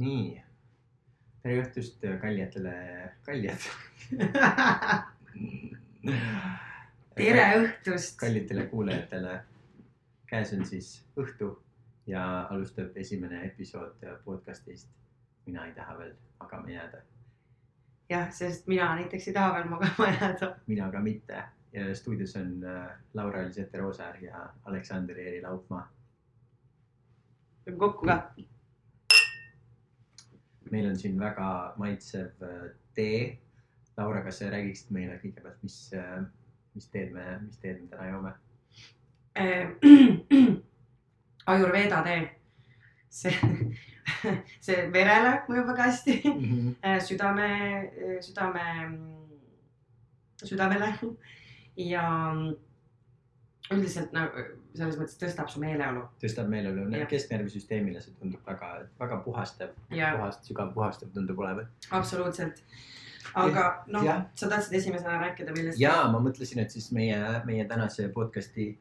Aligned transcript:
nii, 0.00 0.42
tere 1.42 1.60
õhtust 1.60 2.04
kallijatele, 2.22 2.72
kallijad. 3.26 3.66
tere 7.20 7.44
õhtust. 7.58 8.16
kallitele 8.20 8.66
kuulajatele. 8.72 9.34
käes 10.30 10.52
on 10.56 10.64
siis 10.64 10.88
õhtu 11.20 11.50
ja 12.06 12.46
alustab 12.50 12.96
esimene 12.96 13.44
episood 13.46 14.06
podcast'ist. 14.24 14.88
mina 15.46 15.66
ei 15.66 15.74
taha 15.76 15.98
veel 15.98 16.14
magama 16.40 16.70
jääda, 16.70 17.02
jah, 18.08 18.30
sest 18.32 18.68
mina 18.70 18.94
näiteks 18.96 19.28
ei 19.28 19.34
taha 19.34 19.54
veel 19.58 19.68
magama 19.68 20.12
jääda. 20.14 20.54
mina 20.66 20.90
ka 20.90 21.00
mitte. 21.00 21.42
ja 21.72 21.94
stuudios 21.94 22.36
on 22.36 22.64
äh, 22.64 22.88
Laura-Elisete 23.14 23.78
Roosaar 23.78 24.24
ja 24.24 24.48
Aleksander 24.64 25.18
Eeri 25.18 25.42
Laupmaa. 25.42 25.92
peame 27.64 27.78
kokku 27.78 28.06
ka. 28.06 28.32
Meil 30.70 30.90
on 30.90 30.98
siin 30.98 31.18
väga 31.20 31.74
maitsev 31.78 32.42
äh, 32.46 32.66
tee. 32.94 33.38
Laura, 33.96 34.22
kas 34.24 34.38
sa 34.40 34.48
räägiksid 34.48 34.94
meile 34.96 35.18
kõigepealt, 35.20 35.58
mis, 35.60 35.74
mis 36.72 36.86
teed 36.88 37.10
me, 37.12 37.24
mis 37.44 37.58
teed 37.60 37.82
me 37.82 37.88
täna 37.90 38.06
joome? 38.08 38.30
Ajurveeda 41.52 41.98
tee. 42.06 42.22
see, 43.10 43.34
see 44.64 44.86
verele 44.94 45.34
mõjub 45.50 45.68
väga 45.74 45.90
hästi. 45.90 46.16
südame, 47.10 47.50
südame, 48.24 48.64
südamele 50.40 50.94
ja 51.76 52.06
üldiselt 53.70 54.14
nagu 54.14 54.44
selles 54.74 54.96
mõttes 54.98 55.18
tõstab 55.20 55.50
su 55.52 55.60
meeleolu 55.62 56.04
tõstab 56.22 56.48
meeleolu 56.50 56.86
kesknärvisüsteemile 57.10 58.02
see 58.02 58.14
tundub 58.18 58.46
väga, 58.46 58.70
väga 59.00 59.20
puhastav, 59.24 59.74
puhast, 59.90 60.48
sügav 60.48 60.72
puhastav 60.74 61.12
tundub 61.14 61.38
olevat. 61.42 61.70
absoluutselt. 61.90 62.62
aga 63.34 63.66
noh 63.86 64.06
sa 64.34 64.50
tahtsid 64.50 64.74
esimesena 64.80 65.20
rääkida 65.22 65.54
millest? 65.56 65.80
ja 65.80 65.94
ma 66.12 66.22
mõtlesin, 66.22 66.62
et 66.64 66.74
siis 66.74 66.90
meie, 66.96 67.20
meie 67.46 67.66
tänase 67.70 68.08
podcast'i 68.14 68.72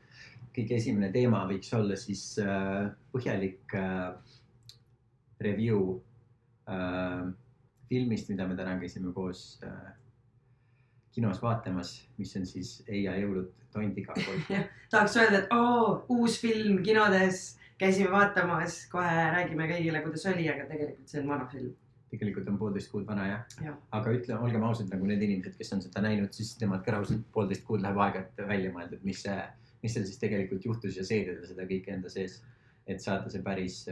kõige 0.56 0.80
esimene 0.80 1.12
teema 1.14 1.44
võiks 1.50 1.70
olla 1.78 1.98
siis 2.00 2.24
äh, 2.42 2.90
põhjalik 3.14 3.78
äh, 3.78 4.09
review 5.40 6.00
äh, 6.70 7.30
filmist, 7.90 8.30
mida 8.30 8.48
me 8.48 8.58
täna 8.58 8.76
käisime 8.81 9.14
koos 9.14 9.59
äh, 9.66 9.94
kinos 11.16 11.42
vaatamas, 11.42 11.94
mis 12.18 12.36
on 12.38 12.46
siis 12.46 12.80
Eia 12.88 13.16
jõulud 13.20 13.50
tondiga. 13.74 14.16
tahaks 14.92 15.18
öelda, 15.18 15.44
et 15.44 15.54
oo, 15.56 16.00
uus 16.16 16.40
film 16.42 16.82
kinodes, 16.86 17.58
käisime 17.82 18.12
vaatamas, 18.14 18.82
kohe 18.92 19.28
räägime 19.36 19.70
kõigile, 19.72 20.02
kuidas 20.06 20.26
oli, 20.32 20.48
aga 20.52 20.68
tegelikult 20.70 21.14
see 21.14 21.22
on 21.24 21.32
vana 21.34 21.48
film. 21.52 21.76
tegelikult 22.10 22.48
on 22.50 22.58
poolteist 22.58 22.90
kuud 22.90 23.04
vana 23.06 23.28
jah 23.28 23.60
Jah. 23.62 23.76
aga 23.94 24.12
ütle, 24.18 24.38
olgem 24.42 24.64
ausad, 24.66 24.88
nagu 24.90 25.06
need 25.06 25.22
inimesed, 25.22 25.54
kes 25.60 25.76
on 25.76 25.84
seda 25.84 26.02
näinud, 26.02 26.34
siis 26.34 26.56
nemad 26.62 26.82
ka 26.86 26.96
raudselt 26.96 27.28
poolteist 27.36 27.62
kuud 27.68 27.84
läheb 27.86 28.02
aega, 28.02 28.24
et 28.26 28.42
välja 28.50 28.72
mõelda, 28.74 28.98
et 28.98 29.06
mis 29.06 29.22
see, 29.26 29.36
mis 29.84 29.94
seal 29.94 30.08
siis 30.10 30.18
tegelikult 30.22 30.66
juhtus 30.66 30.98
ja 30.98 31.06
seedida 31.06 31.46
seda 31.46 31.68
kõike 31.70 31.94
enda 31.94 32.10
sees. 32.10 32.42
et 32.90 33.04
saada 33.04 33.30
see 33.30 33.44
päris, 33.46 33.84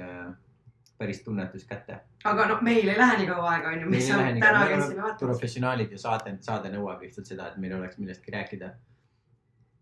päris 0.97 1.21
tunnetus 1.23 1.65
kätte. 1.69 1.99
aga 2.25 2.47
noh, 2.51 2.61
meil 2.65 2.89
ei 2.89 2.97
lähe 2.97 3.17
nii 3.21 3.29
kaua 3.29 3.51
aega, 3.53 3.71
onju, 3.75 3.89
mis 3.89 4.07
sa 4.07 4.17
täna 4.17 4.65
käisime 4.67 5.01
vaatamas. 5.01 5.23
professionaalid 5.23 5.91
ja 5.95 6.01
saade, 6.01 6.37
saade 6.41 6.73
nõuab 6.73 7.01
lihtsalt 7.05 7.29
seda, 7.29 7.51
et 7.51 7.57
meil 7.61 7.77
oleks 7.77 7.99
millestki 8.01 8.33
rääkida 8.35 8.73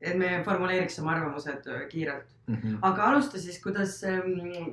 et 0.06 0.18
me 0.20 0.32
formuleeriks 0.46 1.00
oma 1.02 1.14
arvamused 1.16 1.70
äh, 1.72 1.86
kiirelt. 1.90 2.26
mm. 2.48 2.56
-hmm. 2.56 2.78
aga 2.82 3.04
alusta 3.04 3.40
siis, 3.40 3.62
kuidas, 3.64 4.02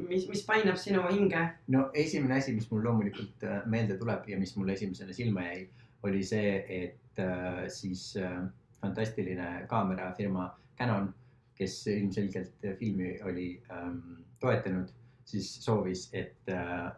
mis, 0.09 0.29
mis 0.29 0.47
painab 0.47 0.77
sinu 0.77 1.03
hinge? 1.09 1.49
no 1.69 1.91
esimene 1.95 2.37
asi, 2.37 2.53
mis 2.53 2.71
mul 2.71 2.84
loomulikult 2.84 3.45
äh, 3.45 3.62
meelde 3.67 3.99
tuleb 3.99 4.29
ja 4.29 4.39
mis 4.39 4.56
mulle 4.56 4.73
esimesena 4.73 5.12
silma 5.12 5.43
jäi, 5.43 5.69
oli 6.03 6.25
see, 6.25 6.65
et 6.69 7.19
äh, 7.19 7.69
siis 7.69 8.17
äh, 8.17 8.43
fantastiline 8.81 9.67
kaamerafirma 9.71 10.50
Canon, 10.78 11.15
kes 11.55 11.87
ilmselgelt 11.87 12.65
filmi 12.78 13.19
oli 13.22 13.62
ähm, 13.71 13.99
toetanud, 14.41 14.89
siis 15.25 15.65
soovis, 15.65 16.09
et 16.12 16.50
äh, 16.50 16.93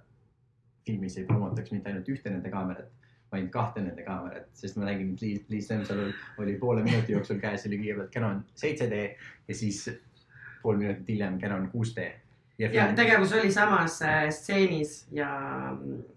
filmis 0.87 1.17
ei 1.19 1.25
promotaks 1.29 1.73
mitte 1.73 1.91
ainult 1.91 2.09
ühte 2.13 2.33
nende 2.33 2.51
kaamerat, 2.53 2.91
vaid 3.33 3.49
kahte 3.55 3.83
nende 3.83 4.03
kaamerat, 4.07 4.49
sest 4.57 4.77
ma 4.79 4.83
nägin, 4.89 5.15
et 5.15 5.23
Liis, 5.25 5.41
Liis 5.51 5.71
Lemsalul 5.71 6.13
oli 6.43 6.57
poole 6.61 6.85
minuti 6.87 7.17
jooksul 7.17 7.41
käes 7.43 7.67
oli 7.69 7.81
kõigepealt 7.81 8.13
Canon 8.15 8.45
7D 8.61 9.01
ja 9.49 9.57
siis 9.57 9.79
pool 10.63 10.77
minutit 10.81 11.09
hiljem 11.09 11.41
Canon 11.43 11.67
6D. 11.73 12.07
ja 12.59 12.87
tegevus 12.97 13.33
oli 13.37 13.53
samas 13.53 14.01
äh, 14.03 14.29
stseenis 14.31 15.07
ja 15.13 15.29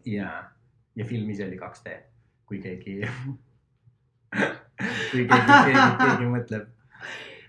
ja, 0.06 0.30
ja 0.96 1.06
film 1.06 1.30
ise 1.34 1.48
oli 1.48 1.60
2D, 1.60 1.88
kui 2.46 2.62
keegi, 2.64 3.00
kui 5.12 5.26
keegi, 5.26 5.32
keegi, 5.32 5.74
keegi 6.04 6.26
mõtleb. 6.36 6.66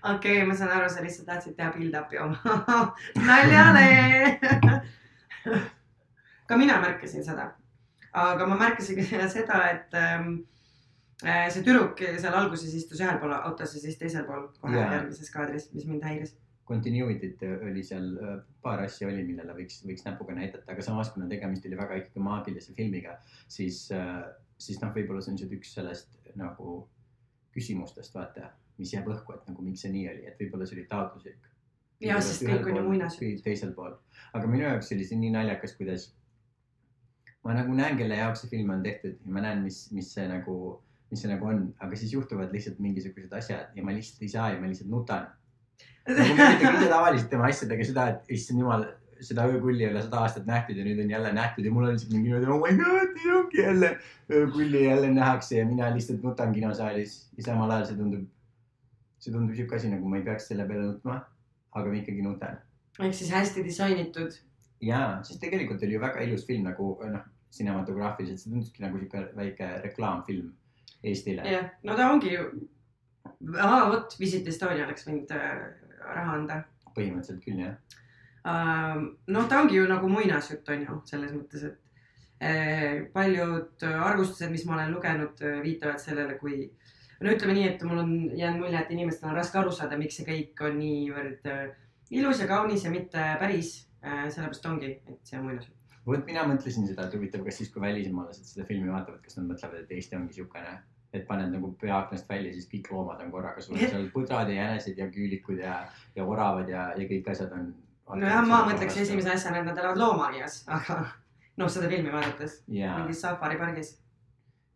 Okei 0.03 0.37
okay,, 0.37 0.47
ma 0.47 0.55
saan 0.55 0.71
aru, 0.75 0.89
sa 0.89 1.03
lihtsalt 1.03 1.27
tahtsid 1.27 1.55
teha 1.57 1.71
build-up'i 1.75 2.19
oma 2.23 2.79
naljale. 3.29 3.87
ka 6.47 6.57
mina 6.57 6.79
märkasin 6.81 7.25
seda, 7.25 7.49
aga 8.13 8.47
ma 8.49 8.59
märkasin 8.59 8.99
ka 8.99 9.29
seda, 9.37 9.61
et 9.73 9.97
ähm, 9.99 10.35
äh, 11.25 11.47
see 11.53 11.65
tüdruk 11.65 11.99
seal 12.01 12.37
alguses 12.41 12.75
istus 12.75 13.01
ühel 13.03 13.19
pool 13.21 13.33
autos 13.37 13.75
ja 13.75 13.81
siis 13.83 13.97
teisel 13.99 14.27
pool 14.27 14.47
kohe 14.61 14.77
Jaa. 14.77 14.93
järgmises 14.99 15.33
kaadris, 15.33 15.71
mis 15.73 15.87
mind 15.89 16.05
häiris. 16.07 16.37
Continuity't 16.69 17.41
oli 17.65 17.81
seal, 17.81 18.11
paar 18.61 18.83
asja 18.83 19.07
oli, 19.09 19.23
millele 19.25 19.55
võiks, 19.57 19.79
võiks 19.89 20.05
näpuga 20.05 20.35
näidata, 20.37 20.67
aga 20.69 20.83
samas, 20.85 21.09
kuna 21.15 21.25
tegemist 21.31 21.65
oli 21.65 21.79
väga 21.79 21.97
ikkagi 22.03 22.21
maagilise 22.21 22.75
filmiga, 22.77 23.15
siis, 23.49 23.87
siis 24.61 24.77
noh, 24.83 24.91
võib-olla 24.93 25.23
see 25.25 25.33
on 25.33 25.39
nüüd 25.41 25.55
üks 25.57 25.73
sellest 25.79 26.19
nagu 26.37 26.83
küsimustest, 27.55 28.13
vaata, 28.13 28.51
mis 28.79 28.93
jääb 28.95 29.07
õhku, 29.11 29.35
et 29.35 29.47
nagu 29.51 29.63
miks 29.65 29.85
see 29.85 29.93
nii 29.93 30.05
oli, 30.13 30.27
et 30.29 30.39
võib-olla 30.41 30.67
see 30.67 30.79
oli 30.79 30.85
taotluslik. 30.91 31.49
Jah, 31.99 32.21
sest 32.23 32.45
kõik 32.47 32.69
on 32.71 32.79
ju 32.79 32.85
muinasjutt. 32.85 33.43
teisel 33.43 33.73
pool, 33.75 33.97
aga 34.33 34.47
minu 34.47 34.63
jaoks 34.63 34.93
oli 34.95 35.07
see 35.07 35.19
nii 35.19 35.33
naljakas, 35.35 35.75
kuidas 35.75 36.07
ma 37.43 37.55
nagu 37.55 37.75
näen, 37.75 37.97
kelle 37.99 38.19
jaoks 38.19 38.43
see 38.43 38.51
film 38.53 38.71
on 38.75 38.85
tehtud 38.85 39.17
ja 39.17 39.33
ma 39.35 39.43
näen, 39.43 39.65
mis, 39.65 39.81
mis 39.95 40.11
see 40.15 40.27
nagu, 40.29 40.55
mis 41.11 41.23
see 41.23 41.31
nagu 41.31 41.49
on, 41.51 41.65
aga 41.83 41.99
siis 41.99 42.13
juhtuvad 42.15 42.55
lihtsalt 42.55 42.79
mingisugused 42.83 43.35
asjad 43.35 43.75
ja 43.75 43.85
ma 43.85 43.95
lihtsalt 43.95 44.23
ei 44.25 44.31
saa 44.31 44.49
ja 44.53 44.61
ma 44.61 44.71
lihtsalt 44.71 44.91
nutan. 44.91 45.27
nagu 46.09 46.39
ma 46.39 46.49
ütlen 46.55 46.79
ise 46.79 46.89
tavaliselt 46.91 47.29
tema 47.31 47.47
asjadega 47.49 47.85
seda, 47.91 48.07
et 48.13 48.33
issand 48.35 48.63
jumal, 48.63 48.87
seda 49.23 49.45
öökulli 49.51 49.83
ei 49.83 49.91
ole 49.91 50.01
sada 50.03 50.23
aastat 50.25 50.47
nähtud 50.47 50.79
ja 50.79 50.87
nüüd 50.87 50.99
on 51.03 51.11
jälle 51.11 51.31
nähtud 51.35 51.67
ja 51.67 51.71
mul 51.75 51.87
on 51.87 51.95
lihtsalt 51.95 52.13
mingi 52.15 52.29
niimoodi, 52.29 52.51
oh 52.55 52.61
my 52.63 52.75
god, 52.79 53.17
ongi 53.37 53.61
jälle 53.61 53.93
öökulli 54.31 54.83
jälle 54.85 55.11
nähakse 55.15 55.59
ja 55.59 55.65
mina 55.67 55.91
lihtsalt 55.95 56.23
nutan 56.23 56.53
kinosaalis 56.55 57.17
ja 57.37 57.49
samal 57.49 57.71
ajal 57.75 57.89
see 57.89 57.99
tundub, 57.99 58.27
see 59.19 59.33
tundub 59.35 59.55
sihuke 59.55 59.75
asi, 59.75 59.91
nagu 59.91 60.09
ma 60.09 60.17
ei 60.19 60.25
peaks 60.25 60.49
selle 60.51 60.65
peale 60.69 60.87
nutma, 60.87 61.19
aga 61.75 61.91
ma 61.91 62.01
ikkagi 62.01 62.25
nutan 62.25 62.59
ehk 62.99 63.15
siis 63.15 63.31
hästi 63.31 63.63
disainitud. 63.63 64.31
jaa, 64.81 65.19
sest 65.23 65.41
tegelikult 65.43 65.83
oli 65.83 65.95
ju 65.95 66.01
väga 66.01 66.23
ilus 66.27 66.45
film 66.47 66.67
nagu 66.67 66.89
noh, 67.11 67.27
cinematograafiliselt, 67.55 68.41
see 68.41 68.51
tunduski 68.51 68.83
nagu 68.83 68.99
sihuke 68.99 69.25
väike 69.35 69.69
reklaamfilm 69.85 70.51
Eestile. 71.03 71.45
jah, 71.47 71.69
no 71.83 71.95
ta 71.95 72.09
ongi 72.13 72.33
ju, 72.33 72.47
vot 73.39 74.15
Visit 74.19 74.47
Estonia 74.47 74.87
oleks 74.87 75.07
võinud 75.07 75.31
äh, 75.35 75.61
raha 76.03 76.35
anda 76.39 76.63
põhimõtteliselt 76.95 77.43
küll 77.45 77.61
jah. 77.63 77.77
uh,. 78.43 79.05
noh, 79.27 79.47
ta 79.47 79.61
ongi 79.63 79.79
ju 79.79 79.87
nagu 79.91 80.09
muinasjutt 80.11 80.73
on 80.75 80.87
ju 80.87 80.99
selles 81.11 81.35
mõttes, 81.35 81.63
et 81.69 82.49
eh, 82.49 83.05
paljud 83.13 83.87
arvustused, 83.89 84.51
mis 84.51 84.65
ma 84.67 84.77
olen 84.77 84.93
lugenud, 84.95 85.43
viitavad 85.63 85.99
sellele, 86.03 86.37
kui 86.39 86.65
no 87.19 87.33
ütleme 87.33 87.55
nii, 87.57 87.67
et 87.73 87.83
mul 87.87 88.01
on 88.03 88.13
jäänud 88.37 88.63
mulje, 88.63 88.79
et 88.79 88.91
inimestel 88.95 89.31
on 89.31 89.37
raske 89.39 89.59
aru 89.59 89.73
saada, 89.75 89.97
miks 89.99 90.19
see 90.19 90.27
kõik 90.27 90.63
on 90.65 90.77
niivõrd 90.79 91.49
äh, 91.51 91.65
ilus 92.15 92.43
ja 92.43 92.47
kaunis 92.49 92.85
ja 92.85 92.93
mitte 92.93 93.25
päris 93.41 93.73
uh,. 94.03 94.27
sellepärast 94.31 94.69
ongi, 94.69 94.93
et 95.09 95.19
see 95.27 95.39
on 95.39 95.49
muinasjutt. 95.49 95.97
vot 96.05 96.23
mina 96.25 96.45
mõtlesin 96.49 96.87
seda, 96.87 97.07
et 97.07 97.17
huvitav, 97.17 97.43
kas 97.45 97.59
siis, 97.61 97.73
kui 97.73 97.83
välismaalased 97.83 98.47
seda 98.53 98.65
filmi 98.69 98.91
vaatavad, 98.91 99.21
kas 99.25 99.37
nad 99.37 99.51
mõtlevad, 99.51 99.83
et 99.83 99.93
Eesti 99.97 100.17
ongi 100.17 100.39
siukene, 100.39 100.79
et 101.13 101.27
paned 101.27 101.53
nagu 101.53 101.73
pea 101.81 101.97
aknast 101.99 102.29
välja, 102.29 102.53
siis 102.55 102.69
kõik 102.71 102.89
loomad 102.93 103.21
on 103.25 103.31
korraga 103.33 103.61
sul 103.65 103.77
seal 103.81 104.09
põdrad 104.13 104.49
ja 104.53 104.63
jänesed 104.63 104.97
ja 104.97 105.09
küülikud 105.11 105.61
ja, 105.61 105.79
ja 106.15 106.25
oravad 106.25 106.69
ja, 106.69 106.89
ja 106.97 107.07
kõik 107.09 107.31
asjad 107.33 107.53
on. 107.57 107.71
nojah, 108.15 108.43
ma 108.47 108.63
mõtleks 108.69 109.01
esimese 109.03 109.33
asjana, 109.35 109.61
et 109.61 109.69
nad 109.69 109.77
elavad 109.77 110.01
loomaaias, 110.01 110.61
aga 110.79 111.01
noh, 111.59 111.71
seda 111.71 111.91
filmi 111.91 112.13
vaadates 112.13 112.61
ja, 112.71 112.95
mingis 113.01 113.25
safaripargis. 113.25 113.97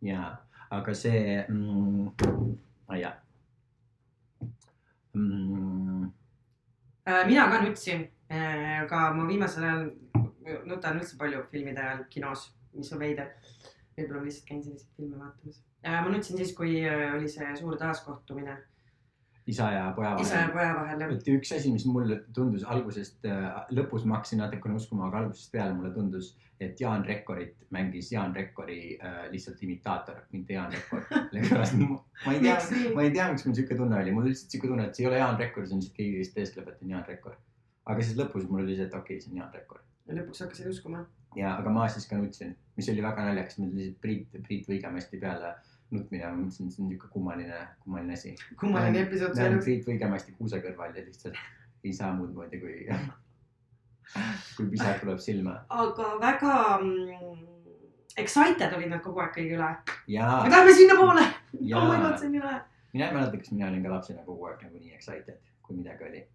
ja, 0.05 0.33
aga 0.77 0.95
see 0.97 1.43
mm,, 1.47 2.11
ma 2.87 2.97
ei 2.97 3.03
tea 3.03 3.13
mm,. 5.13 6.11
Äh, 7.03 7.25
mina 7.27 7.49
ka 7.51 7.59
nutsin, 7.61 8.05
aga 8.31 8.99
ma 9.11 9.25
viimasel 9.27 9.65
ajal 9.67 9.89
nutan 10.69 10.99
üldse 11.01 11.17
palju 11.19 11.41
filmide 11.51 11.81
ajal 11.83 12.05
kinos, 12.09 12.45
mis 12.77 12.91
on 12.95 13.01
veider. 13.01 13.33
võib-olla 13.97 14.21
ma 14.21 14.25
lihtsalt 14.25 14.47
käin 14.47 14.61
selliseid 14.63 14.95
filme 14.97 15.19
vaatamas. 15.19 15.59
ma 15.83 16.13
nutsin 16.13 16.39
siis, 16.39 16.53
kui 16.57 16.77
äh, 16.87 17.11
oli 17.17 17.27
see 17.29 17.49
suur 17.59 17.75
taaskohtumine 17.77 18.55
isa 19.47 19.71
ja 19.71 19.91
poja 19.95 20.13
isa 20.21 20.35
ja 20.35 20.41
vahel. 20.41 20.53
poja 20.53 20.75
vahel 20.77 21.01
jah. 21.03 21.11
et 21.11 21.27
üks 21.33 21.51
asi, 21.55 21.71
mis 21.73 21.85
mulle 21.89 22.19
tundus 22.35 22.63
algusest, 22.63 23.25
lõpus 23.75 24.05
ma 24.07 24.17
hakkasin 24.17 24.39
natukene 24.43 24.77
uskuma, 24.79 25.09
aga 25.09 25.23
algusest 25.23 25.51
peale 25.51 25.75
mulle 25.75 25.91
tundus, 25.95 26.33
et 26.63 26.79
Jaan 26.79 27.03
Rekkorit 27.05 27.65
mängis 27.75 28.11
Jaan 28.13 28.35
Rekkori 28.35 28.95
äh, 28.95 29.17
lihtsalt 29.31 29.63
imitaator, 29.63 30.21
mitte 30.31 30.55
Jaan 30.55 30.71
Rekkor. 30.71 31.03
sellepärast 31.31 31.75
ma 31.81 32.35
ei 32.35 32.39
tea 32.45 32.59
ma 32.95 33.07
ei 33.07 33.11
tea, 33.11 33.27
miks 33.33 33.47
mul 33.47 33.57
siuke 33.57 33.79
tunne 33.79 33.99
oli, 33.99 34.13
mul 34.15 34.29
lihtsalt 34.29 34.55
siuke 34.55 34.71
tunne, 34.71 34.87
et 34.87 34.95
see 34.95 35.05
ei 35.05 35.11
ole 35.11 35.19
Jaan 35.19 35.39
Rekkor, 35.39 35.67
see 35.67 35.75
on 35.75 35.83
lihtsalt 35.83 35.97
keegi, 35.99 36.21
kes 36.21 36.33
teeskleb, 36.37 36.71
et 36.71 36.85
on 36.85 36.95
Jaan 36.95 37.05
Rekkor. 37.09 37.35
aga 37.91 38.07
siis 38.07 38.19
lõpus 38.19 38.47
mul 38.47 38.63
oli 38.63 38.77
see, 38.79 38.87
et 38.87 38.95
okei 38.95 39.17
okay,, 39.17 39.25
see 39.25 39.33
on 39.33 39.43
Jaan 39.43 39.51
Rekkor. 39.57 39.83
ja 40.07 40.17
lõpuks 40.21 40.45
hakkasid 40.45 40.71
uskuma. 40.71 41.03
ja, 41.35 41.57
aga 41.57 41.75
ma 41.75 41.89
siis 41.91 42.07
ka 42.07 42.21
nutsin, 42.21 42.55
mis 42.79 42.89
oli 42.95 43.03
väga 43.03 43.27
naljakas, 43.27 43.59
mul 43.59 43.75
lihtsalt 43.75 44.01
Priit, 44.07 44.41
Priit 44.47 44.71
Võigemasti 44.71 45.19
peale 45.19 45.57
nutmine, 45.93 46.25
ma 46.27 46.37
mõtlesin, 46.41 46.69
et 46.69 46.75
see 46.75 46.83
on 46.83 46.91
niuke 46.91 47.09
kummaline, 47.13 47.59
kummaline 47.83 48.17
asi. 48.17 48.35
kummaline 48.59 49.05
episood 49.05 49.37
näen 49.39 49.57
oli. 49.57 49.65
Priit 49.67 49.87
Võigemasti 49.89 50.35
kuuse 50.37 50.61
kõrval 50.63 50.95
ja 50.97 51.05
lihtsalt 51.05 51.39
ei 51.83 51.93
saa 51.93 52.13
muud 52.15 52.33
moodi 52.35 52.59
kui, 52.61 52.77
kui 54.57 54.69
pisar 54.71 54.99
tuleb 55.01 55.19
silma 55.23 55.57
aga 55.83 56.13
väga 56.21 56.53
mm, 56.77 57.49
excited 58.17 58.73
olid 58.77 58.91
nad 58.93 59.01
kogu 59.03 59.23
aeg 59.23 59.33
kõigi 59.35 59.57
üle. 59.57 59.69
me, 60.07 60.49
läheme 60.53 60.75
sinnapoole. 60.77 61.25
oh 61.25 61.87
my 61.89 61.99
god, 62.03 62.17
see 62.19 62.29
on 62.29 62.35
nii 62.37 62.43
lahe. 62.43 62.61
mina 62.93 63.09
ei 63.09 63.17
mäleta, 63.17 63.39
kas 63.41 63.53
mina 63.55 63.69
olin 63.69 63.85
ka 63.85 63.93
lapsena 63.93 64.25
kogu 64.27 64.49
aeg 64.49 64.65
nagu 64.67 64.81
nii 64.81 64.95
excited, 64.97 65.39
kui 65.65 65.77
midagi 65.77 66.09
oli. 66.09 66.25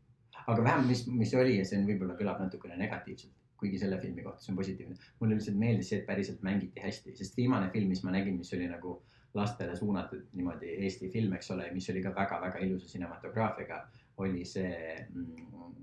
aga 0.45 0.63
vähemalt, 0.63 0.89
mis, 0.91 1.05
mis 1.23 1.35
oli 1.35 1.59
ja 1.59 1.67
see 1.69 1.81
on 1.81 1.87
võib-olla 1.89 2.17
kõlab 2.19 2.43
natukene 2.45 2.79
negatiivselt, 2.81 3.35
kuigi 3.59 3.79
selle 3.81 4.01
filmi 4.03 4.25
kohta 4.27 4.45
see 4.45 4.53
on 4.55 4.59
positiivne. 4.61 4.99
mulle 5.21 5.39
lihtsalt 5.39 5.61
meeldis 5.61 5.93
see, 5.93 6.01
et 6.03 6.09
päriselt 6.09 6.43
mängiti 6.47 6.83
hästi, 6.83 7.15
sest 7.21 7.39
viimane 7.39 7.71
film, 7.75 7.95
mis 7.95 8.03
ma 8.07 8.15
nägin, 8.15 8.39
mis 8.41 8.53
oli 8.57 8.69
nagu 8.71 8.99
lastele 9.35 9.77
suunatud 9.77 10.23
niimoodi 10.33 10.77
Eesti 10.85 11.11
film, 11.13 11.33
eks 11.37 11.51
ole, 11.51 11.69
mis 11.73 11.91
oli 11.91 12.03
ka 12.03 12.15
väga-väga 12.15 12.63
ilusa 12.65 12.89
cinematograafiaga, 12.89 13.83
oli 14.25 14.45
see 14.45 14.97
mm, 15.09 15.75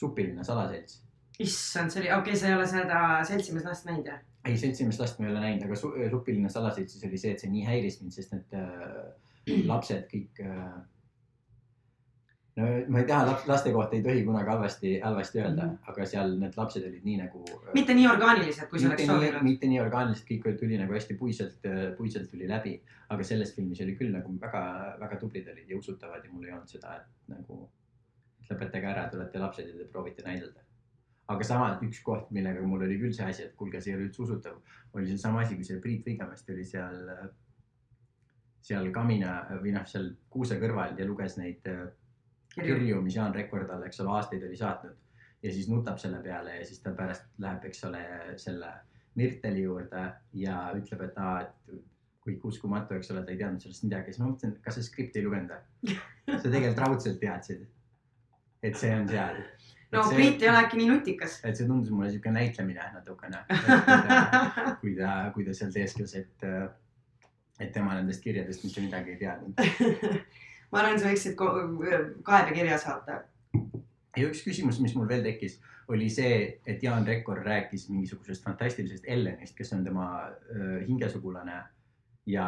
Supiline 0.00 0.44
salaselts. 0.44 1.02
issand, 1.38 1.90
see 1.92 2.00
oli, 2.02 2.10
okei 2.12 2.20
okay,, 2.20 2.40
sa 2.40 2.48
ei 2.48 2.54
ole 2.54 2.66
seda 2.66 2.98
Seltsimees 3.28 3.64
last 3.68 3.86
näinud 3.88 4.08
jah? 4.08 4.20
ei, 4.44 4.56
seltsimeest 4.58 5.00
last 5.00 5.18
ma 5.18 5.26
ei 5.26 5.32
ole 5.34 5.42
näinud, 5.42 5.66
aga 5.66 5.76
su, 5.76 5.90
supiline 6.10 6.48
salaseltsis 6.52 7.04
oli 7.08 7.18
see, 7.20 7.34
et 7.34 7.42
see 7.42 7.50
nii 7.52 7.66
häiris 7.66 8.00
mind, 8.00 8.14
sest 8.16 8.32
need 8.34 8.56
äh, 8.56 9.60
lapsed 9.70 10.08
kõik 10.12 10.42
äh,. 10.46 10.80
No 12.60 12.68
ma 12.92 13.00
ei 13.00 13.06
taha, 13.08 13.34
laste 13.48 13.72
kohta 13.72 13.96
ei 13.96 14.02
tohi 14.04 14.22
kunagi 14.26 14.50
halvasti, 14.50 14.92
halvasti 15.00 15.40
öelda 15.40 15.64
mm. 15.64 15.70
-hmm. 15.70 15.90
aga 15.92 16.06
seal 16.12 16.32
need 16.38 16.56
lapsed 16.56 16.86
olid 16.88 17.04
nii 17.08 17.16
nagu. 17.16 17.44
mitte 17.74 17.94
nii 17.94 18.06
orgaanilised, 18.12 18.68
kui 18.70 18.80
sa 18.80 18.88
oleks 18.88 19.06
soovinud. 19.06 19.42
mitte 19.42 19.70
nii 19.72 19.80
orgaaniliselt, 19.80 20.30
kõik 20.46 20.58
tuli 20.62 20.78
nagu 20.78 20.96
hästi 20.96 21.16
puiselt, 21.20 21.68
puiselt 21.98 22.30
tuli 22.30 22.48
läbi, 22.48 22.80
aga 23.08 23.24
selles 23.24 23.54
filmis 23.56 23.80
oli 23.84 23.96
küll 23.98 24.16
nagu 24.16 24.34
väga-väga 24.40 25.20
tublid 25.20 25.52
olid 25.52 25.70
ja 25.70 25.78
usutavad 25.78 26.24
ja 26.24 26.32
mul 26.32 26.48
ei 26.48 26.56
olnud 26.56 26.74
seda, 26.74 26.96
et 26.96 27.36
nagu. 27.36 27.60
et 28.40 28.50
lõpetage 28.50 28.90
ära, 28.94 29.08
te 29.08 29.16
olete 29.16 29.38
lapsed 29.38 29.68
ja 29.68 29.78
te 29.78 29.84
proovite 29.92 30.26
näidelda. 30.26 30.66
aga 31.28 31.44
samas 31.44 31.82
üks 31.86 32.02
koht, 32.02 32.30
millega 32.30 32.66
mul 32.66 32.82
oli 32.82 32.98
küll 32.98 33.14
see 33.14 33.26
asi, 33.26 33.42
et 33.42 33.54
kuulge, 33.54 33.80
see 33.80 33.92
ei 33.92 33.98
ole 33.98 34.08
üldse 34.08 34.22
usutav, 34.22 34.58
oli 34.92 35.06
seesama 35.06 35.44
asi, 35.44 35.54
kui 35.54 35.64
see 35.64 35.78
Priit 35.80 36.06
Võigemast 36.06 36.48
oli 36.50 36.64
seal, 36.64 37.04
seal 38.60 38.90
kamina 38.92 39.36
või 39.62 39.72
noh, 39.76 39.86
seal 39.86 40.10
kuuse 40.28 40.58
kõrval 40.58 40.98
ja 40.98 41.06
luges 41.06 41.36
neid 41.38 41.68
äh, 41.70 41.86
kirju. 42.54 42.74
kirju, 42.74 43.02
mis 43.02 43.16
Jaan 43.16 43.34
Rekord 43.34 43.68
talle, 43.68 43.86
eks 43.86 44.00
ole, 44.00 44.14
aastaid 44.18 44.44
oli 44.46 44.56
saatnud 44.56 44.96
ja 45.42 45.52
siis 45.52 45.68
nutab 45.68 45.98
selle 45.98 46.20
peale 46.22 46.56
ja 46.58 46.66
siis 46.66 46.82
ta 46.84 46.92
pärast 46.96 47.26
läheb, 47.38 47.64
eks 47.70 47.84
ole, 47.88 48.02
selle 48.40 48.72
Mirteli 49.18 49.62
juurde 49.62 50.02
ja 50.38 50.58
ütleb, 50.76 51.02
et 51.08 51.16
aa, 51.18 51.40
et 51.42 51.80
kõik 52.24 52.44
uskumatu, 52.52 52.94
eks 52.94 53.10
ole, 53.14 53.24
ta 53.24 53.32
ei 53.32 53.40
teadnud 53.40 53.64
sellest 53.64 53.86
midagi, 53.86 54.12
siis 54.12 54.20
ma 54.22 54.28
mõtlesin, 54.28 54.54
kas 54.64 54.76
sa 54.78 54.84
skripti 54.84 55.20
ei 55.20 55.26
lugenud 55.26 55.54
või? 55.54 55.96
sa 56.42 56.44
tegelikult 56.46 56.82
raudselt 56.84 57.20
teadsid, 57.22 57.64
et 58.62 58.76
see 58.78 58.92
on 58.94 59.08
seal. 59.08 59.40
no 59.94 60.04
Priit 60.12 60.44
ei 60.44 60.52
ole 60.52 60.60
äkki 60.66 60.82
nii 60.82 60.90
nutikas. 60.92 61.40
et 61.44 61.56
see 61.56 61.66
tundus 61.66 61.90
mulle 61.94 62.12
siuke 62.12 62.32
näitlemine 62.34 62.90
natukene, 62.98 63.42
kui 64.82 64.94
ta, 64.98 65.16
kui 65.34 65.48
ta 65.48 65.56
seal 65.56 65.72
teeskles, 65.74 66.14
et, 66.20 66.46
et 67.58 67.72
tema 67.72 67.96
nendest 67.96 68.22
kirjadest 68.24 68.68
mitte 68.68 68.84
midagi 68.84 69.16
ei 69.16 69.20
teadnud. 69.24 69.66
ma 70.70 70.82
arvan, 70.82 71.00
sa 71.00 71.10
võiksid 71.10 71.36
kaebekirja 72.26 72.78
saata. 72.78 73.22
ja 74.16 74.28
üks 74.28 74.44
küsimus, 74.46 74.80
mis 74.80 74.94
mul 74.94 75.08
veel 75.08 75.22
tekkis, 75.26 75.58
oli 75.90 76.06
see, 76.10 76.60
et 76.66 76.82
Jaan 76.82 77.06
Rekkor 77.06 77.42
rääkis 77.44 77.88
mingisugusest 77.90 78.44
fantastilisest 78.46 79.04
Ellenist, 79.06 79.56
kes 79.58 79.72
on 79.72 79.84
tema 79.84 80.06
hingesugulane 80.86 81.62
ja 82.26 82.46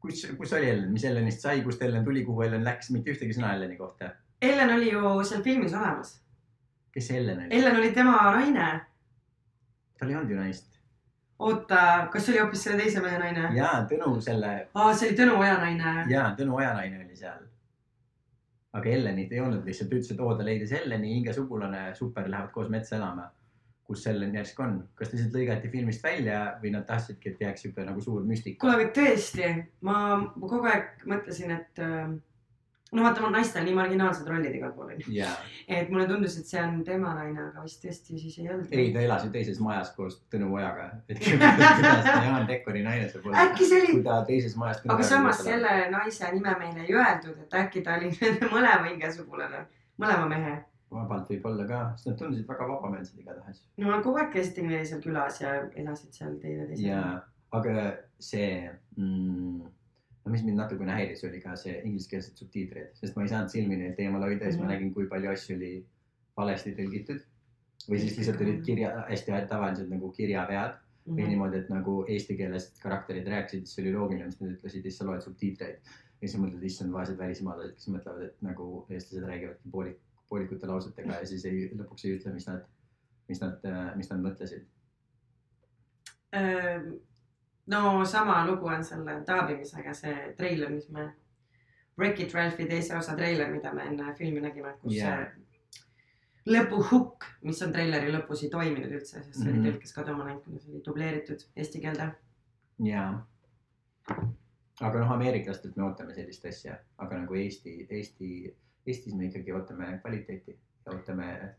kus, 0.00 0.26
kus 0.38 0.52
oli 0.52 0.70
Ellen, 0.70 0.90
mis 0.92 1.04
Ellenist 1.04 1.44
sai, 1.44 1.62
kust 1.62 1.82
Ellen 1.82 2.04
tuli, 2.04 2.24
kuhu 2.24 2.42
Ellen 2.46 2.64
läks, 2.66 2.90
mitte 2.94 3.12
ühtegi 3.14 3.36
sõna 3.36 3.52
Elleni 3.56 3.78
kohta. 3.78 4.12
Ellen 4.42 4.74
oli 4.76 4.92
ju 4.92 5.12
seal 5.26 5.42
filmis 5.42 5.74
olemas. 5.74 6.18
kes 6.92 7.10
see 7.10 7.18
Ellen 7.20 7.44
oli? 7.44 7.48
Ellen 7.58 7.76
oli 7.76 7.92
tema 7.92 8.16
naine. 8.34 8.68
tal 9.98 10.10
ei 10.10 10.16
olnud 10.16 10.30
ju 10.30 10.38
naist. 10.38 10.77
oota, 11.38 12.08
kas 12.12 12.24
see 12.26 12.32
oli 12.34 12.40
hoopis 12.42 12.62
selle 12.66 12.78
teise 12.82 13.00
mehe 13.04 13.18
naine? 13.18 13.48
ja 13.56 13.70
Tõnu 13.90 14.16
selle 14.24 14.52
aa, 14.74 14.92
see 14.94 15.10
oli 15.10 15.16
Tõnu 15.20 15.38
Oja 15.38 15.58
naine. 15.62 15.94
ja 16.10 16.28
Tõnu 16.38 16.56
Ojanaine 16.58 17.04
oli 17.04 17.16
seal. 17.16 17.44
aga 18.78 18.90
Ellenit 18.90 19.32
ei 19.32 19.40
olnud 19.40 19.64
lihtsalt, 19.66 19.92
ütles, 19.96 20.10
et 20.12 20.20
oo 20.20 20.34
ta 20.38 20.44
leidis 20.46 20.72
Elleni 20.76 21.14
hingesugulane, 21.14 21.94
super, 21.98 22.28
lähevad 22.30 22.50
koos 22.54 22.68
metsa 22.70 22.96
elama. 22.96 23.30
kus 23.88 24.02
Ellen 24.06 24.34
järsku 24.36 24.62
on, 24.62 24.74
kas 24.94 25.08
ta 25.08 25.16
lihtsalt 25.16 25.36
lõigati 25.38 25.70
filmist 25.72 26.02
välja 26.04 26.40
või 26.62 26.74
nad 26.74 26.84
tahtsidki, 26.84 27.30
et 27.32 27.40
jääks 27.40 27.62
siuke 27.64 27.84
nagu 27.86 28.00
suur 28.04 28.24
müstika? 28.28 28.60
kuule, 28.60 28.74
aga 28.82 28.90
tõesti, 28.98 29.52
ma 29.80 29.94
ma 30.18 30.48
kogu 30.50 30.66
aeg 30.68 31.06
mõtlesin, 31.08 31.54
et 31.56 31.80
äh, 31.80 32.10
no 32.92 33.04
vaata, 33.04 33.30
naistel 33.32 33.66
nii 33.66 33.74
marginaalsed 33.76 34.28
rollid 34.28 34.54
igal 34.56 34.72
pool 34.76 34.92
onju. 34.94 35.12
jaa, 35.12 35.32
et 35.68 35.90
mulle 35.92 36.06
tundus, 36.08 36.38
et 36.40 36.48
see 36.48 36.60
on 36.62 36.78
tema 36.86 37.12
naine, 37.18 37.48
aga 37.50 37.64
vist 37.64 37.82
tõesti 37.84 38.20
siis 38.20 38.38
ei 38.40 38.48
olnud. 38.48 38.72
ei 38.72 38.92
ta 38.94 39.02
elas 39.04 39.26
ju 39.26 39.32
teises 39.34 39.60
majas 39.64 39.92
koos 39.96 40.18
Tõnu 40.32 40.48
Ojaga. 40.56 40.88
Jaan 42.28 42.48
Rekkori 42.48 42.82
naine 42.86 43.08
saab 43.12 43.28
olla, 43.28 43.44
äkki 43.44 43.68
see 43.68 43.82
oli 43.82 43.92
kui 43.98 44.06
ta 44.08 44.18
teises 44.28 44.56
majas. 44.60 44.82
aga 44.96 45.10
samas 45.12 45.44
selle 45.44 45.76
naise 45.92 46.32
nime 46.32 46.56
meile 46.62 46.86
ei 46.86 46.96
öeldud, 46.96 47.38
et 47.44 47.60
äkki 47.62 47.84
ta 47.84 47.98
oli 48.00 48.12
mõlema 48.54 48.88
hingesugulane, 48.88 49.64
mõlema 50.00 50.28
mehe. 50.32 50.58
vabalt 50.90 51.28
võib 51.28 51.48
olla 51.52 51.68
ka, 51.68 51.80
sest 51.96 52.12
nad 52.12 52.20
tundusid 52.22 52.48
väga 52.48 52.68
vabameelsed 52.72 53.20
igatahes. 53.20 53.64
no 53.84 54.02
kogu 54.04 54.22
aeg 54.22 54.32
käisid 54.36 54.56
teineteisel 54.56 54.94
seal 54.94 55.08
külas 55.10 55.42
ja 55.44 55.56
elasid 55.76 56.22
seal 56.22 56.38
teineteisel 56.40 56.86
ja, 56.88 57.02
aga 57.52 57.90
see 58.18 58.70
mm,, 58.96 59.66
no 60.28 60.32
mis 60.34 60.42
mind 60.44 60.58
natukene 60.60 60.92
häiris, 60.92 61.22
oli 61.24 61.38
ka 61.40 61.54
see 61.56 61.78
ingliskeelsed 61.88 62.36
subtiitrid, 62.36 62.90
sest 62.98 63.16
ma 63.16 63.22
ei 63.24 63.30
saanud 63.32 63.48
silmi 63.52 63.78
neid 63.80 64.00
eemale 64.04 64.26
hoida 64.28 64.44
ja 64.44 64.50
siis 64.52 64.58
ma 64.60 64.66
Mhm. 64.66 64.72
nägin, 64.74 64.90
kui 64.94 65.06
palju 65.08 65.30
asju 65.32 65.56
oli 65.56 65.70
valesti 66.36 66.74
tõlgitud. 66.76 67.24
või 67.88 67.98
siis 68.02 68.18
lihtsalt 68.18 68.40
olid 68.44 68.58
kirja, 68.66 68.88
hästi 69.08 69.32
tavalised 69.48 69.88
nagu 69.88 70.10
kirjavead 70.12 70.74
Mhm. 71.06 71.16
või 71.16 71.28
niimoodi, 71.30 71.56
et 71.56 71.70
nagu 71.70 72.04
eesti 72.08 72.36
keeles 72.36 72.66
karakterid 72.82 73.24
rääkisid, 73.26 73.64
siis 73.66 73.78
oli 73.78 73.92
loogiline, 73.94 74.26
mis 74.26 74.40
nad 74.40 74.50
ütlesid 74.50 74.82
siis 74.82 74.98
sa 74.98 75.04
loed 75.06 75.22
subtiitreid. 75.22 75.78
ja 76.20 76.28
siis 76.28 76.40
mõtled, 76.42 76.62
issand, 76.64 76.92
vaesed 76.92 77.16
välismaalased, 77.18 77.74
kes 77.74 77.88
mõtlevad, 77.88 78.22
et 78.26 78.42
nagu 78.42 78.84
eestlased 78.90 79.24
räägivadki 79.24 79.70
poolik, 79.70 79.98
poolikute 80.28 80.66
lausetega 80.66 81.20
ja 81.20 81.26
siis 81.26 81.44
ei, 81.44 81.70
lõpuks 81.70 82.04
ei 82.04 82.18
ütle, 82.18 82.34
mis 82.34 82.46
nad, 82.46 82.64
mis 83.28 83.40
nad, 83.40 83.60
mis 83.96 84.10
nad 84.10 84.20
mõtlesid. 84.20 84.64
No 87.68 88.04
sama 88.08 88.46
lugu 88.46 88.66
on 88.72 88.84
selle 88.84 89.18
taabimisega, 89.28 89.92
see 89.94 90.32
treiler, 90.38 90.70
mis 90.72 90.88
me, 90.88 91.02
Wreck-It 91.98 92.32
Ralphi 92.34 92.64
teise 92.70 92.96
osa 92.96 93.16
treiler, 93.16 93.50
mida 93.52 93.72
me 93.74 93.82
enne 93.90 94.14
filmi 94.16 94.40
nägime, 94.40 94.72
kus 94.80 94.94
see 94.94 95.26
lõpuhukk, 96.48 97.26
mis 97.44 97.58
on 97.62 97.72
treileri 97.74 98.12
lõpus, 98.14 98.42
ei 98.46 98.50
toiminud 98.52 98.92
üldse, 99.00 99.20
sest 99.24 99.34
see 99.42 99.50
oli 99.50 99.58
Mhm. 99.58 99.66
tõlkes 99.66 99.92
kaduma 99.94 100.24
läinud, 100.24 100.44
kuna 100.44 100.58
see 100.62 100.72
oli 100.72 100.80
dubleeritud 100.86 101.44
eesti 101.56 101.80
keelde. 101.80 102.06
jaa. 102.84 103.26
aga 104.80 104.98
noh, 105.00 105.10
ameeriklastelt 105.12 105.76
me 105.76 105.82
ootame 105.84 106.14
sellist 106.14 106.44
asja, 106.46 106.78
aga 106.98 107.18
nagu 107.18 107.34
Eesti, 107.34 107.86
Eesti, 107.90 108.54
Eestis 108.86 109.14
me 109.14 109.26
ikkagi 109.26 109.52
ootame 109.52 109.98
kvaliteeti 110.00 110.54
ja 110.86 110.92
ootame, 110.92 111.54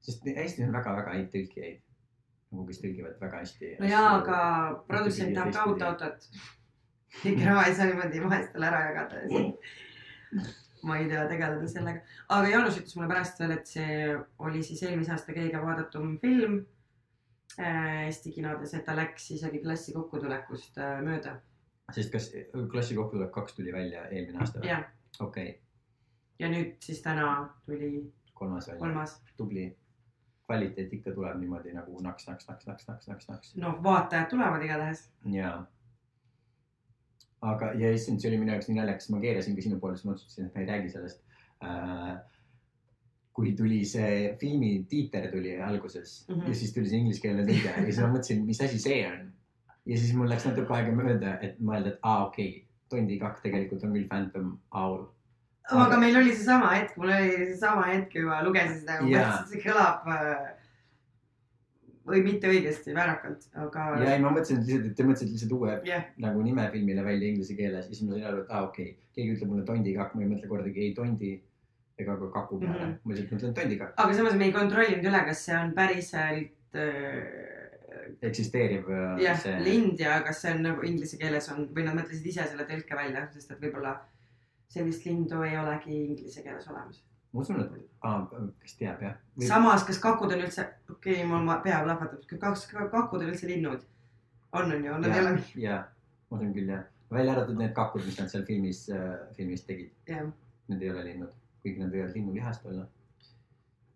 sest 0.00 0.26
Eestis 0.26 0.64
on 0.68 0.72
väga-väga 0.72 1.10
häid 1.12 1.28
tõlkijaid. 1.34 1.80
nagu, 2.50 2.64
kes 2.68 2.80
tõlgivad 2.82 3.20
väga 3.22 3.42
hästi. 3.44 3.74
no 3.80 3.90
jaa, 3.90 4.08
aga 4.20 4.40
produtsent 4.88 5.36
tahab 5.36 5.54
ka 5.54 5.68
uut 5.70 5.86
autot. 5.90 6.26
kõik 7.20 7.44
raha 7.46 7.68
ei 7.68 7.76
saa 7.76 7.90
niimoodi 7.90 8.24
vaestele 8.24 8.66
ära 8.70 8.82
jagada 8.88 9.22
ja 9.22 9.28
siis 9.28 10.58
ma 10.86 10.96
ei 10.98 11.08
tea 11.10 11.24
tegeleda 11.28 11.68
sellega, 11.68 12.02
aga 12.32 12.52
Jaanus 12.52 12.78
ütles 12.80 12.96
mulle 12.96 13.08
pärast 13.10 13.40
veel, 13.42 13.54
et 13.56 13.68
see 13.68 13.96
oli 14.46 14.62
siis 14.64 14.82
eelmise 14.86 15.12
aasta 15.14 15.34
kõige 15.36 15.62
vaadatum 15.62 16.14
film 16.22 16.60
äh, 17.60 18.06
Eesti 18.06 18.32
kinodes, 18.36 18.74
et 18.76 18.86
ta 18.86 18.94
läks 18.96 19.30
isegi 19.36 19.60
klassi 19.64 19.94
kokkutulekust 19.96 20.80
äh, 20.80 21.00
mööda. 21.04 21.36
sest 21.92 22.12
kas 22.14 22.30
klassi 22.72 22.96
kokkutulek 22.98 23.32
kaks 23.34 23.58
tuli 23.58 23.74
välja 23.74 24.06
eelmine 24.08 24.40
aasta 24.40 24.62
või? 24.62 24.78
okei 25.18 25.50
okay., 25.50 25.58
ja 26.40 26.48
nüüd 26.52 26.78
siis 26.84 27.02
täna 27.04 27.26
tuli 27.66 27.92
kolmas 28.34 28.68
välja. 28.68 28.80
kolmas. 28.80 29.18
tubli. 29.36 29.68
Kvaliteet 30.50 30.94
ikka 30.98 31.14
tuleb 31.14 31.38
niimoodi 31.38 31.74
nagu 31.76 32.00
naks, 32.02 32.26
naks, 32.28 32.48
naks, 32.48 32.66
naks, 32.66 32.88
naks, 32.88 33.08
naks, 33.10 33.28
naks. 33.30 33.52
noh, 33.62 33.78
vaatajad 33.84 34.32
tulevad 34.32 34.64
igatahes. 34.66 35.04
jaa. 35.34 35.58
aga, 37.52 37.72
ja 37.80 37.92
issand, 37.94 38.20
see 38.20 38.32
oli 38.32 38.40
minu 38.42 38.54
jaoks 38.56 38.68
nii 38.70 38.80
naljakas, 38.80 39.10
ma 39.14 39.22
keerasin 39.22 39.58
ka 39.58 39.66
sinu 39.66 39.78
poole, 39.82 39.98
siis 39.98 40.08
ma 40.08 40.16
otsustasin, 40.16 40.50
et 40.50 40.56
ma 40.58 40.64
ei 40.64 40.70
räägi 40.72 40.94
sellest 40.96 41.22
äh,. 41.64 42.14
kui 43.40 43.52
tuli 43.56 43.84
see 43.86 44.32
filmi 44.40 44.72
tiiter 44.90 45.30
tuli 45.32 45.54
alguses 45.62 46.16
mm. 46.28 46.34
-hmm. 46.34 46.48
ja 46.48 46.54
siis 46.62 46.74
tuli 46.74 46.90
see 46.90 46.98
ingliskeelne 46.98 47.44
tõlge 47.46 47.76
ja 47.76 47.84
siis 47.84 48.00
ma 48.02 48.10
mõtlesin, 48.16 48.42
mis 48.48 48.60
asi 48.66 48.82
see 48.82 49.04
on. 49.12 49.30
ja 49.86 50.00
siis 50.02 50.12
mul 50.18 50.28
läks 50.28 50.48
natuke 50.50 50.74
aega 50.74 50.96
mööda, 50.96 51.38
et 51.46 51.62
mõelda, 51.62 51.94
et 51.94 52.02
aa, 52.02 52.26
okei 52.26 52.48
okay,, 52.48 52.66
Tondi 52.90 53.20
kakk 53.22 53.38
tegelikult 53.44 53.84
on 53.86 53.92
küll 53.94 54.08
Phantom 54.10 54.46
Owl. 54.74 55.04
Aga 55.68 55.98
meil 56.00 56.16
oli 56.20 56.32
seesama 56.34 56.72
hetk, 56.74 56.96
mul 57.00 57.12
oli 57.14 57.36
seesama 57.52 57.84
hetk 57.90 58.16
juba, 58.18 58.40
lugesin 58.46 58.80
seda 58.80 58.98
mõtlesin, 59.02 59.36
et 59.36 59.52
see 59.52 59.62
kõlab 59.64 60.08
äh, 60.14 60.48
või 62.10 62.22
mitte 62.24 62.50
õigesti, 62.50 62.94
väärakalt, 62.96 63.46
aga 63.60 63.86
ja 64.02 64.14
ei, 64.14 64.22
ma 64.22 64.32
mõtlesin 64.34 64.60
et 64.60 64.66
lihtsalt, 64.66 64.88
et 64.90 64.96
te 64.98 65.06
mõtlesite 65.06 65.36
lihtsalt 65.36 65.54
uue 65.58 65.76
jah, 65.86 66.08
nagu 66.22 66.42
nime 66.44 66.66
filmile 66.72 67.04
välja 67.06 67.30
inglise 67.30 67.56
keeles 67.58 67.86
ja 67.86 67.92
siis 67.94 68.02
ma 68.06 68.16
sain 68.16 68.26
aru, 68.30 68.42
et 68.44 68.50
aa, 68.50 68.66
okei 68.66 68.90
okay., 68.94 69.08
keegi 69.16 69.36
ütleb 69.36 69.52
mulle 69.52 69.66
Tondi 69.68 69.94
kakk, 69.96 70.16
ma 70.16 70.24
ei 70.24 70.32
mõtle 70.32 70.50
kordagi 70.50 70.84
ei 70.86 70.94
Tondi 70.96 71.32
ega 72.00 72.16
ka 72.16 72.30
kaku 72.34 72.60
peale 72.62 72.74
mm. 72.74 72.84
-hmm. 72.84 72.98
ma 73.04 73.14
lihtsalt 73.14 73.36
mõtlen 73.36 73.56
Tondi 73.60 73.80
kakk, 73.80 73.96
aga 74.04 74.18
samas 74.18 74.38
me 74.40 74.48
ei 74.48 74.56
kontrollinud 74.56 75.10
üle, 75.12 75.24
kas 75.28 75.44
see 75.46 75.58
on 75.58 75.74
päriselt 75.76 76.80
äh, 76.80 77.50
eksisteeriv 78.30 78.88
äh, 78.90 79.20
jah, 79.26 79.38
see. 79.42 79.58
lind 79.66 80.00
ja 80.00 80.20
kas 80.26 80.42
see 80.42 80.54
on 80.56 80.64
nagu 80.66 80.86
inglise 80.86 81.20
keeles 81.20 81.50
on 81.52 81.68
või 81.76 81.86
nad 81.86 81.98
mõtlesid 82.00 82.26
ise 82.32 82.48
selle 82.48 82.66
tõlke 82.68 82.96
välja, 82.96 83.26
sest 83.34 83.54
et 83.54 83.62
võib-olla 83.62 83.98
sellist 84.70 85.06
lindu 85.06 85.42
ei 85.46 85.56
olegi 85.58 85.96
inglise 86.04 86.44
keeles 86.44 86.68
olemas. 86.70 87.02
ma 87.32 87.42
usun, 87.44 87.60
et 87.62 88.06
aa, 88.06 88.44
kes 88.62 88.76
teab 88.78 89.02
jah. 89.06 89.16
samas, 89.48 89.86
kas 89.88 89.98
kakud 90.02 90.34
on 90.34 90.44
üldse, 90.46 90.66
okei 90.90 91.20
okay,, 91.20 91.26
mul 91.30 91.44
ma- 91.46 91.60
pea 91.64 91.82
plahvatab, 91.84 92.24
kas 92.42 92.66
kakud 92.70 93.20
on 93.20 93.28
üldse 93.32 93.50
linnud? 93.50 93.84
on, 94.52 94.72
on 94.72 94.86
ju, 94.86 95.00
nad 95.02 95.10
ei 95.10 95.24
ole, 95.24 95.34
jaa, 95.64 95.82
ma 96.30 96.38
usun 96.38 96.54
küll 96.56 96.72
jah, 96.74 96.86
välja 97.10 97.34
arvatud 97.36 97.58
need 97.58 97.74
kakud, 97.76 98.06
mis 98.06 98.18
nad 98.22 98.32
seal 98.32 98.46
filmis 98.48 98.86
äh,, 98.94 99.12
filmis 99.36 99.66
tegid, 99.66 99.92
need 100.70 100.86
ei 100.86 100.94
ole 100.94 101.04
linnud, 101.12 101.36
kuigi 101.62 101.82
nad 101.82 101.94
võivad 101.94 102.16
linnulihast 102.18 102.66
olla 102.70 102.86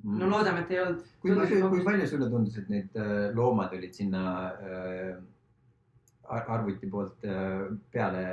mm. 0.05 0.19
no 0.19 0.31
loodame, 0.31 0.65
et 0.65 0.75
ei 0.75 0.83
olnud. 0.85 1.07
kui 1.23 1.35
palju, 1.39 1.71
kui 1.73 1.87
palju 1.87 2.11
sulle 2.11 2.29
tundus, 2.33 2.59
et 2.61 2.71
need 2.73 3.01
äh, 3.01 3.15
loomad 3.37 3.75
olid 3.77 3.97
sinna 3.97 4.25
äh, 4.53 5.17
ar- 6.35 6.51
arvuti 6.59 6.91
poolt 6.91 7.27
äh, 7.29 7.67
peale 7.93 8.25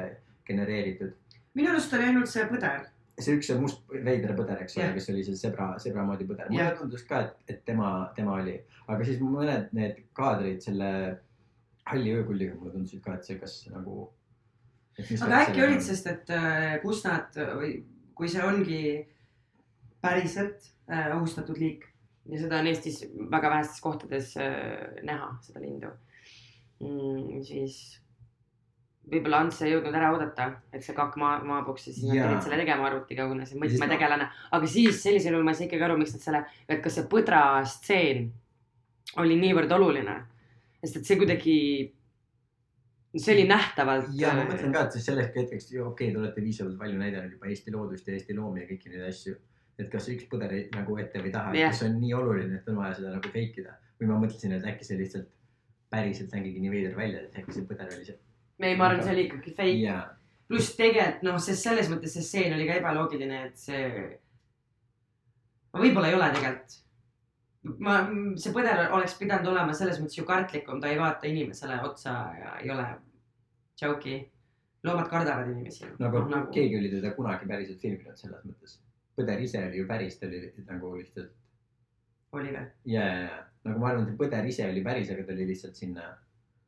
genereeritud? 0.48 1.18
Minu 1.58 1.72
arust 1.74 1.94
oli 1.98 2.10
ainult 2.10 2.32
see 2.32 2.46
põder. 2.50 2.88
see 3.22 3.36
üks 3.38 3.52
must 3.62 3.84
veider 3.92 4.34
põder, 4.38 4.64
eks 4.64 4.78
ole 4.78 4.88
Jah., 4.88 4.96
kes 4.98 5.10
oli 5.14 5.26
see 5.28 5.38
sebra, 5.38 5.74
sebra 5.84 6.06
moodi 6.08 6.28
põder. 6.30 6.50
mulle 6.50 6.64
Jah. 6.64 6.78
tundus 6.80 7.04
ka, 7.10 7.26
et, 7.28 7.44
et 7.54 7.62
tema, 7.68 7.92
tema 8.16 8.38
oli, 8.40 8.56
aga 8.88 9.06
siis 9.08 9.22
mõned 9.24 9.70
need 9.78 10.02
kaadrid 10.18 10.64
selle 10.64 10.90
halli 11.92 12.16
öökulliga 12.16 12.58
mulle 12.58 12.76
tundusid 12.76 13.04
ka, 13.04 13.18
et 13.18 13.28
see 13.28 13.40
kas 13.42 13.58
nagu. 13.74 14.10
aga 14.98 15.46
äkki 15.46 15.64
olid, 15.66 15.82
sest 15.86 16.08
et 16.12 16.30
äh, 16.36 16.76
kus 16.84 17.04
nad 17.08 17.38
või 17.58 17.74
kui 18.18 18.30
see 18.30 18.44
ongi 18.46 18.82
päriselt 20.02 20.68
äh, 20.90 21.10
ohustatud 21.16 21.58
liik 21.62 21.88
ja 22.30 22.42
seda 22.42 22.60
on 22.62 22.70
Eestis 22.70 23.02
väga 23.32 23.50
vähestes 23.56 23.82
kohtades 23.82 24.36
äh, 24.38 25.02
näha, 25.08 25.34
seda 25.46 25.64
lindu 25.64 25.90
mm,, 26.80 27.42
siis 27.48 28.01
võib-olla 29.10 29.40
Ants 29.44 29.62
ei 29.66 29.72
jõudnud 29.74 29.96
ära 29.98 30.12
oodata, 30.14 30.48
et 30.74 30.84
see 30.86 30.96
kakk 30.98 31.18
maa, 31.20 31.40
maabuks 31.48 31.88
ja 31.88 31.94
siis 31.94 32.06
nad 32.06 32.20
pidid 32.22 32.46
selle 32.46 32.60
tegema 32.62 32.86
arvutiga, 32.90 33.26
kuna 33.30 33.48
see 33.50 33.60
võtmetegelane, 33.62 34.28
aga 34.58 34.70
siis 34.70 35.00
sellisel 35.02 35.36
juhul 35.36 35.48
ma 35.48 35.56
ei 35.56 35.60
saa 35.60 35.68
ikkagi 35.68 35.88
aru, 35.88 35.98
miks 36.00 36.14
nad 36.16 36.26
selle, 36.26 36.44
et 36.70 36.84
kas 36.84 37.00
see 37.00 37.08
põdra 37.12 37.42
stseen 37.68 38.30
oli 39.24 39.40
niivõrd 39.42 39.74
oluline, 39.76 40.16
sest 40.84 41.02
et 41.02 41.10
see 41.10 41.20
kuidagi, 41.20 41.58
see 43.18 43.36
oli 43.36 43.48
nähtavalt. 43.50 44.14
ja 44.22 44.36
ma 44.38 44.46
mõtlen 44.52 44.76
ka, 44.76 44.86
et 44.86 44.98
siis 44.98 45.10
selleks 45.10 45.36
hetkeks, 45.36 45.72
okei 45.74 45.84
okay,, 45.90 46.14
te 46.14 46.22
olete 46.22 46.46
piisavalt 46.46 46.78
palju 46.80 47.02
näidanud 47.02 47.36
juba 47.36 47.52
Eesti 47.52 47.74
loodust 47.76 48.08
ja 48.08 48.16
Eesti 48.16 48.38
loomi 48.38 48.64
ja 48.64 48.70
kõiki 48.70 48.94
neid 48.94 49.10
asju. 49.10 49.36
et 49.82 49.90
kas 49.90 50.08
üks 50.14 50.28
põder 50.30 50.52
nagu 50.76 50.98
ette 51.02 51.20
või 51.24 51.32
taha 51.34 51.56
yeah., 51.58 51.72
kas 51.72 51.82
see 51.82 51.90
on 51.90 51.98
nii 51.98 52.14
oluline, 52.14 52.60
et 52.60 52.68
on 52.70 52.84
vaja 52.84 53.00
seda 53.00 53.16
nagu 53.16 53.32
fake 53.34 53.64
ida 53.64 53.80
või 54.00 54.10
ma 54.12 54.18
mõtlesin, 54.24 54.54
et 54.54 54.66
äkki 54.68 54.86
see 54.86 55.00
lihtsalt 55.00 55.30
päriselt 55.92 56.34
nägigi 56.36 56.62
nii 56.64 56.72
veider 56.74 56.94
välja, 56.98 57.26
et 57.26 57.40
äkki 57.42 57.56
see 57.56 57.68
põder 57.68 57.90
oli 57.92 58.06
see. 58.08 58.18
ei, 58.70 58.78
ma 58.78 58.88
arvan, 58.88 59.04
see 59.06 59.14
oli 59.16 59.26
ikkagi 59.28 59.54
fake. 59.58 59.78
ja, 59.82 59.98
pluss 60.50 60.76
tegelikult 60.78 61.26
noh, 61.28 61.40
sest 61.42 61.68
selles 61.68 61.90
mõttes 61.92 62.16
see 62.18 62.26
stseen 62.28 62.56
oli 62.58 62.68
ka 62.70 62.78
ebaloogiline, 62.82 63.42
et 63.50 63.58
see. 63.62 63.88
võib-olla 65.78 66.12
ei 66.12 66.18
ole 66.18 66.30
tegelikult. 66.36 66.78
ma, 67.88 67.96
see 68.42 68.54
põder 68.56 68.84
oleks 68.98 69.18
pidanud 69.20 69.52
olema 69.54 69.74
selles 69.78 70.02
mõttes 70.02 70.20
ju 70.20 70.28
kartlikum, 70.28 70.82
ta 70.82 70.92
ei 70.92 71.00
vaata 71.00 71.30
inimesele 71.30 71.82
otsa 71.88 72.16
ja 72.38 72.56
ei 72.62 72.72
ole 72.74 72.88
joke'i. 73.82 74.22
loomad 74.84 75.10
kardavad 75.10 75.52
inimesi. 75.52 75.86
no 76.00 76.10
aga 76.10 76.26
nagu... 76.30 76.54
keegi 76.54 76.80
oli 76.80 76.96
teda 76.96 77.14
kunagi 77.18 77.50
päriselt 77.50 77.82
filminud 77.82 78.18
selles 78.18 78.44
mõttes. 78.48 78.80
põder 79.18 79.42
ise 79.44 79.64
oli 79.68 79.84
ju 79.84 79.88
päris, 79.88 80.20
ta 80.20 80.28
oli 80.28 80.50
nagu 80.68 80.96
lihtsalt 80.98 81.38
oli 82.38 82.52
või? 82.54 82.68
ja, 82.86 83.06
ja, 83.06 83.24
ja 83.26 83.40
nagu 83.68 83.82
ma 83.82 83.92
arvan, 83.92 84.08
et 84.10 84.20
põder 84.20 84.48
ise 84.48 84.68
oli 84.70 84.84
päris, 84.86 85.12
aga 85.14 85.26
ta 85.28 85.36
oli 85.36 85.48
lihtsalt 85.52 85.78
sinna 85.78 86.08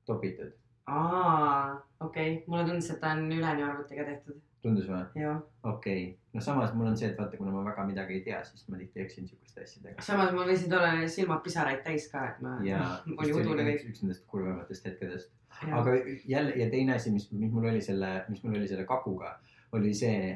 topitud. 0.07 0.51
aa, 0.87 1.81
okei 1.99 2.33
okay., 2.33 2.43
mulle 2.47 2.65
tundus, 2.65 2.89
et 2.91 2.99
ta 2.99 3.13
on 3.15 3.31
üleni 3.31 3.63
arvutiga 3.63 4.05
tehtud. 4.07 4.39
tundus 4.63 4.87
või? 4.89 5.03
okei 5.15 5.43
okay., 5.63 6.01
no 6.33 6.41
samas 6.43 6.73
mul 6.75 6.89
on 6.91 6.97
see, 6.99 7.09
et 7.11 7.19
vaata, 7.19 7.39
kuna 7.39 7.53
ma 7.55 7.63
väga 7.69 7.85
midagi 7.87 8.17
ei 8.17 8.23
tea, 8.25 8.41
siis 8.47 8.67
ma 8.69 8.79
tihti 8.79 9.03
eksin 9.03 9.27
siukeste 9.27 9.63
asjadega. 9.63 10.05
samas 10.05 10.33
mul 10.35 10.49
võisid 10.49 10.75
olla 10.75 11.07
silmad 11.11 11.43
pisaraid 11.45 11.83
täis 11.85 12.09
ka, 12.11 12.25
et 12.31 12.41
ma. 12.45 12.57
ja 12.67 12.81
oli 13.19 13.35
udune 13.35 13.67
kõik. 13.69 13.87
üks 13.91 14.03
nendest 14.03 14.25
kurvematest 14.31 14.89
hetkedest. 14.89 15.31
aga 15.63 15.95
jälle 16.27 16.57
ja 16.59 16.69
teine 16.71 16.97
asi, 16.97 17.13
mis, 17.15 17.29
mis 17.31 17.51
mul 17.53 17.69
oli 17.71 17.81
selle, 17.81 18.15
mis 18.29 18.43
mul 18.43 18.59
oli 18.59 18.67
selle 18.67 18.87
kakuga, 18.89 19.37
oli 19.73 19.93
see, 19.95 20.33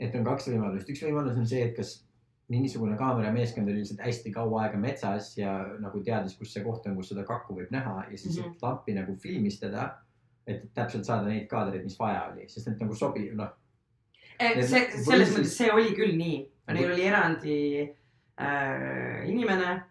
et 0.00 0.14
on 0.18 0.26
kaks 0.26 0.50
võimalust, 0.50 0.90
üks 0.90 1.04
võimalus 1.06 1.38
on 1.38 1.46
see, 1.46 1.62
et 1.68 1.76
kas 1.76 2.00
mingisugune 2.48 2.96
kaamerameeskond 2.96 3.68
oli 3.68 3.80
lihtsalt 3.80 4.00
hästi 4.04 4.30
kaua 4.32 4.62
aega 4.62 4.78
metsas 4.78 5.30
ja 5.38 5.54
nagu 5.80 6.02
teadis, 6.04 6.36
kus 6.36 6.52
see 6.52 6.64
koht 6.64 6.86
on, 6.86 6.96
kus 6.96 7.08
seda 7.14 7.24
kakku 7.24 7.56
võib 7.56 7.70
näha 7.72 8.04
ja 8.10 8.18
siis 8.18 8.38
mm. 8.38 8.44
-hmm. 8.44 8.56
lampi 8.62 8.94
nagu 8.94 9.16
filmis 9.16 9.60
teda. 9.60 9.94
et 10.46 10.74
täpselt 10.74 11.04
saada 11.04 11.24
neid 11.24 11.46
kaadreid, 11.48 11.84
mis 11.84 11.98
vaja 11.98 12.26
oli, 12.28 12.42
sest 12.48 12.66
need 12.68 12.80
nagu 12.82 12.94
sobi-, 12.94 13.30
noh, 13.32 13.48
Eh, 14.38 14.62
see, 14.66 14.80
või 14.90 15.04
selles 15.04 15.28
siis- 15.28 15.38
mõttes 15.38 15.56
see 15.56 15.72
oli 15.72 15.94
küll 15.94 16.16
nii, 16.18 16.38
Või- 16.66 16.74
neil 16.74 16.92
oli 16.92 17.02
eraldi 17.06 17.58
äh, 18.40 19.28
inimene 19.30 19.84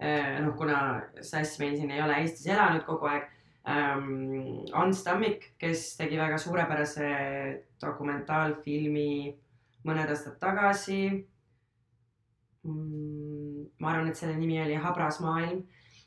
äh,. 0.00 0.40
noh, 0.40 0.54
kuna 0.56 1.02
Sass 1.20 1.58
meil 1.58 1.76
siin 1.76 1.90
ei 1.90 2.02
ole 2.02 2.20
Eestis 2.22 2.46
elanud 2.46 2.84
kogu 2.86 3.06
aeg 3.06 3.26
ähm,. 3.68 4.64
Ants 4.72 5.02
Tammik, 5.02 5.52
kes 5.58 5.96
tegi 5.96 6.16
väga 6.16 6.38
suurepärase 6.38 7.10
dokumentaalfilmi 7.82 9.36
mõned 9.84 10.08
aastad 10.14 10.38
tagasi. 10.38 11.26
Ma 12.64 13.90
arvan, 13.90 14.08
et 14.10 14.18
selle 14.18 14.36
nimi 14.38 14.60
oli 14.62 14.74
Habras 14.78 15.18
maailm, 15.22 15.62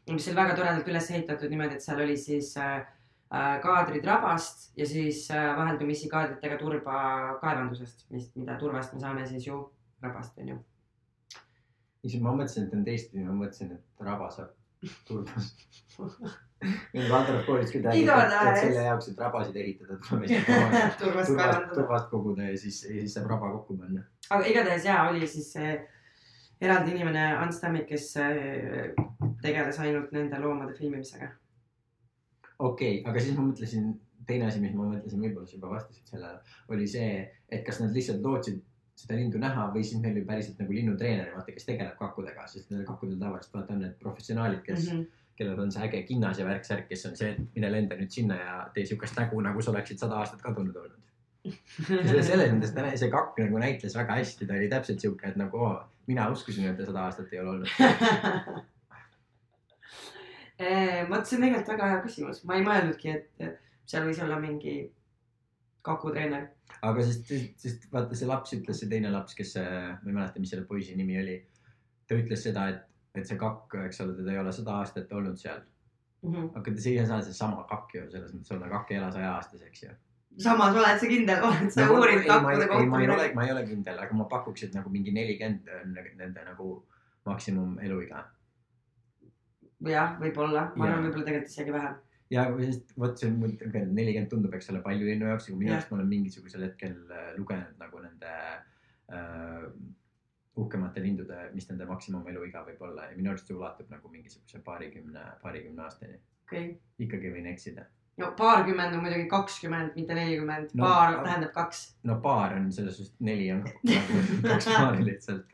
mis 0.08 0.28
oli 0.30 0.38
väga 0.38 0.56
toredalt 0.56 0.88
üles 0.92 1.10
ehitatud 1.12 1.52
niimoodi, 1.52 1.78
et 1.78 1.84
seal 1.84 2.00
oli 2.04 2.16
siis 2.20 2.54
äh, 2.62 2.78
äh, 3.34 3.56
kaadrid 3.64 4.06
rabast 4.08 4.70
ja 4.80 4.88
siis 4.88 5.26
äh, 5.34 5.50
vaheldumisi 5.58 6.10
kaadritega 6.12 6.60
turba 6.62 7.00
kaevandusest, 7.42 8.06
mis, 8.16 8.30
mida 8.40 8.56
turvast 8.62 8.96
me 8.96 9.04
saame 9.04 9.26
siis 9.28 9.48
ju 9.50 9.60
rabast, 10.06 10.38
onju. 10.40 10.60
siis 12.06 12.22
ma 12.22 12.36
mõtlesin, 12.38 12.70
et 12.70 12.78
on 12.78 12.86
teistpidi, 12.88 13.26
ma 13.26 13.36
mõtlesin, 13.36 13.76
et 13.76 14.06
raba 14.08 14.30
saab 14.32 14.54
turbast. 15.08 15.66
meil 16.96 17.10
Valdorf 17.12 17.44
koolis 17.46 17.72
küll 17.74 17.84
et 17.90 17.98
Igatahes. 18.00 18.62
selle 18.62 18.86
jaoks, 18.88 19.10
et 19.12 19.20
rabasid 19.20 19.58
ehitada, 19.60 19.98
tuleb 20.08 20.30
lihtsalt 20.30 20.96
turvast 21.02 21.36
turvast, 21.76 22.08
koguda 22.14 22.48
ja 22.48 22.56
siis, 22.58 22.80
ja 22.88 23.02
siis 23.02 23.18
saab 23.18 23.28
raba 23.34 23.52
kokku 23.58 23.76
panna. 23.82 24.06
aga 24.30 24.48
igatahes 24.54 24.88
jaa, 24.88 25.04
oli 25.10 25.28
siis 25.28 25.52
see 25.58 25.76
eraldi 26.62 26.96
inimene 26.96 27.26
Ants 27.38 27.60
Tammik, 27.60 27.88
kes 27.90 28.12
äh, 28.22 28.94
tegeles 29.44 29.80
ainult 29.84 30.14
nende 30.16 30.40
loomade 30.40 30.76
filmimisega. 30.78 31.32
okei 32.60 33.00
okay,, 33.00 33.12
aga 33.12 33.24
siis 33.24 33.36
ma 33.38 33.50
mõtlesin, 33.50 33.92
teine 34.28 34.48
asi, 34.48 34.62
mis 34.64 34.74
ma 34.76 34.88
mõtlesin, 34.88 35.22
võib-olla 35.22 35.50
sa 35.50 35.58
juba 35.58 35.74
vastasid 35.74 36.14
sellele, 36.14 36.56
oli 36.72 36.88
see, 36.88 37.20
et 37.52 37.66
kas 37.68 37.82
nad 37.84 37.94
lihtsalt 37.96 38.24
lootsid 38.24 38.64
seda 38.96 39.18
lindu 39.20 39.40
näha 39.42 39.68
või 39.74 39.84
siis 39.84 40.00
neil 40.00 40.16
oli 40.16 40.24
päriselt 40.28 40.60
nagu 40.62 40.76
linnutreener, 40.76 41.34
vaata, 41.36 41.52
kes 41.52 41.68
tegeleb 41.68 41.98
kakkudega, 42.00 42.46
sest 42.48 42.72
nendel 42.72 42.88
kakkudel 42.88 43.20
tavaliselt 43.20 43.58
vaata 43.58 43.76
on 43.76 43.82
need 43.84 43.98
professionaalid, 44.00 44.62
kes 44.64 44.86
mm. 44.86 45.00
-hmm. 45.02 45.26
kellel 45.36 45.60
on 45.60 45.72
see 45.72 45.84
äge 45.88 46.04
kinnas 46.08 46.40
ja 46.40 46.46
värk-särk, 46.48 46.88
kes 46.88 47.06
on 47.10 47.18
see, 47.20 47.34
et 47.34 47.58
mine 47.58 47.72
lenda 47.72 47.98
nüüd 48.00 48.16
sinna 48.16 48.38
ja 48.40 48.54
tee 48.74 48.86
siukest 48.86 49.20
nägu, 49.20 49.42
nagu 49.44 49.62
sa 49.62 49.72
oleksid 49.72 50.00
sada 50.00 50.22
aastat 50.22 50.42
kadunud 50.42 50.80
olnud. 50.84 51.02
selles 52.30 52.54
mõttes 52.54 52.72
ta, 52.74 52.88
see 52.96 53.12
kakk 53.12 53.36
nagu 53.44 53.60
näitles 53.62 53.96
väga 54.00 54.16
hästi, 54.22 54.48
ta 54.48 54.56
oli 54.56 54.72
täpselt 54.72 55.04
siuke, 55.04 55.28
et 55.28 55.36
nagu 55.38 55.60
oo, 55.60 55.76
mina 56.08 56.30
uskusin, 56.34 56.70
et 56.70 56.78
ta 56.78 56.88
sada 56.88 57.06
aastat 57.08 57.34
ei 57.34 57.44
ole 57.44 57.58
olnud. 57.58 57.76
Eh, 60.56 61.02
vot 61.10 61.28
see 61.28 61.36
on 61.36 61.42
tegelikult 61.44 61.68
väga 61.74 61.88
hea 61.92 61.96
küsimus, 62.06 62.38
ma 62.48 62.56
ei 62.56 62.62
mõelnudki, 62.64 63.12
et 63.12 63.58
seal 63.92 64.06
võis 64.08 64.22
olla 64.24 64.38
mingi 64.40 64.76
kakutreener. 65.86 66.48
aga 66.80 67.04
sest, 67.04 67.34
sest 67.62 67.88
vaata, 67.92 68.16
see 68.16 68.30
laps 68.30 68.56
ütles, 68.56 68.80
see 68.80 68.90
teine 68.92 69.12
laps, 69.12 69.36
kes, 69.38 69.52
ma 69.60 70.08
ei 70.08 70.16
mäleta, 70.16 70.40
mis 70.40 70.54
selle 70.54 70.64
poisi 70.70 70.96
nimi 70.96 71.18
oli. 71.20 71.36
ta 72.08 72.16
ütles 72.16 72.46
seda, 72.48 72.70
et, 72.72 72.88
et 73.20 73.28
see 73.28 73.38
kakk, 73.42 73.76
eks 73.88 74.00
ole, 74.06 74.16
teda 74.16 74.32
ei 74.32 74.40
ole 74.40 74.54
sada 74.56 74.80
aastat 74.80 75.12
olnud 75.12 75.40
seal. 75.42 75.60
Mhm. 76.26 76.50
aga 76.58 76.74
see 76.80 76.96
ei 76.98 77.06
saa 77.06 77.22
seesama 77.22 77.68
kakk 77.70 77.92
ju 77.94 78.08
selles 78.10 78.32
mõttes 78.34 78.56
olla, 78.56 78.70
kakk 78.72 78.94
ei 78.94 78.98
ela 78.98 79.12
saja 79.14 79.36
aastaseks 79.36 79.84
ju. 79.84 79.92
Samas 80.42 80.76
oled 80.76 81.00
sa 81.02 81.10
kindel, 81.10 81.44
oled 81.48 81.72
sa 81.72 81.86
Nagu- 81.86 82.00
uurinud 82.00 82.24
ei, 82.24 82.30
kohta 82.30 82.42
ma 82.46 83.02
ei 83.02 83.10
ole, 83.10 83.28
ma 83.38 83.46
ei 83.46 83.52
ole 83.54 83.64
kindel, 83.68 84.00
aga 84.04 84.18
ma 84.18 84.28
pakuks, 84.32 84.66
et 84.68 84.78
nagu 84.78 84.92
mingi 84.92 85.14
nelikümmend 85.16 85.70
on 85.82 85.94
nende 86.20 86.46
nagu 86.48 86.70
maksimum 87.26 87.78
eluiga. 87.84 88.26
jah, 89.86 90.16
võib-olla, 90.22 90.70
ma 90.76 90.88
arvan, 90.88 91.08
võib-olla 91.08 91.28
tegelikult 91.28 91.52
isegi 91.54 91.76
vähem. 91.76 91.98
ja 92.34 92.46
sest 92.62 92.96
vot 93.00 93.20
see 93.20 93.32
mul 93.32 93.58
nelikümmend 93.72 94.32
tundub, 94.32 94.56
eks 94.58 94.72
ole, 94.74 94.82
palju 94.86 95.10
linnu 95.10 95.30
jaoks, 95.32 95.50
aga 95.50 95.60
minu 95.60 95.76
arust 95.76 95.92
ma 95.92 96.00
olen 96.00 96.10
mingisugusel 96.14 96.66
hetkel 96.68 96.96
äh, 97.12 97.28
lugenud 97.38 97.78
nagu 97.82 98.02
nende 98.04 98.34
äh, 99.14 99.68
uhkemate 100.56 101.04
lindude, 101.04 101.50
mis 101.54 101.68
nende 101.70 101.88
maksimum 101.90 102.28
eluiga 102.32 102.64
võib 102.68 102.82
olla 102.88 103.10
ja 103.10 103.18
minu 103.18 103.32
arust 103.34 103.50
see 103.50 103.58
ulatub 103.58 103.92
nagu 103.92 104.12
mingisuguse 104.12 104.64
paarikümne, 104.66 105.26
paarikümne 105.44 105.84
aastani. 105.86 106.20
okay., 106.46 106.76
ikkagi 107.00 107.32
võin 107.34 107.52
eksida. 107.52 107.86
No 108.18 108.32
paarkümmend 108.38 108.96
on 108.96 109.04
muidugi 109.04 109.28
kakskümmend, 109.32 109.96
mitte 109.96 110.16
nelikümmend 110.16 110.70
No, 110.74 110.86
paar 110.86 111.18
tähendab 111.24 111.54
kaks. 111.54 111.96
no 112.04 112.20
paar 112.22 112.54
on 112.58 112.72
selles 112.72 112.98
suhtes, 112.98 113.16
neli 113.20 113.52
on 113.52 113.64
kaks 114.50 114.70
paari 114.72 115.06
lihtsalt. 115.06 115.46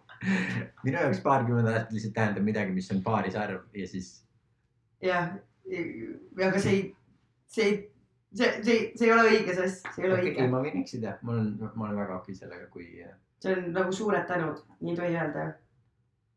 minu 0.83 0.97
jaoks 0.97 1.23
paarkümmend 1.25 1.67
aastat 1.67 1.95
lihtsalt 1.95 2.13
tähendab 2.13 2.43
midagi, 2.45 2.75
mis 2.75 2.91
on 2.91 3.01
paarisarv 3.05 3.63
ja 3.73 3.87
siis 3.87 4.11
jah, 5.01 5.33
aga 6.47 6.59
see 6.59 6.75
ei, 6.75 6.83
see 7.47 7.65
ei, 7.65 7.79
see, 8.35 8.51
see, 8.63 8.77
see 8.95 9.07
ei 9.07 9.13
ole 9.15 9.25
õige, 9.31 9.55
sest 9.57 9.87
see 9.95 10.05
ei 10.05 10.09
ole 10.09 10.19
okei 10.19 10.29
õige 10.29 10.37
okay,, 10.37 10.53
ma 10.53 10.61
võin 10.65 10.79
eksida, 10.83 11.17
ma 11.25 11.35
olen, 11.35 11.51
ma 11.73 11.87
olen 11.87 11.99
väga 12.03 12.19
okei 12.21 12.37
sellega, 12.37 12.69
kui 12.73 12.87
see 13.41 13.55
on 13.55 13.71
nagu 13.75 13.93
suured 13.95 14.27
tänud, 14.29 14.61
nii 14.81 14.93
ei 14.93 14.99
tohi 14.99 15.15
öelda. 15.17 15.47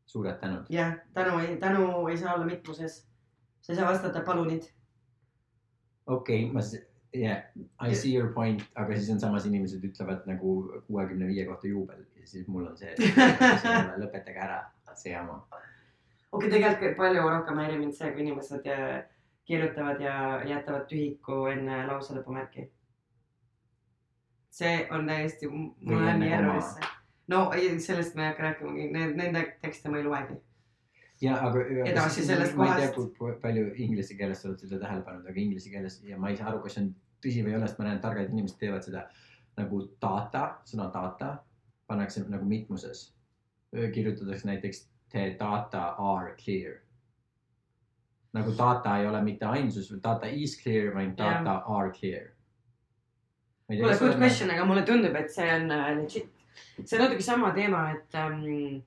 suured 0.07 0.39
tänud. 0.41 0.71
jah, 0.73 0.97
tänu 1.15 1.39
ei, 1.43 1.57
tänu 1.61 2.07
ei 2.09 2.17
saa 2.19 2.35
olla 2.35 2.47
mitmuses. 2.49 3.03
sa 3.61 3.73
ei 3.73 3.77
saa 3.77 3.91
vastata 3.91 4.21
palunid. 4.21 4.63
Okei 6.07 6.45
okay,, 6.45 6.53
ma, 6.53 6.61
yeah, 7.15 7.43
I 7.81 7.95
see 7.95 8.15
your 8.15 8.33
point, 8.33 8.63
aga 8.75 8.97
siis 8.97 9.11
on 9.15 9.21
samas 9.21 9.47
inimesed 9.47 9.85
ütlevad 9.87 10.27
nagu 10.29 10.55
kuuekümne 10.87 11.29
viie 11.31 11.47
kohta 11.47 11.69
juubel 11.69 12.05
ja 12.21 12.27
siis 12.27 12.49
mul 12.49 12.67
on 12.67 12.79
see, 12.79 12.93
et 12.93 13.01
lõpetage 14.03 14.41
ära 14.41 14.63
see 14.95 15.13
jama. 15.13 15.41
okei, 16.33 16.51
tegelikult 16.51 16.97
palju 16.97 17.27
rohkem 17.29 17.61
häirib 17.63 17.83
mind 17.83 17.97
see, 17.99 18.11
kui 18.15 18.25
inimesed 18.27 18.67
äh, 18.71 19.05
kirjutavad 19.45 20.01
ja 20.01 20.17
jätavad 20.47 20.87
tühiku 20.91 21.45
enne 21.53 21.85
lause 21.87 22.17
lõpumärki. 22.17 22.69
see 24.55 24.87
on 24.91 25.07
täiesti, 25.11 25.49
mul 25.51 26.05
läheb 26.05 26.21
nii 26.23 26.33
errorisse. 26.33 26.91
no 27.29 27.47
sellest 27.79 28.15
ma 28.15 28.23
ei 28.23 28.29
hakka 28.33 28.49
rääkimagi, 28.49 28.91
need, 28.93 29.17
nende 29.19 29.47
tekste 29.63 29.91
ma 29.91 29.99
ei 29.99 30.09
loegi. 30.09 30.41
Ja 31.21 31.37
aga. 31.47 31.65
Edasi 31.87 32.25
sellest 32.27 32.57
kohast. 32.57 32.99
palju 33.43 33.73
inglise 33.77 34.17
keeles 34.19 34.43
sa 34.43 34.49
oled 34.49 34.61
seda 34.61 34.81
tähele 34.83 35.03
pannud, 35.07 35.27
aga 35.31 35.41
inglise 35.41 35.71
keeles 35.71 36.01
ja 36.05 36.19
ma 36.19 36.31
ei 36.31 36.37
saa 36.37 36.51
aru, 36.53 36.63
kas 36.65 36.77
see 36.77 36.85
on 36.85 36.95
tõsi 37.25 37.45
või 37.45 37.55
ei 37.55 37.59
ole, 37.59 37.69
sest 37.69 37.81
ma 37.81 37.89
näen, 37.89 38.01
targad 38.03 38.33
inimesed 38.33 38.59
teevad 38.61 38.85
seda 38.87 39.07
nagu 39.59 39.83
data, 40.03 40.47
sõna 40.69 40.89
data 40.93 41.37
pannakse 41.89 42.25
nagu 42.29 42.45
mitmuses. 42.49 43.11
kirjutatakse 43.75 44.47
näiteks 44.47 44.87
the 45.11 45.37
data 45.39 45.95
are 45.99 46.37
clear. 46.45 46.81
nagu 48.35 48.51
data 48.59 48.99
ei 48.99 49.07
ole 49.07 49.23
mitte 49.23 49.47
ainsus, 49.47 49.93
data 50.03 50.27
is 50.27 50.57
clear, 50.63 50.95
vaid 50.95 51.19
Jah. 51.19 51.45
data 51.45 51.63
are 51.67 51.91
clear. 51.91 52.33
kuule, 53.67 53.99
good 53.99 54.19
question, 54.19 54.51
aga 54.51 54.65
mulle 54.65 54.83
tundub, 54.83 55.15
et 55.15 55.31
see 55.31 55.51
on 55.55 55.71
äh, 55.71 55.97
legit. 55.97 56.31
see 56.85 56.99
on 56.99 57.05
natuke 57.05 57.23
sama 57.23 57.53
teema, 57.55 57.91
et 57.91 58.15
ähm, 58.15 58.83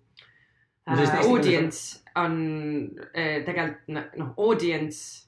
On- 0.87 1.31
audience 1.33 1.99
on 2.15 2.35
äh, 3.13 3.43
tegelikult 3.45 3.87
noh, 4.17 4.29
audience 4.37 5.27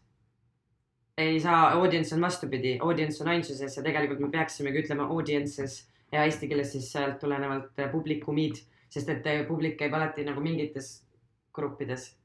ei 1.20 1.39
saa, 1.44 1.72
audience 1.75 2.16
on 2.16 2.22
vastupidi, 2.22 2.78
audience 2.82 3.24
on 3.24 3.28
ainsuses 3.28 3.75
ja 3.78 3.84
tegelikult 3.84 4.20
me 4.24 4.30
peaksimegi 4.32 4.86
ütlema 4.86 5.10
audiences 5.12 5.82
ja 6.13 6.24
eesti 6.24 6.48
keeles 6.48 6.72
siis 6.72 6.88
sealt 6.92 7.20
tulenevalt 7.20 7.80
äh, 7.80 7.92
publikumid, 7.92 8.62
sest 8.89 9.10
et 9.12 9.28
publik 9.48 9.75
käib 9.82 9.94
alati 9.94 10.24
nagu 10.25 10.42
mingites 10.42 11.04
gruppides. 11.54 12.16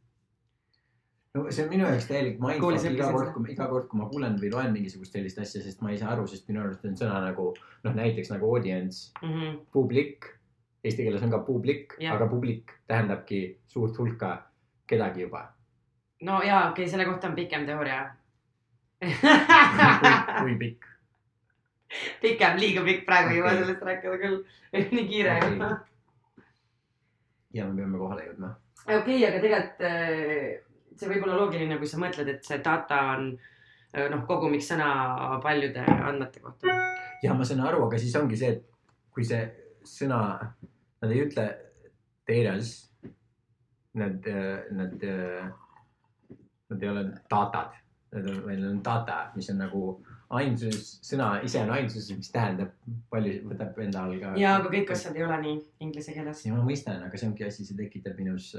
no 1.34 1.50
see 1.50 1.64
on 1.64 1.70
minu 1.72 1.84
jaoks 1.88 2.06
täielik 2.06 2.38
mindfuck 2.38 2.86
iga 2.92 3.10
kord, 3.10 3.32
kui 3.34 3.42
ma 3.42 3.48
iga 3.56 3.66
kord, 3.66 3.88
kui 3.90 3.98
ma 3.98 4.06
kuulen 4.12 4.38
või 4.38 4.52
loen 4.52 4.70
mingisugust 4.76 5.12
sellist 5.16 5.38
asja, 5.42 5.62
sest 5.64 5.82
ma 5.82 5.90
ei 5.90 5.98
saa 5.98 6.12
aru, 6.14 6.28
sest 6.30 6.46
minu 6.48 6.62
arust 6.62 6.84
on 6.86 6.94
sõna 7.00 7.18
nagu 7.26 7.48
noh, 7.84 7.94
näiteks 7.98 8.30
nagu 8.30 8.54
audience, 8.54 9.10
Mm 9.22 9.32
-hmm. 9.34 9.58
publik. 9.72 10.30
Eesti 10.84 11.06
keeles 11.06 11.22
on 11.24 11.30
ka 11.32 11.38
publik, 11.46 11.94
aga 12.12 12.26
publik 12.28 12.74
tähendabki 12.86 13.60
suurt 13.66 13.96
hulka 13.98 14.34
kedagi 14.86 15.24
juba. 15.24 15.46
no 16.22 16.42
jaa, 16.42 16.68
okei 16.70 16.84
okay,, 16.84 16.90
selle 16.90 17.04
kohta 17.08 17.28
on 17.28 17.34
pikem 17.34 17.66
teooria 17.66 18.02
kui 20.40 20.56
pikk. 20.62 20.84
pikem, 22.22 22.58
liiga 22.58 22.84
pikk, 22.84 23.04
praegu 23.06 23.34
ei 23.34 23.40
jõua 23.40 23.54
sellest 23.58 23.82
rääkida 23.86 24.20
küll. 24.22 24.38
nii 24.94 25.06
kiire 25.08 25.36
Okei. 25.36 25.50
juba. 25.54 25.70
ja 27.54 27.66
me 27.68 27.76
peame 27.78 27.98
kohale 27.98 28.28
jõudma. 28.28 28.54
okei 28.84 28.98
okay,, 28.98 29.26
aga 29.28 29.42
tegelikult 29.42 29.84
äh, 29.88 30.46
see 30.96 31.10
võib 31.10 31.26
olla 31.26 31.40
loogiline, 31.42 31.78
kui 31.80 31.90
sa 31.90 32.00
mõtled, 32.02 32.30
et 32.34 32.46
see 32.46 32.60
data 32.64 33.00
on 33.14 33.28
äh, 33.34 34.08
noh, 34.10 34.24
kogumiksõna 34.28 34.88
paljude 35.44 35.84
andmete 35.94 36.42
kohta. 36.44 36.78
ja 37.22 37.36
ma 37.36 37.46
saan 37.46 37.64
aru, 37.68 37.86
aga 37.88 38.00
siis 38.00 38.16
ongi 38.20 38.40
see, 38.40 38.56
et 38.56 39.12
kui 39.14 39.26
see 39.26 39.44
sõna, 39.86 40.20
nad 41.04 41.14
ei 41.14 41.22
ütle 41.28 41.46
teras. 42.28 42.74
Nad, 43.94 44.24
nad, 44.74 45.02
nad 46.66 46.82
ei 46.82 46.88
ole 46.90 47.02
datad, 47.30 47.76
nad 48.10 48.26
on, 48.26 48.40
meil 48.48 48.64
on 48.66 48.80
data, 48.82 49.20
mis 49.36 49.46
on 49.52 49.60
nagu 49.62 49.82
ainsus, 50.34 50.96
sõna 51.04 51.28
ise 51.46 51.60
on 51.62 51.72
ainsus, 51.74 52.08
mis 52.16 52.30
tähendab 52.34 52.72
palju, 53.12 53.36
võtab 53.50 53.78
enda 53.84 54.04
all 54.06 54.16
ka. 54.20 54.32
ja, 54.40 54.56
aga 54.58 54.72
kõik 54.72 54.90
asjad 54.94 55.18
ei 55.18 55.26
ole 55.26 55.36
nii 55.42 55.58
inglise 55.86 56.14
keeles. 56.16 56.42
ja 56.46 56.54
ma 56.54 56.64
mõistan, 56.66 57.02
aga 57.06 57.20
see 57.20 57.28
ongi 57.30 57.46
asi, 57.46 57.66
see 57.66 57.78
tekitab 57.78 58.18
minus, 58.20 58.52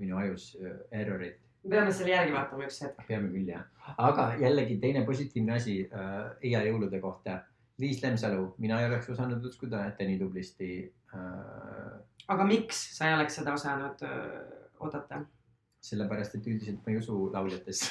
minu 0.00 0.18
ajus 0.20 0.50
errorit. 0.90 1.38
me 1.64 1.76
peame 1.76 1.94
selle 1.94 2.14
järgi 2.14 2.36
vaatama 2.36 2.66
üks 2.68 2.82
hetk. 2.84 3.06
peame 3.08 3.30
küll 3.32 3.48
jah, 3.52 3.64
aga 3.96 4.32
jällegi 4.42 4.78
teine 4.82 5.06
positiivne 5.08 5.56
asi 5.56 5.78
äh, 5.86 6.20
EIA 6.42 6.66
jõulude 6.70 7.00
kohta. 7.02 7.40
Liis 7.80 8.02
Lemsalu, 8.02 8.54
mina 8.62 8.80
ei 8.80 8.86
oleks 8.90 9.08
osanud 9.10 9.44
uskuda, 9.48 9.86
et 9.88 9.96
ta 9.98 10.04
nii 10.04 10.18
tublisti 10.20 10.72
äh,, 11.16 12.00
aga 12.30 12.46
miks 12.46 12.82
sa 12.96 13.08
ei 13.08 13.16
oleks 13.16 13.38
seda 13.40 13.54
osanud 13.56 14.04
öö, 14.06 14.42
oodata? 14.82 15.22
sellepärast 15.82 16.36
et 16.38 16.46
üldiselt 16.46 16.84
ma 16.84 16.92
ei 16.92 16.98
usu 17.00 17.16
lauljatesse. 17.32 17.88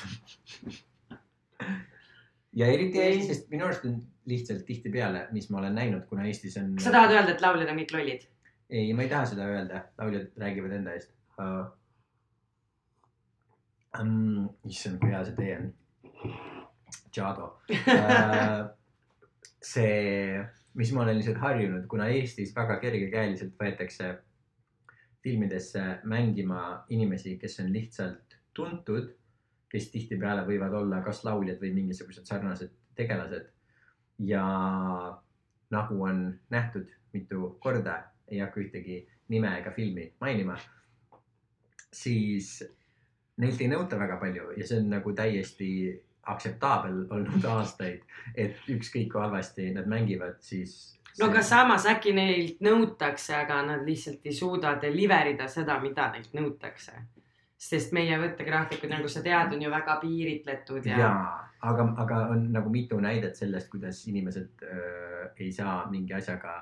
ja 2.60 2.70
eriti 2.72 3.02
Okei. 3.02 3.18
Eestis, 3.18 3.42
minu 3.52 3.66
arust 3.68 3.84
on 3.90 3.98
lihtsalt 4.32 4.64
tihtipeale, 4.68 5.26
mis 5.36 5.50
ma 5.52 5.60
olen 5.60 5.76
näinud, 5.76 6.06
kuna 6.08 6.24
Eestis 6.30 6.56
on. 6.62 6.72
kas 6.78 6.88
sa 6.88 6.96
tahad 6.96 7.18
öelda, 7.18 7.36
et 7.36 7.44
lauljad 7.44 7.74
on 7.74 7.82
kõik 7.84 7.96
lollid? 7.98 8.26
ei, 8.72 8.94
ma 8.96 9.04
ei 9.04 9.12
taha 9.12 9.28
seda 9.34 9.50
öelda, 9.52 9.86
lauljad 10.00 10.42
räägivad 10.46 10.80
enda 10.80 10.98
eest 10.98 11.14
uh,. 11.38 11.68
Um, 14.00 14.46
issand, 14.72 15.02
kui 15.02 15.12
hea 15.12 15.20
see 15.28 15.36
tee 15.36 15.56
on. 15.58 15.66
Tšado 17.12 17.50
uh. 17.76 18.62
see, 19.62 20.42
mis 20.74 20.92
ma 20.92 21.04
olen 21.04 21.20
lihtsalt 21.20 21.40
harjunud, 21.42 21.86
kuna 21.88 22.10
Eestis 22.10 22.54
väga 22.56 22.80
kergekäeliselt 22.82 23.54
võetakse 23.60 24.12
filmidesse 25.22 25.84
mängima 26.10 26.86
inimesi, 26.90 27.38
kes 27.38 27.60
on 27.62 27.72
lihtsalt 27.74 28.38
tuntud, 28.58 29.12
kes 29.72 29.90
tihtipeale 29.94 30.44
võivad 30.48 30.74
olla 30.82 31.02
kas 31.06 31.24
lauljad 31.24 31.62
või 31.62 31.76
mingisugused 31.78 32.26
sarnased 32.28 32.74
tegelased. 32.98 33.50
ja 34.22 34.42
nagu 35.72 36.04
on 36.04 36.18
nähtud 36.50 36.90
mitu 37.14 37.56
korda, 37.60 37.96
ei 38.28 38.40
hakka 38.40 38.60
ühtegi 38.62 39.00
nime 39.30 39.50
ega 39.60 39.72
filmi 39.72 40.12
mainima, 40.22 40.58
siis 41.94 42.60
neilt 43.38 43.62
ei 43.62 43.70
nõuta 43.72 43.98
väga 44.00 44.20
palju 44.22 44.52
ja 44.58 44.68
see 44.68 44.82
on 44.84 44.92
nagu 44.92 45.14
täiesti 45.18 45.70
aktseptaabel 46.30 47.06
olnud 47.10 47.46
aastaid, 47.50 48.02
et 48.36 48.58
ükskõik 48.70 49.12
kui 49.14 49.22
halvasti 49.22 49.72
nad 49.74 49.88
mängivad, 49.90 50.38
siis. 50.46 51.00
no 51.20 51.30
aga 51.32 51.42
samas 51.46 51.88
äkki 51.90 52.14
neilt 52.14 52.62
nõutakse, 52.62 53.34
aga 53.36 53.62
nad 53.68 53.88
lihtsalt 53.88 54.26
ei 54.26 54.36
suuda 54.36 54.76
deliver 54.82 55.34
ida 55.34 55.48
seda, 55.50 55.80
mida 55.82 56.12
neilt 56.14 56.34
nõutakse. 56.38 57.02
sest 57.62 57.92
meie 57.94 58.18
võttegraafikud, 58.18 58.90
nagu 58.90 59.10
sa 59.10 59.22
tead, 59.22 59.54
on 59.54 59.62
ju 59.62 59.70
väga 59.70 59.96
piiritletud 60.02 60.86
ja, 60.86 60.98
ja. 60.98 61.00
jaa, 61.00 61.50
aga, 61.70 61.88
aga 62.04 62.22
on 62.34 62.48
nagu 62.54 62.70
mitu 62.74 62.98
näidet 63.00 63.36
sellest, 63.38 63.70
kuidas 63.70 64.00
inimesed 64.08 64.64
öö, 64.66 65.28
ei 65.38 65.52
saa 65.54 65.86
mingi 65.92 66.14
asjaga 66.14 66.56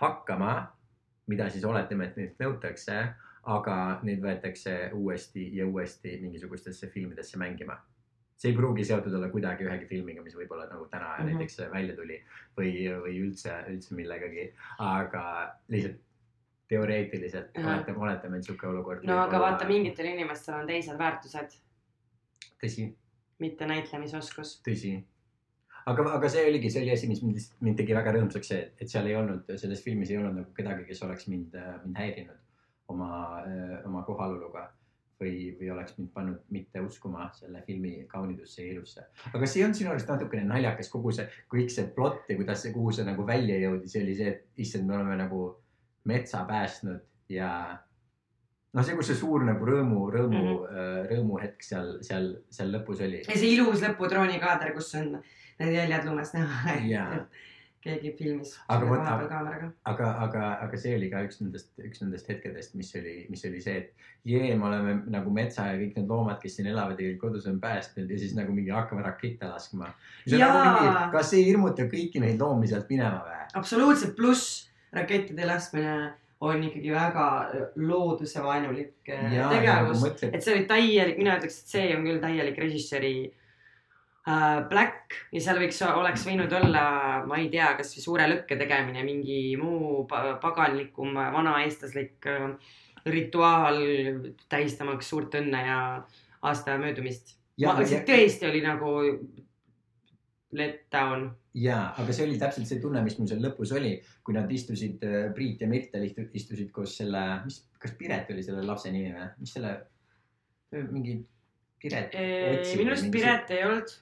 hakkama, 0.00 0.54
mida 1.26 1.50
siis 1.50 1.64
oletame, 1.64 2.08
et 2.08 2.16
neilt 2.16 2.40
nõutakse, 2.40 2.96
aga 3.48 3.76
neid 4.04 4.22
võetakse 4.24 4.74
uuesti 4.96 5.50
ja 5.56 5.66
uuesti 5.66 6.16
mingisugustesse 6.22 6.88
filmidesse 6.92 7.38
mängima. 7.40 7.76
See 8.38 8.52
ei 8.52 8.56
pruugi 8.56 8.84
seotud 8.86 9.14
olla 9.18 9.28
kuidagi 9.32 9.66
ühegi 9.66 9.88
filmiga, 9.90 10.22
mis 10.22 10.36
võib-olla 10.38 10.68
nagu 10.70 10.86
täna 10.92 11.08
mm. 11.10 11.16
-hmm. 11.18 11.30
näiteks 11.32 11.58
välja 11.72 11.96
tuli 11.96 12.20
või, 12.58 12.70
või 13.02 13.16
üldse, 13.26 13.56
üldse 13.72 13.96
millegagi, 13.98 14.52
aga 14.78 15.24
lihtsalt 15.74 16.04
teoreetiliselt 16.68 17.56
Jah. 17.56 17.66
oletame, 17.66 17.98
oletame, 17.98 18.38
et 18.38 18.44
sihuke 18.44 18.66
olukord. 18.68 19.04
no 19.08 19.18
aga 19.24 19.40
vaata, 19.40 19.68
mingitel 19.68 20.10
inimestel 20.12 20.60
on 20.60 20.66
teised 20.68 20.98
väärtused, 21.00 21.54
tõsi, 22.62 22.90
mitte 23.42 23.66
näitlemisoskus. 23.66 24.58
tõsi. 24.68 24.92
aga, 25.86 26.04
aga 26.18 26.28
see 26.28 26.44
oligi, 26.50 26.70
see 26.70 26.84
oli 26.84 26.92
asi, 26.94 27.08
mis 27.08 27.22
mind 27.24 27.40
mind 27.64 27.80
tegi 27.80 27.96
väga 27.96 28.12
rõõmsaks, 28.18 28.52
see, 28.52 28.66
et 28.78 28.92
seal 28.92 29.08
ei 29.08 29.16
olnud, 29.16 29.48
selles 29.56 29.82
filmis 29.84 30.12
ei 30.12 30.20
olnud 30.20 30.42
nagu 30.42 30.52
kedagi, 30.54 30.84
kes 30.90 31.02
oleks 31.08 31.26
mind, 31.32 31.56
mind 31.86 32.02
häirinud 32.04 32.44
oma, 32.92 33.08
oma 33.88 34.04
kohaloluga 34.06 34.68
või, 35.20 35.56
või 35.58 35.70
oleks 35.74 35.96
mind 35.98 36.12
pannud 36.14 36.44
mitte 36.54 36.82
uskuma 36.84 37.28
selle 37.34 37.62
filmi 37.66 38.04
kaunidusse 38.10 38.62
ja 38.62 38.72
ilusse. 38.72 39.06
aga 39.26 39.40
kas 39.42 39.56
ei 39.56 39.64
olnud 39.64 39.78
sinu 39.78 39.90
arust 39.92 40.10
natukene 40.10 40.44
naljakas 40.46 40.90
kogu 40.92 41.12
see, 41.14 41.26
kõik 41.50 41.72
see 41.74 41.88
plott 41.96 42.30
ja 42.30 42.36
kuidas 42.38 42.62
see, 42.62 42.72
kuhu 42.74 42.94
see 42.94 43.06
nagu 43.08 43.26
välja 43.26 43.58
jõudis, 43.64 43.96
oli 44.00 44.14
see, 44.18 44.36
et 44.36 44.64
issand, 44.66 44.86
me 44.88 44.96
oleme 44.98 45.18
nagu 45.18 45.42
metsa 46.08 46.44
päästnud 46.48 47.02
ja 47.34 47.50
noh, 48.72 48.84
see, 48.84 48.96
kus 48.98 49.10
see 49.10 49.18
suur 49.18 49.44
nagu 49.48 49.66
rõõmu, 49.66 50.06
rõõmu 50.14 50.38
mm. 50.38 50.62
-hmm. 50.62 51.10
rõõmuhetk 51.12 51.66
seal, 51.66 51.96
seal, 52.06 52.32
seal 52.54 52.72
lõpus 52.74 53.02
oli. 53.04 53.24
ja 53.26 53.36
see 53.36 53.54
ilus 53.56 53.82
lõpudrooni 53.84 54.40
kaader, 54.42 54.74
kus 54.76 54.94
on 55.00 55.16
need 55.58 55.74
jäljed 55.74 56.08
lumes 56.08 56.34
näha 56.36 56.78
keegi 57.88 58.12
filmis 58.18 58.52
Aga 58.68 58.90
vot- 58.90 59.04
kaameraga. 59.04 59.70
aga, 59.92 60.10
aga, 60.26 60.44
aga 60.66 60.80
see 60.84 60.94
oli 60.98 61.08
ka 61.12 61.24
üks 61.26 61.40
nendest, 61.42 61.72
üks 61.82 62.04
nendest 62.04 62.28
hetkedest, 62.30 62.76
mis 62.78 62.92
oli, 63.00 63.16
mis 63.32 63.44
oli 63.48 63.62
see, 63.64 63.82
et 63.82 64.06
jee, 64.28 64.52
me 64.60 64.68
oleme 64.70 64.94
nagu 65.10 65.32
metsa 65.34 65.70
ja 65.72 65.80
kõik 65.80 65.98
need 65.98 66.12
loomad, 66.12 66.38
kes 66.42 66.58
siin 66.58 66.70
elavad 66.74 67.00
ja 67.00 67.10
kodus 67.20 67.48
on 67.50 67.58
päästnud 67.62 68.10
ja 68.10 68.20
siis 68.20 68.36
nagu 68.38 68.54
mingi 68.54 68.74
hakkame 68.74 69.02
rakette 69.06 69.48
laskma. 69.48 69.90
Jaa. 70.28 71.08
kas 71.14 71.32
see 71.32 71.42
ei 71.42 71.50
hirmuta 71.50 71.88
kõiki 71.90 72.22
neid 72.22 72.40
loomi 72.42 72.70
sealt 72.70 72.88
minema 72.92 73.24
või? 73.26 73.44
absoluutselt, 73.58 74.16
pluss 74.16 74.68
rakettide 74.92 75.46
laskmine 75.48 75.94
on 76.40 76.62
ikkagi 76.62 76.92
väga 76.94 77.24
loodusevaenulik 77.76 79.08
ja 79.10 79.48
nagu 79.48 79.54
tegevus. 79.54 80.04
et 80.28 80.42
see 80.44 80.54
oli 80.54 80.66
täielik, 80.70 81.18
mina 81.18 81.38
ütleks, 81.38 81.62
et 81.64 81.72
see 81.74 81.88
on 81.96 82.06
küll 82.06 82.20
täielik 82.22 82.60
režissööri 82.62 83.14
black 84.68 85.14
ja 85.32 85.40
seal 85.40 85.58
võiks, 85.62 85.78
oleks 85.88 86.26
võinud 86.28 86.52
olla, 86.52 86.82
ma 87.26 87.38
ei 87.40 87.48
tea, 87.52 87.70
kasvõi 87.78 88.02
suure 88.02 88.26
lõkke 88.28 88.58
tegemine, 88.60 89.04
mingi 89.06 89.56
muu 89.56 90.04
pa- 90.10 90.36
paganlikum 90.42 91.14
vanaeestlaslik 91.16 92.28
äh, 92.28 92.50
rituaal 93.08 93.78
tähistamaks 94.48 95.08
suurt 95.08 95.34
õnne 95.38 95.60
ja 95.66 95.78
aasta 96.42 96.76
möödumist. 96.78 97.36
see 97.58 98.02
tõesti 98.06 98.48
oli 98.50 98.60
nagu 98.62 98.90
let 100.52 100.84
down. 100.92 101.30
ja, 101.54 101.94
aga 101.98 102.12
see 102.12 102.26
oli 102.26 102.38
täpselt 102.40 102.68
see 102.68 102.80
tunne, 102.80 103.02
mis 103.04 103.18
mul 103.18 103.28
seal 103.30 103.40
lõpus 103.44 103.72
oli, 103.76 103.94
kui 104.24 104.36
nad 104.36 104.50
istusid, 104.52 105.02
Priit 105.34 105.64
ja 105.64 105.68
Mirtel 105.68 106.04
istu- 106.08 106.28
istusid 106.32 106.70
koos 106.72 106.96
selle, 107.00 107.22
mis, 107.44 107.62
kas 107.78 107.96
Piret 107.98 108.30
oli 108.34 108.44
selle 108.44 108.64
lapse 108.66 108.92
nimi 108.92 109.14
või, 109.14 109.30
mis 109.40 109.56
selle, 109.56 109.72
mingi 110.92 111.18
Piret. 111.80 112.14
minu 112.76 112.92
arust 112.92 113.10
Piret 113.14 113.50
ei 113.56 113.64
olnud. 113.64 113.96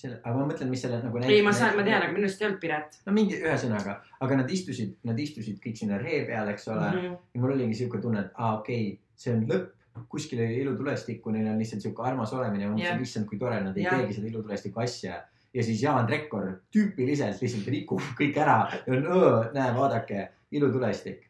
selle, 0.00 0.18
aga 0.22 0.34
ma 0.36 0.48
mõtlen, 0.50 0.68
mis 0.72 0.82
selle 0.84 0.98
nagu. 1.02 1.22
ei, 1.24 1.42
ma 1.44 1.52
saan, 1.56 1.76
ma 1.78 1.84
tean, 1.86 2.02
aga 2.04 2.12
minu 2.12 2.26
arust 2.26 2.42
ei 2.42 2.48
olnud 2.48 2.60
Piret 2.62 2.98
no 3.06 3.14
mingi, 3.16 3.38
ühesõnaga, 3.40 3.96
aga 4.26 4.38
nad 4.42 4.52
istusid, 4.52 4.96
nad 5.08 5.18
istusid 5.22 5.60
kõik 5.62 5.78
sinna 5.80 6.00
ree 6.02 6.24
peal, 6.28 6.50
eks 6.52 6.68
ole 6.68 6.82
mm. 6.82 6.98
mm. 6.98 7.06
-hmm. 7.06 7.32
ja 7.34 7.42
mul 7.42 7.54
oligi 7.56 7.80
siuke 7.80 8.02
tunne, 8.02 8.26
et 8.26 8.36
aa, 8.36 8.58
okei 8.60 8.82
okay,, 8.92 8.98
see 9.16 9.32
on 9.34 9.46
lõpp, 9.50 9.72
kuskil 10.12 10.42
oli 10.44 10.60
ilutulestikku, 10.60 11.32
neil 11.32 11.48
on 11.52 11.58
lihtsalt 11.62 11.84
siuke 11.84 12.04
armas 12.04 12.34
olemine 12.36 12.66
ja 12.66 12.68
ma 12.68 12.76
mõtlesin 12.76 12.92
yeah., 12.92 13.08
issand, 13.08 13.28
kui 13.30 13.40
tore, 13.40 13.60
nad 13.64 13.76
ei 13.78 13.86
Jah. 13.86 13.96
teegi 13.96 14.18
seda 14.18 14.30
ilutulestiku 14.32 14.84
asja. 14.84 15.22
ja 15.56 15.64
siis 15.64 15.82
Jaan 15.82 16.08
Rekkor 16.08 16.50
tüüpiliselt 16.74 17.40
lihtsalt 17.40 17.68
rikub 17.72 18.02
kõik 18.18 18.36
ära 18.42 18.58
ja 18.76 18.92
on, 18.92 19.06
näe, 19.56 19.72
vaadake, 19.76 20.28
ilutulestik. 20.52 21.24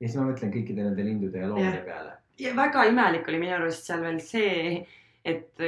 ja 0.00 0.08
siis 0.08 0.18
ma 0.20 0.30
mõtlen 0.30 0.54
kõikide 0.54 0.86
nende 0.86 1.04
lindude 1.06 1.42
ja 1.42 1.50
loomade 1.50 1.80
Jah. 1.80 1.86
peale. 1.90 2.16
ja 2.38 2.56
väga 2.56 2.84
imelik 2.90 3.28
oli 3.28 3.42
minu 3.42 3.56
arust 3.58 3.90
seal 3.90 4.04
veel 4.06 4.20
see, 4.22 4.82
et 5.24 5.66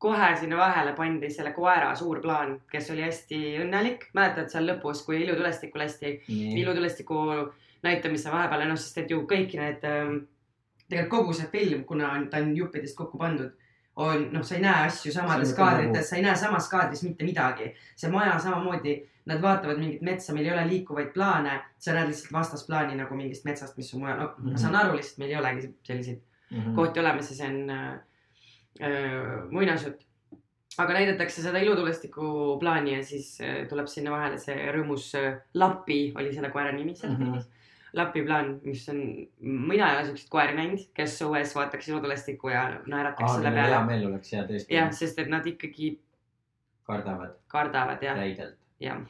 kohe 0.00 0.28
sinna 0.40 0.56
vahele 0.56 0.92
pandi 0.96 1.28
selle 1.30 1.52
koera 1.52 1.90
suur 1.98 2.20
plaan, 2.24 2.54
kes 2.72 2.90
oli 2.94 3.02
hästi 3.04 3.40
õnnelik. 3.64 4.06
mäletad 4.16 4.48
seal 4.48 4.64
lõpus, 4.70 5.02
kui 5.06 5.18
ilutulestikku 5.22 5.78
lasti, 5.78 6.14
ilutulestiku 6.62 7.18
näitamise 7.84 8.32
vahepeal, 8.32 8.64
noh, 8.68 8.76
sest 8.80 8.98
et 9.04 9.10
ju 9.12 9.22
kõik 9.28 9.52
need, 9.60 9.84
tegelikult 10.88 11.10
kogu 11.10 11.32
see 11.36 11.46
film, 11.52 11.84
kuna 11.84 12.12
on, 12.16 12.28
ta 12.32 12.40
on 12.42 12.54
juppidest 12.56 12.96
kokku 12.98 13.18
pandud, 13.20 13.52
on 14.00 14.26
noh, 14.32 14.42
sa 14.46 14.56
ei 14.56 14.62
näe 14.64 14.86
asju 14.88 15.12
samades 15.12 15.52
on 15.52 15.54
nagu- 15.54 15.60
kaadrites, 15.62 16.08
sa 16.10 16.16
ei 16.16 16.22
näe 16.24 16.36
samas 16.36 16.68
kaadris 16.72 17.02
mitte 17.06 17.24
midagi. 17.24 17.74
see 17.96 18.10
maja 18.10 18.38
samamoodi, 18.38 18.96
nad 19.26 19.40
vaatavad 19.42 19.78
mingit 19.78 20.00
metsa, 20.02 20.32
meil 20.32 20.46
ei 20.46 20.52
ole 20.52 20.66
liikuvaid 20.68 21.12
plaane, 21.14 21.60
sa 21.78 21.92
näed 21.92 22.08
lihtsalt 22.08 22.32
vastasplaani 22.32 22.96
nagu 22.96 23.14
mingist 23.14 23.44
metsast, 23.44 23.76
mis 23.76 23.92
on 23.94 24.00
mujal, 24.00 24.18
no 24.18 24.30
Mhm. 24.38 24.50
ma 24.52 24.58
saan 24.58 24.74
aru 24.76 24.96
lihtsalt, 24.96 25.18
meil 25.18 25.30
ei 25.30 25.36
olegi 25.36 25.74
selliseid 25.84 26.20
-hmm. 26.52 26.74
kohti 26.74 27.00
olemas 27.00 27.30
ja 27.30 27.36
see 27.36 27.46
on 27.46 27.70
äh, 27.70 27.98
muinasjutt. 29.50 30.06
aga 30.78 30.94
näidatakse 30.96 31.42
seda 31.42 31.58
ilutulestiku 31.58 32.56
plaani 32.60 32.94
ja 32.94 33.04
siis 33.04 33.32
äh, 33.42 33.64
tuleb 33.68 33.88
sinna 33.90 34.12
vahele 34.14 34.38
see 34.38 34.54
rõõmus 34.72 35.10
äh, 35.18 35.40
Lapi 35.54 36.12
oli 36.16 36.30
selle 36.32 36.52
koera 36.54 36.72
nimi 36.72 36.94
seal 36.96 37.16
filmis. 37.16 37.48
Lapi 37.98 38.22
plaan, 38.22 38.52
mis 38.62 38.84
on, 38.88 39.00
mina 39.40 39.88
ei 39.90 39.96
ole 39.96 40.04
siukseid 40.06 40.30
koeri 40.30 40.54
näinud, 40.54 40.84
kes 40.94 41.16
õues 41.26 41.56
vaataks 41.56 41.88
ilutulestikku 41.90 42.52
ja 42.52 42.62
naerataks 42.86 43.32
selle 43.34 43.50
hea 43.50 43.64
peale. 43.66 43.80
meel 43.88 44.06
oleks 44.12 44.32
ja 44.32 44.44
tõesti 44.46 44.76
jah, 44.76 44.92
sest 44.94 45.18
et 45.18 45.32
nad 45.32 45.46
ikkagi 45.50 45.96
kardavad 46.86 47.34
kardavad 47.50 48.02
ja, 48.06 48.14
räigelt 48.14 48.58
ja 48.80 49.00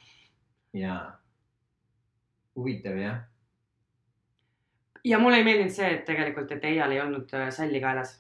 ja 0.73 0.97
huvitav 2.57 2.97
jah. 2.97 3.21
ja 5.05 5.19
mulle 5.19 5.37
ei 5.37 5.45
meeldinud 5.45 5.75
see, 5.75 5.93
et 5.95 6.05
tegelikult, 6.05 6.53
et 6.53 6.65
Eial 6.65 6.93
ei 6.93 7.01
olnud 7.01 7.33
äh, 7.35 7.49
salli 7.55 7.81
kaelas. 7.81 8.19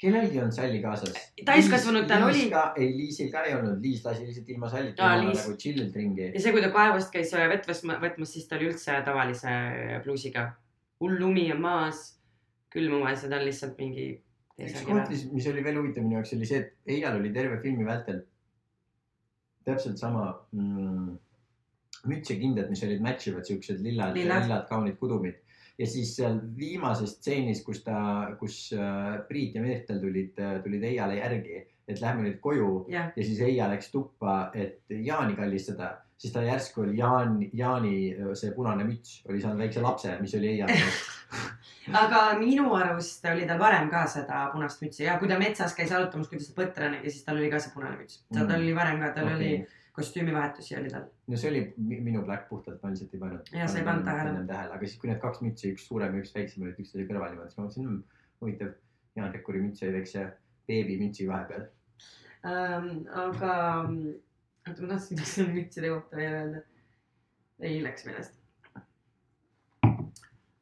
Kellelgi 0.00 0.40
on 0.42 0.52
salli 0.52 0.82
kaasas? 0.82 1.14
Täiskasvanutel 1.44 2.26
oli. 2.26 2.44
ei, 2.76 2.90
Liisil 2.98 3.30
ka 3.32 3.46
ei 3.48 3.56
olnud, 3.56 3.80
Liis 3.82 4.04
lasi 4.04 4.26
lihtsalt 4.26 4.52
ilma 4.52 4.70
sallita 4.72 5.02
jumala 5.02 5.30
Liis- 5.30 5.40
nagu 5.42 5.56
chill'ilt 5.62 5.96
ringi. 5.96 6.30
ja 6.34 6.42
see, 6.42 6.52
kui 6.52 6.64
ta 6.64 6.70
kaevust 6.74 7.12
käis 7.14 7.32
vett 7.32 7.68
võtma, 7.70 7.98
võtmas, 8.04 8.36
siis 8.36 8.48
ta 8.48 8.58
oli 8.58 8.70
üldse 8.72 9.00
tavalise 9.08 9.56
pluusiga. 10.04 10.46
hull 11.00 11.18
lumi 11.20 11.50
on 11.52 11.60
maas, 11.60 12.06
külmumas 12.72 13.24
ja 13.24 13.32
ta 13.32 13.40
on 13.40 13.48
lihtsalt 13.48 13.76
mingi. 13.80 14.08
üks 14.60 14.84
koht, 14.84 15.10
mis, 15.12 15.26
mis 15.32 15.46
oli 15.52 15.64
veel 15.64 15.80
huvitav 15.80 16.04
minu 16.04 16.20
jaoks, 16.20 16.32
oli 16.36 16.48
see, 16.48 16.64
et 16.64 16.96
Eial 16.96 17.20
oli 17.20 17.32
terve 17.32 17.60
filmi 17.64 17.84
vältel 17.84 18.24
täpselt 19.66 19.98
sama 19.98 20.28
mm, 20.52 21.16
müts 22.10 22.30
ja 22.30 22.38
kindad, 22.38 22.70
mis 22.70 22.82
olid 22.86 23.02
match 23.04 23.30
ivad, 23.30 23.46
siuksed 23.48 23.82
lillad, 23.82 24.14
Lillad. 24.16 24.46
lillad 24.46 24.68
kaunid 24.70 24.98
kudumid. 25.00 25.40
Ja 25.78 25.86
siis 25.86 26.14
seal 26.16 26.38
viimases 26.56 27.16
stseenis, 27.18 27.62
kus 27.66 27.82
ta, 27.84 27.98
kus 28.40 28.70
äh, 28.76 29.20
Priit 29.28 29.56
ja 29.58 29.62
Mirtel 29.64 30.00
tulid, 30.00 30.38
tulid 30.64 30.86
Eiale 30.88 31.18
järgi, 31.20 31.60
et 31.86 32.00
lähme 32.02 32.26
nüüd 32.26 32.40
koju 32.44 32.86
jah, 32.92 33.12
ja 33.16 33.26
siis 33.26 33.42
Eija 33.44 33.68
läks 33.70 33.92
tuppa, 33.92 34.50
et 34.56 34.82
Jaani 34.88 35.36
kallistada, 35.38 35.92
siis 36.18 36.32
ta 36.32 36.42
järsku 36.46 36.86
oli 36.86 36.96
Jaan, 36.98 37.38
Jaani 37.52 37.96
äh, 38.14 38.32
see 38.38 38.54
punane 38.56 38.88
müts 38.88 39.20
oli 39.28 39.42
saanud 39.42 39.66
väikse 39.66 39.84
lapse, 39.84 40.16
mis 40.22 40.34
oli 40.38 40.54
Eija 40.54 40.70
aga 42.02 42.22
minu 42.40 42.72
arust 42.74 43.24
oli 43.30 43.46
tal 43.46 43.60
varem 43.60 43.90
ka 43.92 44.06
seda 44.10 44.46
punast 44.52 44.82
mütsi 44.82 45.04
ja 45.06 45.18
kui 45.20 45.28
ta 45.28 45.38
metsas 45.38 45.74
käis 45.76 45.92
jalutamas, 45.92 46.30
kuidas 46.32 46.48
ta 46.50 46.60
põtra 46.62 46.90
nägi, 46.94 47.12
siis 47.12 47.26
tal 47.26 47.38
oli 47.40 47.50
ka 47.52 47.60
see 47.62 47.74
punane 47.74 48.00
müts. 48.00 48.22
tal 48.32 48.46
Mm. 48.46 48.54
oli 48.60 48.74
varem 48.74 49.02
ka, 49.04 49.12
tal 49.18 49.34
Okei. 49.34 49.36
oli 49.36 49.66
kostüümivahetusi 49.96 50.76
oli 50.78 50.90
tal. 50.92 51.06
no 51.26 51.36
see 51.40 51.50
oli 51.50 51.62
mi- 51.76 52.00
minu 52.04 52.22
black 52.26 52.48
puhtalt, 52.48 52.82
ma 52.82 52.90
lihtsalt 52.92 53.14
ei 53.16 53.20
pannud. 53.20 53.48
Jaa, 53.52 53.68
sa 53.68 53.78
ei 53.80 53.84
pannud 53.86 54.04
tähele. 54.04 54.42
tähele, 54.50 54.74
aga 54.76 54.86
siis, 54.86 54.98
kui 55.00 55.10
need 55.10 55.22
kaks 55.22 55.40
mütsi, 55.44 55.72
üks 55.74 55.86
suurem 55.88 56.14
ja 56.16 56.24
üks 56.24 56.34
väiksem 56.36 56.66
olid 56.66 56.82
üksteise 56.84 57.08
kõrval 57.08 57.32
niimoodi, 57.32 57.52
siis 57.52 57.58
ma 57.60 57.64
mõtlesin 57.66 57.88
mmm,, 57.88 58.22
huvitav. 58.44 58.74
Jaan 59.16 59.32
Rekkuri 59.32 59.62
müts 59.64 59.80
oli 59.84 59.94
väikse 59.96 60.26
beebimütsi 60.68 61.28
vahepeal. 61.30 61.68
ähm,. 62.44 62.90
aga, 63.24 63.52
oota, 64.68 64.80
ma 64.82 64.88
tahtsin 64.92 65.22
selle 65.24 65.54
mütside 65.56 65.92
kohta 65.94 66.16
veel 66.20 66.36
öelda. 66.40 66.64
ei 67.60 67.80
läks 67.82 68.04
meelest. 68.04 68.36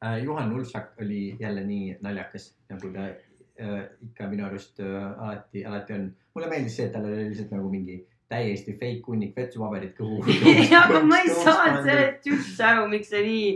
Äh, 0.05 0.23
Juhan 0.23 0.53
Ulfsak 0.55 0.93
oli 1.01 1.35
jälle 1.39 1.63
nii 1.67 1.97
naljakas, 2.01 2.53
nagu 2.69 2.91
ta 2.93 3.05
äh, 3.09 3.85
ikka 4.01 4.27
minu 4.31 4.45
arust 4.45 4.79
äh, 4.79 5.11
alati, 5.19 5.65
alati 5.65 5.93
on. 5.93 6.09
mulle 6.35 6.49
meeldis 6.51 6.75
see, 6.77 6.85
et 6.85 6.93
tal 6.93 7.07
oli 7.09 7.29
lihtsalt 7.29 7.51
nagu 7.55 7.69
mingi 7.71 7.95
täiesti 8.31 8.73
fake 8.79 9.05
hunnik 9.07 9.35
vetsupaberit 9.37 9.95
kõhu. 9.97 10.21
aga 10.83 11.01
ma 11.05 11.21
ei 11.21 11.31
saanud 11.31 11.85
sellest 11.85 12.29
üldse 12.31 12.67
aru, 12.71 12.87
miks 12.91 13.11
see 13.13 13.23
nii 13.25 13.49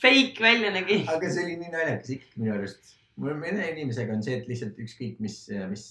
fake 0.00 0.42
välja 0.42 0.72
nägi. 0.74 1.02
aga 1.10 1.30
see 1.30 1.46
oli 1.46 1.58
nii 1.60 1.74
naljakas 1.74 2.14
ikkagi 2.16 2.42
minu 2.42 2.56
arust. 2.56 2.96
mul 3.20 3.36
mõne 3.38 3.68
inimesega 3.70 4.16
on 4.16 4.24
see, 4.26 4.40
et 4.40 4.50
lihtsalt 4.50 4.80
ükskõik 4.82 5.20
mis, 5.22 5.38
mis 5.70 5.86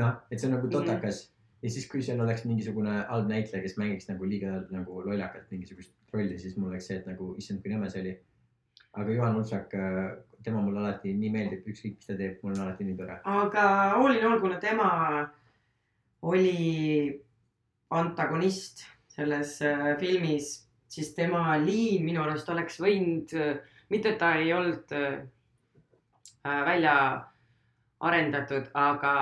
noh, 0.00 0.18
et 0.30 0.40
see 0.40 0.48
on 0.48 0.56
nagu 0.56 0.70
totakas 0.72 1.26
ja 1.64 1.70
siis, 1.70 1.86
kui 1.90 2.02
seal 2.04 2.20
oleks 2.20 2.44
mingisugune 2.48 2.96
halb 3.08 3.28
näitleja, 3.30 3.62
kes 3.64 3.78
mängiks 3.80 4.08
nagu 4.10 4.26
liiga 4.28 4.58
nagu 4.74 5.00
lollakalt 5.06 5.52
mingisugust 5.54 5.94
rolli, 6.12 6.38
siis 6.40 6.58
mul 6.58 6.72
oleks 6.72 6.90
see, 6.90 6.98
et 7.00 7.06
nagu 7.08 7.32
issand, 7.40 7.62
kui 7.62 7.72
nõme 7.72 7.88
see 7.92 8.02
oli. 8.04 8.16
aga 8.94 9.14
Juhan 9.16 9.38
Ulfsak, 9.40 9.72
tema 10.44 10.60
mulle 10.62 10.82
alati 10.82 11.14
nii 11.16 11.30
meeldib, 11.32 11.64
ükskõik 11.70 11.96
mis 11.96 12.10
ta 12.10 12.18
teeb, 12.18 12.36
mul 12.42 12.52
on 12.52 12.66
alati 12.66 12.84
nii 12.88 12.98
tore. 12.98 13.16
aga 13.36 13.64
all 13.94 14.16
in 14.16 14.26
all, 14.28 14.40
kuna 14.42 14.60
tema 14.62 14.90
oli 16.24 17.20
antagonist 17.94 18.84
selles 19.14 19.58
äh, 19.62 19.92
filmis, 20.00 20.56
siis 20.90 21.12
tema 21.14 21.54
liin 21.62 22.04
minu 22.06 22.22
arust 22.24 22.48
oleks 22.50 22.80
võinud, 22.82 23.34
mitte 23.92 24.14
et 24.14 24.18
ta 24.18 24.34
ei 24.40 24.52
olnud 24.56 24.94
äh, 24.96 25.22
välja 26.44 26.96
arendatud, 28.04 28.66
aga 28.76 29.12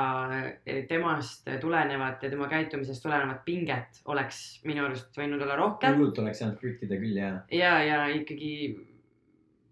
temast 0.88 1.46
tulenevat 1.60 2.22
ja 2.24 2.30
tema 2.32 2.48
käitumisest 2.50 3.04
tulenevat 3.04 3.44
pinget 3.44 4.00
oleks 4.10 4.62
minu 4.66 4.86
arust 4.86 5.14
võinud 5.18 5.42
olla 5.44 5.58
rohkem 5.60 5.98
hullult 5.98 6.18
oleks 6.22 6.42
saanud 6.42 6.58
kruttida 6.58 6.98
küll 6.98 7.20
ja. 7.20 7.28
ja, 7.52 7.72
ja 7.86 8.00
ikkagi, 8.16 8.50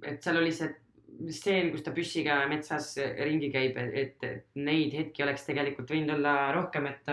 et 0.06 0.22
seal 0.22 0.38
oli 0.42 0.52
see 0.54 0.70
stseen, 1.28 1.70
kus 1.72 1.84
ta 1.84 1.92
püssiga 1.96 2.40
metsas 2.50 2.94
ringi 2.98 3.50
käib, 3.52 3.78
et, 3.80 4.22
et 4.24 4.60
neid 4.60 4.94
hetki 4.96 5.24
oleks 5.26 5.44
tegelikult 5.48 5.90
võinud 5.92 6.16
olla 6.16 6.36
rohkem, 6.56 6.88
et 6.90 7.10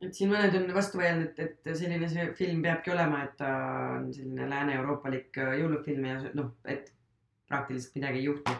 et 0.00 0.16
siin 0.16 0.30
mõned 0.32 0.54
on 0.56 0.70
vastu 0.72 1.00
vaielnud, 1.00 1.36
et, 1.36 1.60
et 1.60 1.76
selline 1.76 2.08
see 2.08 2.30
film 2.38 2.62
peabki 2.64 2.94
olema, 2.94 3.24
et 3.26 3.36
ta 3.40 3.50
on 3.98 4.08
selline 4.16 4.48
lääne-euroopalik 4.48 5.40
jõulufilm 5.60 6.06
ja 6.08 6.16
noh, 6.38 6.54
et 6.64 6.88
praktiliselt 7.50 7.98
midagi 8.00 8.22
ei 8.22 8.28
juhtu. 8.30 8.56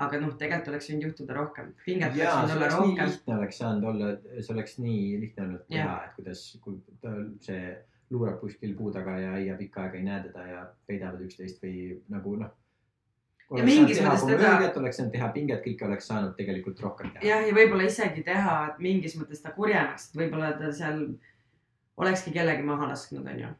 aga 0.00 0.16
noh, 0.16 0.32
tegelikult 0.40 0.70
oleks 0.72 0.86
võinud 0.88 1.06
juhtuda 1.10 1.34
rohkem, 1.36 1.72
pinget 1.84 2.14
ja 2.16 2.32
oleks 2.32 2.40
võinud 2.40 2.56
olla 2.56 2.68
rohkem. 2.72 3.10
lihtne 3.12 3.34
oleks 3.36 3.58
saanud 3.60 3.88
olla, 3.90 4.10
see 4.40 4.54
oleks 4.54 4.78
nii 4.80 5.02
lihtne 5.20 5.46
olnud 5.46 5.66
teha 5.68 5.96
et 6.06 6.14
kuidas, 6.16 6.44
kui 6.64 6.78
see 7.44 7.60
luurab 8.10 8.40
kuskil 8.40 8.72
puu 8.78 8.90
taga 8.94 9.18
ja 9.20 9.34
Aia 9.38 9.56
pikka 9.58 9.84
aega 9.84 9.98
ei 10.00 10.06
näe 10.06 10.22
teda 10.24 10.46
ja 10.48 10.62
peidavad 10.88 11.20
üksteist 11.26 11.62
või 11.62 12.00
nagu 12.10 12.34
noh. 12.40 12.56
Ja 13.58 13.64
mingis 13.66 13.98
mõttes 13.98 14.22
teda- 14.22 14.36
komöödiat 14.38 14.76
oleks 14.76 14.96
saanud 14.96 15.12
teha, 15.12 15.28
pinget 15.34 15.64
kõike 15.64 15.86
oleks 15.86 16.06
saanud 16.06 16.36
tegelikult 16.36 16.80
rohkem 16.80 17.10
teha. 17.10 17.24
jah, 17.26 17.46
ja 17.48 17.54
võib-olla 17.54 17.88
isegi 17.88 18.22
teha, 18.22 18.68
et 18.68 18.78
mingis 18.78 19.16
mõttes 19.18 19.42
ta 19.42 19.50
kurjemaks, 19.50 20.10
et 20.10 20.20
võib-olla 20.20 20.52
ta 20.58 20.70
seal 20.72 21.02
olekski 21.96 22.30
kellegi 22.30 22.62
maha 22.62 22.88
lasknud, 22.92 23.26
onju. 23.26 23.50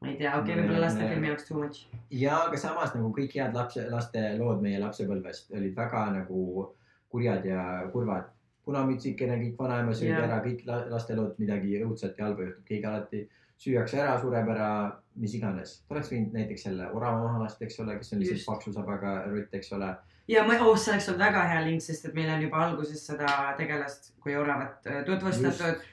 ma 0.00 0.08
ei 0.08 0.16
tea, 0.16 0.32
okei 0.38 0.54
okay,, 0.54 0.62
võib-olla 0.62 0.86
lastefilmi 0.86 1.28
jaoks 1.28 1.48
too 1.48 1.58
much. 1.58 1.86
ja 2.10 2.38
aga 2.46 2.56
samas 2.56 2.94
nagu 2.94 3.12
kõik 3.18 3.34
head 3.36 3.54
lapse, 3.54 3.84
laste 3.90 4.22
lood 4.38 4.62
meie 4.62 4.80
lapsepõlvest 4.80 5.52
olid 5.52 5.76
väga 5.76 6.06
nagu 6.16 6.74
kurjad 7.10 7.44
ja 7.44 7.90
kurvad. 7.92 8.30
punamütsikene, 8.64 9.36
kõik 9.40 9.56
vanaema 9.58 9.92
sööb 9.96 10.12
Jah. 10.12 10.24
ära, 10.28 10.42
kõik 10.44 10.66
la- 10.66 10.84
lastelood 10.88 11.38
midagi 11.38 11.80
õudset 11.82 12.18
ja 12.18 12.24
halba 12.24 12.44
juhtub, 12.44 12.64
keegi 12.64 12.84
alati 12.86 13.28
süüakse 13.58 13.98
ära, 13.98 14.18
sureb 14.20 14.48
ära, 14.48 14.99
mis 15.20 15.34
iganes. 15.36 15.74
ta 15.86 15.94
oleks 15.94 16.10
võinud 16.12 16.36
näiteks 16.36 16.62
selle 16.68 16.88
orava 16.96 17.18
maha 17.24 17.44
lasta, 17.44 17.64
eks 17.66 17.80
ole, 17.84 17.96
kes 18.00 18.14
on 18.14 18.22
lihtsalt 18.22 18.48
paksu 18.48 18.72
sabaga 18.74 19.10
rott, 19.28 19.54
eks 19.58 19.72
ole. 19.76 19.88
ja 20.30 20.44
ma, 20.48 20.52
oh, 20.64 20.78
see 20.78 20.94
oleks 20.94 21.08
olnud 21.12 21.24
väga 21.24 21.40
hea 21.52 21.62
link, 21.66 21.84
sest 21.84 22.08
et 22.08 22.16
meil 22.16 22.30
on 22.32 22.44
juba 22.46 22.56
alguses 22.66 23.00
seda 23.12 23.30
tegelast 23.60 24.12
kui 24.24 24.36
oravat 24.36 24.90
äh, 24.90 25.02
tutvustatud. 25.08 25.88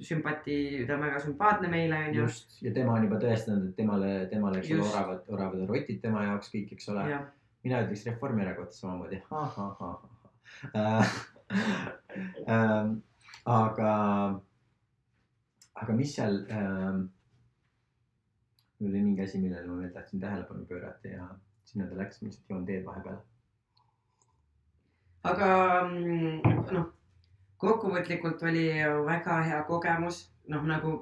sümpati, 0.00 0.54
ta 0.88 0.94
on 0.94 1.02
väga 1.04 1.18
sümpaatne 1.20 1.68
meile, 1.68 1.96
onju. 2.06 2.22
just, 2.22 2.54
ja 2.64 2.70
tema 2.72 2.94
on 2.94 3.02
juba 3.04 3.18
tõestanud, 3.20 3.66
et 3.68 3.76
temale, 3.76 4.12
temale, 4.30 4.62
eks 4.62 4.70
ole, 4.72 4.86
oravad, 4.86 5.20
oravad 5.28 5.60
on 5.60 5.68
rotid 5.68 5.98
tema 6.00 6.22
jaoks 6.24 6.48
kõik, 6.54 6.72
eks 6.72 6.88
ole. 6.94 7.04
mina 7.66 7.82
ütleks 7.84 8.06
Reformierakond 8.08 8.72
samamoodi. 8.72 9.20
Ähm, 12.50 13.02
aga, 13.44 14.40
aga 15.74 15.92
mis 15.96 16.14
seal 16.14 16.46
ähm,, 16.50 17.08
mul 18.80 18.90
oli 18.90 19.02
mingi 19.02 19.22
asi, 19.22 19.38
millele 19.38 19.66
ma 19.66 19.78
veel 19.82 19.92
tahtsin 19.94 20.20
tähelepanu 20.20 20.64
pöörata 20.66 21.08
ja 21.08 21.28
sinna 21.64 21.88
ta 21.88 21.98
läks, 21.98 22.22
ma 22.22 22.28
lihtsalt 22.28 22.50
joon 22.50 22.64
teed 22.66 22.86
vahepeal. 22.86 23.20
aga 25.30 25.52
mm, 25.84 26.64
noh, 26.72 26.88
kokkuvõtlikult 27.60 28.42
oli 28.48 28.66
väga 29.06 29.38
hea 29.50 29.62
kogemus, 29.68 30.24
noh 30.48 30.66
nagu 30.66 30.96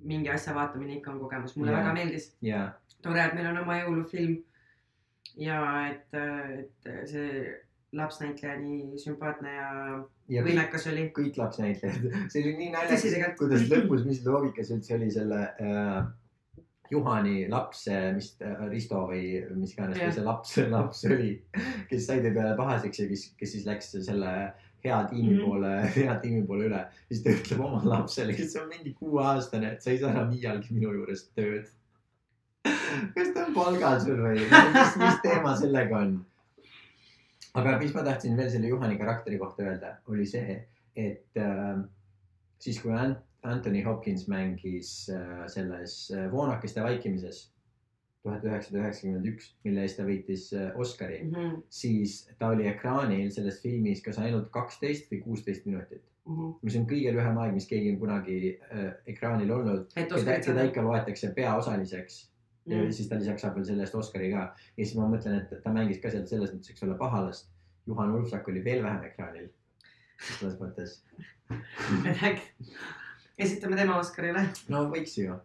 mingi 0.00 0.30
asja 0.32 0.54
vaatamine 0.56 0.98
ikka 0.98 1.12
on 1.12 1.20
kogemus, 1.20 1.56
mulle 1.56 1.72
Jaa. 1.72 1.80
väga 1.80 1.94
meeldis. 1.94 2.30
ja, 2.42 2.62
tore, 3.02 3.24
et 3.24 3.34
meil 3.38 3.50
on 3.52 3.62
oma 3.62 3.78
jõulufilm 3.82 4.38
ja 5.40 5.58
et, 5.88 6.06
et 6.14 7.10
see 7.10 7.58
lapsnäitleja 7.96 8.56
nii 8.60 8.98
sümpaatne 9.02 9.52
ja, 9.54 9.70
ja 10.30 10.42
võimekas 10.46 10.86
oli. 10.90 11.08
kõik 11.14 11.38
lapsnäitlejad, 11.40 12.06
see 12.32 12.42
oli 12.42 12.56
nii 12.58 12.72
naljakas, 12.74 13.36
kuidas 13.38 13.66
lõpus, 13.70 14.04
mis 14.06 14.22
loogika 14.26 14.66
see 14.66 14.78
üldse 14.78 14.96
oli 14.98 15.10
selle 15.14 15.40
äh, 15.62 16.10
Juhani 16.90 17.48
laps, 17.48 17.84
mis 18.16 18.32
äh, 18.42 18.64
Risto 18.70 19.04
või 19.10 19.44
mis 19.56 19.72
iganes 19.76 19.98
Jah. 20.00 20.12
see 20.16 20.24
laps, 20.26 20.56
laps 20.74 21.04
oli, 21.06 21.36
kes 21.90 22.06
sai 22.08 22.18
ta 22.24 22.32
peale 22.34 22.56
pahaseks 22.58 22.98
ja 23.04 23.08
kes, 23.12 23.26
kes 23.38 23.52
siis 23.56 23.66
läks 23.68 23.92
selle 24.06 24.32
hea 24.84 24.98
tiimi 25.10 25.34
Mhm. 25.36 25.44
poole, 25.44 25.70
hea 25.96 26.14
tiimi 26.22 26.42
poole 26.48 26.66
üle. 26.70 26.80
siis 27.08 27.22
ta 27.22 27.30
ütleb 27.36 27.60
oma 27.66 27.82
lapsele, 27.84 28.34
kes 28.34 28.56
on 28.62 28.68
mingi 28.72 28.94
kuueaastane, 28.98 29.72
et 29.76 29.82
sa 29.84 29.90
ei 29.94 29.98
saa 30.02 30.10
enam 30.14 30.32
iialgi 30.32 30.74
minu 30.74 30.92
juures 30.96 31.26
tööd. 31.36 31.68
kas 33.14 33.30
ta 33.34 33.46
on 33.46 33.54
palgal 33.54 34.00
sul 34.02 34.18
või 34.24 34.40
mis, 34.40 34.96
mis 35.00 35.20
teema 35.22 35.54
sellega 35.56 36.02
on? 36.04 36.18
aga 37.54 37.78
mis 37.80 37.94
ma 37.94 38.02
tahtsin 38.06 38.36
veel 38.38 38.50
selle 38.50 38.68
Juhani 38.70 38.98
karakteri 38.98 39.38
kohta 39.38 39.64
öelda, 39.66 39.94
oli 40.10 40.26
see, 40.26 40.58
et 40.96 41.38
äh, 41.40 41.80
siis 42.62 42.78
kui 42.82 42.92
Ant- 42.94 43.22
Anthony 43.42 43.82
Hopkins 43.84 44.26
mängis 44.28 45.08
äh, 45.08 45.46
selles 45.48 46.10
äh, 46.10 46.26
Voonakeste 46.32 46.82
vaikimises 46.82 47.46
tuhat 48.22 48.44
üheksasada 48.44 48.82
üheksakümmend 48.82 49.26
üks, 49.30 49.46
mille 49.64 49.80
eest 49.86 49.96
ta 49.96 50.04
võitis 50.04 50.50
äh, 50.52 50.74
Oscari, 50.76 51.22
Mhm, 51.24 51.62
siis 51.72 52.28
ta 52.38 52.50
oli 52.52 52.66
ekraanil 52.68 53.30
selles 53.32 53.62
filmis 53.62 54.02
kas 54.04 54.18
ainult 54.20 54.50
kaksteist 54.52 55.08
või 55.12 55.22
kuusteist 55.24 55.64
minutit, 55.66 56.02
mis 56.62 56.76
on 56.76 56.84
kõige 56.86 57.14
lühem 57.16 57.38
aeg, 57.40 57.54
mis 57.56 57.66
keegi 57.66 57.94
on 57.94 57.98
kunagi 58.02 58.58
äh, 58.70 58.90
ekraanil 59.08 59.50
olnud, 59.56 59.86
et 59.96 60.12
keda, 60.12 60.36
keda 60.44 60.66
ikka 60.68 60.82
loetakse 60.84 61.32
peaosaliseks 61.36 62.26
ja 62.66 62.76
Mm. 62.76 62.90
siis 62.92 63.08
ta 63.08 63.16
lisaks 63.16 63.40
saab 63.42 63.54
veel 63.56 63.64
selle 63.64 63.82
eest 63.82 63.94
Oscari 63.96 64.28
ka. 64.30 64.42
ja 64.76 64.84
siis 64.84 64.92
ma 64.98 65.06
mõtlen, 65.08 65.40
et 65.40 65.62
ta 65.64 65.70
mängis 65.72 65.98
ka 66.02 66.10
seal 66.12 66.26
selles 66.28 66.52
mõttes, 66.52 66.70
eks 66.70 66.82
ole, 66.84 66.94
pahalast. 66.98 67.48
Juhan 67.88 68.12
Ulfsak 68.14 68.48
oli 68.52 68.60
veel 68.64 68.82
vähem 68.84 69.02
ekraanil. 69.08 69.48
selles 70.20 70.58
mõttes. 70.60 70.98
esitame 73.46 73.78
tema 73.78 73.98
Oscarile. 74.00 74.46
no 74.72 74.84
võiks 74.92 75.16
ju. 75.18 75.36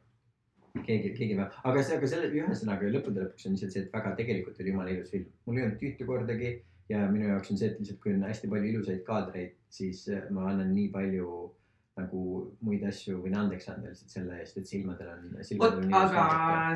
keegi, 0.75 1.13
keegi 1.15 1.35
peab, 1.39 1.57
aga 1.63 1.83
see, 1.83 1.97
aga 1.97 2.07
selle 2.11 2.29
ühesõnaga 2.35 2.89
lõppude 2.91 3.23
lõpuks 3.23 3.47
on 3.47 3.55
lihtsalt 3.55 3.75
see, 3.75 3.83
et 3.85 3.93
väga 3.93 4.15
tegelikult 4.17 4.57
oli 4.59 4.73
jumala 4.73 4.95
ilus 4.95 5.11
film. 5.13 5.29
mul 5.45 5.59
ei 5.59 5.67
olnud 5.67 5.77
tüütu 5.81 6.07
kordagi 6.09 6.55
ja 6.91 7.05
minu 7.11 7.29
jaoks 7.29 7.51
on 7.51 7.61
see, 7.61 7.69
et 7.71 7.79
lihtsalt 7.79 8.01
kui 8.03 8.15
on 8.15 8.25
hästi 8.27 8.49
palju 8.51 8.71
ilusaid 8.71 9.05
kaadreid, 9.07 9.55
siis 9.69 10.03
äh, 10.11 10.27
ma 10.35 10.49
annan 10.51 10.73
nii 10.75 10.89
palju 10.93 11.29
nagu 11.95 12.21
muid 12.67 12.83
asju, 12.83 13.21
võin 13.23 13.37
andeks 13.39 13.69
anda 13.71 13.91
lihtsalt 13.91 14.11
selle 14.17 14.41
eest, 14.41 14.57
et 14.59 14.67
silmadel 14.67 15.13
on. 15.13 15.29
vot, 15.61 15.79
aga 16.01 16.25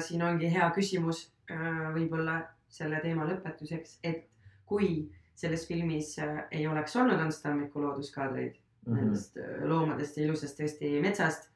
siin 0.03 0.23
ongi 0.23 0.51
hea 0.53 0.69
küsimus 0.75 1.25
äh, 1.51 1.89
võib-olla 1.95 2.39
selle 2.71 3.01
teema 3.03 3.27
lõpetuseks, 3.27 3.97
et 4.07 4.29
kui 4.69 5.09
selles 5.39 5.65
filmis 5.67 6.15
äh, 6.23 6.45
ei 6.55 6.67
oleks 6.71 6.95
olnud 6.99 7.19
Ants 7.19 7.41
Tammiku 7.43 7.83
looduskaadreid 7.83 8.55
mm 8.85 8.93
-hmm. 8.93 8.99
nendest 8.99 9.37
äh, 9.37 9.63
loomadest 9.67 10.17
ja 10.17 10.25
ilusast 10.25 10.59
Eesti 10.59 10.91
metsast, 11.01 11.49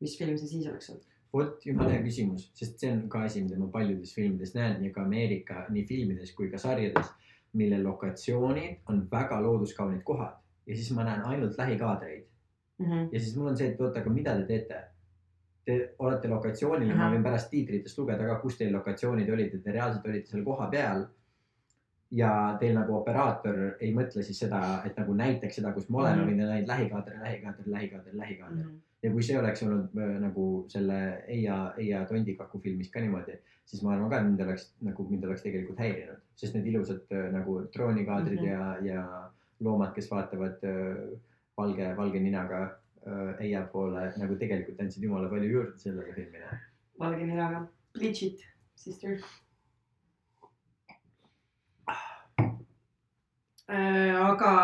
mis 0.00 0.18
film 0.18 0.38
see 0.38 0.48
siis 0.48 0.66
oleks 0.66 0.90
olnud? 0.90 1.08
vot 1.32 1.66
jumala 1.66 1.90
hea 1.90 2.02
küsimus, 2.02 2.50
sest 2.54 2.78
see 2.78 2.92
on 2.92 3.08
ka 3.08 3.22
asi, 3.28 3.42
mida 3.42 3.58
ma 3.58 3.66
paljudes 3.72 4.14
filmides 4.14 4.54
näen 4.54 4.84
ja 4.84 4.90
ka 4.92 5.02
Ameerika 5.02 5.66
nii 5.68 5.84
filmides 5.88 6.34
kui 6.36 6.50
ka 6.50 6.58
sarjades, 6.58 7.08
mille 7.52 7.78
lokatsioonid 7.82 8.82
on 8.88 9.08
väga 9.10 9.40
looduskaunid 9.42 10.02
kohad 10.04 10.36
ja 10.66 10.76
siis 10.76 10.90
ma 10.96 11.04
näen 11.04 11.24
ainult 11.24 11.58
lähikaadreid 11.58 12.26
ja 13.12 13.20
siis 13.20 13.36
mul 13.36 13.46
on 13.46 13.56
see, 13.56 13.70
et 13.72 13.80
oota, 13.80 14.00
aga 14.00 14.10
mida 14.10 14.34
te 14.38 14.46
teete? 14.48 14.80
Te 15.64 15.76
olete 16.02 16.28
lokatsioonil 16.28 16.88
ja 16.90 16.96
ma 16.98 17.10
võin 17.12 17.22
pärast 17.22 17.50
tiitritest 17.52 17.98
lugeda 18.00 18.26
ka, 18.26 18.40
kus 18.42 18.56
teil 18.58 18.72
lokatsioonid 18.74 19.28
olid, 19.30 19.54
et 19.54 19.62
te 19.62 19.74
reaalselt 19.74 20.08
olite 20.10 20.32
seal 20.32 20.42
kohapeal. 20.46 21.04
Ja 22.12 22.56
teil 22.60 22.74
nagu 22.76 22.96
operaator 22.98 23.58
ei 23.80 23.92
mõtle 23.96 24.22
siis 24.22 24.38
seda, 24.44 24.82
et 24.86 24.96
nagu 25.00 25.14
näitaks 25.16 25.60
seda, 25.60 25.72
kus 25.72 25.86
oleme 25.90 26.16
Mhm. 26.16 26.30
mm, 26.30 26.38
-hmm. 26.38 26.38
vaid 26.38 26.48
näid 26.48 26.68
lähikaader, 26.68 27.20
lähikaader, 27.22 27.64
lähikaader, 27.66 28.16
lähikaader 28.16 28.64
mm. 28.64 28.70
-hmm 28.70 28.80
ja 29.02 29.10
kui 29.10 29.22
see 29.26 29.38
oleks 29.38 29.62
olnud 29.66 29.96
äh, 29.98 30.14
nagu 30.22 30.44
selle 30.72 30.98
Eia, 31.26 31.56
Eia 31.78 32.04
tondikaku 32.06 32.60
filmis 32.62 32.90
ka 32.90 33.00
niimoodi, 33.00 33.34
siis 33.66 33.82
ma 33.82 33.94
arvan 33.96 34.10
ka, 34.10 34.20
et 34.20 34.28
mind 34.28 34.44
oleks 34.44 34.68
nagu, 34.88 35.06
mind 35.10 35.24
oleks 35.24 35.42
tegelikult 35.42 35.82
häirinud, 35.82 36.22
sest 36.38 36.54
need 36.54 36.66
ilusad 36.72 37.10
äh, 37.10 37.28
nagu 37.34 37.58
droonikaadrid 37.74 38.40
mm. 38.40 38.46
-hmm. 38.46 38.86
ja, 38.86 38.94
ja 38.94 39.30
loomad, 39.60 39.94
kes 39.94 40.10
vaatavad 40.10 40.62
äh, 40.68 41.18
valge, 41.58 41.96
valge 41.96 42.20
ninaga 42.20 42.62
äh, 42.62 43.40
Eia 43.40 43.66
poole 43.72 44.12
nagu 44.16 44.38
tegelikult 44.38 44.80
andsid 44.80 45.02
jumala 45.02 45.28
palju 45.28 45.50
juurde 45.50 45.78
sellele 45.78 46.14
filmile. 46.14 46.58
valge 46.98 47.26
ninaga. 47.26 47.66
It, 48.00 48.46
sister. 48.74 49.18
Aga 53.68 54.54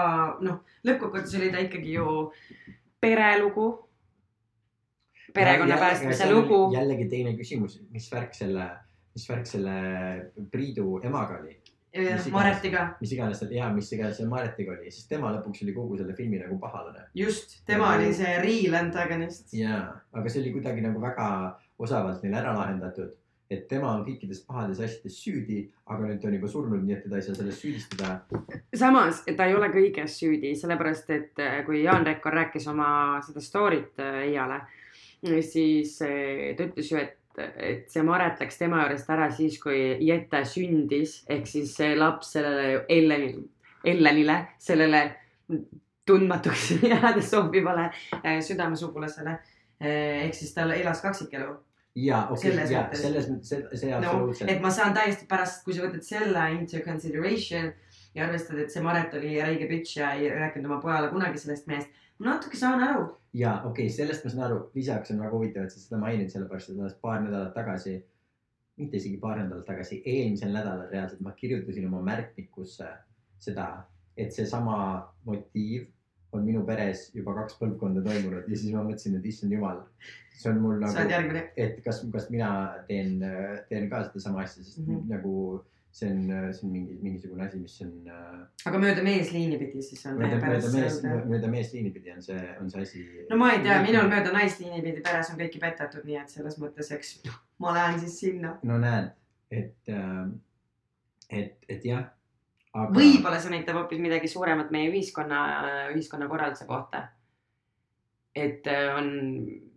noh, 0.44 0.62
lõppkokkuvõttes 0.87 1.37
oli 1.38 1.52
ta 1.54 1.62
ikkagi 1.62 1.94
ju 1.98 2.32
perelugu. 3.00 3.68
perekonna 5.34 5.76
päästmise 5.76 6.32
lugu. 6.32 6.72
jällegi 6.74 7.08
teine 7.08 7.37
küsimus, 7.37 7.80
mis 7.90 8.11
värk 8.12 8.34
selle, 8.34 8.68
mis 9.14 9.28
värk 9.28 9.46
selle 9.46 9.74
Priidu 10.50 11.00
emaga 11.04 11.40
oli. 11.42 11.58
Maretiga, 12.30 12.82
mis 13.00 13.12
iganes 13.12 13.38
seal 13.40 13.52
ja 13.56 13.68
mis 13.72 13.88
iganes 13.92 14.18
seal 14.18 14.28
Maretiga 14.28 14.74
oli, 14.74 14.90
sest 14.92 15.08
tema 15.08 15.30
lõpuks 15.32 15.62
oli 15.64 15.72
kogu 15.74 15.96
selle 15.96 16.14
filmi 16.14 16.38
nagu 16.38 16.58
pahalane 16.61 17.06
just, 17.16 17.56
tema 17.66 17.94
oli 17.96 18.12
see 18.14 18.34
real 18.44 18.76
antagonist. 18.78 19.54
jaa, 19.56 19.96
aga 20.12 20.28
see 20.28 20.42
oli 20.42 20.52
kuidagi 20.52 20.84
nagu 20.84 21.00
väga 21.00 21.28
osavalt 21.78 22.22
neil 22.22 22.37
ära 22.38 22.52
lahendatud. 22.58 23.16
Et 23.50 23.64
tema 23.68 23.94
on 23.96 24.02
kõikides 24.04 24.42
pahades 24.46 24.80
asjades 24.84 25.16
süüdi, 25.22 25.62
aga 25.88 26.04
nüüd 26.04 26.20
ta 26.20 26.28
on 26.28 26.37
juba 26.37 26.50
surnud, 26.52 26.82
nii 26.84 26.96
et 26.98 27.04
teda 27.06 27.16
ei 27.18 27.24
saa 27.24 27.37
selles 27.38 27.61
süüdistada. 27.62 28.11
samas 28.76 29.22
ta 29.24 29.46
ei 29.48 29.54
ole 29.56 29.70
kõiges 29.72 30.18
süüdi, 30.20 30.52
sellepärast 30.58 31.12
et 31.16 31.40
äh, 31.40 31.62
kui 31.66 31.82
Jaan 31.82 32.04
Rekkor 32.06 32.37
rääkis 32.37 32.68
oma 32.68 32.90
seda 33.24 33.40
story't 33.44 34.02
Eiale, 34.04 34.61
siis 35.40 35.96
äh, 36.04 36.52
ta 36.58 36.68
ütles 36.68 36.92
ju, 36.92 37.00
et, 37.00 37.16
et 37.56 37.88
see 37.88 38.04
Maret 38.04 38.42
läks 38.42 38.61
tema 38.61 38.82
juurest 38.84 39.12
ära 39.16 39.30
siis, 39.32 39.56
kui 39.62 39.80
Jette 40.04 40.42
sündis, 40.48 41.22
ehk 41.32 41.48
siis 41.48 41.72
see 41.80 41.94
laps 41.96 42.34
sellele 42.37 42.82
Ellenile, 42.92 43.46
Ellenile, 43.88 44.40
sellele 44.61 45.06
tundmatuks 46.08 46.74
jäädes 46.92 47.32
sobivale 47.32 47.88
äh, 48.20 48.42
südamesugulasele. 48.44 49.38
ehk 49.80 50.34
siis 50.34 50.50
tal 50.52 50.72
elas 50.74 51.00
kaksikelu 51.00 51.52
ja 51.96 52.27
okei 52.31 52.51
Selles 52.51 52.64
okay,, 52.64 52.74
ja 52.74 52.83
mõttes. 52.85 53.03
selles 53.03 53.29
mõttes, 53.31 53.51
see, 53.53 53.79
see 53.81 53.92
no 53.92 53.98
absoluutselt 53.98 54.51
et 54.53 54.61
ma 54.62 54.70
saan 54.74 54.94
täiesti 54.96 55.29
pärast, 55.31 55.62
kui 55.64 55.77
sa 55.77 55.85
võtad 55.87 56.05
selle 56.07 56.44
into 56.55 56.83
consideration 56.85 57.72
ja 58.14 58.27
arvestad, 58.27 58.59
et 58.62 58.72
see 58.72 58.83
Maret 58.85 59.14
oli 59.18 59.38
räige 59.40 59.68
bitch 59.70 59.98
ja 59.98 60.12
ei 60.18 60.31
rääkinud 60.33 60.70
oma 60.70 60.81
pojale 60.83 61.11
kunagi 61.12 61.40
sellest 61.40 61.66
mehest. 61.70 61.90
natuke 62.18 62.57
saan 62.57 62.83
aru. 62.85 63.09
ja 63.33 63.59
okei 63.64 63.87
okay,, 63.87 63.96
sellest 63.96 64.24
ma 64.24 64.35
saan 64.35 64.46
aru, 64.51 64.62
lisaks 64.74 65.14
on 65.14 65.20
väga 65.24 65.37
huvitav, 65.37 65.66
et 65.66 65.74
sa 65.74 65.83
seda 65.83 66.01
mainid, 66.03 66.31
sellepärast 66.33 66.72
et 66.72 66.81
alles 66.81 66.96
paar 67.03 67.20
nädalat 67.24 67.55
tagasi, 67.55 67.98
mitte 68.79 68.98
isegi 69.01 69.20
paar 69.22 69.38
nädalat 69.42 69.66
tagasi, 69.66 70.03
eelmisel 70.07 70.55
nädalal 70.55 70.88
reaalselt 70.92 71.22
ma 71.27 71.35
kirjutasin 71.37 71.87
oma 71.90 72.03
märkmikusse 72.12 72.90
seda, 73.38 73.68
et 74.16 74.35
seesama 74.35 74.79
motiiv 75.24 75.87
on 76.32 76.44
minu 76.44 76.64
peres 76.68 77.08
juba 77.16 77.34
kaks 77.40 77.56
põlvkonda 77.60 78.02
toimunud 78.04 78.48
ja 78.48 78.56
siis 78.56 78.74
ma 78.74 78.84
mõtlesin, 78.84 79.16
et 79.18 79.26
issand 79.30 79.54
jumal, 79.54 79.80
see 80.36 80.52
on 80.52 80.60
mul 80.62 80.82
nagu, 80.82 81.42
et 81.56 81.80
kas, 81.84 82.02
kas 82.12 82.28
mina 82.34 82.50
teen, 82.88 83.18
teen 83.70 83.88
ka 83.90 84.04
sedasama 84.08 84.44
asja, 84.44 84.64
sest 84.64 84.84
mm. 84.84 84.94
-hmm. 84.94 85.10
nagu 85.14 85.34
see 85.90 86.10
on, 86.10 86.52
see 86.52 86.66
on 86.66 86.72
mingi, 86.72 86.98
mingisugune 87.02 87.46
asi, 87.46 87.58
mis 87.58 87.80
on 87.82 87.92
äh, 88.06 88.42
aga 88.68 88.80
mööda 88.82 89.02
meesliini 89.02 89.58
pidi 89.60 89.82
siis 89.82 90.04
on 90.06 90.18
mööda, 90.20 90.38
mööda 90.42 90.72
mees, 90.74 90.98
mööda 91.02 91.50
meesliini 91.52 91.92
pidi 91.94 92.12
on 92.12 92.22
see, 92.22 92.42
on 92.60 92.70
see 92.70 92.84
asi. 92.84 93.04
no 93.30 93.38
ma 93.40 93.54
ei 93.54 93.62
tea, 93.64 93.78
minul 93.86 94.10
mööda 94.12 94.34
naisliini 94.34 94.82
pidi 94.84 95.02
peres 95.06 95.32
on 95.32 95.40
kõiki 95.40 95.62
petatud, 95.62 96.04
nii 96.08 96.20
et 96.20 96.34
selles 96.34 96.58
mõttes, 96.60 96.92
eks 96.94 97.14
ma 97.64 97.74
lähen 97.76 97.98
siis 98.04 98.20
sinna. 98.20 98.54
no 98.68 98.78
näed, 98.82 99.10
et, 99.50 99.92
et, 101.30 101.56
et 101.68 101.90
jah. 101.90 102.06
Võib-olla 102.94 103.38
see 103.42 103.52
näitab 103.52 103.78
hoopis 103.80 104.00
midagi 104.02 104.30
suuremat 104.30 104.72
meie 104.74 104.90
ühiskonna, 104.92 105.38
ühiskonnakorralduse 105.94 106.66
kohta. 106.68 107.08
et 108.38 108.66
äh, 108.70 108.92
on, 108.94 109.08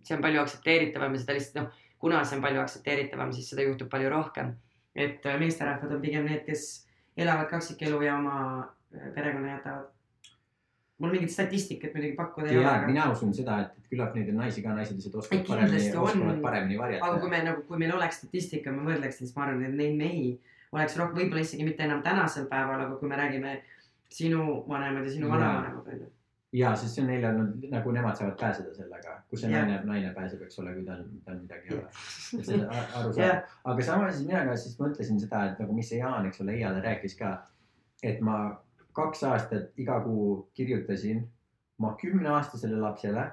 see 0.05 0.15
on 0.15 0.21
palju 0.21 0.41
aktsepteeritavam 0.41 1.15
ja 1.15 1.21
seda 1.21 1.33
lihtsalt 1.37 1.55
noh, 1.57 1.79
kuna 2.01 2.19
see 2.25 2.37
on 2.37 2.43
palju 2.43 2.61
aktsepteeritavam, 2.61 3.31
siis 3.33 3.47
seda 3.49 3.65
juhtub 3.65 3.89
palju 3.89 4.09
rohkem. 4.09 4.53
et 4.95 5.25
äh, 5.25 5.39
meesterahvad 5.39 5.95
on 5.95 6.03
pigem 6.03 6.27
need, 6.27 6.43
kes 6.45 6.85
elavad 7.17 7.49
kaksikelu 7.49 8.03
ja 8.05 8.19
oma 8.19 8.37
äh, 8.59 9.09
perekonna 9.15 9.55
jätavad. 9.55 9.89
mul 11.01 11.15
mingit 11.15 11.31
statistikat 11.33 11.95
muidugi 11.95 12.15
pakkuda 12.15 12.51
ei 12.51 12.57
ole, 12.57 12.65
ja 12.65 12.75
aga, 12.77 12.87
mina 12.87 13.09
usun 13.11 13.33
seda, 13.33 13.57
et, 13.63 13.77
et 13.77 13.89
küllap 13.89 14.13
neid 14.15 14.29
on 14.29 14.43
naisi 14.43 14.61
ka, 14.61 14.75
naised 14.77 14.99
lihtsalt 14.99 15.15
oskavad 15.23 15.47
paremini, 15.47 15.87
oskavad 15.97 16.41
paremini 16.43 16.77
aga 16.77 16.91
kui 16.91 17.01
varjata. 17.01 17.29
me 17.31 17.43
nagu, 17.49 17.63
kui 17.67 17.81
meil 17.81 17.95
oleks 17.95 18.21
statistika, 18.21 18.73
ma 18.75 18.85
võrdleks, 18.91 19.17
siis 19.23 19.33
ma 19.35 19.47
arvan, 19.47 19.63
et 19.65 19.77
neid 19.79 19.97
mehi 19.97 20.27
oleks 20.71 20.97
rohkem, 20.97 21.17
võib-olla 21.19 21.43
isegi 21.43 21.67
mitte 21.67 21.83
enam 21.83 22.01
tänasel 22.05 22.47
päeval, 22.51 22.85
aga 22.85 22.97
kui 22.99 23.09
me 23.11 23.19
räägime 23.19 23.59
sinu 24.11 24.63
vanemad 24.67 25.05
ja 25.07 25.11
sinu 25.11 25.29
vanavanemad 25.31 25.87
on 25.87 25.99
ju. 25.99 26.09
ja, 26.53 26.73
sest 26.75 26.95
see 26.95 27.03
on 27.03 27.11
neile 27.11 27.29
olnud 27.31 27.67
nagu 27.71 27.91
nemad 27.95 28.17
saavad 28.19 28.37
pääseda 28.39 28.73
sellega, 28.75 29.17
kus 29.29 29.43
see 29.43 29.51
naine, 29.51 29.77
naine 29.87 30.13
pääseb, 30.15 30.41
eks 30.47 30.59
ole, 30.59 30.73
kui 30.75 30.87
tal, 30.87 31.03
tal 31.25 31.37
midagi 31.39 31.71
ei 31.71 31.77
ole. 31.77 32.73
aru 32.99 33.13
saada, 33.15 33.37
aga 33.73 33.85
samas 33.87 34.17
siis 34.17 34.27
mina 34.27 34.43
ka 34.47 34.57
siis 34.59 34.79
mõtlesin 34.79 35.21
seda, 35.23 35.45
et 35.51 35.61
nagu 35.63 35.75
mis 35.75 35.91
see 35.91 36.01
Jaan, 36.01 36.27
eks 36.27 36.43
ole, 36.43 36.57
Eiale 36.59 36.83
rääkis 36.83 37.15
ka, 37.19 37.35
et 38.03 38.19
ma 38.25 38.41
kaks 38.97 39.23
aastat 39.23 39.79
iga 39.79 39.99
kuu 40.03 40.49
kirjutasin 40.57 41.23
oma 41.79 41.95
kümneaastasele 42.01 42.79
lapsele, 42.79 43.25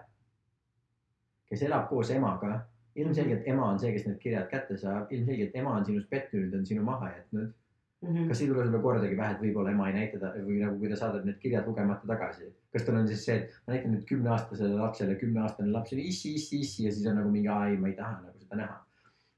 kes 1.51 1.62
elab 1.66 1.88
koos 1.90 2.11
emaga. 2.14 2.61
Ilmselgelt 3.03 3.47
ema 3.49 3.71
on 3.73 3.79
see, 3.81 3.93
kes 3.95 4.07
need 4.09 4.19
kirjad 4.23 4.51
kätte 4.51 4.77
saab, 4.81 5.13
ilmselgelt 5.15 5.57
ema 5.61 5.79
on 5.79 5.87
sinust 5.87 6.11
pettunud, 6.11 6.55
on 6.59 6.67
sinu 6.67 6.85
maha 6.87 7.13
jätnud. 7.15 7.55
Mhm. 8.03 8.29
kas 8.29 8.41
ei 8.41 8.47
tule 8.47 8.65
sulle 8.65 8.79
kordagi 8.79 9.17
pähe, 9.19 9.35
et 9.35 9.41
võib-olla 9.43 9.73
ema 9.75 9.89
ei 9.89 9.95
näita 9.97 10.21
ta 10.23 10.29
või 10.37 10.61
nagu, 10.63 10.77
kui 10.79 10.91
ta 10.91 10.97
saadab 11.01 11.25
need 11.27 11.41
kirjad 11.43 11.67
lugemata 11.67 12.07
tagasi. 12.07 12.53
kas 12.73 12.85
tal 12.87 13.01
on 13.01 13.09
siis 13.09 13.25
see, 13.27 13.35
et 13.41 13.57
ma 13.67 13.75
näitan 13.75 13.91
nüüd 13.95 14.05
kümneaastasele 14.07 14.77
lapsele, 14.79 15.17
kümneaastane 15.19 15.73
laps 15.75 15.97
on 15.97 16.03
issi, 16.05 16.35
issi, 16.39 16.61
issi 16.63 16.85
ja 16.85 16.93
siis 16.95 17.09
on 17.11 17.19
nagu 17.19 17.33
mingi, 17.33 17.51
ei, 17.51 17.75
ma 17.77 17.91
ei 17.91 17.97
taha 17.99 18.21
nagu 18.21 18.39
seda 18.39 18.61
näha. 18.61 18.79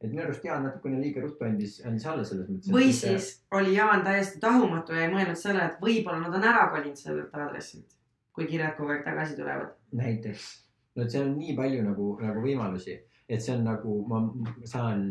et 0.02 0.10
minu 0.10 0.22
arust 0.26 0.44
Jaan 0.44 0.62
natukene 0.68 1.00
liiga 1.00 1.24
ruttu 1.24 1.44
andis, 1.48 1.80
andis 1.88 2.06
alla 2.12 2.24
selles 2.24 2.50
mõttes. 2.52 2.74
või 2.76 2.92
siis 2.92 3.30
oli 3.56 3.78
Jaan 3.78 4.04
täiesti 4.04 4.40
tahumatu 4.44 4.92
ja 4.92 5.06
ei 5.06 5.14
mõelnud 5.14 5.40
selle, 5.40 5.64
et 5.64 5.80
võib-olla 5.80 6.20
nad 6.26 6.36
on 6.36 6.48
ära 6.52 6.68
kolinud 6.74 7.00
sellelt 7.00 7.32
aadressilt, 7.32 7.96
kui 8.36 8.44
kirjad 8.50 8.76
kogu 8.76 8.92
aeg 8.92 9.06
tagasi 9.08 9.40
tulevad. 9.40 9.72
näiteks, 10.04 10.50
no 10.96 11.08
et 11.08 11.16
seal 11.16 11.30
on 11.30 11.38
nii 11.40 11.56
palju 11.56 11.88
nagu, 11.88 12.12
nagu 12.20 12.44
võimalusi, 12.44 13.00
et 13.30 13.42
see 13.42 13.54
on 13.54 13.64
nagu 13.64 13.96
ma 14.10 14.20
saan, 14.68 15.04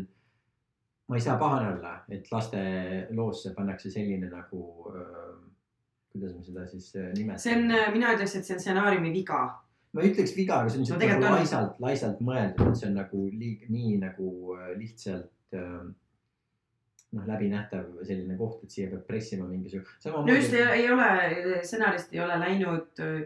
ma 1.08 1.16
ei 1.18 1.24
saa 1.24 1.38
pahane 1.40 1.72
olla, 1.74 1.94
et 2.12 2.28
laste 2.32 2.60
loosse 3.16 3.54
pannakse 3.56 3.90
selline 3.90 4.28
nagu, 4.30 4.60
kuidas 6.12 6.36
me 6.36 6.44
seda 6.44 6.66
siis 6.68 6.90
äh, 6.96 7.10
nimetame. 7.16 7.38
see 7.38 7.56
on, 7.56 7.74
mina 7.94 8.14
ütleks, 8.16 8.36
et 8.36 8.46
see 8.46 8.56
on 8.56 8.62
stsenaariumi 8.62 9.12
viga. 9.14 9.40
ma 9.92 10.02
ei 10.04 10.12
ütleks 10.12 10.36
viga, 10.36 10.60
aga 10.60 10.70
see 10.74 10.82
on 10.82 10.90
No 10.90 11.00
nagu 11.06 11.24
on. 11.24 11.38
laisalt, 11.38 11.80
laisalt 11.82 12.20
mõeldud, 12.26 12.68
et 12.70 12.78
see 12.82 12.90
on 12.90 12.96
nagu 13.00 13.24
liig-, 13.30 13.66
nii 13.72 13.96
nagu 14.02 14.30
äh, 14.58 14.70
lihtsalt 14.78 15.58
äh, 15.58 15.82
noh, 17.16 17.26
läbinähtav 17.26 17.88
selline 18.06 18.36
koht, 18.38 18.64
et 18.64 18.74
siia 18.74 18.90
peab 18.92 19.06
pressima 19.08 19.48
mingisugune. 19.50 20.24
no 20.26 20.34
just 20.34 20.54
ei, 20.54 20.66
ei 20.82 20.90
ole, 20.94 21.10
stsenarist 21.66 22.14
ei 22.14 22.22
ole 22.26 22.38
läinud 22.42 23.02
öö, 23.06 23.24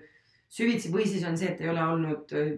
süvitsi 0.55 0.90
või 0.95 1.05
siis 1.11 1.25
on 1.27 1.35
see, 1.38 1.49
et 1.51 1.61
ei 1.64 1.69
ole 1.73 1.83
olnud 1.83 2.31
öö, 2.38 2.51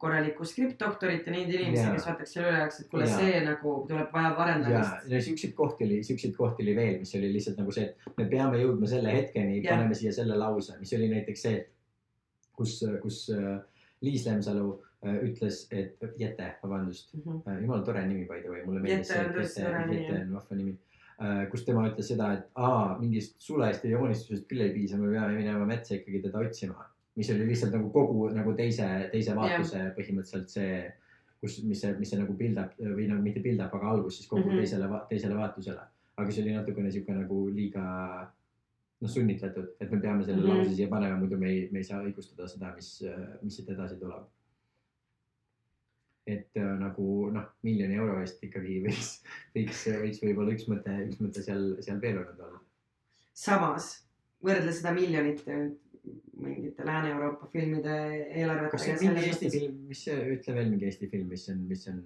korralikku 0.00 0.44
skriptdoktorit 0.48 1.26
ja 1.28 1.32
neid 1.34 1.50
inimesi 1.52 1.82
kes 1.92 2.06
vaataks 2.08 2.30
selle 2.36 2.48
üle, 2.52 2.60
et 2.68 2.86
kuule, 2.90 3.08
see 3.10 3.42
nagu 3.44 3.74
tuleb, 3.90 4.08
vajab 4.14 4.38
ja 4.38 4.44
arendamist. 4.46 5.10
no 5.12 5.20
siukseid 5.26 5.52
kohti 5.58 5.84
oli, 5.88 5.98
siukseid 6.06 6.32
kohti 6.38 6.64
oli 6.64 6.76
veel, 6.78 6.94
mis 7.02 7.12
oli 7.18 7.28
lihtsalt 7.34 7.60
nagu 7.60 7.74
see, 7.76 7.90
et 8.06 8.16
me 8.22 8.24
peame 8.30 8.62
jõudma 8.62 8.88
selle 8.88 9.12
hetkeni, 9.12 9.58
paneme 9.66 9.98
siia 9.98 10.12
selle 10.16 10.38
lause, 10.40 10.78
mis 10.80 10.94
oli 10.96 11.10
näiteks 11.12 11.44
see, 11.48 11.58
kus, 12.56 12.78
kus 13.02 13.26
äh, 13.36 13.58
Liis 14.02 14.24
Lemsalu 14.26 14.70
äh, 15.04 15.18
ütles, 15.28 15.66
et 15.70 16.00
Jete, 16.18 16.54
vabandust, 16.62 17.12
Mhm. 17.18 17.60
jumala 17.66 17.84
tore 17.84 18.06
nimi 18.06 18.24
by 18.30 18.40
the 18.40 18.48
way, 18.50 18.64
mulle 18.64 18.80
meeldis 18.80 19.12
tore 19.12 19.84
nimi, 19.86 20.00
Jette 20.00 20.14
jah. 20.16 20.22
on 20.24 20.32
vahva 20.38 20.56
nimi. 20.56 20.78
kus 21.52 21.62
tema 21.68 21.84
ütles 21.86 22.08
seda, 22.10 22.32
et 22.34 22.48
aa, 22.56 22.96
mingist 22.98 23.36
sulest 23.38 23.84
ja 23.84 23.90
joonistusest 23.92 24.48
küll 24.48 24.64
ei 24.64 24.72
piisa, 24.74 24.96
me 24.98 25.12
peame 25.12 25.36
minema 25.36 25.66
metsa 25.68 25.94
ikkagi 25.94 26.22
teda 26.24 26.40
otsima. 26.40 26.88
Mis 27.16 27.30
oli 27.30 27.46
lihtsalt 27.46 27.74
nagu 27.76 27.90
kogu 27.92 28.28
nagu 28.32 28.54
teise, 28.58 28.88
teise 29.12 29.36
vaatuse 29.36 29.78
yeah. 29.78 29.94
põhimõtteliselt 29.96 30.52
see, 30.52 30.76
kus, 31.40 31.58
mis 31.68 31.82
see, 31.84 31.94
mis 31.98 32.12
see 32.12 32.20
nagu 32.20 32.36
build 32.36 32.60
up 32.62 32.76
või 32.80 33.08
nagu 33.10 33.24
mitte 33.24 33.42
build 33.44 33.60
up, 33.60 33.74
aga 33.76 33.90
algus 33.94 34.20
siis 34.20 34.30
kogu 34.30 34.46
mm. 34.46 34.52
-hmm. 34.52 34.62
teisele, 34.62 35.02
teisele 35.10 35.40
vaatusele. 35.40 35.88
aga 36.16 36.30
see 36.30 36.44
oli 36.44 36.54
natukene 36.56 36.92
sihuke 36.92 37.16
nagu 37.16 37.40
liiga 37.48 37.82
noh, 39.02 39.10
sunnitletud, 39.10 39.74
et 39.80 39.90
me 39.90 40.00
peame 40.00 40.24
selle 40.24 40.42
mm. 40.42 40.48
-hmm. 40.48 40.62
lause 40.62 40.76
siia 40.76 40.88
panema, 40.88 41.18
muidu 41.18 41.38
me 41.38 41.50
ei, 41.50 41.68
me 41.72 41.82
ei 41.82 41.90
saa 41.90 42.02
õigustada 42.04 42.48
seda, 42.48 42.72
mis, 42.76 42.94
mis 43.42 43.56
siit 43.56 43.68
edasi 43.76 43.98
tuleb 44.00 44.28
et 46.26 46.56
äh, 46.56 46.74
nagu 46.78 47.30
noh, 47.34 47.46
miljoni 47.66 47.98
euro 47.98 48.20
eest 48.22 48.42
ikkagi 48.46 48.78
võiks, 48.84 49.12
võiks, 49.56 49.84
võiks 50.04 50.20
võib-olla 50.22 50.54
üks 50.54 50.68
mõte, 50.70 50.94
üks 51.08 51.18
mõte 51.22 51.42
seal, 51.42 51.64
seal 51.82 52.00
veel 52.02 52.20
olnud 52.22 52.44
olla. 52.46 52.60
samas 53.34 53.92
võrdle 54.44 54.74
seda 54.74 54.92
miljonit 54.94 55.42
öö, 55.48 55.70
mingite 56.42 56.84
Lääne-Euroopa 56.84 57.46
filmide 57.52 57.98
kas 58.72 58.84
see 58.84 58.96
eelarvetega. 58.96 58.96
on 58.96 59.14
mingi 59.14 59.28
Eesti 59.28 59.50
film, 59.54 59.78
mis, 59.90 60.02
ütle 60.08 60.56
veel 60.56 60.72
mingi 60.72 60.88
Eesti 60.88 61.08
film, 61.12 61.28
mis 61.30 61.48
on, 61.52 61.62
mis 61.68 61.86
on 61.92 62.02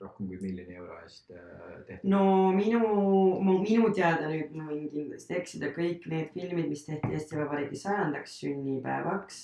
rohkem 0.00 0.28
kui 0.30 0.38
miljoni 0.42 0.78
euro 0.78 0.96
eest 1.02 1.30
äh, 1.34 1.76
tehtud? 1.86 2.08
no 2.10 2.22
minu, 2.54 2.80
minu 3.42 3.90
teada 3.94 4.30
nüüd 4.30 4.54
ma 4.56 4.68
võin 4.70 4.88
kindlasti 4.92 5.38
eksida, 5.38 5.70
kõik 5.76 6.06
need 6.10 6.32
filmid, 6.34 6.68
mis 6.70 6.84
tehti 6.86 7.14
Eesti 7.14 7.38
Vabariigi 7.38 7.80
sajandaks 7.82 8.38
sünnipäevaks. 8.42 9.40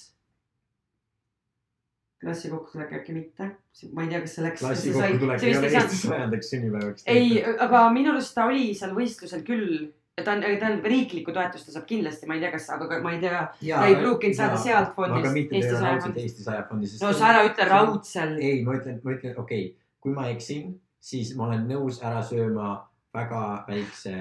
klassikokku 2.25 2.81
äkki 2.81 3.13
mitte, 3.13 3.51
ma 3.93 4.05
ei 4.05 4.13
tea, 4.13 4.23
kas 4.25 4.37
see 4.39 4.47
läks. 4.47 4.63
klassi 4.63 4.95
kokkutulek 4.95 5.43
ei 5.43 5.59
ole 5.59 5.73
Eesti 5.73 6.01
sajandaks 6.07 6.55
sünnipäevaks. 6.55 7.07
ei, 7.11 7.43
aga 7.69 7.85
minu 7.95 8.15
arust 8.15 8.35
ta 8.39 8.47
oli 8.51 8.71
seal 8.79 8.95
võistlusel 8.97 9.43
küll, 9.47 9.91
ta 10.23 10.33
on, 10.33 10.43
ta 10.61 10.67
on 10.67 10.81
riiklikku 10.85 11.33
toetust 11.35 11.67
ta 11.67 11.75
saab 11.75 11.87
kindlasti, 11.89 12.29
ma 12.31 12.37
ei 12.37 12.45
tea, 12.45 12.53
kas, 12.55 12.69
aga 12.77 13.01
ma 13.03 13.15
ei 13.17 13.21
tea, 13.23 13.41
ta 13.59 13.87
ei 13.89 13.97
pruukinud 13.99 14.39
saada 14.39 14.61
sealt 14.63 14.93
aga 14.93 14.95
fondist, 14.95 15.35
mitte 15.35 15.59
Eesti 15.59 15.81
saja 15.81 15.97
fondist. 16.05 16.23
Eesti 16.23 16.47
saja 16.47 16.63
fondi, 16.69 16.91
sest. 16.91 17.03
no 17.03 17.11
sa 17.19 17.33
ära 17.33 17.43
ütle. 17.49 17.67
raudselt. 17.71 18.39
ei, 18.39 18.63
ma 18.67 18.79
ütlen, 18.79 19.01
ma 19.03 19.17
ütlen, 19.17 19.35
okei 19.43 19.67
okay,, 19.67 19.91
kui 20.05 20.15
ma 20.15 20.29
eksin, 20.31 20.71
siis 21.03 21.35
ma 21.39 21.49
olen 21.49 21.67
nõus 21.67 21.99
ära 22.07 22.23
sööma 22.27 22.77
väga 23.15 23.43
väikse 23.67 24.15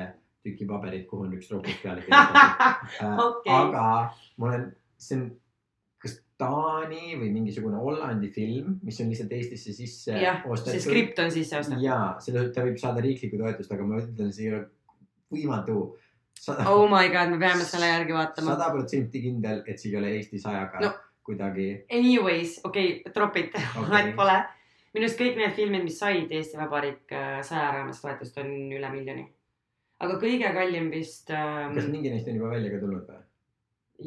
tüki 0.43 0.65
paberit, 0.67 1.05
kuhu 1.07 1.27
on 1.27 1.37
üks 1.37 1.53
robot 1.53 1.77
peale 1.85 2.03
kirjutatud. 2.03 3.21
Okei. 3.27 3.53
aga 3.53 3.85
ma 4.41 4.49
olen, 4.49 4.67
see 4.99 5.19
on, 5.19 5.27
kas 6.01 6.17
Taani 6.41 7.13
või 7.21 7.29
mingisugune 7.31 7.79
Hollandi 7.79 8.33
film, 8.33 8.79
mis 8.83 8.97
on 8.99 9.13
lihtsalt 9.13 9.31
Eestisse 9.37 9.77
sisse 9.77 10.17
jah, 10.19 10.41
see 10.65 10.81
skript 10.83 11.21
on 11.23 11.31
sisse 11.31 11.61
ostetud. 11.61 11.85
ja 11.85 11.99
selle, 12.23 12.49
ta 12.55 12.65
võib 12.65 12.81
saada 12.81 13.05
riiklikku 13.05 13.39
toetust, 13.39 13.71
aga 13.71 13.87
ma 13.87 14.01
ütlen, 14.01 14.33
see 14.35 14.49
ei 14.49 14.55
ole 14.57 14.65
võimatu. 15.31 15.77
oh 16.67 16.87
my 16.89 17.07
god, 17.09 17.29
me 17.31 17.39
peame 17.39 17.63
selle 17.67 17.87
järgi 17.87 18.13
vaatama. 18.13 18.55
sada 18.55 18.71
protsenti 18.73 19.21
kindel, 19.21 19.63
et 19.67 19.79
see 19.79 19.91
ei 19.91 19.97
ole 19.99 20.11
Eesti 20.17 20.39
sajaga 20.39 20.81
No. 20.81 20.91
kuidagi. 21.23 21.85
Anyways, 21.91 22.59
okei 22.63 22.99
okay,, 22.99 23.13
drop 23.15 23.37
it 23.37 23.55
Okei. 23.55 23.89
vahet 23.93 24.15
pole. 24.15 24.39
minu 24.93 25.07
arust 25.07 25.19
kõik 25.19 25.37
need 25.39 25.55
filmid, 25.57 25.85
mis 25.87 25.99
said 25.99 26.31
Eesti 26.31 26.57
Vabariik 26.59 27.13
äh, 27.13 27.39
saja 27.41 27.71
raames 27.77 28.01
toetust, 28.01 28.37
on 28.37 28.51
üle 28.51 28.89
miljoni. 28.91 29.27
aga 30.03 30.17
kõige 30.19 30.49
kallim 30.53 30.89
vist 30.91 31.31
ähm, 31.31 31.77
kas 31.77 31.87
mingi 31.87 32.11
neist 32.11 32.27
on 32.27 32.41
juba 32.41 32.49
välja 32.57 32.73
ka 32.73 32.81
tulnud 32.81 33.07
või? 33.07 33.23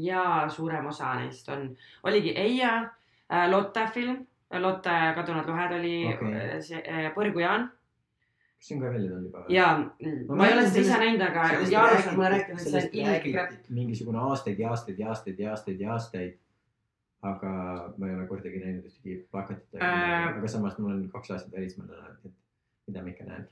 ja 0.02 0.22
suurem 0.52 0.86
osa 0.86 1.14
neist 1.20 1.48
on, 1.48 1.70
oligi 2.04 2.34
Eija 2.36 2.72
äh,, 2.82 3.46
Lotte 3.50 3.86
film, 3.94 4.26
Lotte 4.50 4.92
Kadunud 5.16 5.46
lohed 5.48 5.72
oli 5.78 5.96
okay. 6.12 6.60
see 6.62 6.82
äh, 6.82 7.08
Põrgujaan 7.14 7.70
kas 8.56 8.68
see 8.68 8.76
on 8.76 8.82
ka 8.82 8.90
välja 8.90 9.10
tulnud 9.10 9.26
juba? 9.28 9.44
ja 9.48 9.66
Ma 10.28 10.36
ma 10.36 10.46
ei 10.46 10.54
ole 10.54 10.64
seda 10.68 10.82
ise 10.84 10.98
näinud, 11.02 11.24
aga 11.28 11.44
Jaanus 11.70 12.08
on 12.10 12.16
mulle 12.16 12.30
rääkinud, 12.32 12.60
et 12.60 12.70
see 12.70 12.82
on 12.82 13.26
ilge 13.26 13.46
mingisugune 13.68 14.22
aastaid 14.30 14.58
ja 14.58 14.70
aastaid 14.72 14.98
ja 14.98 15.10
aastaid 15.12 15.40
ja 15.40 15.50
aastaid 15.52 15.80
ja 15.80 15.92
aastaid. 15.92 16.38
aga 17.26 17.52
ma 17.98 18.08
ei 18.08 18.14
ole 18.14 18.26
kordagi 18.30 18.62
näinud 18.62 18.88
ühtegi 18.88 19.16
plakatit 19.30 19.80
äh..., 19.80 20.36
aga 20.38 20.48
samas 20.48 20.78
mul 20.78 20.94
on 20.94 21.06
kaks 21.12 21.30
aastat 21.34 21.52
välismaal 21.52 21.88
elanud, 21.90 22.28
et 22.28 22.34
mida 22.86 23.02
ma 23.02 23.12
ikka 23.12 23.26
näen. 23.30 23.48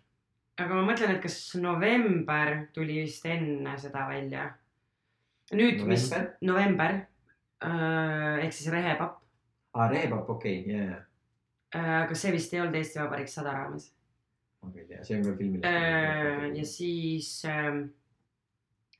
aga 0.64 0.74
ma 0.74 0.84
mõtlen, 0.92 1.16
et 1.16 1.24
kas 1.24 1.38
november 1.60 2.54
tuli 2.76 3.00
vist 3.02 3.26
enne 3.26 3.74
seda 3.80 4.06
välja. 4.08 4.52
nüüd, 5.52 5.82
mis 5.88 6.08
November?, 6.10 6.38
november 6.52 6.96
äh, 7.64 8.46
ehk 8.46 8.56
siis 8.56 8.70
Rehepapp 8.72 9.20
aa, 9.74 9.88
Rehepapp, 9.90 10.30
okei 10.30 10.60
okay,, 10.60 10.76
ja, 10.76 10.86
ja, 10.92 11.02
äh,, 11.76 11.92
aga 12.04 12.16
see 12.16 12.32
vist 12.32 12.54
ei 12.54 12.62
olnud 12.62 12.78
Eesti 12.78 13.02
Vabariik 13.02 13.32
sada 13.32 13.52
raames 13.58 13.90
ma 14.64 14.80
ei 14.80 14.88
tea, 14.88 15.04
see 15.06 15.18
on 15.18 15.26
ka 15.26 15.34
filmil 15.38 15.66
äh,. 15.68 16.48
ja 16.58 16.64
siis 16.68 17.30
äh, 17.48 17.84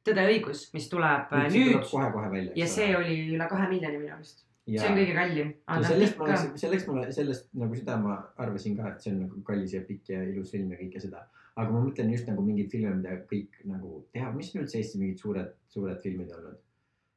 Tõde 0.04 0.20
ja 0.20 0.28
õigus, 0.34 0.66
mis 0.74 0.86
tuleb 0.92 1.30
äh, 1.32 1.46
nüüd 1.52 1.86
kohe-kohe 1.88 2.26
välja. 2.32 2.52
ja 2.60 2.66
see 2.68 2.90
oli 2.96 3.14
üle 3.32 3.46
kahe 3.48 3.70
miljoni 3.70 4.02
minu 4.02 4.12
arust. 4.18 4.42
see 4.68 4.88
on 4.88 4.98
kõige 4.98 5.14
kallim. 5.16 5.54
ja 5.64 5.78
sellest 5.88 6.18
ma 6.18 6.26
oleks, 6.26 6.50
selleks 6.60 6.88
ma, 6.88 7.04
sellest 7.18 7.48
nagu 7.62 7.78
seda 7.78 7.96
ma 8.02 8.18
arvasin 8.44 8.76
ka, 8.80 8.90
et 8.92 9.06
see 9.06 9.14
on 9.14 9.22
nagu 9.24 9.40
kallis 9.48 9.76
ja 9.76 9.80
pikk 9.88 10.12
ja 10.12 10.20
ilus 10.28 10.52
film 10.52 10.74
ja 10.74 10.80
kõike 10.82 11.00
seda. 11.00 11.24
aga 11.54 11.72
ma 11.72 11.80
mõtlen 11.86 12.12
just 12.12 12.28
nagu 12.28 12.44
mingeid 12.44 12.72
filme, 12.74 12.92
mida 12.98 13.16
kõik 13.30 13.62
nagu 13.70 14.02
teha, 14.12 14.28
mis 14.36 14.52
on 14.52 14.64
üldse 14.64 14.80
Eestis 14.80 15.00
mingid 15.00 15.24
suured, 15.24 15.56
suured 15.72 16.04
filmid 16.04 16.36
olnud 16.36 16.60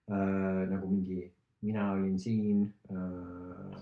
äh,. 0.08 0.64
nagu 0.72 0.88
mingi 0.88 1.26
Mina 1.66 1.92
olin 1.92 2.20
siin 2.20 2.74
äh,. 2.92 3.80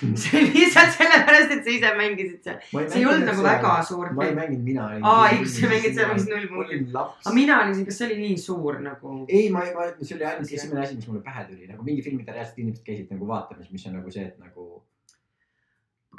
see 0.22 0.38
oli 0.38 0.52
lihtsalt 0.54 0.94
sellepärast, 0.96 1.50
et 1.56 1.64
sa 1.66 1.72
ise 1.74 1.90
mängisid 1.98 2.44
seal. 2.46 2.60
see 2.72 3.00
ei 3.02 3.06
olnud 3.10 3.26
nagu 3.28 3.42
väga 3.44 3.72
suur 3.88 4.12
ma 4.16 4.28
ei 4.28 4.36
mänginud 4.36 4.68
Mina 4.68 4.86
olin. 4.86 5.04
aa, 5.04 5.26
ei, 5.32 5.42
sa 5.54 5.70
mängid 5.72 5.96
seal 5.98 6.12
mingit 6.14 6.54
null 6.54 6.86
laps 6.94 7.26
aga. 7.26 7.34
mina 7.36 7.58
olin 7.64 7.74
siin, 7.76 7.88
kas 7.88 7.98
see 8.00 8.08
oli 8.08 8.20
nii 8.22 8.38
suur 8.44 8.78
nagu? 8.84 9.16
ei, 9.28 9.50
ma, 9.52 9.64
ma, 9.76 9.88
see 10.00 10.16
oli 10.16 10.28
ainult 10.30 10.54
esimene 10.58 10.84
asi, 10.86 10.96
mis 11.00 11.10
mulle 11.10 11.24
pähe 11.26 11.44
tuli, 11.50 11.68
nagu 11.72 11.84
mingi 11.84 12.06
film, 12.06 12.22
mida 12.22 12.36
reaalselt 12.36 12.62
inimesed 12.62 12.86
käisid 12.86 13.12
nagu 13.12 13.28
vaatamas, 13.28 13.68
mis 13.74 13.86
on 13.90 13.98
nagu 13.98 14.14
see, 14.14 14.24
et 14.30 14.40
nagu 14.40 14.70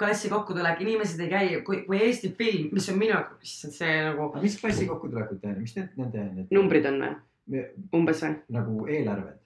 klassi 0.02 0.30
kokkutulek, 0.32 0.82
inimesed 0.82 1.20
ei 1.26 1.30
käi, 1.32 1.50
kui, 1.66 1.82
kui 1.88 2.00
Eesti 2.02 2.32
film, 2.38 2.70
mis 2.76 2.88
on 2.92 2.98
minu, 3.02 3.18
issand 3.46 3.76
see 3.76 3.98
nagu. 4.08 4.32
mis 4.44 4.58
klassi 4.62 4.88
kokkutulekut 4.90 5.42
tähendab, 5.42 5.66
mis 5.66 5.76
need, 5.78 5.92
nende, 6.00 6.26
need 6.38 6.56
numbrid 6.58 6.88
on 6.90 7.02
või? 7.04 7.14
Me- 7.52 7.68
umbes 7.98 8.22
või? 8.24 8.36
nagu 8.56 8.86
eelarved, 8.88 9.41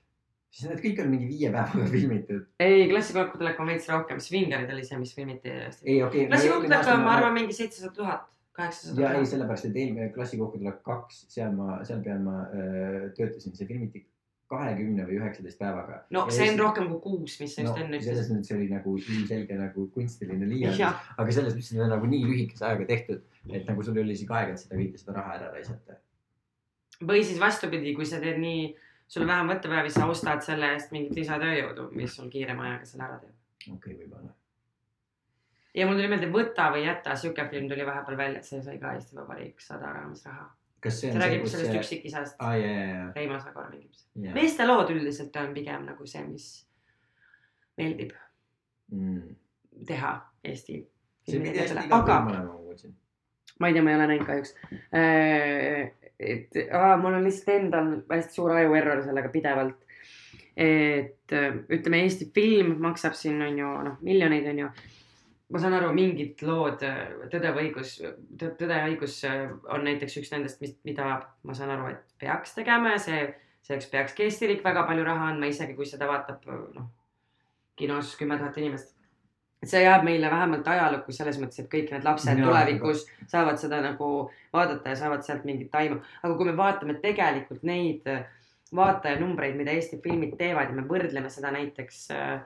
siis 0.56 0.70
need 0.72 0.82
kõik 0.86 1.02
on 1.04 1.12
mingi 1.12 1.28
viie 1.28 1.52
päevaga 1.52 1.90
filmitud. 1.96 2.48
ei, 2.64 2.88
klassi 2.92 3.18
kokkutulek 3.18 3.60
on 3.60 3.74
veits 3.74 3.90
rohkem, 3.92 4.22
Svingerid 4.24 4.72
oli 4.72 4.88
see, 4.88 5.02
mis 5.02 5.14
filmiti 5.18 5.52
ei, 5.52 5.68
okei 5.68 6.08
okay,. 6.08 6.32
klassi 6.32 6.52
kokkutulek 6.54 6.92
on, 6.94 7.06
ma 7.06 7.14
arvan, 7.20 7.36
mingi 7.36 7.58
seitsesada 7.58 7.94
tuhat, 7.96 8.26
kaheksasada 8.56 9.04
ja 9.04 9.14
ei, 9.20 9.30
sellepärast, 9.30 9.70
et 9.70 9.80
eelmine 9.84 10.12
klassi 10.16 10.40
kokkutulek 10.40 10.82
kaks, 10.88 11.26
seal 11.36 11.56
ma, 11.58 11.80
seal 11.88 12.04
peal 12.06 12.22
ma 12.24 12.46
öö, 12.56 13.10
töötasin, 13.18 13.58
see 13.58 13.68
filmiti 13.70 14.06
kahekümne 14.52 15.08
või 15.08 15.18
üheksateist 15.18 15.58
päevaga. 15.60 16.00
no 16.14 16.28
see 16.34 16.48
on 16.54 16.60
rohkem 16.62 16.88
kui 16.92 17.02
kuus, 17.04 17.40
mis 17.42 17.56
sa 17.58 17.66
no 17.66 17.72
just 17.72 17.82
enne 17.82 18.00
selles 18.00 18.28
ütlesid. 18.28 18.36
mõttes 18.38 18.56
oli 18.56 18.68
nagu 18.70 18.96
ilmselge 19.02 19.58
nagu 19.60 19.86
kunstiline 19.96 20.50
liialdus, 20.52 21.06
aga 21.18 21.36
selles 21.36 21.58
mõttes, 21.58 21.72
on 21.82 21.94
nagu 21.96 22.10
nii 22.12 22.28
lühikese 22.30 22.68
ajaga 22.70 22.88
tehtud, 22.94 23.24
et 23.50 23.68
nagu 23.72 23.86
sul 23.86 23.98
ei 23.98 24.06
ole 24.06 24.14
isegi 24.16 24.36
aega, 24.38 24.54
et 24.54 24.62
seda 24.62 24.78
kõike 24.78 25.02
seda 25.02 25.18
raha 25.18 25.38
ära 25.40 25.52
raisata. 25.56 25.98
või 27.02 27.26
siis 27.26 27.42
vastupidi, 27.42 27.96
kui 27.98 28.06
sa 28.08 28.22
teed 28.22 28.38
nii, 28.40 28.70
sul 29.08 29.26
on 29.26 29.28
vähem 29.28 29.52
võttepäevi, 29.54 29.94
sa 29.94 30.08
ostad 30.10 30.42
selle 30.46 30.72
eest 30.76 30.92
mingit 30.96 31.16
lisatööjõudu, 31.20 31.90
mis 31.98 32.16
sul 32.18 32.30
kiirema 32.34 32.70
ajaga 32.70 32.90
selle 32.90 33.08
ära 33.08 33.22
teeb. 33.22 33.38
okei 33.68 33.78
okay,, 33.78 33.96
võib-olla. 34.02 34.34
ja 35.76 35.88
mul 35.88 36.00
tuli 36.00 36.12
meelde 36.12 36.32
Võta 36.34 36.70
või 36.74 36.86
jäta, 36.88 37.16
siuke 37.20 37.48
film 37.52 37.70
tuli 37.72 37.88
vahepeal 37.88 38.18
välja, 38.18 38.44
see 38.44 38.62
sai 38.66 38.78
ka 38.82 38.96
Eesti 38.98 39.18
Vabariik 39.20 39.62
sada 39.62 39.94
raames 39.94 40.26
raha. 40.26 40.50
kas 40.80 41.00
see 41.00 41.10
see 41.10 41.14
see, 41.14 41.24
räägib 41.24 41.46
kus 41.46 41.56
sellest 41.56 41.72
see, 41.72 41.84
üksikisast, 41.84 42.42
ja, 42.62 43.08
Reimo 43.16 43.40
Sagor 43.40 43.70
mängib 43.70 43.94
seda. 44.02 44.34
meeste 44.38 44.68
lood 44.68 44.94
üldiselt 44.96 45.42
on 45.42 45.54
pigem 45.54 45.88
nagu 45.92 46.10
see, 46.10 46.26
mis 46.28 46.50
meeldib 47.78 48.14
mm.. 48.92 49.36
teha 49.88 50.18
Eesti 50.46 50.82
see 51.30 51.42
pidi 51.42 51.60
hästi 51.60 51.88
aga 51.90 52.18
film 52.22 52.32
olema, 52.34 52.54
ma 52.54 52.58
kuulsin. 52.64 52.96
ma 53.60 53.68
ei 53.70 53.74
tea, 53.74 53.84
ma 53.84 53.92
ei 53.94 54.00
ole 54.00 54.08
näinud 54.12 54.28
kahjuks. 54.28 54.56
Et 56.20 56.60
aa, 56.72 56.96
mul 56.98 57.18
on 57.18 57.26
lihtsalt 57.26 57.56
endal 57.56 57.92
hästi 58.12 58.38
suur 58.38 58.54
aju 58.56 58.76
error 58.80 59.04
sellega 59.04 59.32
pidevalt. 59.34 59.82
et 60.56 61.34
ütleme, 61.36 62.04
Eesti 62.06 62.30
film 62.36 62.78
maksab 62.80 63.16
siin 63.20 63.42
on 63.44 63.58
ju 63.60 63.72
noh, 63.90 63.98
miljoneid 64.08 64.48
on 64.54 64.62
ju. 64.64 64.70
ma 65.52 65.62
saan 65.62 65.76
aru, 65.78 65.92
mingid 65.94 66.42
lood, 66.48 66.84
Tõde 67.32 67.52
või 67.56 67.70
õigus, 67.70 67.98
Tõde 68.40 68.72
ja 68.80 68.86
õigus 68.88 69.20
on 69.28 69.84
näiteks 69.84 70.18
üks 70.22 70.32
nendest, 70.32 70.62
mis, 70.64 70.78
mida 70.88 71.20
ma 71.44 71.58
saan 71.58 71.76
aru, 71.76 71.92
et 71.92 72.20
peaks 72.24 72.56
tegema 72.56 72.96
ja 72.96 73.02
see, 73.04 73.26
selleks 73.68 73.92
peakski 73.92 74.30
Eesti 74.30 74.54
riik 74.54 74.64
väga 74.64 74.88
palju 74.88 75.04
raha 75.04 75.32
andma, 75.34 75.52
isegi 75.52 75.76
kui 75.76 75.86
seda 75.90 76.08
vaatab 76.08 76.48
noh, 76.48 76.90
kinos 77.76 78.16
kümme 78.16 78.40
tuhat 78.40 78.58
inimest 78.64 78.95
et 79.66 79.72
see 79.72 79.82
jääb 79.82 80.04
meile 80.06 80.30
vähemalt 80.30 80.68
ajalukku 80.70 81.14
selles 81.16 81.40
mõttes, 81.42 81.64
et 81.64 81.70
kõik 81.72 81.90
need 81.92 82.06
lapsed 82.06 82.38
Mina- 82.38 82.48
tulevikus 82.48 83.06
saavad 83.32 83.58
seda 83.58 83.82
nagu 83.82 84.10
vaadata 84.54 84.94
ja 84.94 85.00
saavad 85.00 85.26
sealt 85.26 85.46
mingit 85.46 85.72
taimu. 85.74 86.00
aga 86.24 86.34
kui 86.38 86.46
me 86.46 86.58
vaatame 86.58 87.00
tegelikult 87.02 87.64
neid 87.66 88.06
äh, 88.08 88.28
vaatajanumbreid, 88.76 89.56
mida 89.58 89.74
Eesti 89.74 90.00
filmid 90.04 90.38
teevad 90.38 90.70
ja 90.70 90.78
me 90.78 90.86
võrdleme 90.88 91.32
seda 91.34 91.52
näiteks 91.56 92.04
äh, 92.14 92.44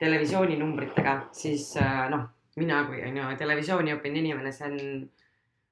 televisiooninumbritega, 0.00 1.16
siis 1.32 1.70
äh, 1.80 2.08
noh, 2.10 2.26
mina 2.56 2.82
kui 2.88 3.02
on 3.06 3.16
ju 3.16 3.30
televisiooni 3.38 3.94
õppinud 3.94 4.22
inimene, 4.24 4.52
see 4.52 4.70
on, 4.70 4.78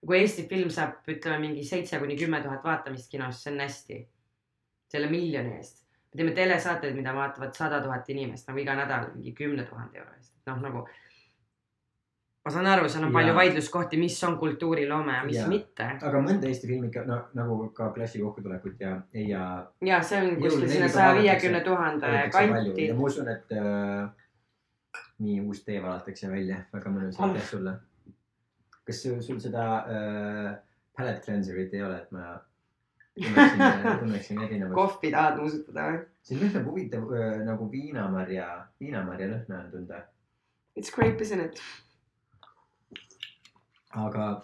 kui 0.06 0.20
Eesti 0.20 0.46
film 0.50 0.70
saab, 0.70 1.00
ütleme 1.10 1.48
mingi 1.48 1.64
seitse 1.66 1.98
kuni 1.98 2.16
kümme 2.20 2.42
tuhat 2.44 2.64
vaatamist 2.64 3.10
kinos, 3.10 3.42
see 3.42 3.54
on 3.54 3.64
hästi. 3.66 4.04
selle 4.94 5.08
miljoni 5.10 5.56
eest. 5.56 5.83
Me 6.14 6.18
teeme 6.22 6.34
telesaateid, 6.34 6.94
mida 6.94 7.14
vaatavad 7.14 7.54
sada 7.54 7.80
tuhat 7.82 8.08
inimest 8.10 8.48
nagu 8.48 8.60
iga 8.62 8.76
nädal 8.78 9.08
mingi 9.14 9.32
kümne 9.34 9.64
tuhande 9.66 9.98
euro 9.98 10.12
eest, 10.18 10.34
noh 10.46 10.60
nagu. 10.62 10.84
ma 12.44 12.50
saan 12.52 12.66
aru, 12.68 12.88
seal 12.92 13.06
on 13.06 13.12
palju 13.12 13.32
Jaa. 13.32 13.36
vaidluskohti, 13.38 13.96
mis 13.96 14.18
on 14.24 14.36
kultuuriloome 14.38 15.12
ja 15.16 15.22
mis 15.24 15.36
Jaa. 15.36 15.48
mitte. 15.48 15.86
aga 16.10 16.20
mõnda 16.26 16.46
Eesti 16.50 16.68
filmi 16.70 16.90
ikka, 16.92 17.06
no 17.08 17.22
nagu 17.34 17.70
ka 17.74 17.88
klassi 17.96 18.20
kokkutulekut 18.22 18.80
ja, 18.80 18.98
ja 19.12 19.46
ja 19.82 20.02
see 20.02 20.20
on 20.22 20.36
kuskil 20.42 20.68
sinna 20.68 20.88
saja 20.88 21.16
viiekümne 21.18 21.64
tuhande 21.64 22.12
palju 22.32 22.54
kanti 22.54 22.86
ja. 22.88 22.94
ma 22.94 23.08
usun, 23.10 23.32
et 23.32 23.56
äh, 23.58 25.00
nii 25.24 25.40
uus 25.40 25.64
tee 25.64 25.82
valatakse 25.82 26.30
välja, 26.30 26.62
väga 26.72 26.94
mõnus, 26.94 27.18
Oh. 27.18 27.28
aitäh 27.28 27.50
sulle. 27.50 27.78
kas 28.84 29.02
sul, 29.02 29.20
sul 29.22 29.40
seda 29.40 29.68
äh, 29.88 30.50
palette 30.96 31.24
cleanser'it 31.26 31.74
ei 31.74 31.82
ole, 31.82 32.02
et 32.02 32.10
ma 32.12 32.36
tunneksin, 33.14 34.42
erinevat. 34.42 34.74
kohvi 34.74 35.10
tahad 35.14 35.36
nuusutada 35.38 35.86
või? 35.90 35.98
siin 36.26 36.40
lõhnab 36.42 36.64
huvitav 36.66 37.04
nagu 37.46 37.68
viinamarja, 37.70 38.46
viinamarja 38.80 39.28
lõhna 39.30 39.60
on 39.62 39.70
tunda, 39.70 40.02
It's 40.74 40.90
grape, 40.90 41.22
isn't 41.22 41.40
it? 41.40 41.60
aga. 43.94 44.42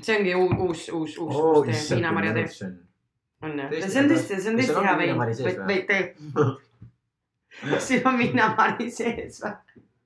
see 0.00 0.16
ongi 0.16 0.34
uus, 0.34 0.56
uus, 0.62 0.88
uus, 0.92 1.18
uus, 1.18 1.36
Oh, 1.36 1.64
tee, 1.66 1.76
viinamarja 1.92 2.32
tee. 2.32 2.46
on 3.42 3.58
jah, 3.60 3.70
see 3.88 4.00
on 4.00 4.08
tõesti, 4.14 4.40
see 4.40 4.50
on 4.52 4.56
kas 4.56 4.70
tõesti 4.70 4.84
hea 4.88 4.96
vein 5.02 5.16
või 5.68 5.80
tee. 5.86 6.04
siin 7.86 8.06
on 8.08 8.16
viinamari 8.18 8.90
sees 8.90 9.42
või? 9.44 9.52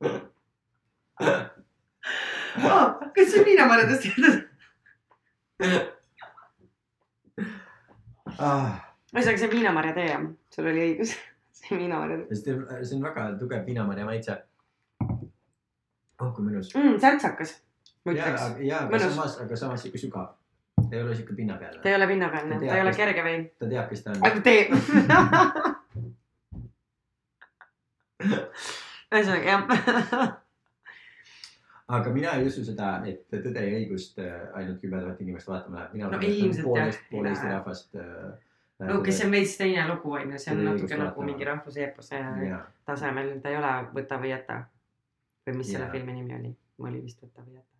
kas 3.15 3.31
see 3.31 3.39
on 3.41 3.47
viinamarjadest 3.53 4.03
tehtud? 4.09 4.37
ah,. 8.39 8.73
ühesõnaga, 9.15 9.39
see 9.41 9.49
on 9.49 9.55
viinamarja 9.55 9.93
tee 9.97 10.07
jah, 10.09 10.25
sul 10.55 10.71
oli 10.71 10.83
õigus. 10.87 11.11
see 11.59 11.71
on 11.77 11.83
viinamarja 11.85 12.17
tee 12.23 12.37
see 12.41 12.97
on, 12.99 13.05
väga 13.05 13.29
tugev 13.41 13.63
viinamarja 13.69 14.05
maitse. 14.09 14.39
oh 16.21 16.31
kui 16.33 16.43
mõnus. 16.47 16.73
mm,. 16.75 16.99
särtsakas, 17.03 17.51
ma 18.05 18.17
ja, 18.17 18.17
ütleks. 18.33 18.43
ja, 18.67 18.77
aga 18.87 18.97
samas, 19.07 19.33
aga 19.45 19.55
samas 19.61 19.81
sihuke 19.85 20.01
sügav. 20.03 20.29
ta 20.81 20.93
ei 20.93 21.03
ole 21.03 21.15
sihuke 21.15 21.35
pinnapealne 21.39 21.81
ta. 21.83 21.89
ei 21.89 21.99
ole 21.99 22.07
pinnapealne, 22.13 22.55
Ta 22.63 22.65
ei 22.75 22.85
ole 22.87 22.97
kerge 22.97 23.23
vein. 23.27 23.43
ta 23.59 23.65
teab, 23.71 23.87
kes 23.93 24.01
ta 24.07 24.09
on. 24.15 24.19
aga 24.31 24.39
tee. 24.47 24.61
ühesõnaga 29.13 29.47
jah. 29.47 29.63
aga 31.89 32.11
mina 32.11 32.33
ei 32.39 32.47
usu 32.47 32.65
seda, 32.67 32.97
et 33.07 33.29
Tõde 33.31 33.63
ja 33.63 33.77
õigust 33.79 34.19
äh, 34.23 34.49
ainult 34.59 34.81
kümme 34.83 35.01
tuhat 35.03 35.21
inimest 35.23 35.51
vaatama 35.51 35.79
läheb. 35.79 35.95
mina 35.95 36.11
No 36.11 36.19
usun, 36.19 36.51
et 36.51 36.65
pool 36.65 36.81
Eesti, 36.83 37.07
pool 37.11 37.31
Eesti 37.31 37.53
rahvast 37.53 38.01
äh,. 38.01 38.89
no 38.89 38.99
kes 39.05 39.21
see 39.21 39.29
on 39.29 39.37
veits 39.37 39.55
teine 39.61 39.87
lugu 39.93 40.17
on 40.19 40.35
ju, 40.35 40.41
see 40.43 40.55
on 40.55 40.65
ja 40.65 40.73
natuke 40.73 40.99
nagu 41.01 41.29
mingi 41.31 41.47
rahvuseepose 41.49 42.19
jaa, 42.49 42.65
tasemel, 42.89 43.37
ta 43.41 43.55
ei 43.55 43.61
ole 43.61 43.77
Võta 43.95 44.19
või 44.23 44.35
jäta. 44.35 44.59
või 45.47 45.63
mis 45.63 45.73
selle 45.73 45.87
Jaa. 45.87 45.95
filmi 45.95 46.19
nimi 46.19 46.37
oli? 46.41 46.53
oli 46.91 47.07
vist 47.07 47.23
Võta 47.23 47.47
või 47.47 47.61
jäta. 47.61 47.73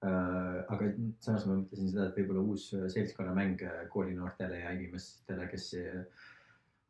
Äh, 0.00 0.60
aga 0.72 0.86
samas 1.20 1.46
ma 1.46 1.58
mõtlesin 1.60 1.90
seda, 1.92 2.08
et 2.08 2.18
võib-olla 2.18 2.42
uus 2.42 2.70
äh, 2.74 2.86
seltskonnamäng 2.88 3.62
äh, 3.68 3.80
koolinoortele 3.92 4.62
ja 4.62 4.70
inimestele, 4.72 5.44
kes 5.50 5.74
äh, 5.76 5.98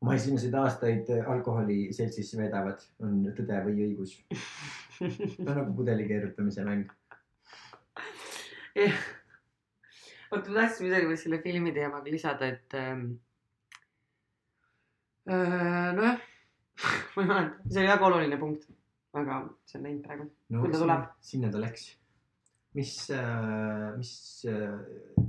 oma 0.00 0.14
esimesed 0.14 0.54
aastaid 0.54 1.10
äh, 1.12 1.26
alkoholi 1.28 1.88
seltsis 1.92 2.30
veedavad, 2.38 2.84
on 3.04 3.24
Tõde 3.36 3.58
või 3.66 3.82
õigus. 3.90 4.14
ta 5.00 5.50
on 5.50 5.56
nagu 5.56 5.76
pudeli 5.76 6.06
keerutamise 6.08 6.64
mäng. 6.64 6.90
oota, 10.30 10.50
ma 10.50 10.56
tahtsin 10.60 10.86
midagi 10.88 11.08
veel 11.08 11.20
selle 11.20 11.38
filmi 11.44 11.72
teemaga 11.76 12.12
lisada, 12.12 12.50
et 12.54 12.76
ähm,. 12.76 13.06
äh, 15.30 15.88
nojah, 15.96 16.20
ma 17.14 17.22
ei 17.22 17.30
mäleta, 17.32 17.70
see 17.70 17.80
oli 17.80 17.92
väga 17.92 18.10
oluline 18.10 18.40
punkt, 18.42 18.68
aga 19.16 19.40
see 19.66 19.80
on 19.80 19.88
läinud 19.88 20.04
praegu. 20.04 20.28
no 20.50 20.62
Küll 20.64 20.76
ta 20.76 20.84
tuleb. 20.84 21.08
sinna 21.32 21.52
ta 21.52 21.64
läks. 21.64 21.88
mis 22.76 22.94
äh,, 23.10 23.88
mis 23.96 24.12
äh, 24.46 24.76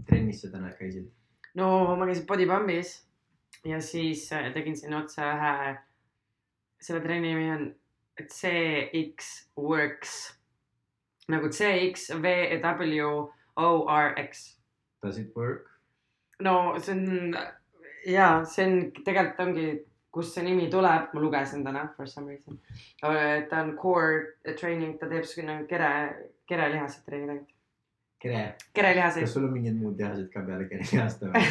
trennis 0.07 0.43
sa 0.43 0.51
täna 0.51 0.73
käisid? 0.77 1.07
no 1.55 1.95
ma 1.95 2.05
käisin 2.09 2.27
Bodypumbis 2.27 2.97
ja 3.65 3.79
siis 3.81 4.27
äh, 4.35 4.51
tegin 4.53 4.75
sinna 4.77 5.05
otsa 5.05 5.31
ühe, 5.31 5.77
selle 6.81 7.01
trenni 7.01 7.31
nimi 7.31 7.53
on 7.55 7.71
CX 8.19 9.47
Works 9.57 10.33
nagu 11.31 11.47
CX 11.49 12.09
V 12.21 12.25
W 12.61 13.27
O 13.57 13.85
R 13.87 14.13
X 14.17 14.57
Does 15.03 15.17
it 15.17 15.35
work? 15.35 15.67
no 16.41 16.79
see 16.79 16.91
on 16.91 17.37
ja 18.05 18.43
see 18.45 18.65
on 18.65 18.91
tegelikult 19.05 19.39
ongi, 19.45 19.79
kust 20.11 20.33
see 20.35 20.43
nimi 20.45 20.69
tuleb, 20.71 21.13
ma 21.13 21.19
lugesin 21.21 21.63
täna 21.63 21.89
for 21.95 22.07
some 22.07 22.27
reason. 22.27 22.59
ta 23.01 23.61
on 23.61 23.77
core 23.77 24.25
training, 24.59 24.97
ta 24.99 25.07
teeb 25.09 25.23
sinna 25.25 25.63
kere, 25.69 26.15
kerelihaseid 26.49 27.05
treenib 27.05 27.29
ainult, 27.29 27.49
kere, 28.21 28.55
kas 28.57 28.67
kerelihaseid. 28.73 29.27
sul 29.29 29.45
on 29.45 29.53
mingid 29.53 29.75
muud 29.77 29.97
tehased 29.97 30.29
ka 30.33 30.41
peale 30.47 30.65
kereaasta 30.71 31.25
või? 31.29 31.45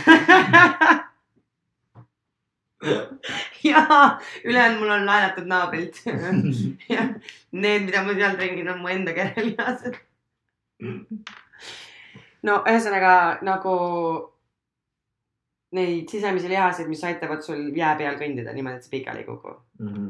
jaa, 3.71 4.21
ülejäänud 4.45 4.81
mul 4.81 4.95
on 4.95 5.07
laenatud 5.07 5.47
naabrilt. 5.51 6.03
jah, 6.89 7.15
need, 7.53 7.87
mida 7.87 8.05
ma 8.05 8.17
seal 8.17 8.37
treenin, 8.37 8.69
on 8.73 8.83
mu 8.83 8.93
enda 8.93 9.15
kerelihased. 9.17 9.99
no 12.49 12.61
ühesõnaga 12.65 13.15
nagu 13.47 13.75
neid 15.77 16.11
sisemisi 16.11 16.51
lihaseid, 16.51 16.89
mis 16.91 17.03
aitavad 17.07 17.45
sul 17.47 17.69
jää 17.77 17.93
peal 17.99 18.17
kõndida 18.21 18.55
niimoodi, 18.55 18.81
et 18.81 18.87
sa 18.87 18.93
pikali 18.93 19.23
ei 19.23 19.29
kuku. 19.29 19.55
Mhm. 19.79 20.09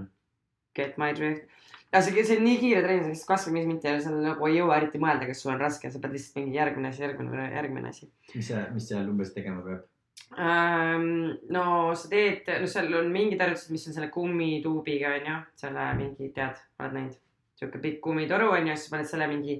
Get 0.76 0.98
my 1.02 1.12
drift. 1.16 1.48
ja 1.92 2.00
see, 2.06 2.22
see 2.22 2.36
on 2.38 2.44
nii 2.46 2.58
kiire 2.60 2.82
treening, 2.84 3.14
sest 3.16 3.26
kakskümmend 3.26 3.64
viis 3.64 3.72
minti 3.72 3.88
ja 3.90 3.96
seal 4.00 4.20
nagu 4.22 4.46
ei 4.46 4.60
jõua 4.60 4.76
eriti 4.78 5.00
mõelda, 5.02 5.26
kas 5.26 5.40
sul 5.42 5.50
on 5.50 5.58
raske, 5.58 5.90
sa 5.90 5.98
pead 5.98 6.14
lihtsalt 6.14 6.38
mingi 6.38 6.54
järgmine 6.54 6.92
asi, 6.92 7.02
järgmine, 7.02 7.48
järgmine 7.50 7.90
asi. 7.90 8.06
mis 8.34 8.46
see, 8.46 8.60
mis 8.76 8.86
seal 8.92 9.08
umbes 9.10 9.34
tegema 9.34 9.64
peab? 9.64 9.89
Ähm, 10.38 11.40
no 11.50 11.64
sa 11.98 12.08
teed, 12.12 12.46
no 12.62 12.68
seal 12.70 12.92
on 13.00 13.08
mingid 13.10 13.40
harjutused, 13.42 13.72
mis 13.74 13.88
on 13.90 13.96
selle 13.96 14.12
kummituubiga 14.14 15.16
onju, 15.16 15.40
selle 15.58 15.88
mingi, 15.98 16.30
tead, 16.36 16.60
oled 16.78 16.94
näinud? 16.94 17.18
sihuke 17.60 17.80
pikk 17.82 17.98
kummitoru 18.04 18.52
onju, 18.54 18.76
siis 18.78 18.92
paned 18.92 19.08
selle 19.10 19.26
mingi 19.28 19.58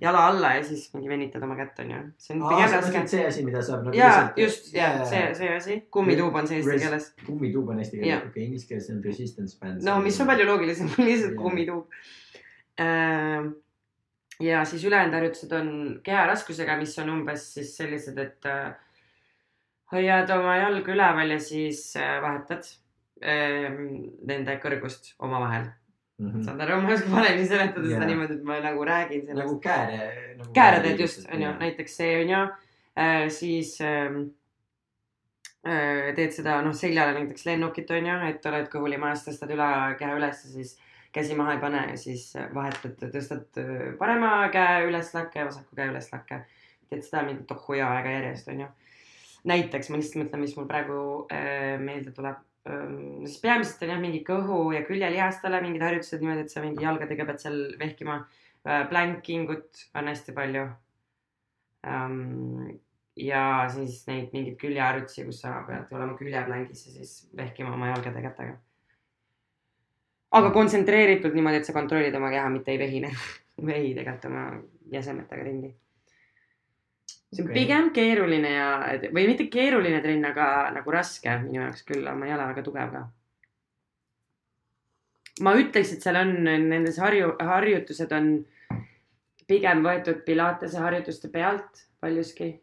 jala 0.00 0.26
alla 0.28 0.50
ja 0.56 0.64
siis 0.64 0.88
mingi 0.94 1.08
venitad 1.08 1.42
oma 1.42 1.56
kätt 1.56 1.78
onju. 1.84 2.00
see 2.20 2.34
on 2.36 2.42
pigem 2.48 2.74
raske. 2.74 3.04
see 3.14 3.22
asi, 3.26 3.44
mida 3.46 3.62
saab 3.64 3.86
nagu 3.86 3.96
ja 3.96 4.10
just, 4.36 4.68
ja 4.74 4.90
see, 5.08 5.22
see 5.38 5.48
asi, 5.54 5.78
kummituub 5.94 6.34
on 6.34 6.50
see 6.50 6.58
eesti 6.60 6.76
keeles. 6.82 7.08
kummituub 7.26 7.72
on 7.72 7.80
eesti 7.84 8.02
keeles, 8.02 8.26
okei, 8.28 8.44
inglise 8.50 8.68
keeles 8.68 8.90
on 8.92 9.00
resistance 9.04 9.56
band. 9.60 9.86
no 9.86 9.96
mis 10.04 10.20
on 10.20 10.28
palju 10.30 10.48
loogilisem, 10.50 10.90
lihtsalt 11.08 11.32
Jaa. 11.32 11.42
kummituub. 11.42 11.96
ja 14.50 14.64
siis 14.68 14.84
ülejäänud 14.84 15.16
harjutused 15.18 15.56
on 15.56 15.72
keharaskusega, 16.04 16.76
mis 16.82 16.98
on 17.02 17.14
umbes 17.16 17.48
siis 17.54 17.72
sellised, 17.80 18.20
et 18.22 18.46
äh, 18.46 18.76
hoiad 19.92 20.30
oma 20.36 20.56
jalga 20.58 20.94
üleval 20.94 21.34
ja 21.34 21.40
siis 21.40 21.82
äh, 21.96 22.18
vahetad 22.22 22.66
ähm, 23.24 23.84
nende 24.28 24.56
kõrgust 24.62 25.14
omavahel. 25.18 25.68
mm. 26.18 26.42
saad 26.46 26.64
aru, 26.64 26.80
ma 26.82 26.92
ei 26.92 26.98
oska 26.98 27.12
paremini 27.12 27.46
seletada 27.48 27.84
seda 27.84 28.00
Jaa. 28.02 28.08
niimoodi, 28.10 28.38
et 28.38 28.48
ma 28.48 28.58
nagu 28.64 28.88
räägin 28.88 29.26
sellest 29.26 29.44
nagu 29.44 29.60
kääre 29.62 30.00
nagu. 30.38 30.50
kääre 30.56 30.82
teed 30.84 31.04
just, 31.04 31.22
onju, 31.34 31.52
näiteks 31.62 31.96
see 32.00 32.18
onju, 32.24 32.42
siis 33.34 33.76
ähm, 33.86 34.18
äh, 35.62 36.10
teed 36.18 36.34
seda 36.34 36.58
noh, 36.66 36.74
seljale 36.76 37.14
näiteks 37.16 37.46
lennukit 37.48 37.90
onju, 37.94 38.18
et 38.28 38.50
oled 38.50 38.68
kõhulimajas, 38.72 39.24
tõstad 39.28 39.54
ülakeha 39.54 40.18
üles 40.18 40.44
ja 40.44 40.52
siis 40.56 40.76
käsi 41.14 41.36
maha 41.38 41.54
ei 41.56 41.62
pane 41.62 41.84
ja 41.92 41.96
siis 41.96 42.30
vahetad, 42.54 42.98
tõstad 43.14 43.62
äh, 43.62 43.78
parema 44.00 44.32
käe 44.54 44.84
üles 44.88 45.14
lakke 45.14 45.42
ja 45.42 45.48
vasaku 45.48 45.78
käe 45.78 45.92
üles 45.92 46.12
lakke. 46.12 46.44
teed 46.88 47.02
seda 47.04 47.20
mingi 47.20 47.42
tohu 47.44 47.74
ja 47.76 47.90
aega 47.92 48.12
järjest 48.14 48.48
onju. 48.48 48.66
Näiteks 49.48 49.90
ma 49.90 49.98
lihtsalt 49.98 50.24
mõtlen, 50.24 50.44
mis 50.44 50.56
mul 50.58 50.68
praegu 50.70 50.98
äh, 51.32 51.76
meelde 51.82 52.12
tuleb 52.16 52.42
ähm,. 52.68 53.24
siis 53.26 53.40
peamiselt 53.42 53.86
on 53.86 53.94
jah 53.94 54.02
mingi 54.02 54.20
kõhu 54.26 54.60
ja 54.76 54.82
küljelihastele 54.88 55.62
mingid 55.64 55.84
harjutused 55.86 56.22
niimoodi, 56.22 56.44
et 56.46 56.52
sa 56.54 56.64
mingi 56.64 56.84
jalgadega 56.84 57.26
pead 57.28 57.42
seal 57.44 57.62
vehkima 57.80 58.20
plankingut 58.90 59.88
on 59.96 60.10
hästi 60.10 60.34
palju 60.36 60.66
um,. 61.86 62.78
ja 63.16 63.42
siis 63.72 64.02
neid 64.06 64.30
mingeid 64.34 64.56
küljeharjutusi, 64.60 65.26
kus 65.26 65.42
sa 65.42 65.58
pead 65.66 65.92
olema 65.96 66.16
küljeplankis 66.18 66.86
ja 66.86 66.94
siis 66.98 67.12
vehkima 67.36 67.72
oma 67.74 67.92
jalgade 67.92 68.22
kätega. 68.22 68.56
aga 70.38 70.50
kontsentreeritult 70.54 71.34
niimoodi, 71.34 71.62
et 71.62 71.68
sa 71.68 71.76
kontrollid 71.76 72.14
oma 72.14 72.30
keha, 72.34 72.48
mitte 72.52 72.74
ei 72.74 72.78
vehine. 72.78 73.12
vehi 73.66 73.94
tegelikult 73.94 74.24
oma 74.30 74.42
jäsemetega 74.92 75.44
ringi. 75.44 75.72
See 77.32 77.44
on 77.44 77.50
okay. 77.50 77.60
pigem 77.60 77.90
keeruline 77.96 78.50
ja, 78.54 78.68
või 79.12 79.26
mitte 79.28 79.48
keeruline 79.52 80.00
trenn, 80.04 80.24
aga 80.30 80.48
nagu 80.78 80.92
raske 80.92 81.38
minu 81.42 81.60
jaoks 81.60 81.84
küll, 81.88 82.06
ma 82.08 82.28
ei 82.28 82.34
ole 82.34 82.46
väga 82.52 82.64
tugev 82.66 82.94
ka. 82.94 83.02
ma 85.44 85.56
ütleks, 85.60 85.92
et 85.94 86.06
seal 86.06 86.20
on 86.20 86.32
nendes 86.44 87.00
harju, 87.02 87.34
harjutused 87.50 88.14
on 88.16 88.32
pigem 89.48 89.84
võetud 89.84 90.24
Pilatese 90.26 90.80
harjutuste 90.82 91.30
pealt 91.32 91.84
paljuski. 92.00 92.54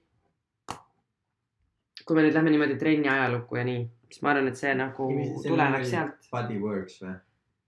kui 2.06 2.18
me 2.18 2.26
nüüd 2.26 2.36
lähme 2.38 2.52
niimoodi 2.54 2.76
trenni 2.78 3.10
ajalukku 3.10 3.58
ja 3.58 3.64
nii, 3.66 3.86
siis 4.12 4.22
ma 4.22 4.34
arvan, 4.34 4.52
et 4.52 4.60
see 4.60 4.74
nagu 4.78 5.08
tuleneb 5.46 5.86
sealt. 5.90 6.28
Body 6.34 6.60
works 6.62 7.00
või? 7.02 7.16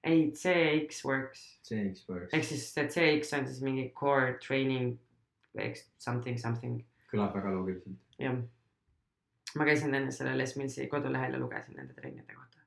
ei, 0.07 0.31
CX 0.31 1.05
Works 1.05 1.59
CX 1.67 2.09
works 2.09 2.33
ehk. 2.33 2.45
siis 2.45 2.67
see 2.73 2.87
CX 2.87 3.33
on 3.37 3.47
siis 3.47 3.61
mingi 3.65 3.89
core 3.97 4.37
training, 4.47 4.97
eks 5.57 5.87
something, 5.99 6.37
something, 6.39 6.83
kõlab 7.11 7.35
väga 7.37 7.53
loogiliselt. 7.55 7.97
jah. 8.19 8.37
ma 9.55 9.65
käisin 9.65 9.95
enne 9.95 10.11
selle 10.11 10.37
Les 10.37 10.55
Millsi 10.57 10.87
kodulehel 10.91 11.33
ja 11.37 11.39
lugesin 11.39 11.77
nende 11.79 11.93
trennide 11.93 12.33
kohta. 12.33 12.63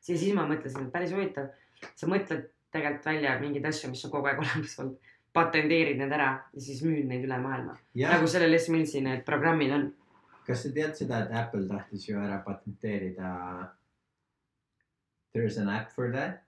siis, 0.00 0.20
siis 0.20 0.34
ma 0.34 0.46
mõtlesin, 0.48 0.86
et 0.86 0.92
päris 0.92 1.14
huvitav, 1.16 1.50
sa 1.94 2.10
mõtled 2.10 2.50
tegelikult 2.70 3.06
välja 3.06 3.38
mingeid 3.40 3.66
asju, 3.66 3.90
mis 3.90 4.04
on 4.06 4.12
kogu 4.14 4.30
aeg 4.30 4.42
olemas 4.42 4.76
olnud, 4.82 5.10
patenteerid 5.34 5.98
need 5.98 6.12
ära 6.14 6.30
ja 6.52 6.62
siis 6.62 6.82
müüd 6.86 7.08
neid 7.10 7.24
üle 7.26 7.38
maailma. 7.42 7.76
nagu, 7.94 8.30
selle 8.30 8.50
Les 8.50 8.68
Millsi 8.72 9.02
need 9.04 9.24
programmid 9.26 9.74
on. 9.76 9.90
kas 10.46 10.64
sa 10.64 10.72
tead 10.74 10.96
seda, 10.98 11.24
et 11.24 11.34
Apple 11.42 11.66
tahtis 11.68 12.08
ju 12.08 12.18
ära 12.18 12.40
patenteerida 12.46 13.34
There 15.32 15.46
is 15.46 15.58
an 15.58 15.68
app 15.68 15.92
for 15.94 16.10
that 16.10 16.42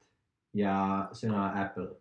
ja 0.54 1.08
sõna 1.14 1.52
Apple. 1.62 1.92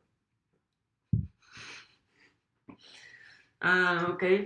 okei, 4.10 4.40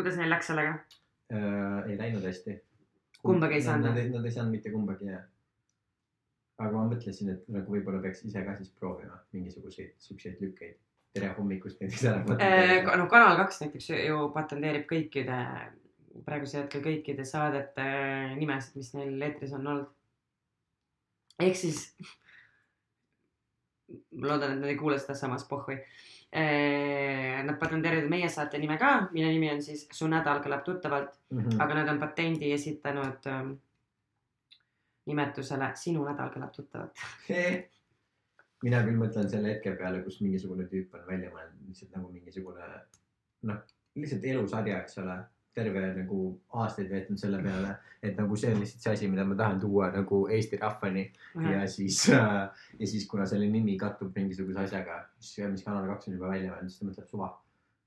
kuidas 0.00 0.18
neil 0.18 0.32
läks 0.32 0.50
sellega? 0.50 0.80
äh, 1.32 1.90
ei 1.90 1.98
läinud 1.98 2.26
hästi. 2.26 2.56
Kumbagi 3.22 3.54
ei 3.54 3.62
saanud? 3.62 3.90
Nad, 3.90 4.14
nad 4.14 4.24
ei 4.24 4.34
saanud 4.34 4.56
mitte 4.56 4.72
kumbagi 4.72 5.10
jah. 5.10 5.26
aga 6.60 6.76
ma 6.76 6.84
mõtlesin, 6.90 7.30
et 7.32 7.46
nagu 7.48 7.72
võib-olla 7.72 8.02
peaks 8.04 8.24
ise 8.28 8.42
ka 8.44 8.54
siis 8.56 8.68
proovima 8.76 9.16
mingisuguseid 9.32 9.94
siukseid 9.98 10.40
lükkeid. 10.44 10.76
tere 11.14 11.30
hommikust 11.38 11.80
näiteks 11.80 12.04
ära 12.06 12.24
patenteerida. 12.26 12.96
noh, 13.00 13.08
Kanal 13.10 13.38
kaks 13.40 13.62
näiteks 13.64 13.88
ju 13.94 14.18
patenteerib 14.34 14.84
kõikide, 14.90 15.38
praegusel 16.26 16.64
hetkel 16.64 16.84
kõikide 16.84 17.24
saadete 17.26 17.86
nimesid, 18.36 18.76
mis 18.76 18.92
neil 18.94 19.28
eetris 19.28 19.56
on 19.56 19.72
olnud. 19.72 19.88
ehk 21.40 21.56
siis, 21.56 21.86
ma 24.20 24.34
loodan, 24.34 24.54
et 24.54 24.60
nad 24.60 24.70
ei 24.70 24.78
kuule 24.80 25.00
seda 25.00 25.16
samas 25.18 25.46
pohhui. 25.48 25.80
Nad 26.32 27.56
patenteerivad 27.58 28.06
meie 28.10 28.28
saate 28.30 28.58
nime 28.62 28.76
ka, 28.78 29.08
mille 29.12 29.32
nimi 29.32 29.48
on 29.50 29.62
siis 29.62 29.88
Su 29.90 30.06
nädal 30.08 30.38
kõlab 30.44 30.62
tuttavalt, 30.64 31.16
Mhm. 31.30 31.60
aga 31.60 31.74
nad 31.74 31.88
on 31.88 31.98
patendi 31.98 32.52
esitanud 32.52 33.26
ähm, 33.26 33.52
nimetusele 35.06 35.72
Sinu 35.74 36.04
nädal 36.06 36.30
kõlab 36.34 36.52
tuttavalt. 36.54 36.94
mina 38.62 38.82
küll 38.84 38.98
mõtlen 39.00 39.28
selle 39.30 39.48
hetke 39.54 39.72
peale, 39.76 40.02
kus 40.04 40.20
mingisugune 40.20 40.66
tüüp 40.68 40.94
on 40.94 41.06
välja 41.08 41.30
mõelnud 41.30 41.68
lihtsalt 41.68 41.94
nagu 41.96 42.10
mingisugune 42.12 42.66
noh, 43.42 43.56
lihtsalt 43.96 44.24
elusarja, 44.24 44.80
eks 44.82 44.98
ole. 44.98 45.14
Terve 45.60 45.82
nagu 45.96 46.20
aastaid 46.62 46.90
veetnud 46.90 47.20
selle 47.20 47.40
peale, 47.44 47.74
et 48.02 48.16
nagu 48.18 48.36
see 48.40 48.52
on 48.54 48.62
lihtsalt 48.62 48.86
see 48.86 48.94
asi, 48.96 49.10
mida 49.12 49.26
ma 49.28 49.36
tahan 49.38 49.60
tuua 49.62 49.90
nagu 49.94 50.22
Eesti 50.36 50.60
rahvani 50.60 51.04
ja 51.50 51.66
siis 51.68 52.02
äh,, 52.16 52.62
ja 52.78 52.88
siis 52.92 53.06
kuna 53.10 53.26
selle 53.28 53.50
nimi 53.52 53.76
kattub 53.80 54.16
mingisuguse 54.16 54.64
asjaga, 54.64 55.02
mis, 55.18 55.34
mis 55.52 55.66
Kanal 55.66 55.90
kaks 55.92 56.08
on 56.08 56.16
juba 56.16 56.32
välja 56.32 56.54
öelnud, 56.54 56.72
siis 56.72 56.80
ta 56.80 56.88
mõtleb 56.88 57.12
suva. 57.12 57.30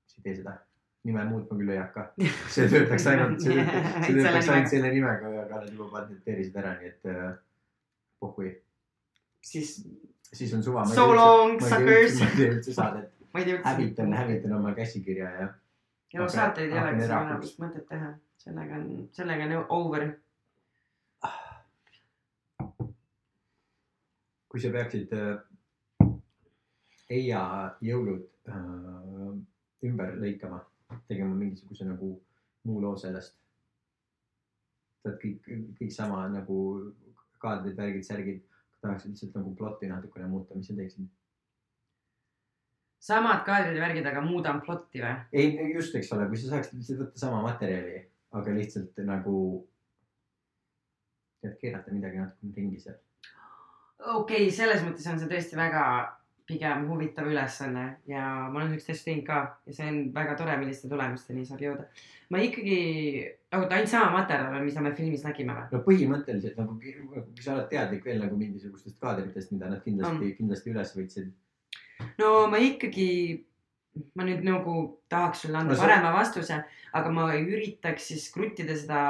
siis 0.06 0.20
ei 0.20 0.28
tee 0.28 0.38
seda. 0.42 0.56
nime 1.04 1.24
muutma 1.28 1.58
küll 1.58 1.74
ei 1.74 1.82
hakka. 1.82 2.06
see 2.54 2.70
töötaks 2.72 3.10
ainult, 3.12 3.42
see 3.44 3.58
töötaks, 3.58 3.98
see 4.06 4.18
töötaks 4.20 4.52
ainult 4.54 4.72
selle 4.76 4.94
nimega, 4.94 5.34
aga 5.44 5.60
nad 5.64 5.72
juba 5.72 5.90
patenteerisid 5.98 6.62
ära, 6.62 6.76
nii 6.80 6.92
et 6.94 7.12
äh, 7.12 7.26
pohhui. 8.22 8.54
siis 9.44 9.76
siis 10.34 10.54
on 10.54 10.62
suva. 10.62 10.86
so 10.86 11.10
long 11.14 11.60
suckers. 11.60 12.20
ma 12.20 12.30
ei 12.30 12.38
tee 12.38 12.48
üldse 12.54 12.74
saadet, 12.76 13.12
hävitan, 13.64 14.14
hävitan 14.14 14.56
oma 14.56 14.74
käsikirja 14.74 15.30
ja 15.40 15.52
ja 16.14 16.20
no 16.20 16.26
Hakkan- 16.26 16.34
saateid 16.34 16.70
ei 16.70 16.78
hakkan 16.78 16.94
olegi 16.94 17.12
enam 17.12 17.40
vist 17.42 17.58
mõtet 17.58 17.88
teha, 17.88 18.10
sellega 18.38 18.76
on, 18.78 19.08
sellega 19.12 19.48
on 19.58 19.66
over. 19.68 20.12
kui 24.54 24.60
sa 24.62 24.70
peaksid 24.70 25.10
äh, 25.18 26.10
Eia 27.10 27.40
jõulud 27.82 28.28
äh, 28.48 29.88
ümber 29.88 30.14
lõikama, 30.22 30.60
tegema 31.08 31.34
mingisuguse 31.34 31.88
nagu 31.88 32.12
muu 32.64 32.78
loo 32.82 32.94
sellest. 32.96 33.34
tead 35.02 35.18
kõik, 35.20 35.50
kõik 35.80 35.90
sama 35.92 36.22
nagu 36.32 36.58
kaadrid, 37.42 37.74
värgid, 37.76 38.06
särgid, 38.06 38.38
tahaksid 38.80 39.10
lihtsalt 39.10 39.34
nagu 39.36 39.56
plotti 39.58 39.90
natukene 39.90 40.30
muuta, 40.30 40.54
mis 40.54 40.70
sa 40.70 40.78
teeksid? 40.78 41.10
Samad 43.04 43.44
kaadrid 43.46 43.76
ja 43.76 43.84
värgid, 43.84 44.08
aga 44.08 44.24
muudan 44.24 44.60
plotti 44.64 45.02
või? 45.04 45.14
ei, 45.36 45.54
just, 45.74 45.94
eks 45.98 46.12
ole, 46.16 46.28
kui 46.30 46.40
sa 46.40 46.54
saaksid 46.54 46.80
lihtsalt 46.80 47.04
võtta 47.04 47.24
sama 47.26 47.42
materjali, 47.44 48.02
aga 48.40 48.58
lihtsalt 48.58 49.00
nagu 49.04 49.38
tead 51.44 51.56
keerata 51.60 51.92
midagi 51.92 52.22
natukene 52.22 52.56
ringi 52.56 52.80
seal. 52.80 53.00
okei 54.00 54.46
okay,, 54.46 54.52
selles 54.54 54.84
mõttes 54.86 55.08
on 55.10 55.20
see 55.20 55.30
tõesti 55.30 55.60
väga 55.60 55.84
pigem 56.48 56.88
huvitav 56.90 57.28
ülesanne 57.28 57.84
ja 58.08 58.24
ma 58.52 58.60
olen 58.60 58.74
siukest 58.74 58.90
asja 58.92 59.06
teinud 59.06 59.24
ka 59.28 59.38
ja 59.64 59.76
see 59.76 59.86
on 59.88 60.00
väga 60.16 60.34
tore, 60.40 60.56
milliste 60.60 60.90
tulemusteni 60.90 61.44
saab 61.48 61.62
jõuda. 61.64 61.86
ma 62.32 62.40
ikkagi, 62.44 62.76
oota 63.56 63.78
ainult 63.78 63.92
sama 63.92 64.10
materjal 64.18 64.58
on, 64.58 64.66
mida 64.66 64.84
me 64.84 64.92
filmis 64.98 65.24
nägime 65.24 65.56
või? 65.56 65.70
no 65.72 65.80
põhimõtteliselt 65.86 66.60
nagu, 66.60 66.76
kui 66.80 67.46
sa 67.46 67.54
oled 67.54 67.70
teadlik 67.72 68.04
veel 68.04 68.20
nagu 68.24 68.36
mingisugustest 68.40 69.00
kaadritest, 69.00 69.54
mida 69.56 69.72
nad 69.72 69.80
kindlasti 69.84 70.20
mm., 70.20 70.36
kindlasti 70.40 70.74
üles 70.74 70.92
võtsid. 70.98 71.32
No 72.18 72.46
ma 72.50 72.58
ikkagi, 72.62 73.08
ma 74.14 74.26
nüüd 74.26 74.42
nagu 74.46 74.74
tahaks 75.12 75.44
sulle 75.44 75.58
anda 75.60 75.72
No 75.72 75.74
no, 75.74 75.80
see- 75.80 75.86
parema 75.88 76.12
vastuse, 76.16 76.60
aga 76.92 77.10
ma 77.10 77.28
üritaks 77.38 78.10
siis 78.10 78.28
kruttida 78.34 78.76
seda 78.76 79.02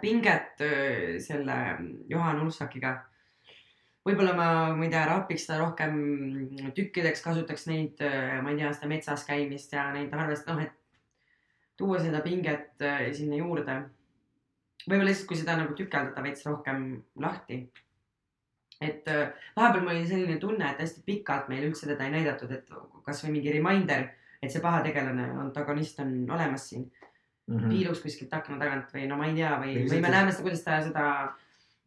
pinget 0.00 0.60
selle 1.20 1.56
Johan 2.08 2.40
Ulsakiga. 2.44 3.00
võib-olla 4.06 4.32
ma, 4.34 4.46
ma 4.74 4.84
ei 4.84 4.90
tea, 4.90 5.04
rapiks 5.06 5.44
seda 5.46 5.60
rohkem 5.60 5.92
tükkideks, 6.74 7.20
kasutaks 7.22 7.68
neid, 7.70 8.00
ma 8.42 8.50
ei 8.50 8.56
tea, 8.58 8.72
seda 8.74 8.88
metsas 8.90 9.22
käimist 9.28 9.72
ja 9.76 9.84
neid 9.94 10.10
harvest, 10.10 10.48
noh, 10.50 10.58
et 10.58 10.72
tuua 11.78 12.00
seda 12.02 12.18
pinget 12.24 12.82
sinna 13.14 13.38
juurde. 13.38 13.76
võib-olla 14.88 15.10
lihtsalt, 15.12 15.28
kui 15.28 15.38
seda 15.38 15.54
nagu 15.60 15.74
tükeldada 15.78 16.22
veits 16.24 16.42
rohkem 16.46 17.02
lahti 17.22 17.60
et 18.82 19.08
äh, 19.10 19.28
vahepeal 19.56 19.84
mul 19.84 19.94
oli 19.94 20.08
selline 20.08 20.38
tunne, 20.42 20.70
et 20.70 20.82
hästi 20.82 21.04
pikalt 21.06 21.48
meil 21.52 21.68
üldse 21.68 21.88
teda 21.90 22.08
ei 22.08 22.16
näidatud, 22.16 22.50
et 22.54 22.68
kasvõi 23.06 23.36
mingi 23.36 23.54
reminder, 23.54 24.08
et 24.42 24.50
see 24.50 24.62
paha 24.64 24.82
tegelane, 24.86 25.28
antagonist 25.44 26.02
on 26.04 26.12
olemas 26.30 26.68
siin 26.70 26.84
mm., 26.86 27.56
-hmm. 27.56 27.68
piilus 27.68 28.02
kuskilt 28.02 28.34
akna 28.34 28.58
tagant 28.58 28.92
või 28.94 29.06
no 29.10 29.20
ma 29.20 29.30
ei 29.30 29.38
tea, 29.38 29.54
või, 29.62 29.78
Või 29.90 30.02
me 30.02 30.12
näeme 30.16 30.34
seda, 30.34 30.48
kuidas 30.48 30.66
ta 30.66 30.82
seda 30.82 31.06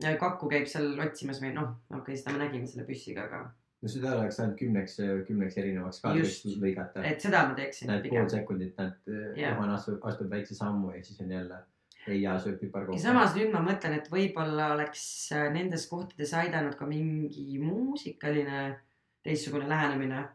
äh, 0.04 0.18
kakku 0.20 0.50
käib 0.52 0.68
seal 0.72 0.96
otsimas 1.08 1.44
või 1.44 1.54
noh, 1.54 1.76
okei 1.92 2.02
okay,, 2.02 2.18
seda 2.24 2.36
me 2.38 2.44
nägime 2.46 2.68
selle 2.72 2.88
püssiga, 2.88 3.28
aga 3.30 3.46
no 3.82 3.92
seda 3.92 4.16
oleks 4.18 4.40
ainult 4.40 4.58
kümneks, 4.60 4.98
kümneks 5.28 5.58
erinevaks 5.62 6.02
kaadriks 6.02 6.42
Just. 6.46 6.60
lõigata. 6.64 7.04
et 7.06 7.22
seda 7.22 7.46
ma 7.50 7.56
teeksin 7.58 7.92
Näed 7.92 8.10
pool 8.10 8.30
sekundit, 8.30 8.76
näed 8.78 9.16
Jah. 9.38 9.56
Juhan 9.56 9.76
astub, 9.76 10.00
astub 10.04 10.32
väikse 10.32 10.56
sammu 10.58 10.96
ja 10.96 11.04
siis 11.04 11.22
on 11.22 11.32
jälle 11.32 11.64
Eija 12.08 12.36
sööb 12.38 12.60
ja 12.60 12.62
piparkooke. 12.62 13.02
samas 13.02 13.34
nüüd 13.38 13.54
ma 13.54 13.64
mõtlen, 13.66 13.96
et 13.98 14.10
võib-olla 14.14 14.72
oleks 14.76 15.06
äh, 15.34 15.48
nendes 15.54 15.88
kohtades 15.90 16.34
aidanud 16.38 16.76
ka 16.78 16.86
mingi 16.90 17.58
muusikaline 17.62 18.66
teistsugune 19.26 19.70
lähenemine. 19.70 20.28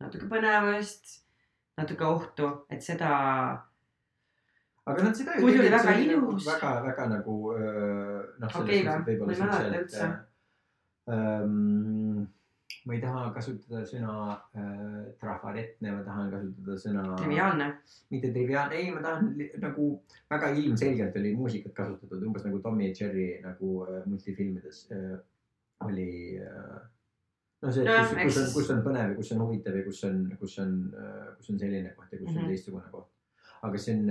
natuke 0.00 0.30
põnevust, 0.30 1.18
natuke 1.76 2.06
ohtu, 2.08 2.48
et 2.72 2.80
seda 2.80 3.10
aga 4.88 5.04
nad 5.04 5.16
seda 5.16 5.36
Muidu 5.40 5.60
oli 5.60 5.72
väga 5.72 5.94
ilus. 6.00 6.46
väga, 6.46 6.72
väga 6.86 7.06
nagu 7.14 7.36
öö, 7.52 8.22
noh, 8.40 8.56
Okei 8.62 8.80
et 8.80 8.86
ma 8.86 9.04
ei 9.06 9.40
mäleta 9.44 9.80
üldse. 9.82 10.08
Ma 12.90 12.96
ei 12.96 13.02
taha 13.02 13.26
kasutada 13.30 13.80
sõna 13.86 14.12
äh, 14.58 15.10
trafaretne, 15.20 15.92
ma 15.94 16.02
tahan 16.02 16.30
kasutada 16.32 16.76
sõna. 16.82 17.02
triviaalne. 17.20 17.66
mitte 18.10 18.30
triviaalne, 18.34 18.78
ei, 18.80 18.88
ma 18.94 19.02
tahan 19.04 19.28
nagu 19.62 19.84
väga 20.32 20.48
ilmselgelt 20.58 21.18
oli 21.20 21.30
muusikat 21.38 21.76
kasutatud, 21.76 22.24
umbes 22.26 22.46
nagu 22.48 22.58
Tommy 22.64 22.88
ja 22.88 22.96
Jerry 22.98 23.28
nagu 23.44 23.84
äh, 23.86 24.00
multifilmides 24.10 24.80
äh, 24.96 25.12
oli 25.86 26.08
äh,. 26.42 26.80
no 27.62 27.70
see, 27.70 27.86
Nojah, 27.86 28.10
kus, 28.10 28.16
kus 28.16 28.40
on 28.40 28.48
eks-, 28.48 28.56
kus 28.56 28.72
on 28.74 28.82
põnev 28.88 29.12
ja 29.12 29.20
kus 29.20 29.30
on 29.36 29.44
huvitav 29.44 29.78
ja 29.78 29.84
kus 29.86 30.02
on, 30.10 30.18
kus 30.42 30.58
on, 30.64 30.74
kus 31.38 31.54
on 31.54 31.62
selline 31.62 31.94
koht 31.94 32.10
ja 32.10 32.18
kus 32.18 32.26
mm 32.26 32.34
-hmm. 32.34 32.40
Mhm. 32.40 32.44
on 32.44 32.50
teistsugune 32.50 32.90
koht. 32.90 33.08
aga 33.62 33.84
see 33.84 33.94
on, 34.00 34.10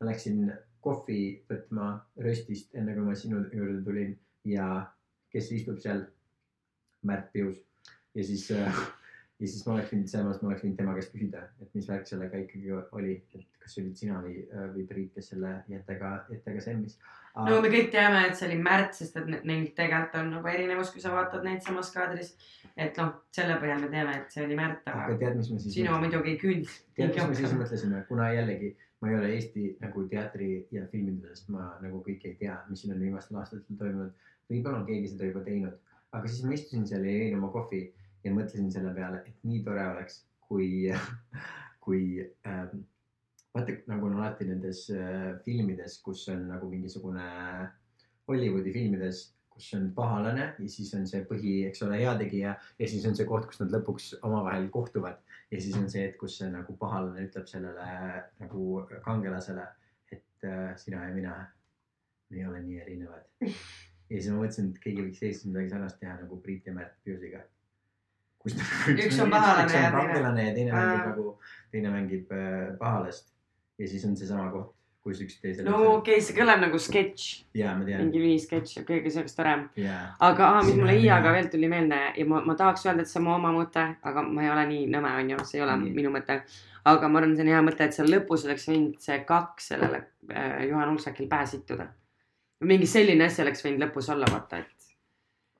ma 0.00 0.08
läksin 0.08 0.40
kohvi 0.80 1.20
võtma 1.50 1.92
röstist, 2.24 2.72
enne 2.72 2.96
kui 2.96 3.04
ma 3.04 3.14
sinu 3.14 3.44
juurde 3.52 3.84
tulin 3.84 4.16
ja 4.48 4.86
kes 5.28 5.52
istub 5.52 5.78
seal? 5.84 6.06
Märt 7.04 7.32
Pius 7.32 7.58
ja 8.14 8.24
siis 8.24 8.50
äh, 8.54 8.84
ja 9.40 9.48
siis 9.50 9.64
ma 9.66 9.74
oleks 9.74 9.90
võinud, 9.92 10.10
samas 10.10 10.40
ma 10.42 10.50
oleks 10.50 10.62
võinud 10.64 10.78
tema 10.78 10.94
käest 10.96 11.12
küsida, 11.14 11.42
et 11.62 11.74
mis 11.74 11.88
värk 11.90 12.06
sellega 12.08 12.40
ikkagi 12.44 12.72
oli, 12.76 13.16
et 13.34 13.46
kas 13.62 13.74
see 13.74 13.82
olid 13.82 13.98
sina 13.98 14.20
või, 14.22 14.44
või 14.76 14.84
Priit, 14.88 15.10
kes 15.16 15.32
selle 15.32 15.50
jättega, 15.70 16.12
jättega 16.30 16.62
semmis. 16.62 16.98
no 17.34 17.58
me 17.64 17.72
kõik 17.72 17.90
teame, 17.94 18.22
et 18.28 18.38
see 18.38 18.46
oli 18.48 18.60
Märt, 18.62 18.94
sest 18.94 19.18
et 19.18 19.26
ne- 19.30 19.40
neil 19.50 19.66
tegelikult 19.76 20.20
on 20.20 20.30
nagu 20.36 20.50
erinevus, 20.52 20.92
kui 20.94 21.02
sa 21.02 21.14
vaatad 21.16 21.46
neid 21.46 21.64
samas 21.66 21.90
kaadris. 21.94 22.34
et 22.76 22.96
noh, 23.00 23.10
selle 23.34 23.58
põhjal 23.62 23.82
me 23.82 23.90
teame, 23.90 24.14
et 24.20 24.36
see 24.36 24.46
oli 24.46 24.58
Märt, 24.60 24.86
aga 24.86 25.08
aga 25.08 25.18
tead, 25.24 25.42
sinu 25.66 25.98
muidugi 26.04 26.34
ei 26.34 26.38
küünd. 26.38 26.70
tead, 26.94 27.16
mis 27.16 27.34
me 27.34 27.40
siis 27.40 27.58
mõtlesime, 27.58 28.04
kuna 28.08 28.30
jällegi 28.34 28.76
ma 29.00 29.10
ei 29.10 29.18
ole 29.18 29.32
Eesti 29.34 29.66
nagu 29.82 30.06
teatri 30.08 30.52
ja 30.72 30.86
filmindusest, 30.92 31.50
ma 31.52 31.74
nagu 31.82 32.00
kõike 32.06 32.30
ei 32.30 32.38
tea, 32.38 32.54
mis 32.70 32.84
siin 32.84 32.94
on 32.94 33.02
viimastel 33.02 33.42
aastatel 33.42 33.76
toimunud. 33.82 34.14
võib-olla 34.48 34.78
on 34.78 34.86
keegi 34.86 35.10
seda 35.10 35.28
juba 35.28 35.42
teinud, 35.44 35.74
aga 36.14 36.30
siis 36.30 36.46
ma 36.46 36.54
istusin 36.54 36.86
seal 36.86 37.04
ja 37.04 37.18
jõin 37.18 37.38
oma 37.40 37.50
kohvi 37.52 37.82
ja 38.24 38.32
mõtlesin 38.32 38.72
selle 38.72 38.94
peale, 38.96 39.22
et 39.28 39.46
nii 39.46 39.62
tore 39.66 39.84
oleks, 39.92 40.22
kui, 40.48 40.90
kui 41.84 42.02
ähm, 42.48 42.82
vaata 43.54 43.78
nagu 43.90 44.08
on 44.08 44.18
alati 44.18 44.48
nendes 44.48 44.86
äh, 44.94 45.34
filmides, 45.44 46.00
kus 46.04 46.26
on 46.32 46.48
nagu 46.50 46.68
mingisugune 46.70 47.24
Hollywoodi 48.28 48.72
filmides, 48.74 49.28
kus 49.54 49.68
on 49.76 49.90
pahalane 49.94 50.46
ja 50.58 50.68
siis 50.70 50.90
on 50.98 51.06
see 51.06 51.22
põhi, 51.28 51.54
eks 51.68 51.84
ole, 51.86 52.00
heategija 52.00 52.56
ja 52.80 52.88
siis 52.90 53.04
on 53.06 53.14
see 53.14 53.26
koht, 53.28 53.46
kus 53.50 53.60
nad 53.62 53.72
lõpuks 53.76 54.10
omavahel 54.26 54.66
kohtuvad 54.74 55.20
ja 55.52 55.60
siis 55.60 55.76
on 55.78 55.86
see, 55.92 56.08
et 56.08 56.18
kus 56.18 56.40
see 56.40 56.50
nagu 56.50 56.74
pahalane 56.80 57.28
ütleb 57.28 57.46
sellele 57.50 57.86
nagu 58.40 58.82
kangelasele, 59.04 59.66
et 60.10 60.48
äh, 60.48 60.72
sina 60.80 61.06
ja 61.06 61.14
mina, 61.14 61.36
me 62.30 62.40
ei 62.40 62.46
ole 62.48 62.62
nii 62.64 62.80
erinevad. 62.82 63.28
ja 64.10 64.16
siis 64.16 64.32
ma 64.32 64.40
mõtlesin, 64.42 64.72
et 64.72 64.82
keegi 64.82 65.06
võiks 65.06 65.22
Eestis 65.22 65.46
midagi 65.50 65.70
sarnast 65.70 66.00
teha 66.02 66.16
nagu 66.18 66.40
Priit 66.42 66.66
ja 66.66 66.74
Märt 66.74 66.98
Piusiga. 67.06 67.44
Kus 68.44 68.56
Üks 68.92 69.20
on 69.24 69.30
pahalane 69.32 69.72
ja 69.72 69.90
teine- 69.90 70.52
teine 70.54 70.72
mängib 70.72 71.04
nagu, 71.10 71.28
teine 71.72 71.92
mängib 71.94 72.32
äh, 72.32 72.72
pahalast 72.78 73.30
ja 73.78 73.88
siis 73.88 74.04
on 74.04 74.16
seesama 74.16 74.50
koht, 74.52 74.74
kus 75.04 75.20
üks 75.24 75.38
teisele 75.40 75.68
no 75.70 75.78
okei 75.96 76.18
okay,, 76.18 76.24
see 76.26 76.36
kõlab 76.36 76.60
nagu 76.62 76.78
sketš, 76.80 77.24
ja 77.58 77.72
ma 77.78 77.86
tean 77.88 78.04
mingi 78.04 78.20
ühisketš, 78.22 78.76
okei, 78.82 79.00
see 79.08 79.22
oleks 79.22 79.34
tore. 79.38 79.56
ja 79.80 79.96
aga 80.28 80.50
aa, 80.58 80.62
mis 80.66 80.76
mulle 80.78 80.94
ja 80.98 81.00
Iiaga 81.00 81.30
mina. 81.30 81.34
veel 81.38 81.50
tuli 81.54 81.72
meelde 81.72 81.98
ja 82.20 82.28
ma, 82.30 82.44
ma 82.44 82.56
tahaks 82.60 82.86
öelda, 82.86 83.04
et 83.04 83.10
see 83.10 83.20
on 83.22 83.26
mu 83.28 83.34
oma 83.34 83.52
mõte, 83.56 83.88
aga 84.10 84.24
ma 84.28 84.46
ei 84.46 84.52
ole 84.52 84.68
nii 84.70 84.86
nõme, 84.94 85.16
onju, 85.24 85.42
see 85.48 85.60
ei 85.60 85.66
ole 85.66 85.76
Nii. 85.82 85.96
minu 85.98 86.14
mõte. 86.14 86.38
aga 86.92 87.08
ma 87.08 87.20
arvan, 87.20 87.34
see 87.36 87.46
on 87.46 87.52
hea 87.54 87.64
mõte, 87.64 87.88
et 87.88 87.96
seal 87.96 88.12
lõpus 88.12 88.46
oleks 88.48 88.68
võinud 88.70 89.00
see 89.08 89.18
kaks 89.28 89.72
sellele 89.72 90.04
äh, 90.30 90.64
Juhan 90.68 90.92
Ulsakil 90.94 91.28
pähe 91.32 91.46
sittuda. 91.48 91.88
mingi 92.60 92.86
selline 92.88 93.24
asi 93.24 93.42
oleks 93.42 93.64
võinud 93.64 93.88
lõpus 93.88 94.12
olla, 94.12 94.28
vaata, 94.30 94.62
et 94.64 94.83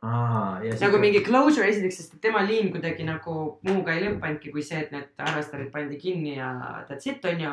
aa 0.05 0.61
nagu 0.81 0.99
mingi 1.01 1.23
closure 1.25 1.69
esiteks, 1.71 1.99
sest 2.01 2.17
tema 2.25 2.43
liin 2.45 2.71
kuidagi 2.75 3.07
nagu 3.09 3.35
muuga 3.67 3.95
ei 3.95 4.03
lõppenudki, 4.05 4.53
kui 4.53 4.63
see, 4.67 4.83
et 4.85 4.91
need 4.93 5.23
arvestarid 5.29 5.71
pandi 5.73 5.97
kinni 6.01 6.37
ja 6.37 6.51
that's 6.89 7.09
it, 7.11 7.25
onju. 7.25 7.53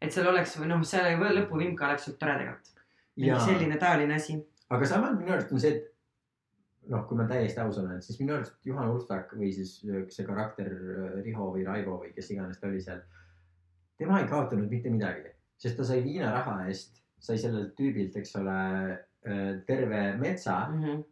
et 0.00 0.12
seal 0.12 0.28
oleks 0.30 0.56
või 0.60 0.70
noh, 0.70 0.84
selle 0.88 1.16
lõpuvimka 1.40 1.88
oleks 1.88 2.08
olnud 2.08 2.20
tore 2.20 2.36
tegelikult. 2.40 2.70
mingi 3.16 3.40
selline 3.46 3.76
taoline 3.82 4.14
asi. 4.20 4.38
aga 4.70 4.86
samas 4.90 5.18
minu 5.18 5.32
arust 5.36 5.52
on 5.52 5.60
see, 5.60 5.76
et 5.76 6.90
noh, 6.92 7.04
kui 7.08 7.16
ma 7.20 7.28
täiesti 7.28 7.60
aus 7.60 7.78
olen, 7.82 8.02
siis 8.02 8.18
minu 8.20 8.34
arust 8.38 8.56
Juhan 8.64 8.90
Ustak 8.96 9.32
või 9.36 9.52
siis 9.52 9.76
see 10.16 10.26
karakter 10.26 10.72
äh, 10.72 11.22
Riho 11.24 11.52
või 11.54 11.64
Raivo 11.68 12.00
või 12.02 12.12
kes 12.16 12.30
iganes 12.34 12.60
ta 12.60 12.68
oli 12.72 12.80
seal. 12.80 13.00
tema 13.98 14.20
ei 14.20 14.28
kaotanud 14.28 14.70
mitte 14.70 14.90
midagi, 14.90 15.30
sest 15.60 15.76
ta 15.78 15.84
sai 15.84 16.02
viinaraha 16.04 16.64
eest, 16.68 17.02
sai 17.20 17.38
sellelt 17.38 17.76
tüübilt, 17.78 18.16
eks 18.16 18.36
ole, 18.36 18.56
terve 19.66 20.00
metsa 20.20 20.68
Mhm. 20.68 21.02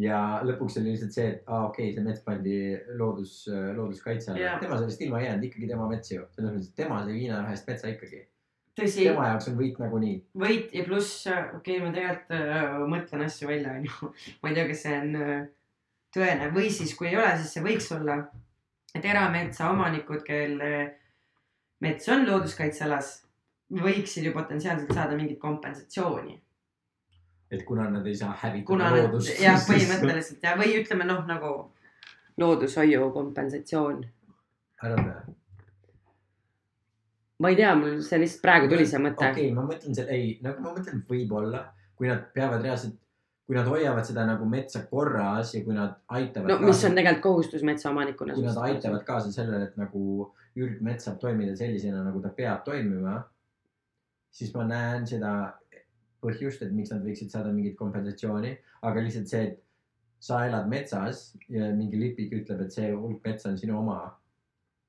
Ja 0.00 0.20
lõpuks 0.42 0.78
oli 0.80 0.92
lihtsalt 0.92 1.14
see, 1.14 1.26
et 1.30 1.50
aa 1.50 1.66
okei 1.68 1.88
okay,, 1.88 1.94
see 1.96 2.04
mets 2.04 2.22
pandi 2.26 2.54
loodus, 2.98 3.34
looduskaitse 3.48 4.32
alla 4.32 4.40
yeah.. 4.42 4.60
tema 4.62 4.78
sellest 4.80 5.02
ilma 5.06 5.20
ei 5.20 5.28
jäänud, 5.28 5.48
ikkagi 5.48 5.68
tema 5.70 5.88
mets 5.90 6.14
ju. 6.14 6.24
selles 6.34 6.54
mõttes, 6.54 6.70
et 6.72 6.80
tema 6.82 7.02
sai 7.04 7.18
viinaraha 7.18 7.54
eest 7.54 7.68
metsa 7.70 7.92
ikkagi. 7.92 8.22
tema 8.74 9.28
jaoks 9.30 9.50
on 9.52 9.58
võit 9.60 9.78
nagunii. 9.82 10.16
võit 10.44 10.74
ja 10.74 10.86
pluss, 10.88 11.26
okei 11.30 11.78
okay,, 11.78 11.82
ma 11.84 11.92
tegelikult 11.94 12.34
äh, 12.40 12.80
mõtlen 12.96 13.26
asju 13.28 13.50
välja, 13.50 13.76
onju. 13.78 14.10
ma 14.42 14.50
ei 14.50 14.58
tea, 14.58 14.66
kas 14.72 14.82
see 14.86 14.96
on 14.98 15.20
äh, 15.20 15.36
tõene 16.14 16.50
või 16.54 16.70
siis, 16.74 16.94
kui 16.98 17.12
ei 17.12 17.18
ole, 17.20 17.30
siis 17.38 17.54
see 17.54 17.64
võiks 17.64 17.90
olla. 17.94 18.18
et 18.94 19.06
erametsaomanikud, 19.10 20.22
kelle 20.26 20.74
mets 21.82 22.08
on 22.10 22.26
looduskaitsealas, 22.28 23.14
võiksid 23.74 24.26
ju 24.26 24.34
potentsiaalselt 24.34 24.92
saada 24.94 25.16
mingit 25.18 25.40
kompensatsiooni. 25.42 26.40
Et 27.50 27.62
kuna 27.64 27.90
nad 27.90 28.06
ei 28.06 28.16
saa 28.16 28.32
hävitada 28.42 28.90
loodust. 28.96 29.36
jah, 29.40 29.60
põhimõtteliselt 29.68 30.42
ja, 30.42 30.56
või 30.58 30.74
ütleme 30.80 31.06
noh, 31.08 31.24
nagu 31.28 31.54
loodushoiu 32.40 33.10
kompensatsioon. 33.14 34.04
arvad 34.82 35.06
või? 35.06 35.34
ma 37.44 37.50
ei 37.50 37.56
tea, 37.58 37.72
mul 37.78 38.02
see 38.06 38.20
lihtsalt 38.22 38.44
praegu 38.44 38.68
tuli 38.70 38.86
see 38.88 39.00
mõte 39.02 39.26
okei 39.26 39.48
okay,, 39.48 39.54
ma 39.56 39.64
mõtlen 39.66 39.96
selle, 39.96 40.14
ei, 40.14 40.36
nagu 40.44 40.62
ma 40.64 40.74
mõtlen, 40.76 41.02
võib-olla, 41.08 41.64
kui 41.98 42.08
nad 42.10 42.22
peavad 42.36 42.62
reaalselt, 42.64 42.96
kui 43.44 43.58
nad 43.58 43.68
hoiavad 43.68 44.06
seda 44.06 44.24
nagu 44.28 44.46
metsa 44.48 44.84
korras 44.88 45.52
ja 45.56 45.64
kui 45.66 45.76
nad 45.76 45.98
aitavad. 46.16 46.52
no 46.52 46.58
mis 46.64 46.84
on 46.86 46.96
tegelikult 46.96 47.24
kohustus 47.26 47.66
metsaomanikuna. 47.66 48.38
kui 48.38 48.46
nad 48.46 48.62
aitavad 48.68 49.04
kaasa 49.06 49.32
sellele, 49.34 49.68
et 49.68 49.76
nagu 49.80 50.30
ürgmets 50.54 51.08
saab 51.08 51.18
toimida 51.20 51.56
sellisena, 51.58 52.04
nagu 52.06 52.22
ta 52.22 52.30
peab 52.34 52.62
toimima, 52.66 53.18
siis 54.34 54.54
ma 54.54 54.66
näen 54.70 55.06
seda 55.10 55.34
põhjust, 56.24 56.64
et 56.64 56.72
miks 56.72 56.90
nad 56.94 57.04
võiksid 57.04 57.30
saada 57.32 57.52
mingit 57.52 57.76
kompensatsiooni, 57.78 58.56
aga 58.88 59.04
lihtsalt 59.04 59.30
see, 59.30 59.44
et 59.50 59.60
sa 60.24 60.44
elad 60.48 60.68
metsas 60.72 61.24
ja 61.52 61.68
mingi 61.76 62.00
lipik 62.00 62.32
ütleb, 62.32 62.64
et 62.64 62.72
see 62.72 62.92
hulk 62.92 63.24
metsa 63.26 63.50
on 63.52 63.58
sinu 63.60 63.76
oma. 63.80 63.98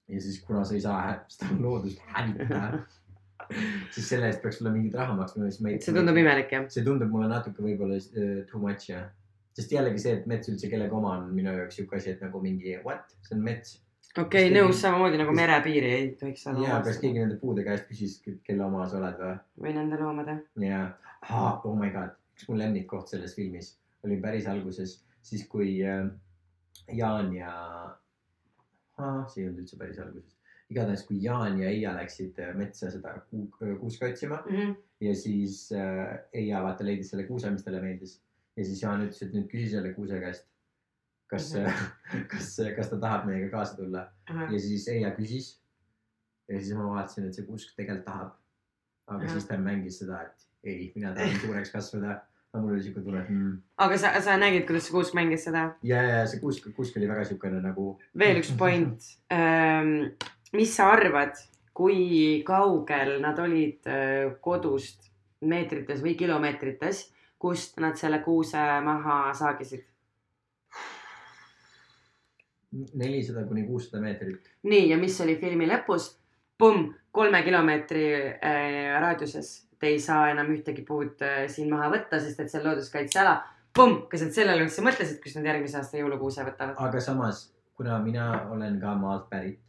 ja 0.08 0.22
siis, 0.22 0.38
kuna 0.46 0.62
sa 0.64 0.76
ei 0.78 0.82
saa 0.84 1.16
seda 1.34 1.56
loodust 1.58 2.02
hävitada, 2.14 2.84
siis 3.94 4.10
selle 4.10 4.30
eest 4.30 4.44
peaks 4.44 4.60
sulle 4.60 4.72
mingit 4.74 4.94
raha 4.96 5.16
maksma, 5.18 5.48
siis 5.50 5.64
ma 5.66 5.72
ei. 5.72 5.80
see 5.82 5.96
tundub 5.96 6.20
imelik 6.22 6.52
jah. 6.54 6.68
see 6.72 6.86
tundub 6.86 7.10
mulle 7.14 7.30
natuke 7.32 7.66
võib-olla 7.66 7.98
uh, 7.98 8.36
too 8.52 8.62
much 8.62 8.92
jah. 8.92 9.08
sest 9.58 9.74
jällegi 9.74 10.04
see, 10.04 10.20
et 10.20 10.30
mets 10.30 10.52
üldse 10.52 10.70
kellegi 10.72 10.96
oma 10.96 11.16
on 11.18 11.32
minu 11.34 11.56
jaoks 11.58 11.82
siuke 11.82 11.98
asi, 12.00 12.14
et 12.14 12.22
nagu 12.24 12.42
mingi 12.44 12.78
what, 12.86 13.18
see 13.26 13.36
on 13.38 13.44
mets. 13.48 13.80
okei 14.14 14.48
okay,, 14.48 14.54
nõus, 14.54 14.78
samamoodi 14.84 15.20
nagu 15.24 15.36
merepiiri 15.36 15.92
ei 15.98 16.12
tohiks 16.22 16.46
ja 16.48 16.54
olla 16.54 16.84
kas. 16.86 17.02
keegi 17.02 17.24
nende 17.26 17.40
puude 17.42 17.66
käest 17.68 17.90
küsis, 17.90 18.20
kelle 18.46 18.70
oma 18.70 18.86
sa 18.92 19.02
oled 19.02 19.20
või? 19.26 19.36
või 19.66 19.76
nende 19.82 20.00
loomade. 20.04 20.38
ja, 20.64 20.86
oh 21.66 21.76
my 21.76 21.90
god, 21.94 22.16
üks 22.36 22.48
mu 22.50 22.58
lemmikkoht 22.60 23.10
selles 23.10 23.36
filmis 23.36 23.76
oli 24.06 24.20
päris 24.22 24.48
alguses, 24.48 25.00
siis 25.26 25.46
kui 25.50 25.80
äh, 25.86 26.06
Jaan 26.94 27.34
ja 27.34 27.52
ah,, 28.98 29.22
see 29.28 29.44
ei 29.44 29.50
olnud 29.50 29.64
üldse 29.64 29.80
päris 29.80 30.00
alguses. 30.00 30.36
igatahes, 30.70 31.04
kui 31.06 31.20
Jaan 31.22 31.60
ja 31.62 31.70
Eija 31.70 31.94
läksid 31.96 32.40
äh, 32.42 32.54
metsa 32.58 32.92
seda 32.94 33.16
kuu- 33.30 33.78
kuuska 33.80 34.10
otsima 34.10 34.44
ja 35.02 35.16
siis 35.16 35.72
äh, 35.72 36.20
Eija 36.34 36.64
vaata 36.64 36.86
leidis 36.86 37.10
selle 37.14 37.26
kuuse, 37.28 37.52
mis 37.52 37.66
talle 37.66 37.82
meeldis 37.82 38.20
ja 38.56 38.66
siis 38.66 38.82
Jaan 38.84 39.06
ütles, 39.06 39.22
et 39.22 39.34
nüüd 39.34 39.50
küsi 39.52 39.70
selle 39.74 39.94
kuuse 39.94 40.20
käest, 40.20 40.48
kas 41.28 41.52
mm, 41.54 41.66
-hmm. 41.66 42.26
kas, 42.32 42.56
kas 42.78 42.90
ta 42.90 43.00
tahab 43.00 43.26
meiega 43.30 43.50
kaasa 43.58 43.78
tulla 43.78 44.08
ja 44.30 44.60
siis 44.60 44.88
Eija 44.88 45.12
küsis. 45.18 45.60
ja 46.48 46.60
siis 46.60 46.78
ma 46.78 46.90
vaatasin, 46.94 47.28
et 47.28 47.34
see 47.34 47.46
kuusk 47.46 47.76
tegelikult 47.76 48.06
tahab. 48.06 48.36
aga 49.08 49.24
Ahah. 49.24 49.32
siis 49.32 49.46
ta 49.46 49.58
mängis 49.58 50.00
seda, 50.00 50.22
et 50.22 50.48
ei, 50.66 50.92
mina 50.96 51.14
tahan 51.16 51.40
suureks 51.44 51.74
kasvada. 51.74 52.22
aga 52.54 52.62
mul 52.64 52.78
oli 52.78 52.84
siuke 52.86 53.02
tunne, 53.04 53.24
mm. 53.28 53.56
aga 53.84 53.98
sa, 54.00 54.14
sa 54.24 54.38
nägid, 54.40 54.64
kuidas 54.68 54.86
see 54.88 54.96
kuusk 54.96 55.18
mängis 55.18 55.44
seda? 55.48 55.66
ja, 55.84 56.04
ja 56.04 56.22
see 56.30 56.40
kuusk, 56.44 56.70
kuusk 56.78 56.98
oli 57.00 57.10
väga 57.10 57.26
siukene 57.28 57.60
nagu. 57.64 57.90
veel 58.18 58.40
üks 58.44 58.54
point. 58.58 59.10
mis 60.60 60.78
sa 60.78 60.92
arvad, 60.94 61.36
kui 61.76 62.44
kaugel 62.48 63.18
nad 63.24 63.42
olid 63.44 63.90
kodust 64.42 65.12
meetrites 65.46 66.00
või 66.04 66.16
kilomeetrites, 66.16 67.10
kust 67.38 67.76
nad 67.84 68.00
selle 68.00 68.22
kuuse 68.24 68.64
maha 68.86 69.20
saagisid? 69.36 69.84
nelisada 72.94 73.46
kuni 73.48 73.64
kuussada 73.64 74.02
meetrit. 74.04 74.50
nii, 74.64 74.90
ja 74.90 74.98
mis 75.00 75.20
oli 75.22 75.38
filmi 75.40 75.68
lõpus? 75.70 76.16
pumm, 76.58 76.94
kolme 77.12 77.42
kilomeetri 77.44 78.06
äh, 78.16 78.96
raadiuses 79.02 79.68
ei 79.86 80.00
saa 80.00 80.30
enam 80.32 80.48
ühtegi 80.56 80.86
puud 80.88 81.22
äh, 81.26 81.46
siin 81.52 81.70
maha 81.74 81.90
võtta, 81.94 82.20
sest 82.22 82.40
et 82.40 82.52
see 82.52 82.60
on 82.62 82.68
looduskaitseala. 82.70 83.36
pumm, 83.76 84.06
kas 84.12 84.22
nad 84.24 84.32
sellele 84.32 84.64
üldse 84.64 84.82
mõtlesid, 84.86 85.20
kus 85.24 85.36
nad 85.36 85.46
järgmise 85.52 85.78
aasta 85.82 85.98
jõulukuuse 86.00 86.46
võtavad? 86.48 86.76
aga 86.78 87.00
samas, 87.04 87.42
kuna 87.76 88.00
mina 88.04 88.30
olen 88.52 88.80
ka 88.80 88.94
maalt 88.96 89.30
pärit 89.30 89.60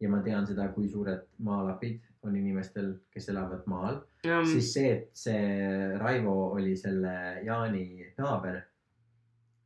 ja 0.00 0.08
ma 0.12 0.20
tean 0.22 0.46
seda, 0.46 0.68
kui 0.74 0.88
suured 0.88 1.24
maalapid 1.42 2.00
on 2.22 2.36
inimestel, 2.36 2.94
kes 3.14 3.28
elavad 3.34 3.64
maal, 3.66 4.02
Mm. 4.26 4.44
siis 4.50 4.72
see, 4.74 4.88
et 4.92 5.10
see 5.14 5.98
Raivo 5.98 6.32
oli 6.56 6.72
selle 6.76 7.12
Jaani 7.46 8.12
naaber, 8.18 8.56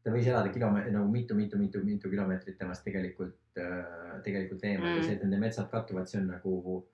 ta 0.05 0.11
võis 0.13 0.27
elada 0.29 0.51
kilomeetri 0.53 0.93
nagu 0.93 1.09
mitu-mitu-mitu-mitu 1.09 2.11
kilomeetrit 2.13 2.59
temast 2.59 2.85
tegelikult, 2.85 3.39
tegelikult 4.25 4.65
eemal 4.65 4.91
Mm. 4.91 4.97
ja 4.99 5.03
see, 5.07 5.15
et 5.17 5.23
nende 5.25 5.39
metsad 5.41 5.71
kattuvad, 5.73 6.07
see 6.11 6.21
on 6.21 6.29
nagu, 6.35 6.87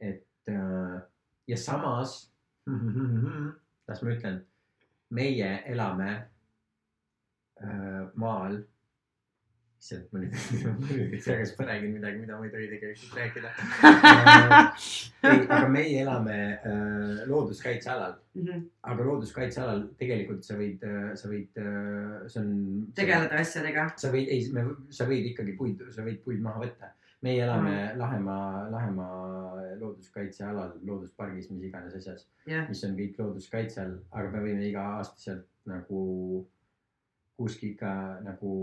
et 0.00 0.26
äh, 0.48 1.00
ja 1.48 1.56
samas, 1.56 2.18
las 3.88 4.02
ma 4.02 4.10
ütlen, 4.16 4.42
meie 5.10 5.54
elame 5.66 6.10
äh, 7.62 8.04
maal. 8.14 8.60
issand, 9.80 10.10
ma 10.12 10.20
nüüd, 10.20 10.34
kas 11.24 11.54
ma 11.58 11.64
räägin 11.70 11.94
midagi, 11.96 12.18
mida 12.20 12.36
ma 12.36 12.44
ei 12.44 12.50
tohi 12.52 12.66
tegelikult 12.68 13.14
rääkida. 13.16 13.52
ei, 15.30 15.46
aga 15.48 15.68
meie 15.72 16.02
elame 16.02 16.36
äh, 16.60 17.22
looduskaitsealal, 17.30 18.18
Mhm. 18.34 18.60
aga 18.86 19.04
looduskaitsealal 19.08 19.80
tegelikult 19.98 20.44
sa 20.46 20.54
võid, 20.54 20.84
sa 21.18 21.26
võid, 21.32 21.56
see 22.30 22.38
on. 22.44 22.52
tegeleda 22.94 23.40
asjadega. 23.40 23.88
sa 23.98 24.12
võid, 24.12 24.28
ei, 24.30 24.44
sa 24.94 25.08
võid 25.08 25.32
ikkagi 25.32 25.56
puid, 25.58 25.82
sa 25.90 26.04
võid 26.06 26.20
puid 26.22 26.44
maha 26.44 26.62
võtta. 26.62 26.92
Meie 27.22 27.42
elame 27.44 27.74
mm. 27.74 27.98
Lahemaa, 28.00 28.70
Lahemaa 28.72 29.50
looduskaitsealal, 29.80 30.78
looduspargis, 30.86 31.50
mis 31.50 31.66
iganes 31.68 31.96
asjas, 31.98 32.24
jah, 32.48 32.68
mis 32.68 32.80
on 32.86 32.96
kõik 32.98 33.20
looduskaitse 33.20 33.82
all, 33.84 33.98
aga 34.10 34.32
me 34.32 34.46
võime 34.46 34.64
iga 34.68 34.86
aasta 34.96 35.20
sealt 35.20 35.46
nagu 35.68 36.00
kuskil 37.40 37.70
ikka 37.72 37.90
nagu 38.20 38.54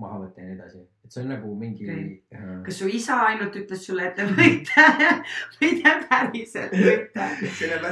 maha 0.00 0.24
võtta 0.24 0.42
ja 0.42 0.48
nii 0.48 0.56
edasi, 0.56 0.80
et 1.06 1.14
see 1.14 1.22
on 1.22 1.28
nagu 1.30 1.52
mingi 1.58 1.86
okay.. 1.86 2.56
kas 2.66 2.80
su 2.80 2.88
isa 2.90 3.20
ainult 3.28 3.54
ütles 3.60 3.84
sulle, 3.86 4.08
et 4.08 4.18
te 4.18 4.26
võite 4.26 4.86
või 5.60 5.78
te 5.78 5.94
päriselt 6.08 6.74
võite? 6.74 7.28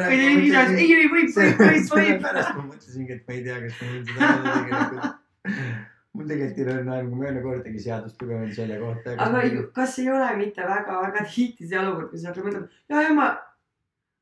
ei, 0.08 0.18
ei 0.18 0.42
võib, 0.42 1.14
võib, 1.14 1.30
võib, 1.38 1.62
võib. 1.62 1.86
sellepärast 1.92 2.58
ma 2.58 2.66
mõtlesingi, 2.72 3.20
et 3.20 3.30
ma 3.30 3.38
ei 3.38 3.46
tea, 3.46 3.62
kas 3.68 3.78
ma 3.78 3.94
võin 3.94 4.04
seda 4.10 4.32
öelda 4.32 4.58
tegelikult. 4.58 5.88
mul 6.22 6.30
tegelikult 6.30 6.58
ei 6.58 6.72
ole 6.72 6.84
nagu, 6.86 7.22
ole 7.28 7.42
kordagi 7.42 7.80
seadust 7.82 8.22
lugenud 8.22 8.54
selle 8.54 8.78
kohta. 8.80 9.14
aga 9.18 9.42
ju- 9.46 9.70
kas 9.74 9.98
ei 9.98 10.10
ole 10.10 10.28
mitte 10.36 10.62
väga-väga 10.62 11.24
tihti 11.34 11.68
see 11.68 11.78
olukord, 11.78 12.10
kus 12.10 12.22
sa 12.22 12.30
hakkad 12.30 12.46
mõtlema, 12.46 12.68
ja, 12.88 13.02
ja 13.02 13.14
ma, 13.16 13.28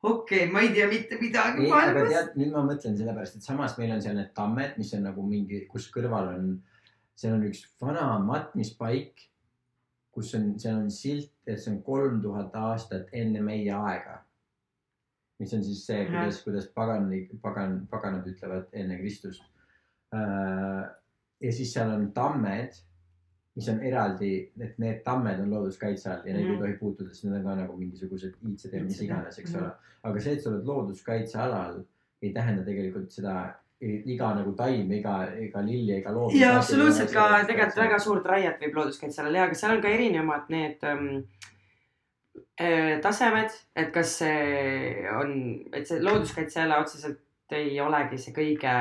okei 0.03 0.45
okay,, 0.45 0.53
ma 0.53 0.61
ei 0.65 0.73
tea 0.75 0.89
mitte 0.89 1.19
midagi 1.21 1.69
maailmas. 1.69 2.33
nüüd 2.37 2.53
ma 2.55 2.65
mõtlen 2.69 2.97
sellepärast, 2.97 3.37
et 3.37 3.49
samas 3.49 3.77
meil 3.79 3.93
on 3.97 4.03
seal 4.03 4.17
need 4.17 4.33
tammed, 4.35 4.79
mis 4.81 4.95
on 4.97 5.05
nagu 5.09 5.27
mingi, 5.27 5.67
kus 5.71 5.91
kõrval 5.93 6.33
on, 6.37 6.55
seal 7.15 7.37
on 7.37 7.45
üks 7.51 7.67
vana 7.83 8.07
matmispaik, 8.25 9.29
kus 10.11 10.35
on, 10.39 10.55
seal 10.59 10.81
on 10.81 10.91
silt, 10.91 11.33
et 11.47 11.61
see 11.61 11.75
on 11.75 11.83
kolm 11.87 12.21
tuhat 12.25 12.57
aastat 12.57 13.13
enne 13.13 13.43
meie 13.45 13.73
aega. 13.77 14.25
mis 15.41 15.53
on 15.57 15.63
siis 15.65 15.87
see, 15.87 16.03
kuidas, 16.05 16.43
kuidas 16.45 16.67
pagan, 16.77 17.07
pagan, 17.41 17.87
paganad 17.89 18.27
ütlevad 18.29 18.75
enne 18.77 18.99
Kristust. 18.99 19.41
Ja 21.41 21.53
siis 21.53 21.73
seal 21.73 21.91
on 21.91 22.11
tammed, 22.13 22.77
mis 23.57 23.69
on 23.69 23.81
eraldi, 23.85 24.35
et 24.61 24.79
need 24.79 25.01
tammed 25.05 25.41
on 25.43 25.51
looduskaitse 25.51 26.11
all 26.11 26.27
ja 26.27 26.35
neid 26.35 26.47
Mhm. 26.47 26.53
ei 26.55 26.59
tohi 26.59 26.77
puutuda, 26.81 27.09
sest 27.09 27.25
need 27.25 27.39
on 27.39 27.45
ka 27.45 27.55
nagu 27.63 27.77
mingisugused 27.77 28.37
iidsed 28.47 28.77
ja 28.77 28.85
mis 28.85 29.01
iganes, 29.01 29.39
eks 29.39 29.55
mhm. 29.55 29.63
ole. 29.63 29.73
aga 30.03 30.21
see, 30.21 30.33
et 30.33 30.43
sa 30.43 30.51
oled 30.51 30.67
looduskaitsealal, 30.67 31.83
ei 32.23 32.33
tähenda 32.33 32.65
tegelikult 32.65 33.11
seda, 33.13 33.35
iga 33.81 34.35
nagu 34.37 34.53
taim, 34.57 34.91
iga, 34.93 35.15
iga 35.41 35.63
lill 35.65 35.89
ja 35.89 35.99
iga 35.99 36.13
loom. 36.13 36.35
ja 36.37 36.57
absoluutselt 36.59 37.13
ka 37.13 37.45
tegelikult 37.49 37.81
väga 37.81 37.99
suurt 37.99 38.27
raiet 38.27 38.61
võib 38.61 38.77
looduskaitsealal 38.77 39.35
ja, 39.35 39.47
aga 39.49 39.57
seal 39.57 39.77
on 39.77 39.83
ka 39.83 39.89
erinevad 39.89 40.51
need 40.53 40.85
ähm, 40.85 41.07
äh, 42.61 43.01
tasemed, 43.01 43.57
et 43.75 43.89
kas 43.95 44.19
see 44.21 45.09
on, 45.17 45.33
et 45.73 45.89
see 45.89 46.03
looduskaitseala 46.05 46.83
otseselt 46.85 47.57
ei 47.57 47.81
olegi 47.81 48.21
see 48.21 48.37
kõige 48.37 48.75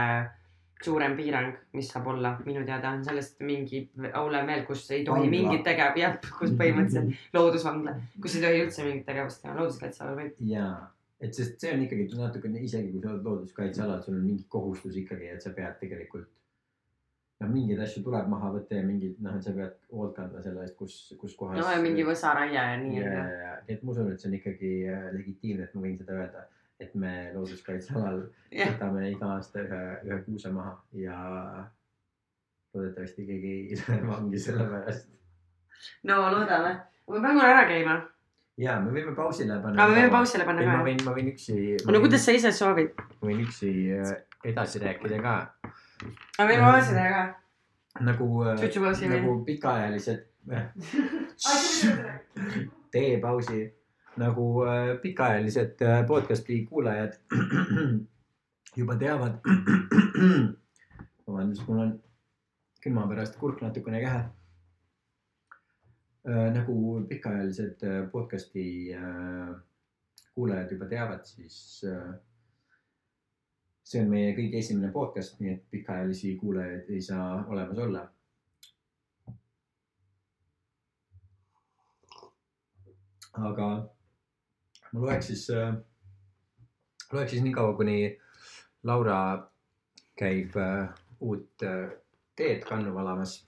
suurem 0.83 1.15
piirang, 1.17 1.57
mis 1.75 1.89
saab 1.91 2.07
olla 2.13 2.33
minu 2.45 2.63
teada 2.67 2.93
on 2.95 3.03
sellest 3.03 3.41
mingi 3.43 3.81
Aule 4.13 4.43
meel, 4.47 4.63
kus 4.67 4.85
ei 4.91 5.03
tohi 5.03 5.25
Vangla. 5.25 5.31
mingit 5.33 5.65
tegevust, 5.67 5.99
jah, 5.99 6.15
kus 6.39 6.55
põhimõtteliselt 6.61 7.35
loodusvangla, 7.35 7.95
kus 8.23 8.37
ei 8.37 8.45
tohi 8.45 8.63
üldse 8.63 8.87
mingit 8.87 9.05
tegevust 9.09 9.43
teha, 9.43 9.55
looduskaitse 9.59 10.03
all 10.05 10.17
võib. 10.19 10.41
jaa, 10.53 10.73
et 11.19 11.35
sest 11.35 11.59
see 11.59 11.73
on 11.75 11.83
ikkagi 11.85 12.07
natukene, 12.15 12.63
isegi 12.63 12.93
kui 12.93 13.03
sa 13.03 13.13
oled 13.13 13.27
looduskaitsealal, 13.27 14.03
sul 14.05 14.19
on 14.19 14.27
mingi 14.27 14.45
kohustus 14.55 14.99
ikkagi, 15.01 15.33
et 15.35 15.43
sa 15.43 15.51
pead 15.55 15.75
tegelikult. 15.81 16.29
noh, 17.39 17.51
mingeid 17.51 17.79
asju 17.83 18.03
tuleb 18.03 18.31
maha 18.31 18.53
võtta 18.55 18.79
ja 18.79 18.83
mingid 18.83 19.19
noh, 19.23 19.35
et 19.35 19.43
sa 19.43 19.51
pead 19.55 19.75
hoolt 19.95 20.15
kandma 20.15 20.41
selle 20.43 20.63
eest, 20.63 20.77
kus, 20.79 20.95
kus 21.19 21.35
kohas. 21.39 21.59
no 21.59 21.67
ja 21.71 21.83
mingi 21.83 22.07
võsaraie 22.07 22.55
ja 22.55 22.63
nii 22.79 22.99
ja, 22.99 23.11
ja, 23.17 23.27
ja, 23.43 23.51
et 23.67 23.83
ma 23.83 23.91
usun, 23.91 24.11
et 24.11 24.23
see 24.23 24.31
on 24.31 24.39
ikkagi 24.39 24.71
äh, 24.91 25.05
legitiimne, 25.15 25.67
et 25.67 25.75
ma 25.75 25.83
võin 25.85 25.99
seda 25.99 26.17
öelda, 26.17 26.47
et 26.79 26.93
me 26.95 27.13
looduskaitsealal 27.33 28.21
jah, 28.51 28.71
võtame 28.73 29.09
iga 29.11 29.33
aasta 29.35 29.63
ühe, 29.63 29.81
ühe 30.07 30.19
kuuse 30.27 30.51
maha 30.53 30.77
ja 30.95 31.17
loodetavasti 32.73 33.25
keegi 33.27 33.51
ei 33.55 33.75
lähe 33.81 33.99
vangi 34.07 34.39
selle 34.39 34.67
pärast. 34.69 35.09
no 36.07 36.21
loodame. 36.31 36.77
ma 37.07 37.21
pean 37.25 37.39
korra 37.39 37.51
ära 37.55 37.65
käima. 37.69 37.97
ja 38.59 38.77
me 38.83 38.93
võime 38.95 39.15
pausile 39.17 39.59
panna. 39.63 39.83
aga 39.83 39.91
me 39.91 39.99
võime 40.01 40.13
pausile 40.15 40.47
panna 40.47 40.65
ma 40.69 40.77
ka. 40.79 40.87
võin, 40.87 41.03
ma 41.07 41.17
võin 41.17 41.33
üksi. 41.33 41.59
no 41.83 42.03
kuidas 42.05 42.25
sa 42.25 42.37
ise 42.37 42.53
soovid? 42.55 42.95
ma 43.19 43.31
võin 43.31 43.43
üksi 43.47 43.73
äh, 43.97 44.15
edasi 44.53 44.83
rääkida 44.85 45.21
ka 45.25 45.35
aga 46.37 46.47
võime 46.47 46.63
pausi 46.69 46.95
teha 46.95 47.11
ka. 47.17 47.25
nagu, 48.07 48.29
või? 48.39 49.11
nagu 49.15 49.35
pikaajalised 49.49 50.25
teepausi 52.93 53.65
nagu 54.19 54.45
äh, 54.67 54.93
pikaajalised 55.01 55.81
äh, 55.81 56.01
podcast'i 56.07 56.65
kuulajad 56.69 57.15
juba 58.79 58.95
teavad. 58.99 59.39
vabandust, 61.27 61.67
mul 61.67 61.79
on 61.79 61.95
külma 62.83 63.07
pärast 63.07 63.39
kurk 63.39 63.61
natukene 63.61 64.03
kähe. 64.03 64.27
nagu 66.53 67.05
pikaajalised 67.09 67.83
äh, 67.87 68.01
podcast'i 68.11 68.93
äh, 68.93 69.55
kuulajad 70.35 70.71
juba 70.71 70.85
teavad, 70.85 71.23
siis 71.25 71.81
äh, 71.87 72.11
see 73.83 74.03
on 74.03 74.11
meie 74.11 74.35
kõige 74.37 74.59
esimene 74.59 74.91
podcast, 74.93 75.39
nii 75.39 75.53
et 75.55 75.63
pikaajalisi 75.71 76.35
kuulajaid 76.41 76.91
ei 76.93 77.01
saa 77.01 77.45
olemas 77.47 77.79
olla 77.87 78.03
aga 83.47 83.69
ma 84.93 85.05
loeks 85.05 85.27
siis, 85.31 85.45
loeks 87.13 87.31
siis 87.31 87.43
nii 87.45 87.53
kaua, 87.53 87.75
kuni 87.77 87.99
Laura 88.83 89.19
käib 90.19 90.55
äh, 90.59 90.89
uut 91.19 91.63
äh, 91.63 91.89
teed 92.35 92.63
kannu 92.67 92.93
valamas. 92.95 93.45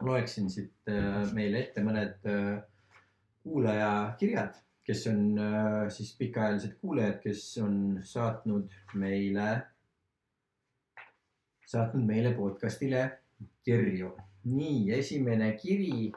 loeksin 0.00 0.50
siit 0.50 0.88
äh, 0.88 1.32
meile 1.36 1.60
ette 1.60 1.82
mõned 1.84 2.24
äh, 2.28 2.62
kuulajakirjad, 3.44 4.54
kes 4.84 5.06
on 5.10 5.38
äh, 5.38 5.88
siis 5.92 6.14
pikaajalised 6.16 6.78
kuulajad, 6.80 7.18
kes 7.20 7.42
on 7.60 7.76
saatnud 8.04 8.72
meile, 8.94 9.50
saatnud 11.66 12.06
meile 12.08 12.32
podcast'ile 12.36 13.04
kirju. 13.64 14.14
nii, 14.44 14.92
esimene 14.96 15.52
kiri 15.60 16.12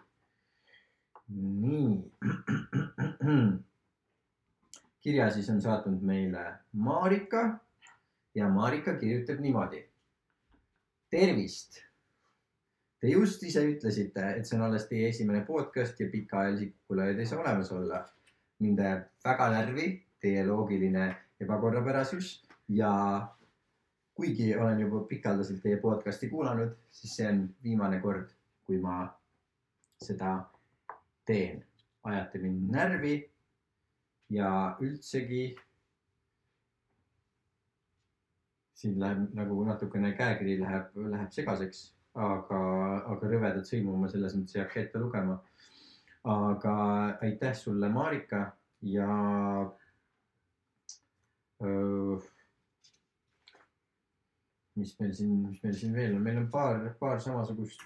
nii. 1.27 1.91
kirja 5.03 5.29
siis 5.29 5.49
on 5.49 5.61
saatnud 5.61 6.01
meile 6.01 6.43
Marika 6.73 7.59
ja 8.35 8.49
Marika 8.49 8.93
kirjutab 8.93 9.39
niimoodi. 9.39 9.89
tervist. 11.09 11.77
Te 12.99 13.09
just 13.11 13.43
ise 13.43 13.61
ütlesite, 13.67 14.23
et 14.37 14.47
see 14.47 14.55
on 14.57 14.63
alles 14.65 14.87
teie 14.89 15.09
esimene 15.11 15.43
podcast 15.45 15.99
ja 15.99 16.07
pikaajalisi 16.09 16.71
kuulajaid 16.87 17.19
ei 17.19 17.25
saa 17.29 17.41
olemas 17.41 17.71
olla. 17.71 18.05
mind 18.59 18.79
ajab 18.79 19.03
väga 19.25 19.49
närvi 19.51 19.85
teie 20.21 20.45
loogiline 20.47 21.15
ebakorrapärasus 21.41 22.29
ja 22.69 22.91
kuigi 24.15 24.55
olen 24.55 24.79
juba 24.79 25.01
pikaldaselt 25.09 25.61
teie 25.61 25.77
podcast'i 25.77 26.29
kuulanud, 26.29 26.71
siis 26.91 27.15
see 27.15 27.27
on 27.27 27.43
viimane 27.63 27.99
kord, 27.99 28.29
kui 28.63 28.77
ma 28.79 29.09
seda 30.01 30.37
teen, 31.25 31.65
ajate 32.03 32.39
mind 32.39 32.71
närvi 32.71 33.32
ja 34.29 34.77
üldsegi 34.81 35.55
siin 38.83 38.99
läheb 38.99 39.33
nagu 39.37 39.63
natukene 39.67 40.11
käekiri 40.17 40.57
läheb, 40.59 40.95
läheb 41.13 41.31
segaseks, 41.31 41.85
aga, 42.13 42.59
aga 43.13 43.31
rõvedat 43.31 43.69
sõimu 43.69 43.95
ma 43.99 44.09
selles 44.11 44.35
mõttes 44.35 44.57
ei 44.57 44.63
hakka 44.65 44.81
ette 44.83 45.01
lugema. 45.01 45.39
aga 46.23 46.73
aitäh 47.25 47.55
sulle, 47.55 47.89
Marika 47.91 48.45
ja 48.81 49.07
öö, 51.63 52.19
mis 54.75 54.93
meil 54.99 55.11
siin, 55.13 55.33
mis 55.49 55.63
meil 55.63 55.75
siin 55.79 55.95
veel 55.95 56.15
on, 56.15 56.23
meil 56.23 56.39
on 56.43 56.47
paar, 56.51 56.85
paar 56.99 57.19
samasugust, 57.21 57.83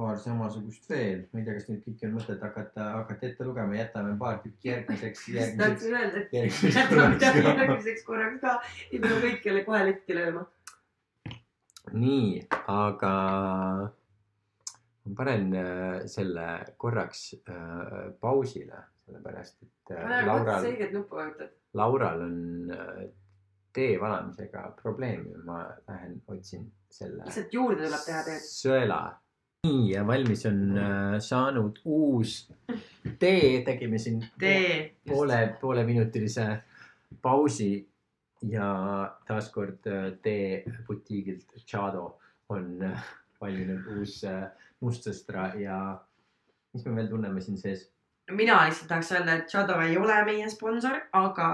paar 0.00 0.16
samasugust 0.20 0.88
veel, 0.90 1.26
ma 1.30 1.40
ei 1.40 1.46
tea, 1.46 1.56
kas 1.58 1.68
neid 1.68 1.82
kõiki 1.84 2.06
on 2.08 2.16
mõtet 2.16 2.40
hakata, 2.44 2.86
hakata 2.96 3.28
ette 3.28 3.46
lugema, 3.46 3.76
jätame 3.76 4.16
paar 4.20 4.40
tükki 4.44 4.70
järgmiseks, 4.70 5.26
järgmiseks, 5.36 5.60
tahtsin 5.60 5.98
öelda, 5.98 6.24
et 6.24 6.34
jätame 6.78 7.08
midagi 7.14 7.44
järgmiseks 7.44 8.06
korraks 8.08 8.40
ka, 8.44 8.56
ei 8.88 9.02
pea 9.02 9.20
kõikjale 9.26 9.64
kohe 9.68 9.84
letti 9.90 10.16
lööma. 10.16 10.46
nii, 11.92 12.34
aga 12.70 13.14
ma 15.04 15.14
panen 15.20 15.54
äh, 15.60 16.02
selle 16.10 16.48
korraks 16.80 17.24
äh, 17.42 18.10
pausile, 18.20 18.84
sellepärast 19.06 19.64
et 19.66 19.96
äh, 19.96 20.20
Laural. 20.26 20.68
Laural 21.74 22.22
on 22.26 22.36
äh, 22.74 23.08
tee 23.72 24.00
valamisega 24.00 24.70
probleemi, 24.82 25.34
ma 25.44 25.64
lähen 25.88 26.22
otsin 26.28 26.70
selle 26.90 27.24
lihtsalt 27.24 27.52
juurde 27.54 27.84
tuleb 27.86 28.06
teha 28.06 28.22
teed. 28.26 28.46
sõela. 28.46 29.00
Nii 29.66 29.92
ja 29.92 30.06
valmis 30.06 30.46
on 30.48 30.60
äh, 30.78 31.18
saanud 31.20 31.80
uus 31.84 32.48
tee, 33.18 33.62
tegime 33.64 33.98
siin 33.98 34.22
tee. 34.38 34.94
poole, 35.08 35.56
pooleminutilise 35.60 36.46
pausi 37.22 37.72
ja 38.48 38.68
taaskord 39.28 39.86
äh, 39.86 40.12
teebutiigilt 40.22 41.58
Chado 41.66 42.06
on 42.48 42.82
äh, 42.82 43.04
valminud 43.40 43.90
uus 43.98 44.22
mustsõstra 44.80 45.50
ja 45.60 45.76
mis 46.72 46.86
me 46.86 46.96
veel 46.96 47.12
tunneme 47.12 47.44
siin 47.44 47.60
sees? 47.60 47.90
mina 48.30 48.62
lihtsalt 48.64 48.88
tahaks 48.88 49.12
öelda, 49.12 49.36
et 49.36 49.50
Shadow 49.50 49.80
ei 49.82 49.96
ole 49.98 50.16
meie 50.24 50.48
sponsor, 50.48 51.00
aga 51.12 51.50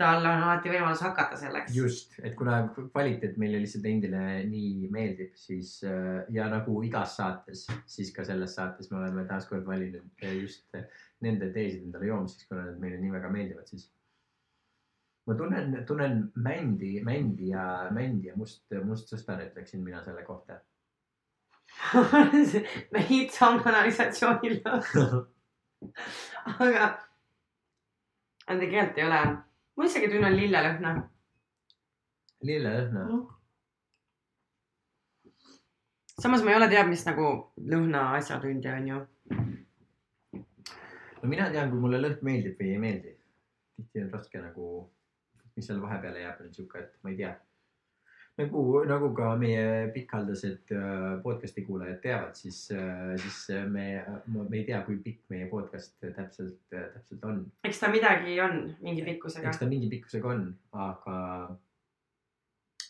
tal 0.00 0.24
on 0.26 0.42
alati 0.42 0.72
võimalus 0.72 1.02
hakata 1.04 1.36
selleks. 1.38 1.74
just, 1.76 2.16
et 2.26 2.34
kuna 2.38 2.60
kvaliteet 2.74 3.36
meile 3.38 3.60
lihtsalt 3.62 3.86
endile 3.86 4.22
nii 4.48 4.88
meeldib, 4.94 5.34
siis 5.38 5.76
äh, 5.86 6.24
ja 6.34 6.48
nagu 6.50 6.80
igas 6.86 7.14
saates, 7.20 7.66
siis 7.86 8.10
ka 8.14 8.26
selles 8.26 8.56
saates 8.58 8.90
me 8.90 8.98
oleme 9.00 9.26
taaskord 9.30 9.66
valinud 9.66 10.24
äh, 10.24 10.34
just 10.40 10.66
äh, 10.74 10.88
nende 11.22 11.52
teesid 11.54 11.86
endale 11.86 12.10
joomiseks, 12.10 12.48
kuna 12.50 12.66
need 12.66 12.82
meile 12.82 12.98
nii 13.02 13.14
väga 13.14 13.30
meeldivad, 13.36 13.70
siis 13.70 13.86
ma 15.28 15.38
tunnen, 15.38 15.78
tunnen 15.86 16.20
mändi, 16.34 16.96
mändi 17.06 17.52
ja, 17.54 17.88
mändi 17.94 18.32
ja 18.32 18.36
must, 18.36 18.66
mustsõstar, 18.84 19.46
ütleksin 19.46 19.86
mina 19.86 20.02
selle 20.04 20.26
kohta. 20.26 20.58
meid 22.94 23.38
on 23.46 23.62
kanalisatsioonil, 23.62 24.60
aga. 24.74 25.24
aga 26.58 26.92
tegelikult 28.58 28.98
ei 28.98 29.06
ole. 29.06 29.24
Ma 29.76 29.86
isegi 29.88 30.10
tunnen 30.12 30.36
lillelõhna. 30.38 30.92
lillelõhna. 32.48 33.04
samas 36.22 36.44
ma 36.44 36.52
ei 36.52 36.58
ole 36.60 36.68
teab 36.72 36.90
mis 36.90 37.06
nagu 37.08 37.30
lõhna 37.72 38.04
asjatundja 38.18 38.76
onju. 38.80 39.00
no 41.22 41.32
mina 41.32 41.50
tean, 41.50 41.70
kui 41.70 41.80
mulle 41.86 42.02
lõhn 42.02 42.22
meeldib 42.28 42.60
või 42.60 42.74
ei 42.76 42.82
meeldi. 42.86 43.16
tihti 43.76 44.04
on 44.04 44.12
raske 44.14 44.42
nagu, 44.42 44.68
mis 45.56 45.66
seal 45.66 45.82
vahepeale 45.82 46.22
jääb, 46.22 46.44
on 46.44 46.54
sihuke, 46.54 46.78
et 46.84 46.94
ma 47.02 47.10
ei 47.10 47.20
tea. 47.22 47.34
nagu, 48.40 48.62
nagu 48.88 49.10
ka 49.16 49.32
meie 49.38 49.88
pikaldased 49.94 50.72
äh, 50.74 51.02
podcast'i 51.22 51.64
kuulajad 51.66 52.00
teavad, 52.02 52.38
siis, 52.38 52.60
siis 53.22 53.40
me, 53.70 53.86
me 54.26 54.58
ei 54.58 54.64
tea, 54.66 54.80
kui 54.86 54.98
pikk 55.04 55.28
meie 55.32 55.46
podcast 55.50 55.94
täpselt, 56.02 56.58
täpselt 56.70 57.28
on. 57.28 57.44
eks 57.68 57.82
ta 57.82 57.90
midagi 57.92 58.38
on 58.42 58.64
mingi 58.84 59.04
pikkusega 59.06 59.52
eks. 59.52 59.62
ta 59.62 59.70
mingi 59.70 59.90
pikkusega 59.92 60.32
on, 60.32 60.46
aga, 60.86 61.18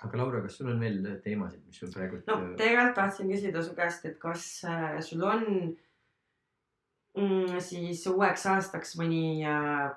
aga 0.06 0.20
Laura, 0.22 0.44
kas 0.46 0.60
sul 0.60 0.72
on 0.72 0.80
veel 0.80 1.02
teemasid, 1.24 1.64
mis 1.66 1.82
sul 1.82 1.92
praegu 1.94 2.22
no 2.24 2.38
tegelikult 2.60 2.96
tahtsin 3.00 3.32
küsida 3.32 3.64
su 3.64 3.76
käest, 3.76 4.06
et 4.08 4.16
kas 4.22 4.46
äh, 4.68 4.96
sul 5.04 5.26
on 5.28 5.44
mm, 7.18 7.60
siis 7.60 8.06
uueks 8.10 8.46
aastaks 8.54 8.96
mõni 9.00 9.44
äh, 9.44 9.92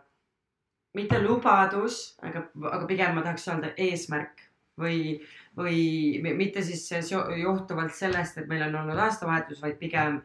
mitte 0.97 1.21
lubadus, 1.23 2.17
aga, 2.25 2.47
aga 2.71 2.83
pigem 2.89 3.15
ma 3.15 3.23
tahaks 3.25 3.47
öelda 3.51 3.71
eesmärk 3.79 4.46
või, 4.79 5.19
või 5.57 5.77
mi- 6.23 6.33
mitte 6.37 6.61
siis 6.61 6.87
johtuvalt 7.41 7.95
sellest, 7.95 8.37
et 8.37 8.47
meil 8.47 8.67
on 8.69 8.75
olnud 8.83 8.97
aastavahetus, 8.97 9.61
vaid 9.61 9.79
pigem 9.79 10.21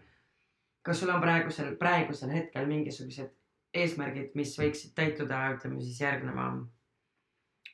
kas 0.83 1.01
sul 1.01 1.11
on 1.15 1.21
praegusel, 1.23 1.75
praegusel 1.79 2.33
hetkel 2.35 2.67
mingisugused 2.67 3.31
eesmärgid, 3.75 4.33
mis 4.39 4.55
võiksid 4.59 4.95
täituda, 4.99 5.45
ütleme 5.57 5.81
siis 5.81 6.01
järgneva 6.03 6.49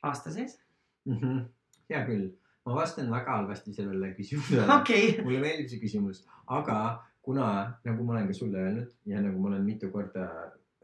aasta 0.03 0.31
sees? 0.31 0.59
mm. 1.05 1.17
-hmm. 1.17 1.41
hea 1.89 2.05
küll, 2.05 2.29
ma 2.65 2.75
vastan 2.75 3.11
väga 3.11 3.37
halvasti 3.37 3.73
sellele 3.73 4.13
küsimusele 4.17 4.67
okei, 4.79 5.17
mulle 5.23 5.41
meeldib 5.43 5.71
see 5.71 5.81
küsimus, 5.81 6.23
aga 6.47 6.79
kuna, 7.25 7.47
nagu 7.85 8.03
ma 8.05 8.15
olen 8.15 8.27
ka 8.27 8.33
sulle 8.33 8.61
öelnud 8.61 8.93
ja 9.05 9.21
nagu 9.21 9.41
ma 9.41 9.51
olen 9.51 9.65
mitu 9.65 9.91
korda 9.91 10.25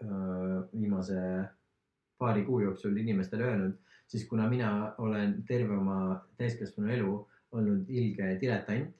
äh, 0.03 0.57
viimase 0.73 1.21
paari 2.17 2.45
kuu 2.45 2.59
jooksul 2.59 2.97
inimestele 2.97 3.43
öelnud, 3.43 3.77
siis 4.07 4.27
kuna 4.29 4.49
mina 4.49 4.93
olen 4.97 5.39
terve 5.47 5.77
oma 5.77 6.19
täiskasvanu 6.37 6.91
elu 6.93 7.15
olnud 7.55 7.89
ilge 7.89 8.35
diletant 8.41 8.93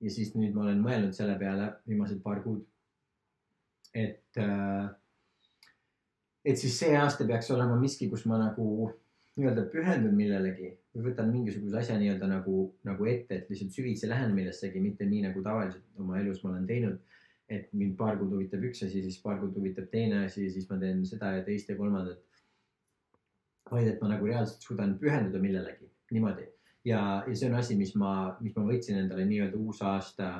ja 0.00 0.10
siis 0.10 0.34
nüüd 0.36 0.54
ma 0.54 0.64
olen 0.66 0.80
mõelnud 0.82 1.14
selle 1.16 1.34
peale 1.38 1.72
viimased 1.88 2.22
paar 2.22 2.40
kuud, 2.44 2.62
et 3.94 4.40
äh, 4.42 4.88
et 6.48 6.56
siis 6.56 6.78
see 6.80 6.96
aasta 6.96 7.26
peaks 7.28 7.50
olema 7.54 7.76
miski, 7.80 8.08
kus 8.10 8.24
ma 8.30 8.38
nagu 8.40 8.68
nii-öelda 9.38 9.66
pühendun 9.72 10.14
millelegi 10.18 10.70
või 10.94 11.10
võtan 11.10 11.30
mingisuguse 11.30 11.78
asja 11.80 11.98
nii-öelda 12.00 12.28
nagu, 12.30 12.62
nagu 12.86 13.08
ette, 13.10 13.36
et 13.36 13.50
lihtsalt 13.50 13.74
süvitsi 13.74 14.08
lähen 14.10 14.32
millessegi, 14.34 14.80
mitte 14.82 15.06
nii 15.06 15.26
nagu 15.28 15.42
tavaliselt 15.44 16.00
oma 16.02 16.18
elus 16.22 16.42
ma 16.44 16.54
olen 16.54 16.66
teinud. 16.66 16.98
et 17.48 17.70
mind 17.72 17.94
paar 17.96 18.18
kuud 18.20 18.34
huvitab 18.34 18.64
üks 18.68 18.82
asi, 18.84 19.00
siis 19.00 19.14
paar 19.22 19.38
kuud 19.40 19.54
huvitab 19.56 19.86
teine 19.88 20.18
asi, 20.26 20.50
siis 20.52 20.66
ma 20.68 20.76
teen 20.76 20.98
seda 21.08 21.30
ja 21.32 21.44
teist 21.46 21.70
ja 21.70 21.76
kolmandat. 21.78 22.18
Vaid 23.70 23.88
et 23.88 24.00
ma 24.02 24.12
nagu 24.14 24.26
reaalselt 24.26 24.64
suudan 24.64 24.96
pühenduda 25.00 25.40
millelegi 25.42 25.88
niimoodi 26.14 26.46
ja, 26.88 27.00
ja 27.26 27.34
see 27.34 27.48
on 27.50 27.58
asi, 27.58 27.76
mis 27.78 27.94
ma, 27.98 28.12
mis 28.40 28.54
ma 28.56 28.64
võtsin 28.68 29.00
endale 29.02 29.26
nii-öelda 29.28 29.58
uusaasta, 29.60 30.30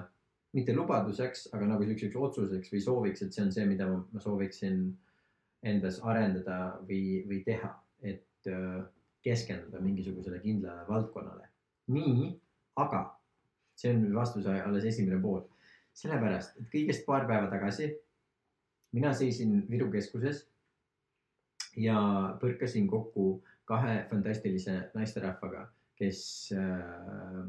mitte 0.56 0.74
lubaduseks, 0.76 1.48
aga 1.56 1.68
nagu 1.68 1.86
siukseks 1.86 2.16
otsuseks 2.16 2.72
või 2.72 2.82
sooviks, 2.84 3.24
et 3.24 3.36
see 3.36 3.44
on 3.44 3.52
see, 3.54 3.66
mida 3.68 3.88
ma, 3.90 4.22
sooviksin 4.22 4.80
endas 5.68 6.00
arendada 6.06 6.78
või, 6.88 7.24
või 7.28 7.42
teha, 7.46 7.72
et 8.06 8.50
äh, 8.50 8.80
keskenduda 9.26 9.82
mingisugusele 9.82 10.40
kindlale 10.42 10.86
valdkonnale. 10.88 11.48
nii, 11.92 12.28
aga 12.78 13.06
see 13.78 13.94
on 13.94 14.04
vastuse 14.14 14.60
alles 14.60 14.84
esimene 14.84 15.20
pool. 15.22 15.42
sellepärast, 15.98 16.60
et 16.60 16.68
kõigest 16.70 17.02
paar 17.06 17.24
päeva 17.26 17.48
tagasi 17.50 17.88
mina 18.94 19.10
seisin 19.12 19.64
Viru 19.70 19.90
keskuses 19.90 20.44
ja 21.78 22.00
põrkasin 22.40 22.88
kokku 22.90 23.30
kahe 23.68 24.02
fantastilise 24.10 24.76
naisterahvaga, 24.94 25.66
kes 25.98 26.20
äh, 26.56 27.46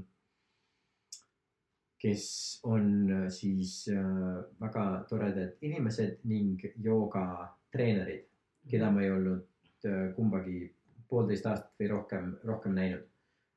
kes 1.99 2.59
on 2.63 3.11
äh, 3.11 3.29
siis 3.29 3.89
äh, 3.91 4.43
väga 4.61 5.05
toredad 5.09 5.57
inimesed 5.61 6.23
ning 6.23 6.59
joogatreenerid, 6.83 8.25
keda 8.71 8.91
ma 8.91 9.03
ei 9.03 9.11
olnud 9.11 9.87
äh, 9.87 10.05
kumbagi 10.15 10.69
poolteist 11.09 11.47
aastat 11.49 11.73
või 11.79 11.89
rohkem, 11.91 12.35
rohkem 12.47 12.75
näinud. 12.77 13.05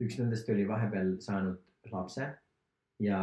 üks 0.02 0.16
nendest 0.18 0.48
oli 0.50 0.64
vahepeal 0.66 1.12
saanud 1.22 1.92
lapse 1.92 2.24
ja 2.98 3.18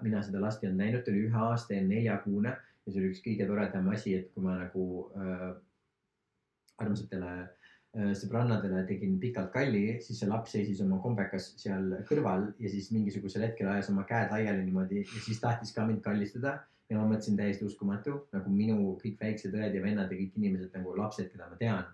mina 0.00 0.22
seda 0.24 0.40
last 0.40 0.62
ei 0.62 0.70
olnud 0.70 0.80
näinud, 0.80 1.02
ta 1.04 1.12
oli 1.12 1.26
ühe 1.26 1.42
aasta 1.50 1.74
ja 1.76 1.82
neljakuune 1.84 2.54
ja 2.54 2.92
see 2.92 3.00
oli 3.02 3.10
üks 3.12 3.20
kõige 3.24 3.48
toredam 3.48 3.90
asi, 3.92 4.14
et 4.16 4.30
kui 4.32 4.44
ma 4.44 4.56
nagu 4.62 4.86
armsatele 6.82 7.30
äh, 7.94 8.12
sõbrannadele 8.18 8.84
tegin 8.88 9.18
pikalt 9.22 9.52
kalli, 9.54 10.00
siis 10.02 10.18
see 10.20 10.28
laps 10.28 10.52
seisis 10.56 10.80
oma 10.82 10.98
kombekas 11.02 11.52
seal 11.60 11.92
kõrval 12.08 12.48
ja 12.58 12.68
siis 12.72 12.90
mingisugusel 12.94 13.42
hetkel 13.46 13.68
ajas 13.70 13.90
oma 13.92 14.04
käed 14.08 14.30
laiali 14.34 14.64
niimoodi 14.66 15.02
ja 15.04 15.20
siis 15.26 15.40
tahtis 15.40 15.72
ka 15.72 15.86
mind 15.86 16.02
kallistada. 16.02 16.60
ja 16.90 16.98
ma 16.98 17.06
mõtlesin 17.08 17.36
täiesti 17.36 17.64
uskumatu, 17.64 18.26
nagu 18.32 18.50
minu 18.52 18.74
kõik 19.00 19.14
väiksed 19.20 19.54
õed 19.56 19.72
ja 19.74 19.80
vennad 19.82 20.10
ja 20.12 20.18
kõik 20.18 20.34
inimesed 20.36 20.74
nagu 20.76 20.92
lapsed, 20.98 21.30
keda 21.32 21.46
ma 21.48 21.56
tean, 21.56 21.84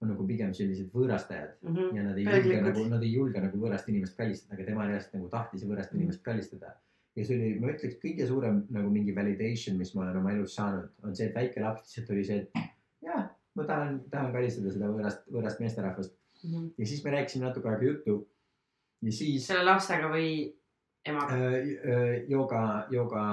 on 0.00 0.12
nagu 0.12 0.26
pigem 0.28 0.52
sellised 0.54 0.92
võõrastajad 0.94 1.56
ja 1.96 2.02
nad 2.06 2.16
ei 2.16 2.24
julge 2.24 2.42
Pelglikud. 2.44 2.68
nagu, 2.68 2.84
nad 2.92 3.02
ei 3.02 3.10
julge 3.12 3.40
nagu 3.42 3.58
võõrast 3.58 3.88
inimest 3.90 4.16
kallistada, 4.16 4.54
aga 4.54 4.64
tema 4.68 4.86
reaalselt 4.86 5.14
nagu 5.18 5.28
tahtis 5.28 5.64
võõrast 5.66 5.90
Mhm. 5.92 5.98
inimest 6.00 6.22
kallistada. 6.22 6.70
ja 7.16 7.24
see 7.24 7.34
oli, 7.36 7.58
ma 7.58 7.72
ütleks, 7.72 7.98
kõige 7.98 8.26
suurem 8.28 8.62
nagu 8.70 8.90
mingi 8.94 9.12
validation, 9.16 9.76
mis 9.76 9.92
ma 9.94 10.02
olen 10.04 10.16
oma 10.20 10.32
elus 10.32 10.54
saanud, 10.54 10.88
on 11.02 11.16
see, 11.16 11.26
et 11.26 11.34
väike 11.34 11.60
laps 11.60 11.82
lihtsalt 11.82 12.10
oli 12.14 12.24
see, 12.24 12.36
et 12.38 12.52
ma 13.58 13.66
tahan, 13.68 14.00
tahan 14.12 14.32
kallistada 14.34 14.72
seda 14.74 14.90
võõrast, 14.92 15.26
võõrast 15.34 15.62
meesterahvast 15.62 16.16
ja 16.78 16.86
siis 16.86 17.04
me 17.04 17.14
rääkisime 17.16 17.48
natuke 17.48 17.70
aega 17.70 17.84
juttu 17.90 18.18
ja 19.02 19.12
siis 19.12 19.46
selle 19.50 19.64
lapsega 19.66 20.10
või 20.12 20.32
emaga? 21.06 21.36
äh, 21.36 21.54
äh, 21.92 22.12
jooga, 22.30 22.62
jooga, 22.90 23.24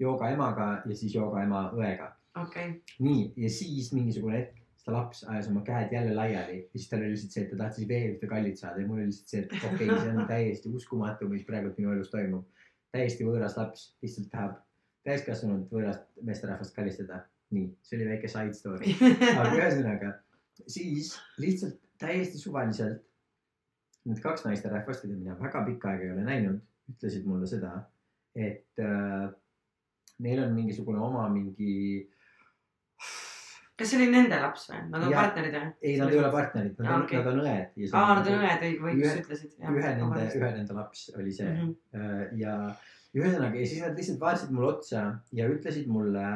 jooga 0.00 0.30
emaga 0.32 0.68
ja 0.84 0.96
siis 0.96 1.14
jooga 1.14 1.42
ema 1.44 1.66
õega. 1.76 2.12
okei, 2.42 2.78
nii, 3.04 3.32
ja 3.36 3.50
siis 3.50 3.92
mingisugune 3.96 4.40
hetk 4.40 4.62
seda 4.80 4.96
laps 4.98 5.24
ajas 5.26 5.48
oma 5.50 5.64
käed 5.66 5.92
jälle 5.92 6.14
laiali 6.14 6.58
ja 6.60 6.78
siis 6.78 6.90
tal 6.90 7.02
oli 7.02 7.14
lihtsalt 7.14 7.32
see, 7.36 7.44
et 7.44 7.50
ta 7.52 7.62
tahtis 7.64 7.88
veel 7.88 8.12
ühte 8.14 8.28
kallit 8.30 8.60
saada 8.60 8.80
ja 8.80 8.88
mul 8.88 9.00
oli 9.00 9.08
lihtsalt 9.10 9.32
see, 9.32 9.44
et 9.44 9.56
okei 9.56 9.88
okay,, 9.88 10.02
see 10.02 10.12
on 10.14 10.28
täiesti 10.28 10.72
uskumatu, 10.80 11.28
mis 11.28 11.46
praegult 11.48 11.80
minu 11.80 11.96
elus 11.96 12.12
toimub. 12.12 12.46
täiesti 12.94 13.26
võõras 13.26 13.56
laps 13.58 13.90
lihtsalt 14.02 14.30
tahab 14.32 14.60
täiskasvanud 15.06 15.70
võõrast 15.70 16.06
meesterahvast 16.26 16.74
kallistada. 16.74 17.24
nii, 17.54 17.68
see 17.86 17.98
oli 17.98 18.08
väike 18.10 18.30
side 18.30 18.56
story. 18.56 18.94
aga 19.38 19.50
ühesõnaga, 19.54 20.12
siis 20.66 21.12
lihtsalt 21.42 21.78
täiesti 22.00 22.40
suvaliselt 22.40 23.02
need 24.06 24.22
kaks 24.22 24.46
naisterahvast, 24.46 25.04
keda 25.04 25.16
mina 25.18 25.36
väga 25.40 25.64
pikka 25.66 25.92
aega 25.92 26.06
ei 26.06 26.14
ole 26.14 26.26
näinud, 26.26 26.60
ütlesid 26.92 27.26
mulle 27.26 27.48
seda, 27.50 27.72
et 28.38 28.82
äh, 28.82 29.24
neil 30.22 30.42
on 30.44 30.54
mingisugune 30.54 31.00
oma 31.02 31.26
mingi, 31.32 32.06
kas 33.76 33.90
see 33.90 33.98
oli 34.00 34.08
nende 34.12 34.38
laps 34.40 34.68
või? 34.70 34.82
Nad 34.92 35.06
on 35.08 35.12
Jaa. 35.12 35.24
partnerid 35.24 35.56
või? 35.58 35.72
ei, 35.82 35.96
nad 36.00 36.14
ei 36.14 36.20
ole 36.22 36.32
partnerid, 36.32 36.78
nad 36.78 36.92
on 36.94 37.06
okei. 37.06 37.18
nad 37.20 37.30
on 37.32 37.42
õed. 37.42 37.82
aa, 37.90 38.14
nad 38.20 38.30
on 38.30 38.46
õed 38.46 38.66
või, 38.84 38.94
just 39.02 39.22
ütlesid. 39.24 39.56
ühe 39.60 39.94
nende, 40.00 40.28
ühe 40.38 40.52
nende 40.60 40.78
laps 40.78 41.08
oli 41.16 41.34
see 41.34 41.50
mm. 41.50 41.74
-hmm. 41.92 42.40
ja 42.40 42.56
ühesõnaga 43.16 43.60
ja 43.60 43.68
siis 43.68 43.84
nad 43.84 43.98
lihtsalt 43.98 44.22
vaatasid 44.22 44.54
mulle 44.54 44.72
otsa 44.76 45.04
ja 45.36 45.48
ütlesid 45.50 45.90
mulle, 45.90 46.26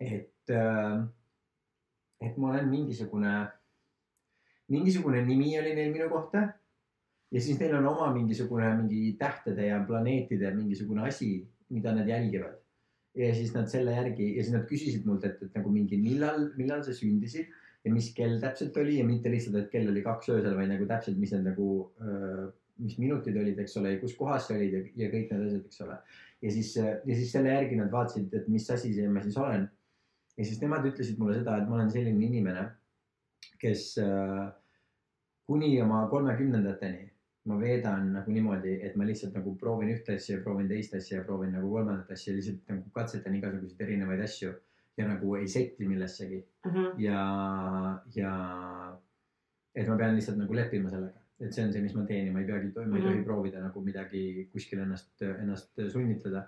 et, 0.00 0.33
et 0.50 2.36
ma 2.36 2.50
olen 2.50 2.68
mingisugune, 2.68 3.32
mingisugune 4.72 5.24
nimi 5.24 5.54
oli 5.60 5.74
neil 5.76 5.92
minu 5.92 6.08
kohta. 6.12 6.48
ja 7.34 7.40
siis 7.40 7.58
neil 7.58 7.74
on 7.74 7.86
oma 7.90 8.12
mingisugune 8.14 8.68
mingi 8.76 9.16
tähtede 9.18 9.66
ja 9.66 9.80
planeetide 9.86 10.54
mingisugune 10.54 11.02
asi, 11.08 11.48
mida 11.68 11.94
nad 11.94 12.08
jälgivad. 12.08 12.60
ja 13.14 13.34
siis 13.34 13.54
nad 13.54 13.66
selle 13.70 13.92
järgi 13.92 14.36
ja 14.36 14.42
siis 14.42 14.54
nad 14.54 14.66
küsisid 14.70 15.06
mult, 15.06 15.24
et, 15.24 15.42
et 15.42 15.54
nagu 15.54 15.70
mingi 15.70 15.96
millal, 15.96 16.50
millal 16.56 16.82
sa 16.82 16.94
sündisid 16.94 17.50
ja 17.84 17.92
mis 17.92 18.10
kell 18.16 18.40
täpselt 18.40 18.76
oli 18.80 18.98
ja 18.98 19.06
mitte 19.06 19.30
lihtsalt, 19.30 19.58
et 19.60 19.70
kell 19.72 19.90
oli 19.90 20.02
kaks 20.02 20.30
öösel, 20.32 20.56
vaid 20.56 20.70
nagu 20.72 20.86
täpselt, 20.88 21.18
mis 21.20 21.34
need 21.34 21.44
nagu, 21.50 21.68
mis 22.82 22.96
minutid 22.98 23.36
olid, 23.38 23.58
eks 23.60 23.76
ole, 23.80 23.94
ja 23.94 24.00
kus 24.00 24.16
kohas 24.18 24.48
sa 24.48 24.56
olid 24.56 24.74
ja, 24.74 24.82
ja 25.04 25.10
kõik 25.12 25.32
need 25.32 25.46
asjad, 25.48 25.66
eks 25.68 25.82
ole. 25.84 25.98
ja 26.44 26.54
siis, 26.56 26.74
ja 26.80 27.16
siis 27.18 27.32
selle 27.32 27.52
järgi 27.52 27.78
nad 27.80 27.92
vaatasid, 27.92 28.32
et 28.34 28.48
mis 28.52 28.68
asi 28.72 28.94
see 28.96 29.10
ma 29.12 29.22
siis 29.24 29.36
olen. 29.40 29.68
Ja 30.38 30.44
siis 30.44 30.60
nemad 30.62 30.84
ütlesid 30.88 31.18
mulle 31.18 31.38
seda, 31.38 31.56
et 31.62 31.68
ma 31.68 31.76
olen 31.78 31.90
selline 31.90 32.24
inimene, 32.26 32.64
kes 33.60 33.98
äh, 34.02 34.48
kuni 35.46 35.80
oma 35.82 36.06
kolmekümnendateni 36.10 37.10
ma 37.46 37.58
veedan 37.60 38.06
nagu 38.14 38.32
niimoodi, 38.32 38.78
et 38.82 38.94
ma 38.96 39.04
lihtsalt 39.04 39.34
nagu 39.36 39.52
proovin 39.60 39.90
ühte 39.92 40.14
asja, 40.16 40.38
proovin 40.42 40.68
teist 40.68 40.94
asja, 40.96 41.22
proovin 41.26 41.52
nagu 41.52 41.68
kolmandat 41.70 42.10
asja, 42.16 42.32
lihtsalt 42.34 42.62
nagu 42.72 42.88
katsetan 42.94 43.34
igasuguseid 43.36 43.82
erinevaid 43.84 44.22
asju 44.24 44.54
ja 44.96 45.08
nagu 45.08 45.34
ei 45.36 45.48
setti 45.48 45.86
millessegi 45.86 46.38
Mhm. 46.66 47.00
ja, 47.02 47.18
ja 48.14 48.32
et 49.74 49.88
ma 49.88 49.96
pean 50.00 50.14
lihtsalt 50.16 50.38
nagu 50.38 50.54
leppima 50.56 50.88
sellega, 50.88 51.20
et 51.40 51.52
see 51.52 51.64
on 51.66 51.72
see, 51.72 51.82
mis 51.82 51.94
ma 51.94 52.04
teen 52.08 52.26
ja 52.26 52.32
ma 52.32 52.40
ei 52.40 52.46
peagi, 52.48 52.72
ma 52.86 52.96
ei 52.96 53.02
tohi 53.02 53.16
Mhm. 53.18 53.24
proovida 53.24 53.60
nagu 53.60 53.80
midagi 53.84 54.48
kuskil 54.52 54.78
ennast, 54.80 55.20
ennast 55.22 55.74
sunnitleda. 55.92 56.46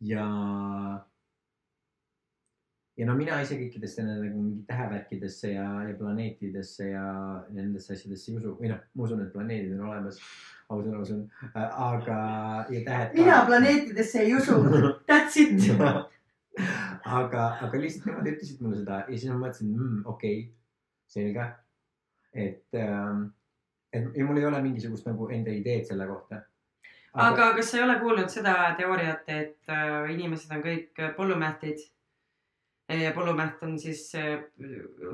ja, 0.00 0.24
ja 2.98 3.06
no 3.06 3.14
mina 3.18 3.38
ise 3.44 3.56
kõikidesse 3.60 4.02
nagu 4.02 4.26
mingi 4.26 4.64
tähevärkidesse 4.66 5.52
ja, 5.52 5.66
ja 5.86 5.94
planeetidesse 5.98 6.90
ja 6.90 7.06
nendesse 7.54 7.94
asjadesse 7.94 8.32
ei 8.32 8.38
usu 8.40 8.54
või 8.58 8.72
noh, 8.72 8.80
ma 8.94 9.06
usun, 9.06 9.22
et 9.22 9.32
planeedid 9.32 9.76
on 9.76 9.86
olemas, 9.92 10.18
ausalt 10.68 10.98
usun, 11.04 11.24
aga 11.54 12.18
ja 12.74 12.82
tähed 12.88 13.14
mina. 13.14 13.40
planeetidesse 13.46 14.24
ei 14.24 14.34
usu. 14.34 14.58
That's 15.06 15.38
it. 15.38 15.68
aga, 17.20 17.44
aga 17.62 17.80
lihtsalt 17.80 18.08
nemad 18.10 18.30
ütlesid 18.32 18.62
mulle 18.64 18.80
seda 18.80 19.02
ja 19.06 19.14
siis 19.14 19.30
ma 19.30 19.40
mõtlesin 19.44 19.72
mmm,, 19.72 20.00
okei 20.10 20.38
okay,, 20.40 20.54
selge. 21.08 21.44
et 22.34 22.78
ähm,, 22.82 23.28
et 23.94 24.16
ja 24.16 24.24
mul 24.26 24.40
ei 24.40 24.46
ole 24.48 24.62
mingisugust 24.64 25.06
nagu 25.06 25.30
enda 25.32 25.54
ideed 25.54 25.86
selle 25.86 26.08
kohta. 26.10 26.42
aga 27.14 27.52
kas 27.56 27.70
sa 27.70 27.78
ei 27.78 27.84
ole 27.86 27.96
kuulnud 28.02 28.32
seda 28.32 28.56
teooriat, 28.80 29.22
et 29.30 29.70
äh, 29.70 30.10
inimesed 30.16 30.50
on 30.56 30.66
kõik 30.66 31.04
polümähtid? 31.16 31.86
Ja 32.88 33.12
polümäht 33.16 33.62
on 33.62 33.78
siis 33.80 34.08
äh, 34.16 34.40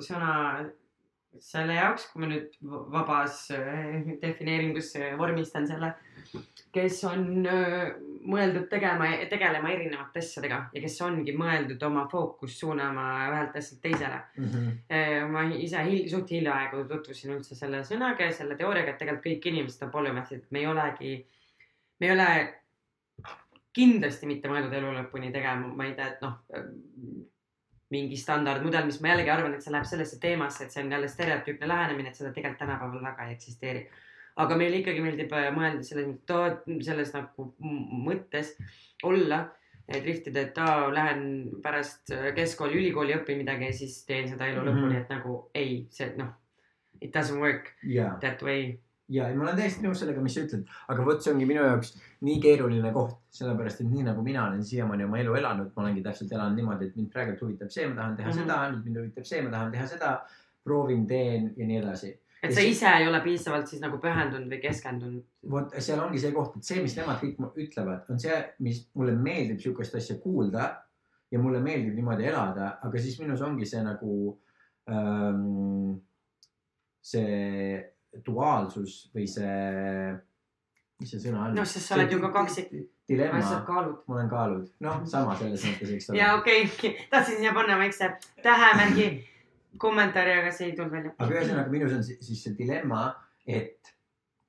sõna, 0.04 0.34
selle 1.42 1.74
jaoks, 1.74 2.08
kui 2.12 2.22
ma 2.22 2.30
nüüd 2.30 2.54
vabas 2.94 3.48
äh, 3.54 4.14
defineeringus 4.22 4.92
äh, 5.00 5.14
vormistan 5.18 5.66
selle, 5.66 5.90
kes 6.74 7.00
on 7.08 7.46
äh, 7.50 7.94
mõeldud 8.24 8.68
tegema, 8.70 9.08
tegelema 9.30 9.72
erinevate 9.74 10.22
asjadega 10.22 10.60
ja 10.74 10.82
kes 10.82 10.96
ongi 11.04 11.34
mõeldud 11.36 11.82
oma 11.86 12.06
fookust 12.10 12.62
suunama 12.62 13.04
ühelt 13.32 13.58
asjalt 13.60 13.82
teisele. 13.84 14.20
Eh, 14.88 15.20
ma 15.28 15.44
ise 15.58 15.82
hil, 15.84 16.06
suht 16.10 16.32
hiljaaegu 16.32 16.84
tutvusin 16.90 17.34
üldse 17.36 17.58
selle 17.58 17.82
sõnaga 17.84 18.30
ja 18.30 18.36
selle 18.36 18.56
teooriaga, 18.60 18.94
et 18.94 19.02
tegelikult 19.02 19.26
kõik 19.26 19.50
inimesed 19.52 19.86
on 19.86 19.92
polümorfid, 19.92 20.46
me 20.50 20.62
ei 20.62 20.70
olegi, 20.70 21.14
me 22.00 22.08
ei 22.08 22.14
ole 22.14 22.30
kindlasti 23.74 24.30
mitte 24.30 24.48
mõeldud 24.48 24.74
elu 24.78 24.96
lõpuni 25.00 25.32
tegema, 25.34 25.68
ma 25.74 25.88
ei 25.88 25.96
tea, 25.98 26.12
et 26.14 26.24
noh, 26.24 26.38
mingi 27.90 28.16
standardmudel, 28.16 28.86
mis 28.86 29.00
ma 29.00 29.08
jällegi 29.12 29.30
arvan, 29.30 29.54
et 29.54 29.62
see 29.62 29.72
läheb 29.72 29.84
sellesse 29.86 30.18
teemasse, 30.20 30.64
et 30.64 30.72
see 30.72 30.82
on 30.84 30.90
jälle 30.92 31.08
stereotüüpne 31.08 31.68
lähenemine, 31.68 32.08
et 32.08 32.16
seda 32.16 32.32
tegelikult 32.32 32.58
tänapäeval 32.58 33.02
väga 33.04 33.26
ei 33.28 33.34
eksisteeri. 33.34 33.88
aga 34.36 34.56
meile 34.58 34.76
ikkagi 34.80 35.00
meeldib 35.00 35.32
äh, 35.32 35.50
mõelda 35.54 35.82
selles, 35.86 36.08
selles 36.82 37.12
nagu 37.14 37.44
mõttes 38.08 38.56
olla, 39.06 39.44
driftida, 39.86 40.40
et 40.40 40.58
aa, 40.58 40.88
lähen 40.94 41.50
pärast 41.62 42.10
äh, 42.10 42.32
keskkooli, 42.34 42.78
ülikooli 42.80 43.14
õpin 43.14 43.36
midagi 43.38 43.68
ja 43.68 43.72
siis 43.72 44.00
teen 44.08 44.28
seda 44.28 44.46
elu 44.48 44.62
Mhm. 44.64 44.68
lõpuni, 44.70 44.96
et 45.00 45.08
nagu 45.12 45.50
ei, 45.54 45.86
see 45.90 46.08
noh, 46.16 46.32
it 47.00 47.14
doesn't 47.14 47.38
work 47.38 47.74
ja, 47.82 48.16
that 48.20 48.42
way. 48.42 48.78
Ja 49.12 49.28
ma 49.36 49.44
olen 49.44 49.58
täiesti 49.58 49.84
nõus 49.84 50.00
sellega, 50.00 50.22
mis 50.24 50.34
sa 50.36 50.44
ütled, 50.46 50.64
aga 50.88 51.04
vot 51.04 51.22
see 51.22 51.32
ongi 51.34 51.46
minu 51.48 51.60
jaoks 51.64 51.92
nii 52.24 52.38
keeruline 52.40 52.92
koht, 52.94 53.18
sellepärast 53.36 53.82
et 53.84 53.90
nii 53.90 54.06
nagu 54.06 54.24
mina 54.24 54.46
olen 54.48 54.64
siiamaani 54.64 55.04
oma 55.04 55.20
elu 55.20 55.36
elanud, 55.40 55.70
ma 55.76 55.84
olengi 55.84 56.04
täpselt 56.04 56.32
elanud 56.32 56.56
niimoodi, 56.56 56.88
et 56.88 56.96
mind 56.96 57.10
praegult 57.12 57.42
huvitab 57.44 57.72
see, 57.74 57.86
ma 57.88 57.98
tahan 58.00 58.16
teha 58.16 58.28
mm 58.28 58.34
-hmm. 58.34 58.42
seda, 58.42 58.70
nüüd 58.72 58.84
mind 58.84 59.00
huvitab 59.02 59.24
see, 59.30 59.42
ma 59.42 59.50
tahan 59.50 59.72
teha 59.72 59.86
seda, 59.86 60.12
proovin, 60.64 61.06
teen 61.06 61.52
ja 61.56 61.66
nii 61.66 61.80
edasi. 61.82 62.08
et 62.42 62.50
Ja 62.50 62.50
sa 62.50 62.60
see- 62.60 62.70
ise 62.70 62.86
ei 62.86 63.08
ole 63.08 63.20
piisavalt 63.20 63.66
siis 63.68 63.80
nagu 63.80 63.98
pühendunud 63.98 64.48
või 64.52 64.60
keskendunud. 64.60 65.24
vot 65.50 65.74
seal 65.78 66.00
ongi 66.00 66.18
see 66.18 66.32
koht, 66.32 66.56
et 66.56 66.64
see, 66.64 66.82
mis 66.82 66.96
nemad 66.96 67.20
kõik 67.20 67.36
ütlevad, 67.56 68.10
on 68.10 68.20
see, 68.20 68.54
mis 68.58 68.88
mulle 68.94 69.12
meeldib 69.12 69.60
sihukest 69.60 69.94
asja 69.94 70.16
kuulda 70.16 70.82
ja 71.30 71.38
mulle 71.38 71.60
meeldib 71.60 71.94
niimoodi 71.94 72.24
elada, 72.24 72.78
aga 72.82 72.98
siis 72.98 73.20
minus 73.20 73.40
ongi 73.40 73.66
see 73.66 73.82
nagu 73.82 74.40
ähm, 74.88 76.00
see 77.02 77.93
duaalsus 78.26 78.96
või 79.14 79.26
see, 79.30 80.14
mis 81.00 81.10
see 81.14 81.22
sõna 81.26 81.46
on? 81.48 81.54
noh, 81.58 81.66
sest 81.68 81.88
sa 81.88 81.98
oled 81.98 82.12
ju 82.12 82.20
ka 82.22 82.30
kaksik, 82.34 82.72
dilemma, 83.08 83.60
kaalud. 83.66 84.02
ma 84.06 84.18
olen 84.18 84.30
kaalud, 84.32 84.66
noh, 84.86 85.00
sama 85.10 85.36
selles 85.40 85.64
mõttes, 85.68 85.94
eks 85.96 86.10
ole. 86.10 86.18
ja 86.20 86.34
okei 86.38 86.64
okay., 86.68 86.94
tahtsin 87.10 87.40
siia 87.42 87.54
panna 87.56 87.78
väikse 87.80 88.10
tähemärgi 88.42 89.08
kommentaari, 89.78 90.38
aga 90.42 90.52
see 90.54 90.70
ei 90.70 90.76
tulnud 90.76 90.92
välja. 90.94 91.14
aga 91.18 91.34
ühesõnaga 91.38 91.70
minus 91.72 91.96
on 91.96 92.04
si- 92.06 92.20
siis 92.22 92.44
see 92.46 92.54
dilemma, 92.58 93.08
et 93.46 93.94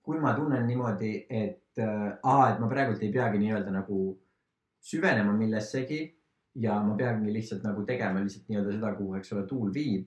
kui 0.06 0.20
ma 0.22 0.36
tunnen 0.38 0.68
niimoodi, 0.68 1.16
et 1.30 1.82
äh, 1.82 2.12
aa, 2.24 2.52
et 2.54 2.60
ma 2.62 2.70
praegult 2.70 3.02
ei 3.02 3.12
peagi 3.14 3.42
nii-öelda 3.42 3.74
nagu 3.74 4.02
süvenema 4.86 5.34
millessegi 5.34 6.04
ja 6.62 6.78
ma 6.84 6.96
peangi 6.96 7.34
lihtsalt 7.34 7.64
nagu 7.66 7.84
tegema 7.88 8.22
lihtsalt 8.22 8.50
nii-öelda 8.50 8.76
seda, 8.78 8.94
kuhu, 9.00 9.16
eks 9.20 9.34
ole, 9.34 9.48
tuul 9.50 9.74
viib. 9.74 10.06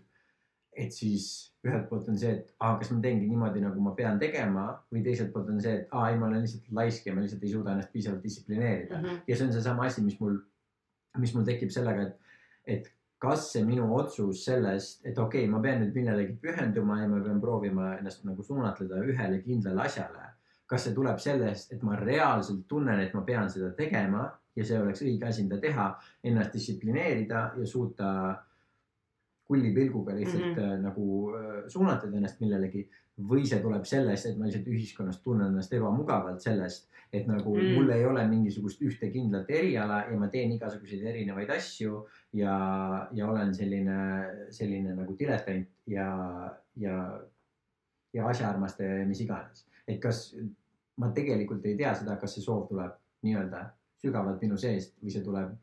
Et 0.76 0.94
siis 0.94 1.28
ühelt 1.66 1.88
poolt 1.88 2.08
on 2.12 2.18
see, 2.18 2.34
et 2.38 2.52
aa, 2.60 2.76
kas 2.80 2.92
ma 2.92 3.00
teengi 3.02 3.26
niimoodi, 3.26 3.62
nagu 3.64 3.82
ma 3.82 3.94
pean 3.98 4.20
tegema 4.20 4.68
või 4.92 5.02
teiselt 5.06 5.32
poolt 5.34 5.50
on 5.52 5.58
see, 5.62 5.80
et 5.80 5.96
aa, 5.96 6.10
ei, 6.12 6.18
ma 6.20 6.28
olen 6.28 6.44
lihtsalt 6.44 6.70
laisk 6.78 7.08
ja 7.08 7.16
ma 7.16 7.24
lihtsalt 7.24 7.42
ei 7.42 7.54
suuda 7.54 7.74
ennast 7.74 7.92
piisavalt 7.94 8.22
distsiplineerida. 8.24 9.00
Mhm. 9.00 9.24
ja 9.28 9.36
see 9.36 9.48
on 9.48 9.56
seesama 9.56 9.88
asi, 9.88 10.04
mis 10.06 10.20
mul, 10.20 10.38
mis 11.18 11.34
mul 11.34 11.46
tekib 11.48 11.74
sellega, 11.74 12.06
et, 12.06 12.38
et 12.76 12.92
kas 13.18 13.48
see 13.52 13.64
minu 13.66 13.88
otsus 13.96 14.44
sellest, 14.46 15.00
et 15.04 15.18
okei 15.18 15.44
okay,, 15.44 15.50
ma 15.50 15.60
pean 15.62 15.82
nüüd 15.82 15.96
millelegi 15.96 16.36
pühenduma 16.42 17.00
ja 17.02 17.08
ma 17.10 17.20
pean 17.24 17.40
proovima 17.42 17.92
ennast 17.98 18.22
nagu 18.28 18.44
suunatleda 18.46 19.02
ühele 19.02 19.42
kindlale 19.42 19.86
asjale. 19.88 20.34
kas 20.68 20.82
see 20.84 20.92
tuleb 20.92 21.16
sellest, 21.16 21.70
et 21.72 21.82
ma 21.82 21.94
reaalselt 21.96 22.66
tunnen, 22.68 23.00
et 23.00 23.14
ma 23.16 23.22
pean 23.24 23.48
seda 23.48 23.70
tegema 23.72 24.26
ja 24.52 24.66
see 24.68 24.76
oleks 24.76 25.00
õige 25.00 25.24
asi, 25.24 25.46
mida 25.46 25.56
teha, 25.62 25.86
ennast 26.28 26.52
distsiplineerida 26.52 27.44
ja 27.56 27.66
suuta 27.66 28.10
kulli 29.48 29.72
pilguga 29.74 30.14
lihtsalt 30.14 30.44
mm. 30.44 30.54
-hmm. 30.54 30.82
nagu 30.84 31.04
äh, 31.34 31.62
suunatleda 31.72 32.16
ennast 32.16 32.40
millelegi 32.40 32.84
või 33.30 33.46
see 33.48 33.58
tuleb 33.62 33.86
sellest, 33.88 34.28
et 34.28 34.36
ma 34.38 34.46
lihtsalt 34.46 34.68
ühiskonnas 34.70 35.22
tunnen 35.24 35.48
ennast 35.50 35.72
ebamugavalt 35.74 36.44
sellest, 36.44 36.86
et 37.12 37.26
nagu 37.26 37.54
mm. 37.56 37.72
mul 37.74 37.90
ei 37.94 38.04
ole 38.06 38.26
mingisugust 38.28 38.82
ühte 38.84 39.10
kindlat 39.10 39.50
eriala 39.50 40.04
ja 40.10 40.18
ma 40.20 40.28
teen 40.28 40.52
igasuguseid 40.54 41.02
erinevaid 41.12 41.50
asju 41.50 42.04
ja, 42.38 42.54
ja 43.12 43.30
olen 43.30 43.54
selline, 43.54 43.98
selline 44.54 44.94
nagu 44.94 45.16
diletant 45.18 45.68
ja, 45.86 46.08
ja, 46.76 46.98
ja 48.12 48.28
asjaarmastaja 48.28 49.00
ja 49.00 49.08
mis 49.08 49.24
iganes. 49.24 49.66
et 49.88 49.98
kas 50.00 50.36
ma 51.00 51.10
tegelikult 51.14 51.64
ei 51.66 51.76
tea 51.78 51.94
seda, 51.96 52.18
kas 52.20 52.36
see 52.36 52.44
soov 52.44 52.68
tuleb 52.68 52.92
nii-öelda 53.24 53.64
sügavalt 53.98 54.42
minu 54.44 54.58
seest 54.60 54.94
või 55.02 55.14
see 55.14 55.24
tuleb 55.24 55.56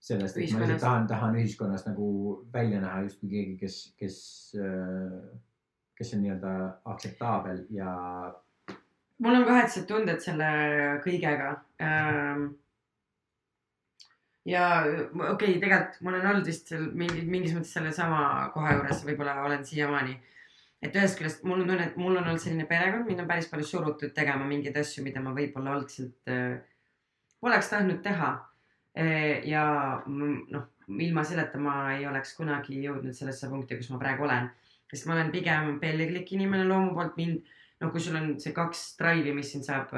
sellest, 0.00 0.36
et 0.36 0.52
ma 0.54 0.62
lihtsalt 0.64 0.80
tahan, 0.80 1.08
tahan 1.10 1.34
ühiskonnas 1.36 1.84
nagu 1.86 2.06
välja 2.52 2.80
näha 2.80 3.02
justkui 3.04 3.28
keegi, 3.34 3.56
kes, 3.60 3.80
kes, 4.00 4.20
kes 5.98 6.14
on 6.16 6.22
nii-öelda 6.24 6.54
aktseptaabel 6.94 7.66
ja 7.76 7.90
mul 9.20 9.36
on 9.40 9.46
kahetsed 9.48 9.86
tunded 9.88 10.22
selle 10.24 10.48
kõigega. 11.04 11.52
ja 14.48 14.64
okei 14.80 15.34
okay,, 15.34 15.60
tegelikult 15.60 16.00
ma 16.00 16.14
olen 16.14 16.32
olnud 16.32 16.48
vist 16.48 16.72
seal 16.72 16.88
mingi, 16.96 17.22
mingis 17.28 17.54
mõttes 17.56 17.76
sellesama 17.76 18.50
koha 18.54 18.78
juures, 18.78 19.04
võib-olla 19.06 19.36
olen 19.44 19.64
siiamaani. 19.68 20.16
et 20.80 20.96
ühest 20.96 21.20
küljest 21.20 21.44
mul 21.44 21.60
on 21.60 21.68
tunne, 21.68 21.90
et 21.90 22.00
mul 22.00 22.16
on 22.16 22.24
olnud 22.24 22.40
selline 22.40 22.64
perekond, 22.68 23.04
mind 23.06 23.20
on 23.20 23.28
päris 23.28 23.50
palju 23.52 23.68
surutud 23.68 24.16
tegema 24.16 24.48
mingeid 24.48 24.76
asju, 24.80 25.04
mida 25.04 25.20
ma 25.20 25.36
võib-olla 25.36 25.76
algselt 25.76 26.32
äh, 26.32 26.56
poleks 27.40 27.68
tahtnud 27.72 28.00
teha. 28.04 28.32
Ja 28.94 29.64
mm, 30.06 30.38
noh, 30.50 30.66
ilma 30.98 31.22
selleta 31.24 31.58
ma 31.62 31.94
ei 31.94 32.06
oleks 32.06 32.34
kunagi 32.34 32.80
jõudnud 32.82 33.14
sellesse 33.14 33.48
punkti, 33.48 33.78
kus 33.78 33.90
ma 33.92 34.00
praegu 34.00 34.26
olen, 34.26 34.48
sest 34.90 35.06
ma 35.06 35.14
olen 35.14 35.30
pigem 35.30 35.76
pelglik 35.82 36.32
inimene 36.34 36.66
loomu 36.66 36.94
poolt 36.96 37.16
mind 37.20 37.46
noh, 37.80 37.90
kui 37.92 38.02
sul 38.02 38.18
on 38.18 38.34
see 38.42 38.54
kaks 38.56 38.94
drive'i, 39.00 39.34
mis 39.36 39.50
sind 39.54 39.66
saab, 39.66 39.92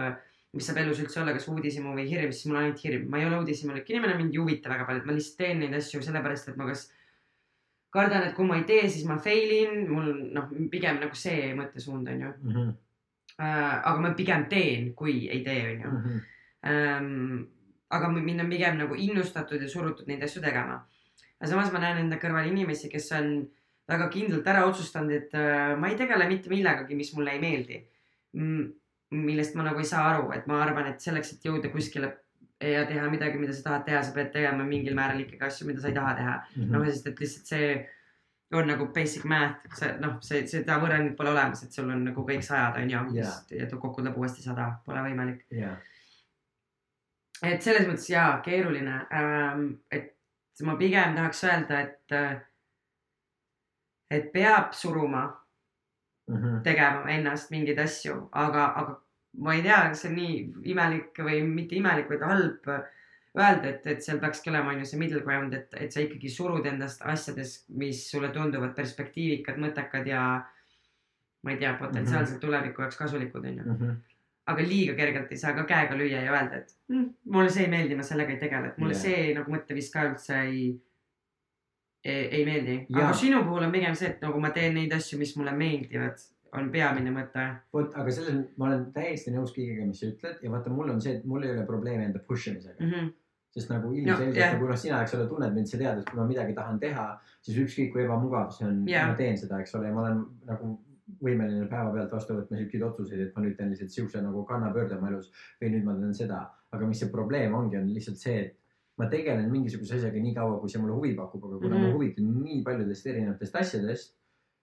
mis 0.55 0.67
saab 0.69 0.81
elus 0.83 1.01
üldse 1.03 1.23
olla, 1.23 1.35
kas 1.37 1.49
uudishimu 1.51 1.95
või 1.97 2.07
hirm, 2.11 2.33
siis 2.35 2.49
mul 2.49 2.59
on 2.59 2.67
ainult 2.67 2.83
hirm, 2.85 3.09
ma 3.11 3.21
ei 3.21 3.29
ole 3.29 3.41
uudishimulik 3.43 3.89
inimene, 3.91 4.19
mind 4.19 4.35
ei 4.37 4.43
huvita 4.43 4.73
väga 4.73 4.87
palju, 4.89 5.03
et 5.03 5.09
ma 5.09 5.17
lihtsalt 5.17 5.41
teen 5.41 5.63
neid 5.63 5.79
asju 5.79 6.03
sellepärast, 6.05 6.53
et 6.53 6.61
ma 6.61 6.69
kas 6.69 6.87
kardan, 7.93 8.29
et 8.29 8.37
kui 8.37 8.47
ma 8.49 8.61
ei 8.61 8.69
tee, 8.69 8.85
siis 8.93 9.09
ma 9.09 9.19
fail 9.23 9.57
in, 9.57 9.83
mul 9.91 10.13
noh, 10.37 10.53
pigem 10.73 11.01
nagu 11.03 11.19
see 11.19 11.51
mõttesuund 11.59 12.13
on 12.13 12.27
ju 12.27 12.31
mm. 12.31 12.53
-hmm. 12.53 12.71
aga 13.41 13.97
ma 14.01 14.15
pigem 14.17 14.47
teen, 14.53 14.93
kui 14.95 15.27
ei 15.29 15.43
tee, 15.45 15.65
on 15.73 15.83
ju 15.83 15.97
-hmm. 15.97 16.23
ähm,. 16.71 17.43
Aga 17.93 18.09
m- 18.09 18.25
mind 18.25 18.45
on 18.45 18.51
pigem 18.53 18.79
nagu 18.81 18.97
innustatud 18.99 19.63
ja 19.63 19.69
surutud 19.69 20.09
neid 20.09 20.23
asju 20.25 20.43
tegema. 20.43 20.81
aga 21.41 21.51
samas 21.51 21.73
ma 21.73 21.83
näen 21.83 22.05
enda 22.05 22.19
kõrval 22.23 22.49
inimesi, 22.51 22.89
kes 22.93 23.11
on 23.19 23.33
väga 23.89 24.09
kindlalt 24.09 24.47
ära 24.47 24.65
otsustanud, 24.69 25.13
et 25.13 25.35
äh, 25.35 25.75
ma 25.77 25.91
ei 25.91 25.97
tegele 25.99 26.29
mitte 26.31 26.51
millegagi, 26.53 26.95
mis 26.95 27.13
mulle 27.17 27.35
ei 27.35 27.41
meeldi 27.43 27.81
mm,. 28.39 28.69
millest 29.23 29.57
ma 29.59 29.67
nagu 29.67 29.83
ei 29.83 29.89
saa 29.89 30.05
aru, 30.15 30.31
et 30.33 30.47
ma 30.49 30.63
arvan, 30.65 30.87
et 30.89 31.01
selleks, 31.01 31.35
et 31.35 31.49
jõuda 31.49 31.69
kuskile 31.73 32.15
ja 32.63 32.85
teha 32.87 33.09
midagi, 33.11 33.41
mida 33.41 33.53
sa 33.53 33.65
tahad 33.67 33.85
teha, 33.89 34.03
sa 34.07 34.15
pead 34.15 34.31
tegema 34.33 34.65
mingil 34.65 34.95
määral 34.95 35.21
ikkagi 35.21 35.45
asju, 35.49 35.67
mida 35.69 35.83
sa 35.83 35.91
ei 35.91 35.97
taha 35.99 36.15
teha. 36.21 36.37
Mhm. 36.57 36.71
noh, 36.73 36.87
sest 36.87 37.11
et 37.11 37.21
lihtsalt 37.21 37.51
see 37.51 37.73
on 38.53 38.69
nagu 38.69 38.87
basic 38.95 39.25
math, 39.25 39.65
see 39.79 39.89
noh, 40.01 40.19
see, 40.25 40.43
seda 40.51 40.77
võrrandit 40.83 41.17
pole 41.17 41.33
olemas, 41.33 41.63
et 41.65 41.73
sul 41.73 41.89
on 41.91 42.05
nagu 42.05 42.25
kõik 42.29 42.45
sajad 42.45 42.77
on 42.83 42.91
ju 42.93 43.03
Jaa. 43.17 43.33
ja 43.57 43.67
kokku 43.73 44.03
tuleb 44.03 44.19
uuesti 44.21 44.45
sada, 44.45 44.69
pole 44.87 45.01
võimalik. 45.07 45.47
ja, 45.51 45.77
et 47.43 47.63
selles 47.63 47.87
mõttes 47.89 48.09
jaa, 48.11 48.41
keeruline 48.45 49.07
ähm,. 49.13 49.69
et 49.91 50.15
ma 50.63 50.77
pigem 50.77 51.15
tahaks 51.17 51.45
öelda, 51.45 51.81
et, 51.81 52.13
et 54.11 54.33
peab 54.33 54.75
suruma 54.77 55.31
Mhm. 56.31 56.63
tegema 56.63 57.11
ennast 57.11 57.51
mingeid 57.51 57.79
asju, 57.83 58.29
aga, 58.33 58.67
aga 58.79 58.93
ma 59.43 59.55
ei 59.57 59.63
tea, 59.63 59.79
kas 59.91 60.03
see 60.05 60.11
on 60.11 60.15
nii 60.17 60.37
imelik 60.73 61.19
või 61.19 61.41
mitte 61.49 61.75
imelik, 61.77 62.09
vaid 62.09 62.23
halb 62.23 62.69
öelda, 62.71 63.69
et, 63.73 63.87
et 63.87 64.05
seal 64.05 64.21
peakski 64.23 64.53
olema, 64.53 64.71
on 64.71 64.79
ju 64.85 64.87
see 64.87 65.01
middle 65.01 65.21
ground, 65.25 65.55
et, 65.57 65.75
et 65.75 65.93
sa 65.93 66.05
ikkagi 66.05 66.31
surud 66.31 66.67
endast 66.69 67.03
asjades, 67.03 67.65
mis 67.69 68.05
sulle 68.11 68.31
tunduvad 68.33 68.75
perspektiivikad, 68.77 69.59
mõttekad 69.59 70.07
ja 70.07 70.23
ma 71.43 71.51
ei 71.55 71.59
tea, 71.59 71.75
potentsiaalselt 71.81 72.41
tuleviku 72.41 72.85
jaoks 72.85 73.01
kasulikud, 73.01 73.45
on 73.45 73.59
ju. 73.59 73.65
Mhm. 73.75 74.01
Aga 74.51 74.65
liiga 74.67 74.95
kergelt 74.99 75.31
ei 75.33 75.39
saa 75.39 75.55
ka 75.55 75.65
käega 75.69 75.97
lüüa 75.99 76.25
ja 76.25 76.33
öelda, 76.35 76.63
et 76.63 76.75
mm, 76.91 77.09
mulle 77.35 77.51
see 77.55 77.67
ei 77.67 77.71
meeldi, 77.71 77.99
ma 77.99 78.07
sellega 78.07 78.35
ei 78.35 78.41
tegele, 78.41 78.73
et 78.73 78.81
mulle 78.83 78.97
yeah. 78.97 79.05
see 79.05 79.35
nagu 79.37 79.55
mõtteviis 79.55 79.91
ka 79.93 80.07
üldse 80.09 80.41
ei, 80.49 80.65
ei, 82.05 82.27
ei 82.41 82.45
meeldi. 82.49 82.77
Aga 82.97 83.13
sinu 83.19 83.45
puhul 83.47 83.69
on 83.69 83.75
pigem 83.75 83.95
see, 83.99 84.11
et 84.11 84.23
nagu 84.25 84.43
ma 84.43 84.51
teen 84.55 84.75
neid 84.79 84.95
asju, 84.99 85.21
mis 85.23 85.37
mulle 85.39 85.55
meeldivad, 85.55 86.25
on 86.59 86.69
peamine 86.75 87.15
mõte. 87.15 87.47
vot, 87.73 87.95
aga 87.97 88.13
selles, 88.13 88.43
ma 88.61 88.69
olen 88.69 88.87
täiesti 88.93 89.33
nõus 89.33 89.55
kõigega, 89.57 89.87
mis 89.89 90.03
sa 90.03 90.11
ütled 90.11 90.43
ja 90.45 90.53
vaata, 90.53 90.73
mul 90.75 90.91
on 90.93 91.01
see, 91.01 91.17
et 91.17 91.27
mul 91.29 91.47
ei 91.47 91.55
ole 91.55 91.65
probleemi 91.69 92.09
enda 92.11 92.21
push 92.27 92.51
imisega. 92.51 92.79
Mm 92.83 92.91
-hmm. 92.91 93.13
sest 93.53 93.71
nagu 93.71 93.89
No, 93.89 93.95
ilmselgelt 93.95 94.37
jah. 94.37 94.55
nagu 94.55 94.69
noh, 94.69 94.77
sina, 94.77 95.03
eks 95.03 95.15
ole, 95.15 95.27
tunned 95.29 95.55
mind, 95.55 95.69
sa 95.69 95.79
tead, 95.79 95.99
et 95.99 96.11
kui 96.11 96.19
ma 96.19 96.27
midagi 96.27 96.55
tahan 96.57 96.81
teha, 96.81 97.21
siis 97.41 97.59
ükskõik 97.59 97.93
kui 97.93 98.03
ebamugav 98.03 98.51
see 98.51 98.67
on 98.67 98.89
Jah. 98.89 99.09
ma 99.09 99.15
teen 99.15 99.37
seda, 99.39 99.61
eks 99.61 99.75
ole, 99.75 99.87
ja 99.87 99.95
ma 99.95 100.01
olen 100.01 100.25
nagu 100.47 100.79
võimeline 101.21 101.69
päevapealt 101.71 102.13
vastu 102.13 102.39
võtma 102.39 102.59
siukseid 102.61 102.87
otsuseid, 102.87 103.21
et 103.27 103.37
ma 103.37 103.45
nüüd 103.45 103.57
teen 103.59 103.71
lihtsalt 103.73 103.95
siukse 103.95 104.23
nagu 104.25 104.45
kannapöörde 104.49 104.97
oma 104.97 105.13
elus 105.13 105.31
või 105.61 105.75
nüüd 105.75 105.87
ma 105.87 105.97
teen 105.99 106.15
seda. 106.17 106.43
aga 106.73 106.87
mis 106.89 107.03
see 107.03 107.13
probleem 107.13 107.55
ongi, 107.55 107.77
on 107.77 107.93
lihtsalt 107.93 108.17
see, 108.17 108.41
et 108.47 108.59
ma 108.97 109.07
tegelen 109.13 109.51
mingisuguse 109.53 109.99
asjaga 109.99 110.21
nii 110.25 110.35
kaua, 110.35 110.59
kui 110.61 110.73
see 110.73 110.81
mulle 110.81 110.97
huvi 110.97 111.13
pakub, 111.15 111.45
aga 111.45 111.59
kuna 111.59 111.69
mm 111.69 111.73
-hmm. 111.73 111.85
Mhm. 111.85 111.93
ma 111.93 111.95
huvitun 111.95 112.43
nii 112.43 112.63
paljudest 112.65 113.07
erinevatest 113.07 113.57
asjadest, 113.57 114.17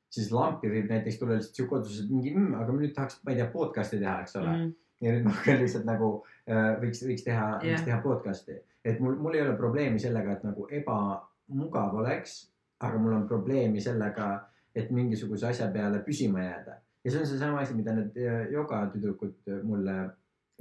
siis 0.09 0.31
lampi 0.31 0.69
võib 0.69 0.89
näiteks 0.89 1.19
tulla 1.19 1.37
lihtsalt 1.37 1.55
siuke 1.55 1.75
otsus, 1.75 2.03
et 2.03 2.09
mingi 2.09 2.33
mm,, 2.35 2.53
aga 2.53 2.73
ma 2.73 2.81
nüüd 2.81 2.93
tahaks, 2.95 3.19
ma 3.23 3.31
ei 3.31 3.37
tea, 3.37 3.49
podcast'i 3.53 3.99
teha, 3.99 4.21
eks 4.21 4.35
ole 4.35 4.47
mm. 4.47 4.63
-hmm 4.63 4.77
ja 5.01 5.13
nüüd 5.13 5.23
ma 5.23 5.31
hakkan 5.35 5.61
lihtsalt 5.61 5.85
nagu 5.87 6.09
äh, 6.49 6.73
võiks, 6.81 7.03
võiks 7.07 7.23
teha 7.23 7.45
yeah., 7.47 7.63
võiks 7.63 7.85
teha 7.87 7.99
podcast'i, 8.03 8.57
et 8.85 8.99
mul, 8.99 9.15
mul 9.23 9.37
ei 9.37 9.43
ole 9.45 9.55
probleemi 9.57 9.99
sellega, 9.99 10.35
et 10.35 10.43
nagu 10.43 10.67
ebamugav 10.79 11.95
oleks, 12.01 12.39
aga 12.83 12.99
mul 12.99 13.15
on 13.15 13.27
probleemi 13.27 13.81
sellega, 13.83 14.29
et 14.75 14.91
mingisuguse 14.91 15.47
asja 15.47 15.67
peale 15.73 15.99
püsima 16.05 16.43
jääda. 16.43 16.79
ja 17.03 17.11
see 17.11 17.19
on 17.21 17.27
seesama 17.27 17.59
asi, 17.61 17.73
mida 17.73 17.93
need 17.95 18.17
äh, 18.17 18.49
jogatüdrukud 18.51 19.47
äh, 19.47 19.61
mulle 19.63 20.09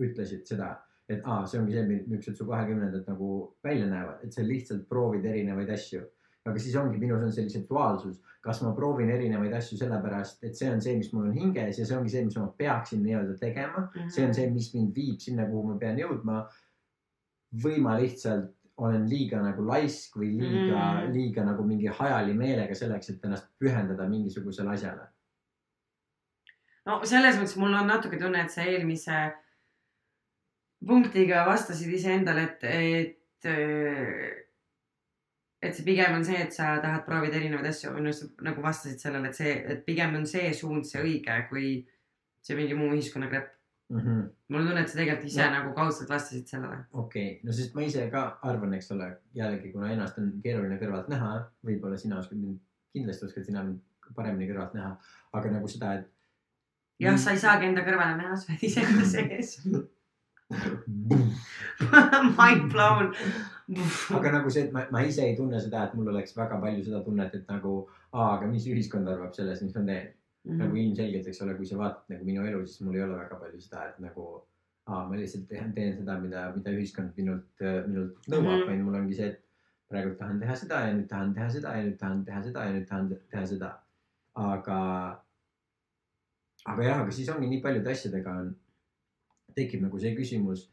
ütlesid 0.01 0.47
seda, 0.47 0.77
et 1.09 1.21
aa, 1.25 1.47
see 1.47 1.59
ongi 1.61 1.73
see, 1.75 1.83
millised 2.07 2.37
su 2.37 2.47
kahekümnendad 2.47 3.09
nagu 3.11 3.57
välja 3.65 3.87
näevad, 3.91 4.23
et 4.25 4.33
sa 4.33 4.43
lihtsalt 4.47 4.87
proovid 4.89 5.25
erinevaid 5.25 5.71
asju. 5.75 6.05
aga 6.49 6.59
siis 6.59 6.77
ongi 6.81 6.97
minus 6.99 7.23
on 7.27 7.33
see 7.33 7.43
lihtsalt 7.45 7.67
duaalsus, 7.69 8.21
kas 8.41 8.63
ma 8.63 8.71
proovin 8.73 9.11
erinevaid 9.11 9.53
asju 9.53 9.77
sellepärast, 9.77 10.45
et 10.45 10.57
see 10.57 10.71
on 10.73 10.81
see, 10.81 10.95
mis 10.97 11.11
mul 11.13 11.27
on 11.29 11.35
hinges 11.37 11.79
ja 11.79 11.85
see 11.85 11.97
ongi 11.99 12.09
see, 12.15 12.25
mis 12.25 12.37
ma 12.39 12.47
peaksin 12.63 13.03
nii-öelda 13.05 13.35
tegema 13.39 13.83
Mhm. 13.95 14.09
see 14.15 14.25
on 14.27 14.33
see, 14.35 14.51
mis 14.51 14.71
mind 14.75 14.95
viib 14.97 15.19
sinna, 15.21 15.45
kuhu 15.51 15.67
ma 15.73 15.79
pean 15.79 15.99
jõudma. 15.99 16.47
või 17.65 17.79
ma 17.81 17.95
lihtsalt 18.01 18.51
olen 18.79 19.09
liiga 19.11 19.41
nagu 19.43 19.65
laisk 19.67 20.17
või 20.21 20.31
liiga 20.39 20.79
mm. 20.79 21.13
Liiga 21.15 21.45
nagu 21.47 21.65
mingi 21.67 21.91
hajali 21.91 22.35
meelega 22.37 22.77
selleks, 22.79 23.11
et 23.11 23.25
ennast 23.27 23.49
pühendada 23.59 24.07
mingisugusele 24.11 24.75
asjale. 24.75 25.09
no 26.87 27.01
selles 27.05 27.37
mõttes 27.41 27.57
mul 27.59 27.75
on 27.75 27.91
natuke 27.91 28.21
tunne, 28.21 28.45
et 28.45 28.55
sa 28.55 28.67
eelmise 28.67 29.23
punktiga 30.87 31.43
vastasid 31.49 31.91
iseendale, 31.93 32.45
et, 32.47 32.65
et, 32.71 33.51
et 35.63 35.75
see 35.75 35.85
pigem 35.85 36.15
on 36.21 36.25
see, 36.25 36.39
et 36.39 36.55
sa 36.55 36.77
tahad 36.83 37.03
proovida 37.07 37.41
erinevaid 37.41 37.73
asju 37.73 37.97
noh, 37.99 38.15
sa 38.15 38.31
nagu 38.47 38.63
vastasid 38.63 39.03
sellele, 39.03 39.33
et 39.33 39.41
see, 39.43 39.57
et 39.75 39.85
pigem 39.87 40.15
on 40.21 40.27
see 40.27 40.53
suund 40.55 40.87
see 40.87 41.03
õige, 41.03 41.41
kui 41.51 41.73
see 42.47 42.57
mingi 42.57 42.79
muu 42.79 42.95
ühiskonnagrepp. 43.89 44.29
Mhm. 44.29 44.31
mul 44.49 44.61
on 44.61 44.67
tunne, 44.69 44.81
et 44.81 44.89
sa 44.89 44.99
tegelikult 44.99 45.27
ise 45.27 45.45
no. 45.45 45.51
nagu 45.51 45.75
kaudselt 45.75 46.11
vastasid 46.11 46.47
sellele. 46.47 46.79
okei 46.93 47.27
okay., 47.33 47.41
no 47.45 47.53
sest 47.53 47.75
ma 47.75 47.83
ise 47.83 48.11
ka 48.11 48.39
arvan, 48.43 48.75
eks 48.75 48.91
ole, 48.93 49.11
jällegi 49.35 49.73
kuna 49.73 49.93
ennast 49.93 50.19
on 50.19 50.33
keeruline 50.45 50.79
kõrvalt 50.79 51.09
näha, 51.09 51.35
võib-olla 51.65 51.97
sina 51.97 52.19
oskad 52.19 52.39
mind, 52.39 52.61
kindlasti 52.93 53.27
oskad 53.27 53.45
sina 53.45 53.63
mind 53.65 53.81
paremini 54.15 54.49
kõrvalt 54.51 54.75
näha, 54.77 54.97
aga 55.33 55.53
nagu 55.53 55.69
seda, 55.69 55.95
et. 56.01 56.11
jah, 57.01 57.17
sa 57.19 57.33
ei 57.33 57.39
saagi 57.39 57.71
enda 57.71 57.85
kõrvale 57.87 58.17
näha, 58.21 58.37
sa 58.37 58.53
oled 58.53 58.67
ise 58.69 58.85
ka 58.89 59.07
sees. 59.15 59.57
Mind 62.39 62.73
blown. 62.73 63.13
aga 64.17 64.31
nagu 64.33 64.51
see, 64.51 64.65
et 64.65 64.73
ma, 64.73 64.87
ma 64.91 65.03
ise 65.05 65.27
ei 65.27 65.35
tunne 65.37 65.61
seda, 65.61 65.85
et 65.85 65.97
mul 65.97 66.09
oleks 66.09 66.33
väga 66.37 66.57
palju 66.63 66.87
seda 66.87 67.03
tunnet, 67.05 67.35
et 67.37 67.51
nagu, 67.53 67.83
aga 68.13 68.49
mis 68.49 68.65
ühiskond 68.71 69.09
arvab 69.13 69.35
sellest, 69.37 69.67
mis 69.67 69.77
ma 69.77 69.85
teen. 69.91 70.09
Mhm. 70.49 70.59
nagu 70.63 70.77
ilmselgelt, 70.77 71.27
eks 71.29 71.43
ole, 71.43 71.55
kui 71.57 71.67
sa 71.67 71.77
vaatad 71.77 72.09
nagu 72.15 72.25
minu 72.25 72.45
elu, 72.47 72.61
siis 72.67 72.81
mul 72.81 72.95
ei 72.97 73.03
ole 73.03 73.17
väga 73.19 73.37
palju 73.41 73.61
seda, 73.61 73.89
et 73.89 73.99
nagu 74.01 74.25
aa, 74.87 75.03
ma 75.09 75.17
lihtsalt 75.17 75.49
teen, 75.49 75.73
teen 75.77 75.93
seda, 75.97 76.15
mida, 76.21 76.47
mida 76.57 76.71
ühiskond 76.73 77.13
minult, 77.17 77.61
minult 77.89 78.17
nõuab 78.29 78.43
mm, 78.43 78.49
Mhm. 78.49 78.63
-hmm. 78.63 78.67
vaid 78.69 78.81
mul 78.85 78.95
ongi 79.03 79.15
see, 79.15 79.27
et 79.29 79.43
praegu 79.91 80.15
tahan 80.19 80.41
teha 80.41 80.55
seda 80.57 80.81
ja 80.87 80.95
nüüd 80.95 81.09
tahan 81.09 81.35
teha 81.35 81.51
seda 81.51 81.77
ja 81.77 81.83
nüüd 81.85 81.99
tahan 81.99 82.25
teha 82.25 82.43
seda 82.43 82.65
ja 82.65 82.73
nüüd 82.73 82.87
tahan 82.89 83.09
te- 83.09 83.21
teha 83.31 83.47
seda. 83.47 83.71
aga, 84.35 84.79
aga 86.67 86.83
jah, 86.85 87.01
aga 87.03 87.11
siis 87.11 87.29
ongi 87.33 87.49
nii 87.51 87.61
paljude 87.65 87.91
asjadega 87.91 88.31
on, 88.43 88.53
tekib 89.57 89.83
nagu 89.83 89.99
see 89.99 90.15
küsimus, 90.17 90.69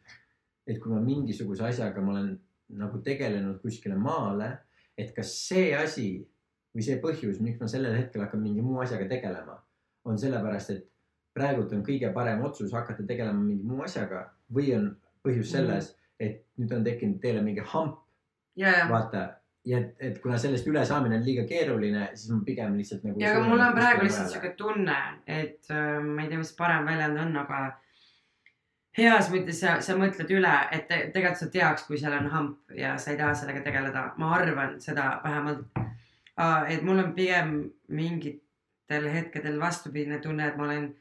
et 0.68 0.80
kui 0.82 0.92
ma 0.94 1.00
mingisuguse 1.02 1.64
asjaga 1.66 2.02
ma 2.02 2.12
olen 2.16 2.40
nagu 2.70 2.98
tegelenud 3.06 3.60
kuskile 3.64 3.96
maale, 3.98 4.52
et 4.98 5.14
kas 5.16 5.32
see 5.48 5.74
asi 5.76 6.08
või 6.76 6.84
see 6.84 7.00
põhjus, 7.02 7.40
miks 7.42 7.60
ma 7.62 7.68
sellel 7.72 7.96
hetkel 7.98 8.22
hakkan 8.26 8.42
mingi 8.42 8.62
muu 8.62 8.80
asjaga 8.84 9.08
tegelema, 9.10 9.58
on 10.06 10.20
sellepärast, 10.20 10.76
et 10.76 10.86
praegult 11.36 11.74
on 11.76 11.84
kõige 11.86 12.12
parem 12.16 12.44
otsus 12.48 12.74
hakata 12.74 13.06
tegelema 13.08 13.42
mingi 13.42 13.66
muu 13.68 13.84
asjaga 13.86 14.26
või 14.56 14.72
on 14.78 14.92
põhjus 15.26 15.52
selles, 15.56 15.92
et 16.22 16.46
nüüd 16.60 16.72
on 16.78 16.86
tekkinud 16.86 17.20
teile 17.24 17.42
mingi 17.44 17.64
hamp, 17.74 17.98
ja, 18.60 18.86
vaata. 18.90 19.26
ja 19.68 19.82
et, 19.82 19.96
et 20.00 20.20
kuna 20.24 20.38
sellest 20.40 20.68
ülesaamine 20.70 21.18
on 21.20 21.26
liiga 21.26 21.48
keeruline, 21.50 22.08
siis 22.14 22.32
ma 22.32 22.44
pigem 22.46 22.78
lihtsalt 22.78 23.04
nagu. 23.08 23.20
ja 23.20 23.34
aga 23.34 23.48
mul 23.50 23.66
on 23.66 23.74
praegu 23.76 24.06
lihtsalt 24.06 24.32
sihuke 24.32 24.54
tunne, 24.60 25.00
et 25.28 25.74
äh, 25.74 25.98
ma 26.06 26.24
ei 26.24 26.32
tea, 26.32 26.40
mis 26.40 26.54
parem 26.58 26.88
väljend 26.88 27.24
on, 27.26 27.36
aga 27.44 27.64
heas 28.96 29.30
mõttes 29.34 29.60
sa, 29.60 29.80
sa 29.84 29.98
mõtled 30.00 30.32
üle, 30.38 30.54
et 30.72 30.88
te, 30.88 31.02
tegelikult 31.12 31.42
sa 31.42 31.50
teaks, 31.52 31.88
kui 31.88 32.00
seal 32.00 32.16
on 32.16 32.30
hamp 32.32 32.78
ja 32.78 32.96
sa 33.02 33.12
ei 33.12 33.20
taha 33.20 33.36
sellega 33.36 33.64
tegeleda. 33.66 34.08
ma 34.22 34.32
arvan 34.38 34.80
seda 34.80 35.18
vähemalt. 35.24 35.66
et 36.70 36.84
mul 36.84 37.04
on 37.04 37.14
pigem 37.16 37.58
mingitel 38.90 39.12
hetkedel 39.12 39.60
vastupidine 39.60 40.20
tunne, 40.22 40.48
et 40.48 40.58
ma 40.58 40.64
olen 40.64 40.96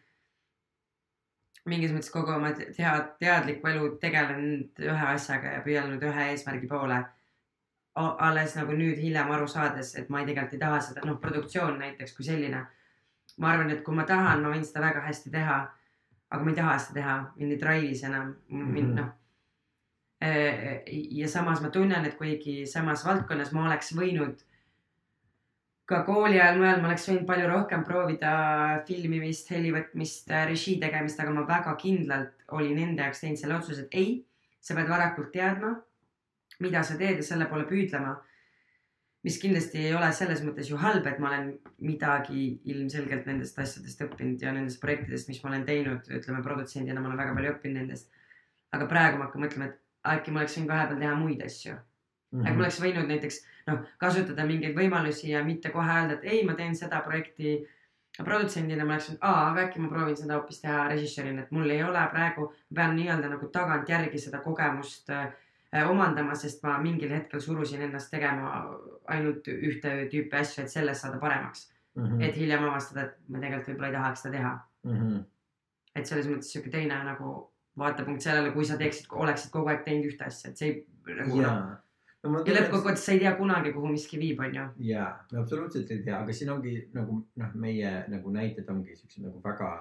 mingis 1.67 1.93
mõttes 1.93 2.13
kogu 2.13 2.33
oma 2.33 2.53
tead, 2.57 3.11
teadlikku 3.21 3.69
elu 3.69 3.91
tegelenud 4.01 4.81
ühe 4.81 5.07
asjaga 5.15 5.53
ja 5.57 5.63
püüelnud 5.65 6.03
ühe 6.03 6.31
eesmärgi 6.31 6.69
poole. 6.69 7.05
alles 7.97 8.57
nagu 8.57 8.73
nüüd 8.73 8.99
hiljem 8.99 9.31
aru 9.31 9.47
saades, 9.47 9.95
et 9.95 10.09
ma 10.11 10.21
ei, 10.21 10.27
tegelikult 10.27 10.55
ei 10.55 10.59
taha 10.59 10.81
seda, 10.81 11.05
noh, 11.05 11.21
produktsioon 11.21 11.79
näiteks 11.79 12.17
kui 12.17 12.25
selline. 12.25 12.67
ma 13.39 13.51
arvan, 13.51 13.71
et 13.71 13.83
kui 13.85 13.95
ma 13.95 14.05
tahan, 14.05 14.43
ma 14.43 14.49
võin 14.49 14.65
seda 14.65 14.81
väga 14.81 15.01
hästi 15.01 15.31
teha. 15.31 15.71
aga 16.31 16.45
ma 16.45 16.51
ei 16.51 16.57
taha 16.57 16.79
seda 16.79 16.95
teha, 17.01 17.33
mind 17.37 17.53
ei 17.53 17.59
drive'i 17.59 17.95
see 17.95 18.09
enam, 18.09 18.35
mind 18.49 18.89
Mhm. 18.89 18.97
noh. 18.97 19.13
ja 21.21 21.29
samas 21.29 21.61
ma 21.61 21.71
tunnen, 21.71 22.05
et 22.05 22.17
kuigi 22.17 22.67
samas 22.67 23.05
valdkonnas 23.05 23.53
ma 23.53 23.67
oleks 23.67 23.93
võinud 23.93 24.43
ka 25.85 26.03
kooli 26.05 26.41
ajal 26.41 26.59
mujal 26.61 26.81
ma 26.81 26.89
oleks 26.91 27.09
võinud 27.11 27.27
palju 27.29 27.49
rohkem 27.51 27.83
proovida 27.85 28.35
filmimist, 28.89 29.51
heli 29.53 29.73
võtmist, 29.75 30.31
režii 30.49 30.79
tegemist, 30.81 31.21
aga 31.21 31.35
ma 31.37 31.45
väga 31.49 31.75
kindlalt 31.81 32.47
olin 32.57 32.81
enda 32.87 33.09
jaoks 33.09 33.25
teinud 33.25 33.41
selle 33.41 33.59
otsuse, 33.59 33.85
et 33.85 33.99
ei, 34.01 34.15
sa 34.65 34.77
pead 34.79 34.89
varakult 34.89 35.33
teadma, 35.35 35.75
mida 36.65 36.85
sa 36.87 36.97
teed 37.01 37.21
ja 37.21 37.27
selle 37.27 37.51
poole 37.51 37.69
püüdlema. 37.69 38.21
mis 39.25 39.39
kindlasti 39.41 39.79
ei 39.81 39.95
ole 39.97 40.11
selles 40.13 40.43
mõttes 40.45 40.69
ju 40.69 40.77
halb, 40.77 41.07
et 41.09 41.21
ma 41.21 41.31
olen 41.31 41.47
midagi 41.81 42.59
ilmselgelt 42.69 43.25
nendest 43.25 43.57
asjadest 43.59 44.03
õppinud 44.05 44.43
ja 44.45 44.53
nendest 44.53 44.83
projektidest, 44.83 45.31
mis 45.33 45.41
ma 45.41 45.49
olen 45.49 45.65
teinud, 45.65 46.11
ütleme 46.13 46.43
produtsendina 46.45 47.01
ma 47.01 47.09
olen 47.09 47.23
väga 47.23 47.33
palju 47.39 47.55
õppinud 47.55 47.81
nendest. 47.81 48.11
aga 48.77 48.89
praegu 48.91 49.19
ma 49.19 49.29
hakkan 49.29 49.47
mõtlema, 49.47 49.71
et 49.71 49.81
äkki 50.13 50.33
ma 50.33 50.43
oleks 50.43 50.59
võinud 50.59 50.75
vahepeal 50.75 51.01
teha 51.01 51.15
muid 51.17 51.45
asju 51.47 51.79
Mhm. 52.35 52.47
äkki 52.47 52.57
ma 52.59 52.65
oleks 52.65 52.81
võinud 52.83 53.07
näiteks 53.11 53.41
noh, 53.69 53.85
kasutada 54.03 54.45
mingeid 54.47 54.75
võimalusi 54.77 55.31
ja 55.31 55.45
mitte 55.45 55.71
kohe 55.71 55.87
öelda, 55.87 56.19
et 56.19 56.25
ei, 56.33 56.43
ma 56.45 56.57
teen 56.59 56.75
seda 56.75 57.01
projekti 57.05 57.61
produtsendina, 58.19 58.85
ma 58.85 58.97
oleks 58.97 59.09
öelnud, 59.09 59.23
aa, 59.23 59.51
aga 59.51 59.63
äkki 59.69 59.83
ma 59.83 59.91
proovin 59.91 60.17
seda 60.19 60.39
hoopis 60.39 60.61
teha 60.63 60.89
režissöörina, 60.91 61.45
et 61.45 61.55
mul 61.55 61.71
ei 61.71 61.83
ole 61.83 62.03
praegu, 62.11 62.49
ma 62.71 62.81
pean 62.81 62.97
nii-öelda 62.99 63.31
nagu 63.33 63.51
tagantjärgi 63.55 64.21
seda 64.23 64.41
kogemust 64.43 65.11
äh, 65.15 65.31
omandama, 65.91 66.35
sest 66.39 66.63
ma 66.67 66.77
mingil 66.83 67.15
hetkel 67.15 67.43
surusin 67.43 67.83
ennast 67.87 68.11
tegema 68.15 68.65
ainult 69.11 69.49
ühte 69.51 69.95
tüüpi 70.11 70.39
asju, 70.41 70.65
et 70.65 70.75
selles 70.75 71.01
saada 71.03 71.19
paremaks 71.23 71.69
mm. 71.95 72.03
Mhm. 72.03 72.13
-hmm. 72.13 72.29
et 72.29 72.37
hiljem 72.37 72.65
avastada, 72.65 73.09
et 73.09 73.17
ma 73.29 73.39
tegelikult 73.39 73.73
võib-olla 73.73 73.89
ei 73.93 73.99
tahaks 73.99 74.23
seda 74.23 74.37
teha. 74.37 74.59
Mhm. 74.85 75.17
et 75.95 76.07
selles 76.07 76.27
mõttes 76.27 76.51
sihuke 76.51 76.71
teine 76.71 76.97
nagu 77.05 77.51
vaatepunkt 77.79 78.21
sellele, 78.21 78.51
kui 78.51 78.65
sa 78.65 78.77
teeksid, 78.77 79.07
oleksid 79.11 79.51
kogu 79.51 79.69
aeg 79.69 79.85
teinud 79.85 80.11
ühte 80.11 80.27
asja, 80.27 80.51
et 80.51 80.59
see 80.59 80.69
ei 80.69 81.15
nagu 81.15 81.41
jaa. 81.41 81.55
no 81.55 81.77
ma 82.31 82.43
ja 82.47 82.55
lõppkokkuvõttes 82.57 83.05
sa 83.07 83.13
ei 83.13 83.19
tea 83.21 83.35
kunagi, 83.37 83.73
kuhu 83.75 83.89
miski 83.93 84.19
viib, 84.21 84.39
onju. 84.41 84.69
jaa, 84.89 85.09
no 85.33 85.41
absoluutselt 85.43 85.91
ei 85.91 86.03
tea, 86.07 86.21
aga 86.23 86.33
siin 86.33 86.51
ongi 86.55 86.77
nagu 86.95 87.19
noh, 87.37 87.51
meie 87.55 87.91
nagu 88.09 88.31
näited 88.33 88.69
ongi 88.73 88.97
siuksed 88.97 89.23
nagu 89.27 89.41
väga 89.45 89.73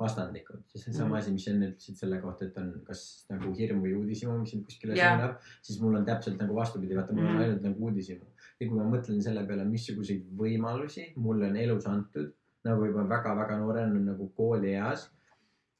vastandlikud. 0.00 0.62
see 0.74 0.78
on 0.78 0.82
seesama 0.94 1.08
Mhm. 1.08 1.18
asi, 1.18 1.30
mis 1.32 1.44
sa 1.44 1.50
enne 1.50 1.66
ütlesid 1.70 1.96
selle 1.96 2.18
kohta, 2.20 2.44
et 2.44 2.56
on 2.58 2.72
kas 2.86 3.26
nagu 3.30 3.52
hirm 3.54 3.82
või 3.84 3.92
uudishimu, 3.94 4.38
mis 4.40 4.50
sind 4.50 4.64
kuskile 4.66 4.96
Jah. 4.96 5.18
suunab, 5.18 5.36
siis 5.62 5.80
mul 5.80 5.94
on 5.96 6.04
täpselt 6.04 6.38
nagu 6.40 6.54
vastupidi, 6.54 6.94
vaata 6.96 7.12
mul 7.12 7.26
on 7.26 7.34
Mhm. 7.34 7.42
ainult 7.42 7.62
nagu 7.62 7.86
uudishimu. 7.88 8.24
ja 8.60 8.68
kui 8.68 8.76
ma 8.78 8.84
mõtlen 8.84 9.20
selle 9.22 9.44
peale, 9.46 9.64
missuguseid 9.64 10.24
võimalusi 10.36 11.16
mulle 11.16 11.46
on 11.50 11.56
elus 11.56 11.86
antud, 11.86 12.32
nagu 12.64 12.84
juba 12.86 13.02
väga-väga 13.08 13.58
noorena 13.58 13.98
nagu 14.00 14.28
koolieas 14.36 15.08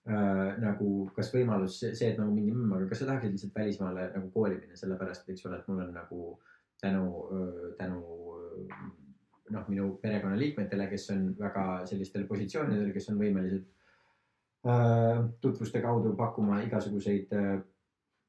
äh, 0.08 0.56
nagu 0.62 0.88
kas 1.16 1.32
võimalus 1.34 1.78
see, 1.82 2.08
et 2.08 2.18
nagu 2.18 2.32
mingi 2.34 2.54
mm,, 2.54 2.72
aga 2.78 2.88
kas 2.90 3.02
sa 3.02 3.10
tahaksid 3.10 3.36
lihtsalt 3.36 3.60
välismaale 3.60 4.08
nagu 4.16 4.30
kooli 4.34 4.58
minna, 4.58 4.78
sellepärast 4.78 5.30
eks 5.30 5.46
ole, 5.46 5.60
et 5.60 5.70
mul 5.70 5.84
on 5.84 5.94
nagu 5.96 6.26
tänu, 6.82 7.06
tänu 7.78 8.00
noh, 9.52 9.68
minu 9.68 9.90
perekonnaliikmetele, 10.02 10.88
kes 10.90 11.10
on 11.14 11.28
väga 11.38 11.66
sellistel 11.88 12.24
positsioonidel, 12.28 12.90
kes 12.94 13.10
on 13.12 13.20
võimelised 13.20 13.66
äh, 14.68 15.20
tutvuste 15.44 15.82
kaudu 15.84 16.14
pakkuma 16.18 16.60
igasuguseid 16.66 17.34
äh, 17.36 17.52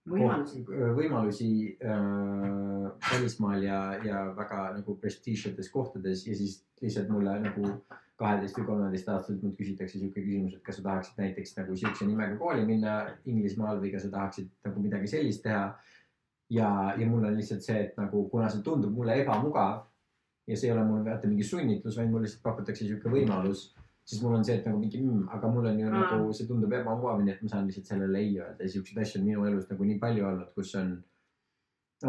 võimalusi. 0.09 0.63
võimalusi 0.97 1.49
äh, 1.79 2.89
välismaal 3.11 3.63
ja, 3.63 3.81
ja 4.03 4.25
väga 4.37 4.65
nagu 4.79 4.97
prestiižsetes 4.99 5.71
kohtades 5.73 6.27
ja 6.27 6.35
siis 6.37 6.61
lihtsalt 6.81 7.11
mulle 7.13 7.37
nagu 7.43 7.75
kaheteist 8.19 8.57
või 8.59 8.67
kolmeteistaastaselt 8.67 9.41
mult 9.43 9.57
küsitakse 9.57 9.97
sihuke 9.99 10.21
küsimus, 10.21 10.57
et 10.57 10.63
kas 10.65 10.77
sa 10.79 10.85
tahaksid 10.85 11.19
näiteks 11.21 11.55
nagu 11.57 11.77
siukse 11.79 12.05
nimega 12.05 12.37
kooli 12.37 12.65
minna 12.67 12.97
Inglismaal 13.25 13.81
või 13.81 13.93
kas 13.93 14.05
sa 14.05 14.11
tahaksid 14.13 14.51
nagu 14.67 14.83
midagi 14.83 15.09
sellist 15.09 15.43
teha. 15.45 15.65
ja, 16.53 16.69
ja 16.99 17.07
mul 17.09 17.25
on 17.25 17.37
lihtsalt 17.37 17.65
see, 17.65 17.79
et 17.87 17.97
nagu 17.97 18.27
kuna 18.29 18.49
see 18.53 18.61
tundub 18.61 18.93
mulle 18.93 19.15
ebamugav 19.23 19.81
ja 20.47 20.57
see 20.57 20.69
ei 20.69 20.75
ole 20.75 20.83
mul 20.85 21.05
vaata 21.05 21.27
mingi 21.27 21.45
sunnitlus, 21.47 21.97
vaid 21.97 22.11
mulle 22.11 22.27
lihtsalt 22.27 22.43
pakutakse 22.43 22.85
sihuke 22.85 23.09
võimalus, 23.09 23.71
siis 24.05 24.21
mul 24.21 24.35
on 24.37 24.45
see, 24.45 24.59
et 24.59 24.67
nagu 24.67 24.79
mingi 24.79 25.01
mm,, 25.01 25.29
aga 25.33 25.49
mul 25.49 25.71
on 25.71 25.79
ju 25.79 25.89
Aa. 25.89 26.01
nagu 26.03 26.35
see 26.37 26.47
tundub 26.49 26.75
ebamugav, 26.75 27.23
nii 27.23 27.33
et 27.33 27.41
ma 27.41 27.53
saan 27.55 27.69
lihtsalt 27.69 27.89
sellele 27.93 28.19
ei 28.19 28.35
öelda 28.37 28.67
ja 28.67 28.75
siukseid 28.75 29.01
asju 29.01 29.21
on 29.21 29.27
minu 29.29 29.47
elus 29.49 29.69
nagu 29.71 29.87
nii 29.89 29.99
palju 30.03 30.27
olnud, 30.29 30.53
kus 30.57 30.75
on 30.79 30.93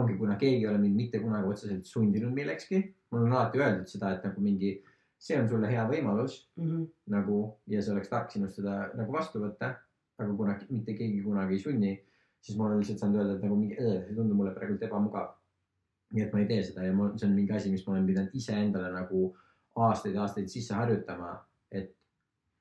ongi, 0.01 0.17
kuna 0.19 0.37
keegi 0.41 0.65
ei 0.65 0.69
ole 0.69 0.81
mind 0.83 0.99
mitte 0.99 1.21
kunagi 1.23 1.49
otseselt 1.53 1.87
sundinud 1.87 2.35
millekski, 2.35 2.83
mul 3.15 3.29
on 3.29 3.37
alati 3.37 3.63
öeldud 3.63 3.91
seda, 3.91 4.11
et 4.17 4.27
nagu 4.27 4.43
mingi, 4.43 4.75
see 5.25 5.37
on 5.41 5.47
sulle 5.49 5.69
hea 5.71 5.85
võimalus 5.89 6.35
Mhm. 6.61 6.83
nagu 7.13 7.37
ja 7.73 7.81
see 7.83 7.93
oleks 7.95 8.09
tark 8.13 8.31
sinust 8.31 8.57
seda 8.61 8.91
nagu 8.97 9.13
vastu 9.13 9.41
võtta. 9.41 9.75
aga 10.19 10.35
kuna 10.37 10.53
mitte 10.71 10.93
keegi 10.95 11.23
kunagi 11.25 11.55
ei 11.57 11.59
sunni, 11.59 11.93
siis 12.41 12.59
ma 12.59 12.67
olen 12.67 12.79
lihtsalt 12.79 12.99
saanud 13.01 13.17
öelda, 13.19 13.33
et 13.35 13.43
nagu 13.43 13.57
mingi, 13.57 13.75
see 13.79 14.15
tundub 14.15 14.37
mulle 14.37 14.53
praegult 14.55 14.83
ebamugav. 14.87 15.33
nii 16.15 16.23
et 16.23 16.33
ma 16.33 16.39
ei 16.41 16.47
tee 16.47 16.63
seda 16.63 16.85
ja 16.85 16.93
mul, 16.95 17.17
see 17.19 17.27
on 17.29 17.35
mingi 17.35 17.53
asi, 17.53 17.71
mis 17.73 17.87
ma 17.87 17.95
olen 17.95 18.07
pidanud 18.07 18.31
iseendale 18.39 18.93
nagu 18.95 19.23
aastaid-aastaid 19.77 20.49
sisse 20.53 20.75
harjutama, 20.75 21.33
et 21.73 21.91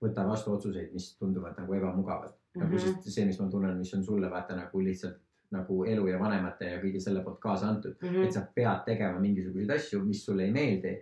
võta 0.03 0.25
vastu 0.27 0.51
otsuseid, 0.55 0.89
mis 0.93 1.11
tunduvad 1.19 1.59
nagu 1.59 1.73
ebamugavad 1.77 2.31
mm. 2.31 2.61
-hmm. 2.61 2.63
nagu 2.63 2.73
Mhm. 2.75 2.81
sest 3.03 3.13
see, 3.13 3.25
mis 3.25 3.39
ma 3.39 3.49
tunnen, 3.49 3.77
mis 3.77 3.93
on 3.93 4.03
sulle 4.03 4.29
vaata 4.31 4.55
nagu 4.55 4.79
lihtsalt 4.81 5.19
nagu 5.51 5.83
elu 5.85 6.07
ja 6.07 6.17
vanemate 6.19 6.65
ja 6.65 6.81
kõige 6.81 6.99
selle 6.99 7.21
poolt 7.23 7.39
kaasa 7.39 7.67
antud, 7.69 7.95
Mhm. 8.01 8.23
et 8.23 8.31
sa 8.33 8.41
pead 8.55 8.85
tegema 8.85 9.19
mingisuguseid 9.19 9.69
asju, 9.69 10.03
mis 10.05 10.25
sulle 10.25 10.43
ei 10.43 10.51
meeldi, 10.51 10.95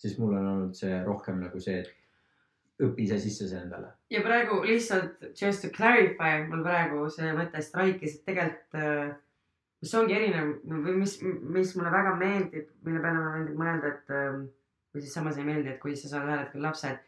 siis 0.00 0.18
mul 0.18 0.36
on 0.38 0.46
olnud 0.54 0.76
see 0.76 1.00
rohkem 1.04 1.40
nagu 1.44 1.60
see, 1.60 1.80
et 1.82 1.96
õpi 2.80 3.04
ise 3.04 3.18
sisse 3.20 3.48
see 3.48 3.60
endale. 3.60 3.92
ja 4.12 4.22
praegu 4.24 4.62
lihtsalt 4.64 5.26
just 5.36 5.64
to 5.64 5.72
clarify, 5.74 6.40
mul 6.48 6.64
praegu 6.64 7.08
see 7.12 7.32
mõte 7.36 7.62
straikis, 7.64 8.16
et 8.16 8.24
tegelikult 8.28 8.80
äh, 8.80 9.10
mis 9.80 9.94
ongi 9.96 10.16
erinev 10.16 10.56
või 10.68 10.96
mis, 11.02 11.18
mis 11.22 11.76
mulle 11.76 11.92
väga 11.92 12.16
meeldib, 12.20 12.72
mille 12.86 13.04
peale 13.04 13.20
mulle 13.20 13.36
meeldib 13.36 13.60
mõelda, 13.60 13.94
et 13.94 14.12
äh, 14.16 14.42
või 14.90 15.04
siis 15.04 15.14
samas 15.16 15.38
ei 15.38 15.46
meeldi, 15.46 15.72
et 15.72 15.80
kui 15.82 15.96
sa 15.96 16.10
saad 16.10 16.28
ühel 16.28 16.42
hetkel 16.42 16.64
lapsed, 16.64 17.00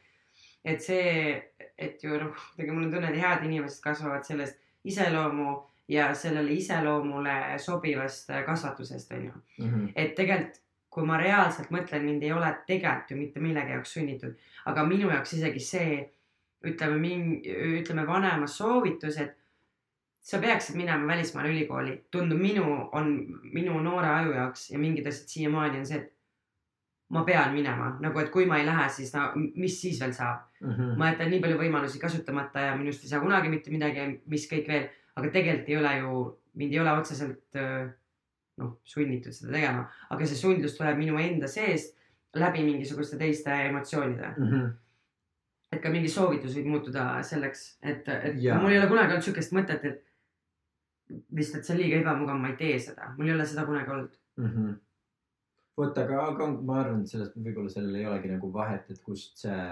et 0.64 0.84
see, 0.84 1.34
et 1.76 2.04
ju 2.04 2.16
noh, 2.20 2.32
kuidagi 2.52 2.74
mul 2.74 2.86
on 2.86 2.94
tunne, 2.94 3.10
et 3.10 3.20
head 3.22 3.46
inimesed 3.48 3.82
kasvavad 3.84 4.26
sellest 4.28 4.60
iseloomu 4.88 5.56
ja 5.90 6.12
sellele 6.16 6.54
iseloomule 6.56 7.38
sobivast 7.60 8.30
äh, 8.30 8.44
kasvatusest, 8.46 9.12
onju. 9.16 9.88
et 9.96 10.14
tegelikult, 10.18 10.60
kui 10.92 11.06
ma 11.08 11.16
reaalselt 11.20 11.70
mõtlen, 11.72 12.04
mind 12.04 12.24
ei 12.26 12.32
ole 12.36 12.50
tegelikult 12.68 13.14
ju 13.14 13.16
mitte 13.16 13.40
millegi 13.40 13.72
jaoks 13.72 13.94
sunnitud, 13.96 14.34
aga 14.68 14.84
minu 14.84 15.08
jaoks 15.08 15.38
isegi 15.38 15.62
see, 15.64 16.00
ütleme 16.68 16.98
mingi, 17.00 17.54
ütleme 17.80 18.04
vanema 18.06 18.46
soovitus, 18.46 19.16
et 19.22 19.38
sa 20.22 20.38
peaksid 20.38 20.76
minema 20.78 21.08
välismaale 21.08 21.50
ülikooli, 21.50 21.96
tundub 22.12 22.38
minu, 22.38 22.66
on 22.94 23.14
minu 23.54 23.80
noore 23.82 24.10
aju 24.10 24.34
jaoks 24.36 24.68
ja 24.70 24.78
mingid 24.78 25.08
asjad 25.10 25.32
siiamaani 25.32 25.80
on 25.80 25.88
see, 25.88 26.02
et 26.02 26.12
ma 27.12 27.24
pean 27.28 27.52
minema, 27.56 27.90
nagu 28.00 28.20
et 28.22 28.30
kui 28.32 28.46
ma 28.48 28.60
ei 28.60 28.68
lähe, 28.68 28.84
siis 28.92 29.10
no 29.16 29.26
mis 29.36 29.80
siis 29.80 29.98
veel 30.00 30.14
saab. 30.16 30.46
Mhm. 30.62 30.92
ma 30.98 31.08
jätan 31.10 31.32
nii 31.32 31.40
palju 31.42 31.56
võimalusi 31.58 31.98
kasutamata 31.98 32.68
ja 32.68 32.76
minust 32.78 33.02
ei 33.02 33.10
saa 33.10 33.20
kunagi 33.20 33.48
mitte 33.50 33.72
midagi, 33.74 34.04
mis 34.30 34.44
kõik 34.46 34.68
veel, 34.70 34.84
aga 35.16 35.32
tegelikult 35.34 35.72
ei 35.72 35.80
ole 35.80 35.96
ju, 35.98 36.20
mind 36.54 36.76
ei 36.76 36.80
ole 36.84 36.92
otseselt 37.00 37.58
öö, 37.58 37.88
noh, 38.60 38.76
sunnitud 38.84 39.34
seda 39.34 39.54
tegema, 39.56 39.88
aga 40.12 40.28
see 40.28 40.38
sundlus 40.38 40.76
tuleb 40.76 41.00
minu 41.00 41.18
enda 41.20 41.48
seest 41.48 41.96
läbi 42.36 42.64
mingisuguste 42.66 43.18
teiste 43.20 43.50
emotsioonide. 43.68 44.34
Mhm. 44.38 44.70
et 45.72 45.80
ka 45.80 45.88
mingi 45.88 46.08
soovitus 46.12 46.52
võib 46.52 46.66
muutuda 46.68 47.02
selleks, 47.24 47.78
et, 47.80 48.08
et 48.12 48.34
Jaa. 48.44 48.58
mul 48.60 48.74
ei 48.74 48.78
ole 48.78 48.90
kunagi 48.90 49.14
olnud 49.14 49.24
sihukest 49.24 49.54
mõtet, 49.56 49.86
et 49.88 51.22
vist, 51.32 51.54
et 51.56 51.64
see 51.64 51.72
on 51.72 51.80
liiga 51.80 52.00
ebamugav, 52.02 52.36
ma 52.40 52.50
ei 52.52 52.58
tee 52.58 52.74
seda, 52.78 53.08
mul 53.16 53.30
ei 53.30 53.32
ole 53.32 53.46
seda 53.48 53.64
kunagi 53.64 53.94
olnud. 53.94 54.18
Mhm. 54.40 54.74
vot, 55.80 55.98
aga, 55.98 56.26
aga 56.34 56.50
ma 56.52 56.76
arvan, 56.82 57.00
et 57.00 57.08
sellest 57.08 57.38
võib-olla 57.38 57.72
sellel 57.72 57.96
ei 57.96 58.04
olegi 58.06 58.34
nagu 58.34 58.52
vahet, 58.52 58.90
et 58.92 59.00
kust 59.06 59.40
see. 59.46 59.64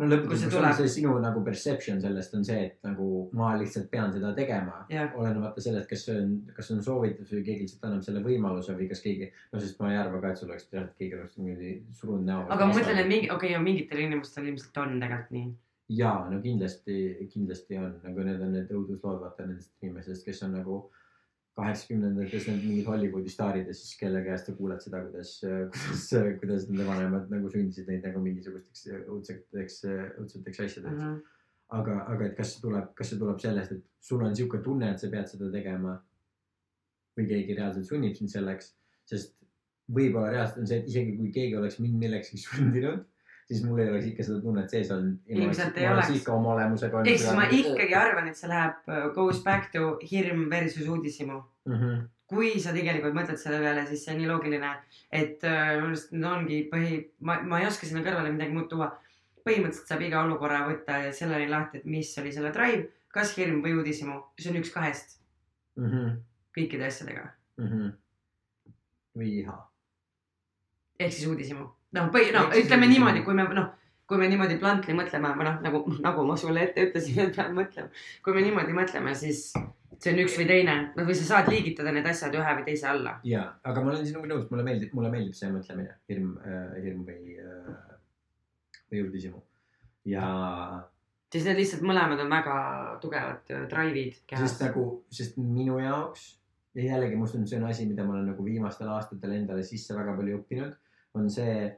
No 0.00 0.08
Kust 0.08 0.14
lõpuks 0.14 0.42
see 0.42 0.50
tuleb? 0.52 0.82
sinu 0.94 1.14
nagu 1.22 1.42
perception 1.44 2.00
sellest 2.02 2.34
on 2.38 2.44
see, 2.46 2.60
et 2.66 2.86
nagu 2.86 3.06
ma 3.36 3.52
lihtsalt 3.60 3.90
pean 3.92 4.12
seda 4.14 4.32
tegema 4.36 4.80
Jah. 4.92 5.10
olenemata 5.20 5.62
sellest, 5.62 5.88
kas 5.90 6.04
see 6.06 6.18
on, 6.22 6.36
kas 6.56 6.70
see 6.70 6.76
on 6.78 6.84
soovitus 6.86 7.32
või 7.34 7.42
keegi 7.46 7.66
lihtsalt 7.66 7.88
annab 7.88 8.04
selle 8.06 8.22
võimaluse 8.24 8.76
või 8.78 8.88
kas 8.90 9.02
keegi, 9.04 9.30
no 9.52 9.62
sest 9.62 9.80
ma 9.80 9.90
ei 9.92 9.98
arva 10.00 10.22
ka, 10.22 10.32
et 10.32 10.40
sul 10.40 10.50
oleks, 10.50 10.68
et 10.72 10.94
keegi 11.00 11.18
oleks 11.18 11.36
niimoodi 11.38 11.74
surunud 12.00 12.28
näo. 12.28 12.46
aga 12.48 12.70
ma 12.70 12.78
mõtlen, 12.78 13.02
et 13.02 13.10
mingi, 13.10 13.32
okei 13.34 13.52
okay,, 13.54 13.64
mingitel 13.66 14.04
inimestel 14.06 14.48
ilmselt 14.48 14.80
on 14.84 14.96
tegelikult 15.02 15.36
nii. 15.36 15.50
ja 16.00 16.14
no 16.30 16.40
kindlasti, 16.44 16.96
kindlasti 17.34 17.80
on 17.82 17.92
nagu 18.06 18.26
need 18.30 18.46
on 18.46 18.56
need 18.56 18.72
õuduslood, 18.72 19.20
vaata 19.26 19.46
nendest 19.48 19.76
inimestest, 19.84 20.24
kes 20.28 20.42
on 20.48 20.56
nagu 20.60 20.82
kaheksakümnendates 21.58 22.46
need 22.48 22.62
mingid 22.64 22.86
Hollywoodi 22.88 23.32
staarid 23.32 23.68
ja 23.68 23.74
siis 23.76 23.96
kelle 24.00 24.22
käest 24.24 24.48
sa 24.48 24.54
kuuled 24.56 24.82
seda, 24.84 25.02
kuidas, 25.06 25.32
kuidas, 25.42 26.04
kuidas 26.42 26.68
nende 26.70 26.86
vanemad 26.86 27.32
nagu 27.32 27.50
sundisid 27.52 27.90
neid 27.90 28.06
nagu 28.06 28.22
mingisugusteks 28.24 28.86
õudseteks, 29.00 29.80
õudseteks 30.22 30.64
asjadeks. 30.66 31.02
Mhm. 31.02 31.18
aga, 31.80 31.96
aga 32.10 32.26
et 32.26 32.38
kas 32.38 32.54
see 32.54 32.62
tuleb, 32.64 32.86
kas 32.98 33.12
see 33.12 33.18
tuleb 33.18 33.42
sellest, 33.42 33.74
et 33.76 34.06
sul 34.06 34.22
on 34.26 34.32
sihuke 34.34 34.58
tunne, 34.64 34.88
et 34.90 35.02
sa 35.02 35.10
pead 35.10 35.28
seda 35.30 35.50
tegema 35.52 35.92
või 37.18 37.28
keegi 37.30 37.54
reaalselt 37.58 37.86
sunnib 37.86 38.16
sind 38.18 38.32
selleks, 38.32 38.72
sest 39.06 39.36
võib-olla 39.90 40.32
reaalselt 40.34 40.62
on 40.62 40.70
see, 40.70 40.80
et 40.80 40.90
isegi 40.90 41.16
kui 41.18 41.30
keegi 41.34 41.58
oleks 41.58 41.78
mind 41.82 41.98
millekski 42.02 42.40
sundinud, 42.46 43.04
siis 43.50 43.64
mul 43.66 43.82
ei 43.82 43.90
oleks 43.90 44.06
ikka 44.12 44.24
seda 44.28 44.38
tunnet 44.44 44.70
sees 44.70 44.92
olnud. 44.94 45.18
Ilmselt 45.26 45.78
ei 45.80 45.88
oleks. 45.90 46.14
ikka 46.20 46.32
oma 46.36 46.54
olemusega. 46.54 47.02
ehk 47.02 47.18
siis 47.18 47.34
ma 47.34 47.48
ikkagi 47.58 47.98
arvan, 47.98 48.30
et 48.30 48.38
see 48.38 48.50
läheb, 48.50 48.88
goes 49.16 49.42
back 49.44 49.72
to 49.74 49.92
hirm 50.12 50.48
versus 50.50 50.88
uudishimu. 50.88 51.42
mm. 51.66 51.76
-hmm. 51.76 52.08
kui 52.30 52.52
sa 52.62 52.72
tegelikult 52.72 53.14
mõtled 53.14 53.42
selle 53.42 53.58
peale, 53.58 53.86
siis 53.86 54.04
see 54.04 54.14
on 54.14 54.20
nii 54.22 54.30
loogiline, 54.30 54.72
et 55.10 55.44
äh, 55.44 55.74
minu 55.76 55.90
arust 55.90 56.12
need 56.12 56.30
ongi 56.32 56.58
põhi, 56.72 57.04
ma, 57.20 57.40
ma 57.42 57.60
ei 57.60 57.66
oska 57.66 57.86
sinna 57.86 58.04
kõrvale 58.06 58.32
midagi 58.32 58.54
muud 58.54 58.68
tuua. 58.70 58.92
põhimõtteliselt 59.40 59.88
saab 59.88 60.02
iga 60.04 60.22
olukorra 60.22 60.66
võtta 60.68 60.98
selleni 61.16 61.48
lahti, 61.48 61.78
et 61.78 61.86
mis 61.88 62.10
oli 62.20 62.32
selle 62.32 62.52
drive, 62.52 62.90
kas 63.08 63.32
hirm 63.38 63.62
või 63.64 63.72
uudishimu, 63.78 64.18
see 64.38 64.50
on 64.52 64.60
üks 64.60 64.70
kahest 64.74 65.20
Mm 65.80 65.90
-hmm. 65.90 66.16
kõikide 66.58 66.86
asjadega. 66.86 67.28
Mm 67.56 67.68
-hmm. 67.68 67.92
või 69.16 69.28
iha. 69.40 69.70
ehk 70.98 71.12
siis 71.12 71.26
uudishimu. 71.26 71.68
noh, 71.96 72.06
no 72.10 72.18
Ehk 72.20 72.54
siis 72.54 72.66
ütleme 72.66 72.88
niimoodi, 72.90 73.24
kui 73.26 73.34
me 73.34 73.46
noh, 73.56 73.72
kui 74.10 74.18
me 74.18 74.28
niimoodi 74.30 74.58
bluntly 74.58 74.94
mõtleme 74.98 75.34
või 75.38 75.46
noh, 75.46 75.58
nagu, 75.64 75.82
nagu 76.02 76.24
ma 76.26 76.36
sulle 76.38 76.64
ette 76.66 76.88
ütlesin, 76.88 77.20
et 77.26 77.36
peab 77.36 77.52
mõtlema. 77.56 77.90
kui 78.24 78.34
me 78.36 78.44
niimoodi 78.46 78.74
mõtleme, 78.76 79.14
siis 79.18 79.50
see 80.00 80.14
on 80.14 80.22
üks 80.24 80.38
või 80.40 80.46
teine, 80.48 80.76
noh 80.96 81.06
või 81.08 81.16
sa 81.18 81.26
saad 81.28 81.50
liigitada 81.52 81.92
need 81.94 82.08
asjad 82.08 82.34
ühe 82.36 82.54
või 82.60 82.66
teise 82.66 82.88
alla. 82.90 83.18
ja, 83.26 83.44
aga 83.64 83.84
ma 83.84 83.92
olen 83.92 84.06
sinuga 84.06 84.30
nõus, 84.32 84.48
mulle 84.50 84.64
meeldib, 84.66 84.94
mulle 84.96 85.12
meeldib 85.12 85.36
see 85.36 85.52
mõtlemine, 85.52 85.98
hirm 86.10 86.32
äh,, 86.40 86.72
hirm 86.86 87.04
või 87.08 87.36
äh,, 87.42 87.84
või 88.90 89.04
uudishimu. 89.04 89.42
ja 90.10 90.26
siis 91.30 91.46
need 91.46 91.60
lihtsalt 91.60 91.84
mõlemad 91.86 92.22
on 92.24 92.32
väga 92.32 92.58
tugevad 93.02 93.52
äh, 93.54 93.66
drive'id 93.70 94.22
kehas 94.26 94.54
sest. 94.54 94.64
nagu, 94.64 94.86
sest 95.12 95.38
minu 95.38 95.78
jaoks 95.82 96.30
ja 96.74 96.92
jällegi 96.94 97.18
ma 97.18 97.26
usun, 97.28 97.46
see 97.46 97.60
on 97.60 97.68
asi, 97.70 97.86
mida 97.90 98.06
ma 98.06 98.16
olen 98.16 98.30
nagu 98.32 98.46
viimastel 98.46 98.90
aastatel 98.94 99.36
endale 99.36 99.64
sisse 99.66 99.94
väga 99.96 100.14
palju 100.16 100.40
õppinud, 100.40 100.74
on 101.14 101.30
see, 101.30 101.70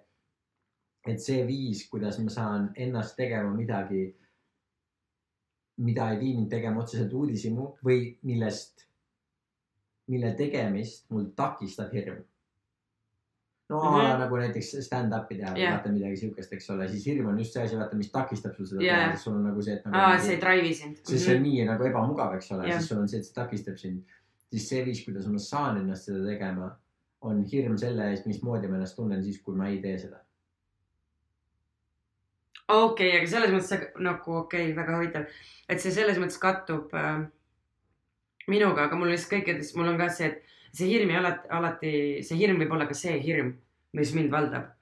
et 1.09 1.21
see 1.21 1.45
viis, 1.49 1.87
kuidas 1.91 2.19
ma 2.23 2.31
saan 2.31 2.71
ennast 2.77 3.17
tegema 3.17 3.53
midagi, 3.57 4.05
mida 5.83 6.11
ei 6.13 6.19
vii 6.21 6.35
mind 6.37 6.51
tegema 6.53 6.83
otseselt 6.83 7.13
uudishimu 7.17 7.71
või 7.87 8.13
millest, 8.29 8.85
mille 10.13 10.35
tegemist 10.39 11.09
mul 11.11 11.31
takistab 11.37 11.93
hirm. 11.97 12.21
no 13.73 13.79
la 13.81 13.91
Mhm. 14.13 14.19
nagu 14.21 14.37
näiteks 14.37 14.75
stand-up'i 14.85 15.37
teha 15.39 15.55
Jah. 15.57 15.73
vaata 15.79 15.89
midagi 15.93 16.17
siukest, 16.17 16.53
eks 16.53 16.67
ole, 16.71 16.89
siis 16.89 17.07
hirm 17.07 17.27
on 17.31 17.39
just 17.39 17.53
see 17.55 17.63
asi, 17.63 17.77
vaata, 17.77 17.97
mis 17.97 18.11
takistab 18.13 18.55
sul 18.57 18.67
seda 18.67 18.83
Jah. 18.85 19.05
teha, 19.07 19.17
sul 19.17 19.33
on 19.39 19.45
nagu 19.45 19.63
see, 19.63 19.73
et 19.79 19.85
nagu 19.87 19.97
aa, 19.97 20.19
see 20.19 20.35
ei 20.35 20.41
drive'i 20.43 20.75
sind. 20.75 20.97
sest 21.07 21.25
see 21.25 21.37
on 21.37 21.43
nii 21.43 21.65
nagu 21.65 21.85
ebamugav, 21.89 22.35
eks 22.37 22.51
ole, 22.53 22.67
Jah. 22.69 22.79
siis 22.79 22.89
sul 22.91 22.99
on 23.01 23.09
see, 23.09 23.19
et 23.19 23.25
see 23.25 23.33
takistab 23.35 23.79
sind. 23.79 24.03
siis 24.51 24.69
see 24.69 24.85
viis, 24.85 25.01
kuidas 25.07 25.27
ma 25.27 25.39
saan 25.39 25.79
ennast 25.81 26.05
seda 26.05 26.21
tegema, 26.27 26.77
on 27.23 27.45
hirm 27.53 27.79
selle 27.79 28.11
ees, 28.11 28.25
mismoodi 28.27 28.69
ma 28.71 28.79
ennast 28.79 28.99
tunnen 28.99 29.23
siis, 29.25 29.41
kui 29.43 29.57
ma 29.59 29.69
ei 29.71 29.81
tee 29.83 29.97
seda. 30.05 30.21
okei 32.69 33.09
okay,, 33.09 33.19
aga 33.21 33.31
selles 33.31 33.53
mõttes 33.55 33.87
nagu 34.01 34.37
okei 34.41 34.71
okay,, 34.71 34.77
väga 34.77 34.99
huvitav, 34.99 35.41
et 35.69 35.83
see 35.83 35.95
selles 35.95 36.19
mõttes 36.23 36.41
kattub 36.43 36.95
äh, 36.99 37.25
minuga, 38.51 38.87
aga 38.87 38.99
mul 38.99 39.13
lihtsalt 39.13 39.37
kõikides, 39.37 39.75
mul 39.79 39.93
on 39.93 40.01
ka 40.01 40.09
see, 40.15 40.31
et 40.33 40.77
see 40.77 40.89
hirm 40.91 41.13
ei 41.13 41.19
alati, 41.21 41.51
alati, 41.59 41.93
see 42.27 42.39
hirm 42.41 42.63
võib 42.63 42.75
olla 42.77 42.89
ka 42.89 42.97
see 42.97 43.19
hirm, 43.23 43.55
mis 43.99 44.15
mind 44.17 44.33
valdab. 44.33 44.73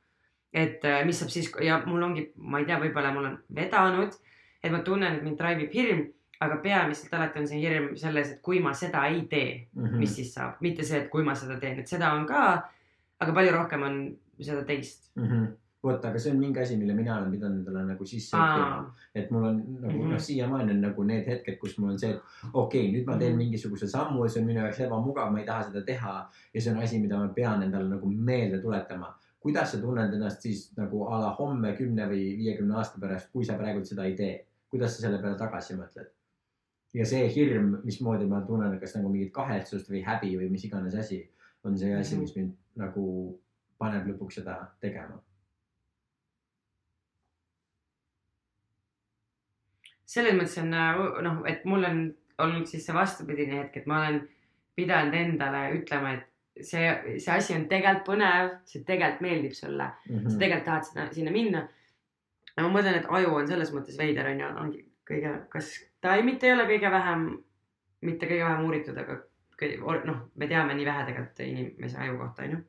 et 0.53 0.83
äh, 0.85 1.05
mis 1.07 1.19
saab 1.21 1.31
siis 1.31 1.47
ja 1.63 1.77
mul 1.87 2.03
ongi, 2.03 2.25
ma 2.35 2.59
ei 2.59 2.65
tea, 2.67 2.81
võib-olla 2.83 3.13
mul 3.15 3.29
on 3.29 3.37
vedanud, 3.55 4.17
et 4.63 4.73
ma 4.73 4.81
tunnen, 4.87 5.19
et 5.19 5.23
mind 5.23 5.39
drive 5.39 5.67
ib 5.67 5.77
hirm, 5.77 6.01
aga 6.41 6.57
peamiselt 6.63 7.13
alati 7.15 7.39
on 7.39 7.47
see 7.47 7.61
hirm 7.61 7.91
selles, 7.97 8.31
et 8.33 8.43
kui 8.43 8.61
ma 8.65 8.73
seda 8.73 9.07
ei 9.09 9.27
tee, 9.29 9.67
Mhm. 9.77 9.99
mis 9.99 10.15
siis 10.17 10.35
saab, 10.35 10.55
mitte 10.61 10.83
see, 10.85 10.99
et 11.03 11.11
kui 11.11 11.23
ma 11.23 11.35
seda 11.35 11.59
teen, 11.61 11.79
et 11.81 11.89
seda 11.89 12.13
on 12.15 12.27
ka, 12.27 12.63
aga 13.21 13.33
palju 13.33 13.53
rohkem 13.53 13.83
on 13.83 14.17
seda 14.41 14.63
teist. 14.65 15.11
Mhm. 15.17 15.47
vot, 15.83 16.05
aga 16.05 16.19
see 16.19 16.31
on 16.33 16.39
mingi 16.39 16.61
asi, 16.61 16.77
mille 16.77 16.93
mina 16.95 17.15
olen 17.17 17.31
pidanud 17.33 17.59
endale 17.67 17.87
nagu 17.87 18.05
sisse 18.05 18.37
õppima, 18.37 18.91
et 19.15 19.31
mul 19.31 19.45
on 19.49 19.63
nagu 19.81 19.99
Mhm. 20.03 20.11
noh, 20.11 20.19
siiamaani 20.19 20.71
on 20.73 20.81
nagu 20.83 21.05
need 21.05 21.27
hetked, 21.27 21.59
kus 21.59 21.79
mul 21.79 21.93
on 21.93 21.99
see, 21.99 22.11
et 22.11 22.21
okei 22.53 22.81
okay,, 22.91 22.93
nüüd 22.93 23.07
ma 23.07 23.17
teen 23.17 23.33
Mhm. 23.33 23.39
mingisuguse 23.39 23.89
sammu, 23.89 24.29
see 24.29 24.41
on 24.43 24.47
minu 24.47 24.61
jaoks 24.61 24.81
ebamugav, 24.81 25.33
ma 25.33 25.39
ei 25.41 25.47
taha 25.47 25.63
seda 25.71 25.81
teha 25.83 26.29
ja 26.55 26.61
see 26.61 26.71
on 26.73 26.83
asi, 26.83 26.99
mida 27.01 27.17
ma 27.19 27.29
pean 27.29 27.63
endale 27.63 27.89
nagu 27.89 28.07
meelde 28.07 28.61
tuletama. 28.61 29.15
kuidas 29.41 29.73
sa 29.73 29.79
tunned 29.79 30.13
ennast 30.13 30.43
siis 30.43 30.71
nagu 30.77 31.07
a 31.09 31.19
la 31.19 31.31
homme, 31.33 31.75
kümne 31.75 32.07
või 32.07 32.37
viiekümne 32.37 32.75
aasta 32.77 33.01
pärast, 33.01 33.33
kui 33.33 33.43
sa 33.43 33.57
praegult 33.57 33.87
seda 33.87 34.05
ei 34.05 34.15
tee, 34.15 34.45
kuidas 34.71 34.97
sa 34.97 35.01
selle 35.09 35.19
peale 35.19 35.39
tagasi 35.39 35.77
mõtled? 35.79 36.09
Ja 36.95 37.05
see 37.07 37.29
hirm, 37.35 37.77
mismoodi 37.85 38.27
ma 38.27 38.41
tunnen, 38.47 38.79
kas 38.81 38.95
nagu 38.97 39.09
mingit 39.13 39.33
kahetsust 39.33 39.91
või 39.91 40.03
häbi 40.05 40.37
või 40.39 40.51
mis 40.51 40.65
iganes 40.65 40.95
asi, 40.95 41.21
on 41.65 41.79
see 41.79 41.95
asi, 41.95 42.15
Mhm. 42.15 42.21
mis 42.23 42.37
mind 42.37 42.57
nagu 42.77 43.39
paneb 43.79 44.07
lõpuks 44.07 44.41
seda 44.41 44.71
tegema. 44.81 45.21
selles 50.11 50.35
mõttes 50.35 50.59
on 50.59 50.73
äh, 50.75 51.01
noh, 51.23 51.43
et 51.47 51.65
mul 51.65 51.85
on 51.87 51.99
olnud 52.43 52.67
siis 52.67 52.83
see 52.87 52.95
vastupidine 52.97 53.61
hetk, 53.61 53.77
et 53.79 53.87
ma 53.87 54.01
olen 54.01 54.17
pidanud 54.75 55.15
endale 55.15 55.61
ütlema, 55.77 56.17
et 56.17 56.65
see, 56.67 56.89
see 57.23 57.31
asi 57.35 57.55
on 57.55 57.69
tegelikult 57.71 58.09
põnev, 58.09 58.57
see 58.67 58.83
tegelikult 58.89 59.23
meeldib 59.23 59.55
sulle, 59.55 59.87
Mhm. 60.09 60.29
sa 60.29 60.39
tegelikult 60.41 60.65
tahad 60.67 60.85
sinna, 60.89 61.07
sinna 61.15 61.31
minna. 61.31 61.69
ja 62.57 62.63
ma 62.67 62.73
mõtlen, 62.75 62.97
et 62.99 63.07
aju 63.09 63.35
on 63.39 63.47
selles 63.47 63.71
mõttes 63.73 63.97
veider 63.99 64.27
on 64.27 64.41
ju, 64.41 64.47
ongi 64.65 64.85
kõige, 65.11 65.35
kas 65.53 65.73
ta 66.01 66.15
ei, 66.17 66.25
mitte 66.27 66.49
ei 66.49 66.55
ole 66.57 66.67
kõige 66.71 66.93
vähem, 66.93 67.27
mitte 68.07 68.29
kõige 68.31 68.47
vähem 68.47 68.65
uuritud, 68.69 69.01
aga 69.03 69.19
noh, 70.09 70.21
me 70.37 70.49
teame 70.49 70.77
nii 70.77 70.87
vähe 70.89 71.07
tegelikult 71.09 71.43
inimese 71.45 71.99
aju 72.01 72.17
kohta 72.21 72.47
onju. 72.47 72.61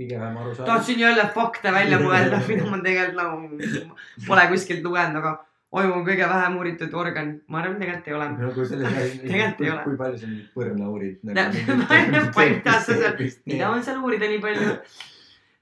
kõige 0.00 0.18
vähem 0.18 0.40
aru 0.40 0.54
saada. 0.54 0.72
tahtsin 0.72 0.98
jälle 0.98 1.28
fakte 1.34 1.72
välja 1.72 2.00
mõelda, 2.06 2.40
mida 2.48 2.66
ma 2.70 2.80
tegelikult 2.82 3.16
nagu 3.20 4.26
pole 4.26 4.48
kuskilt 4.54 4.82
lugenud, 4.84 5.20
aga 5.22 5.36
aju 5.70 5.92
on 5.94 6.04
kõige 6.06 6.28
vähem 6.32 6.56
uuritud 6.58 6.94
organ, 6.98 7.32
ma 7.46 7.62
arvan, 7.62 7.78
tegelikult 7.78 8.08
ei 8.08 8.14
ole. 8.18 8.28
nagu 8.40 8.66
selles 8.72 9.14
Tegelikult 9.20 9.60
ei 9.66 9.70
ole. 9.70 9.82
kui 9.84 9.96
palju 10.02 10.18
sa 10.22 10.30
nüüd 10.32 10.50
põrna 10.56 10.90
uurid 10.90 11.20
nagu 11.26 12.34
tea, 12.66 12.78
sa 12.80 12.98
seal- 12.98 13.24
mida 13.46 13.70
on 13.70 13.82
seal 13.86 14.02
uurida 14.02 14.30
nii 14.32 14.42
palju 14.46 14.72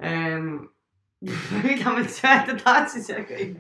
ähm,? 0.09 0.53
mida 1.21 1.91
ma 1.91 1.99
üldse 2.01 2.31
öelda 2.31 2.57
tahtsin 2.63 3.05
seal 3.05 3.27
kõik? 3.29 3.59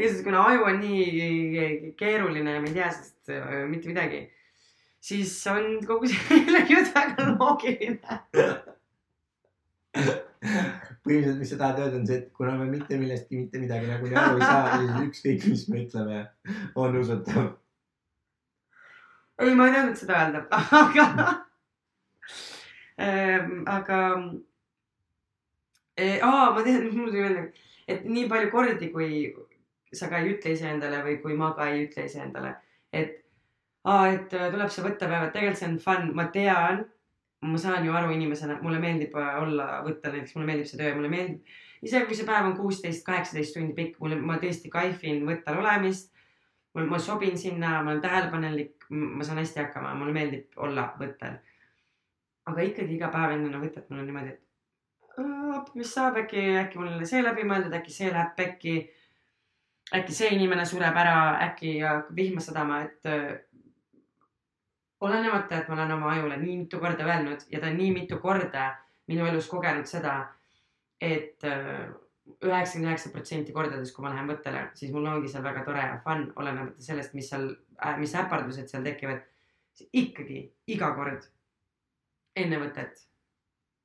Lihtsalt 0.00 0.24
kuna 0.24 0.44
aju 0.48 0.66
on 0.70 0.80
nii 0.80 1.92
keeruline 1.98 2.54
ja 2.56 2.60
me 2.62 2.70
ei 2.70 2.76
tea 2.76 2.90
sellest 2.94 3.32
äh, 3.34 3.62
mitte 3.68 3.90
midagi, 3.90 4.20
siis 5.00 5.34
on 5.52 5.78
kogu 5.86 6.08
selle 6.10 6.64
jutt 6.72 6.92
väga 6.96 7.28
loogiline. 7.34 8.20
põhimõtteliselt, 10.40 11.40
mis 11.40 11.50
sa 11.52 11.58
tahad 11.60 11.80
öelda, 11.82 11.98
on 12.00 12.06
see, 12.08 12.20
et 12.20 12.28
kuna 12.36 12.54
me 12.56 12.66
mitte 12.70 12.96
millestki 13.00 13.42
mitte 13.42 13.60
midagi 13.60 13.88
nagunii 13.90 14.16
aru 14.20 14.38
ei 14.38 14.46
saa, 14.46 14.78
siis 14.80 15.08
ükskõik, 15.08 15.46
mis 15.52 15.64
me 15.68 15.84
ütleme, 15.84 16.20
on 16.80 16.98
usutav. 17.00 17.50
ei, 19.40 19.54
ma 19.56 19.68
ei 19.68 19.76
tahtnud 19.76 20.00
seda 20.00 20.20
öelda, 20.22 20.44
aga 20.82 21.06
ähm,, 23.00 23.62
aga 23.68 24.00
äh,. 26.00 26.18
aa, 26.24 26.50
ma 26.56 26.64
tean, 26.64 26.88
mul 26.96 27.12
tuli 27.12 27.24
meelde, 27.26 27.46
et 27.88 28.04
nii 28.08 28.28
palju 28.32 28.52
kordi, 28.54 28.92
kui 28.94 29.10
sa 29.92 30.08
ka 30.08 30.18
ei 30.20 30.34
ütle 30.34 30.52
iseendale 30.54 31.02
või 31.06 31.16
kui 31.22 31.34
ma 31.38 31.52
ka 31.56 31.66
ei 31.70 31.86
ütle 31.86 32.04
iseendale, 32.06 32.54
et 32.92 33.16
aa, 33.84 34.08
et 34.12 34.34
äh, 34.36 34.50
tuleb 34.52 34.70
see 34.70 34.84
võttepäev, 34.84 35.26
et 35.28 35.32
tegelikult 35.36 35.58
see 35.62 35.68
on 35.70 35.78
fun, 35.82 36.10
ma 36.14 36.26
tean, 36.34 36.84
ma 37.42 37.58
saan 37.58 37.86
ju 37.86 37.94
aru 37.96 38.12
inimesena, 38.14 38.58
mulle 38.62 38.78
meeldib 38.82 39.14
äh, 39.16 39.34
olla 39.42 39.80
võttel, 39.86 40.12
näiteks 40.18 40.36
mulle 40.36 40.50
meeldib 40.52 40.68
see 40.68 40.80
töö, 40.80 40.94
mulle 40.98 41.10
meeldib, 41.12 41.56
isegi 41.82 42.06
kui 42.10 42.18
see 42.18 42.28
päev 42.28 42.50
on 42.50 42.56
kuusteist, 42.58 43.04
kaheksateist 43.06 43.56
tundi 43.56 43.72
pikk, 43.78 43.96
mulle, 44.02 44.18
ma 44.20 44.36
tõesti 44.42 44.68
kaifin 44.72 45.24
võttel 45.28 45.58
olemist. 45.62 46.12
mul, 46.74 46.86
ma 46.86 46.98
sobin 47.02 47.38
sinna, 47.38 47.80
ma 47.82 47.90
olen 47.90 48.02
tähelepanelik, 48.04 48.84
ma 48.90 49.24
saan 49.26 49.40
hästi 49.42 49.58
hakkama, 49.58 49.94
mulle 49.98 50.12
meeldib 50.14 50.60
olla 50.66 50.92
võttel. 51.00 51.40
aga 52.50 52.62
ikkagi 52.66 52.94
iga 52.94 53.08
päev 53.10 53.32
enne 53.34 53.58
võtet 53.62 53.88
mul 53.90 54.00
on 54.00 54.06
niimoodi, 54.06 54.28
et 54.28 55.18
"Aa, 55.18 55.64
mis 55.74 55.90
saab, 55.94 56.16
äkki, 56.16 56.44
äkki 56.60 56.78
mul 56.78 56.88
ei 56.88 56.94
ole 57.00 57.06
see 57.06 57.22
läbi 57.22 57.42
mõeldud, 57.48 57.74
äkki 57.74 57.92
see 57.92 58.10
läheb 58.12 58.36
pekki. 58.36 58.74
Äkki 59.96 60.14
see 60.14 60.34
inimene 60.36 60.66
sureb 60.66 60.96
ära, 60.96 61.38
äkki 61.48 61.78
vihma 62.16 62.42
sadama, 62.44 62.82
et 62.86 63.08
äh, 63.10 63.38
olenemata, 65.00 65.58
et 65.58 65.68
ma 65.68 65.78
olen 65.78 65.96
oma 65.96 66.12
ajule 66.14 66.36
nii 66.36 66.58
mitu 66.64 66.78
korda 66.82 67.06
öelnud 67.06 67.46
ja 67.50 67.60
ta 67.60 67.70
on 67.70 67.80
nii 67.80 67.90
mitu 67.96 68.20
korda 68.20 68.74
minu 69.10 69.26
elus 69.26 69.48
kogenud 69.50 69.88
seda, 69.90 70.20
et 71.00 71.42
äh, 71.48 71.88
üheksakümmend 72.44 72.92
üheksa 72.92 73.10
protsenti 73.10 73.52
kordades, 73.52 73.90
kui 73.92 74.04
ma 74.04 74.12
lähen 74.12 74.28
võttele, 74.30 74.68
siis 74.78 74.92
mul 74.94 75.08
ongi 75.10 75.28
seal 75.32 75.42
väga 75.44 75.64
tore 75.66 75.82
ja 75.82 75.98
fun, 76.04 76.28
olenemata 76.38 76.82
sellest, 76.84 77.16
mis 77.18 77.30
seal, 77.32 77.48
mis 77.98 78.14
äpardused 78.14 78.70
seal 78.70 78.86
tekivad. 78.86 79.26
ikkagi 79.96 80.40
iga 80.68 80.90
kord 80.92 81.24
enne 82.36 82.58
võtet 82.60 83.06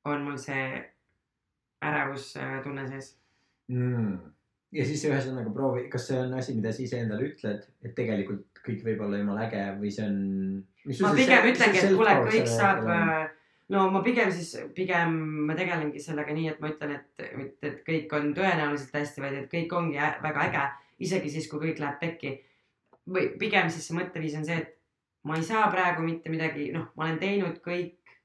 on 0.05 0.25
mul 0.25 0.37
see 0.41 0.65
ärevustunne 1.85 2.87
sees. 2.89 3.13
mm.. 3.71 4.34
Ja 4.75 4.85
siis 4.87 5.05
ühesõnaga 5.07 5.51
proovi, 5.55 5.85
kas 5.91 6.09
see 6.09 6.19
on 6.19 6.33
asi, 6.39 6.55
mida 6.57 6.73
sa 6.75 6.83
iseendale 6.83 7.29
ütled, 7.29 7.63
et 7.85 7.95
tegelikult 7.97 8.61
kõik 8.65 8.83
võib 8.85 9.03
olla 9.05 9.19
jumala 9.21 9.45
äge 9.47 9.63
või 9.79 9.91
see 9.93 10.05
on. 10.09 10.19
ma 11.05 11.11
pigem 11.15 11.49
ütlengi, 11.51 11.81
et 11.81 11.95
kuule, 11.95 12.15
kõik 12.27 12.49
saab, 12.51 12.87
no 13.73 13.85
ma 13.93 14.01
pigem 14.05 14.31
siis, 14.35 14.55
pigem 14.77 15.15
ma 15.49 15.57
tegelengi 15.57 16.01
sellega 16.01 16.35
nii, 16.35 16.47
et 16.53 16.63
ma 16.63 16.71
ütlen, 16.73 16.95
et 16.99 17.27
mitte, 17.39 17.71
et 17.71 17.83
kõik 17.87 18.15
on 18.17 18.33
tõenäoliselt 18.37 18.97
hästi, 18.99 19.23
vaid 19.23 19.37
et 19.41 19.51
kõik 19.51 19.77
ongi 19.77 20.01
väga 20.25 20.47
äge, 20.49 20.65
isegi 21.07 21.31
siis, 21.37 21.49
kui 21.51 21.61
kõik 21.67 21.81
läheb 21.83 22.01
pekki. 22.01 22.33
või 23.05 23.29
pigem 23.39 23.69
siis 23.69 23.85
see 23.87 23.97
mõtteviis 23.97 24.35
on 24.39 24.45
see, 24.47 24.57
et 24.57 24.73
ma 25.29 25.37
ei 25.37 25.45
saa 25.45 25.69
praegu 25.71 26.01
mitte 26.05 26.31
midagi, 26.33 26.71
noh, 26.73 26.89
ma 26.97 27.07
olen 27.07 27.21
teinud 27.21 27.61
kõik, 27.65 28.17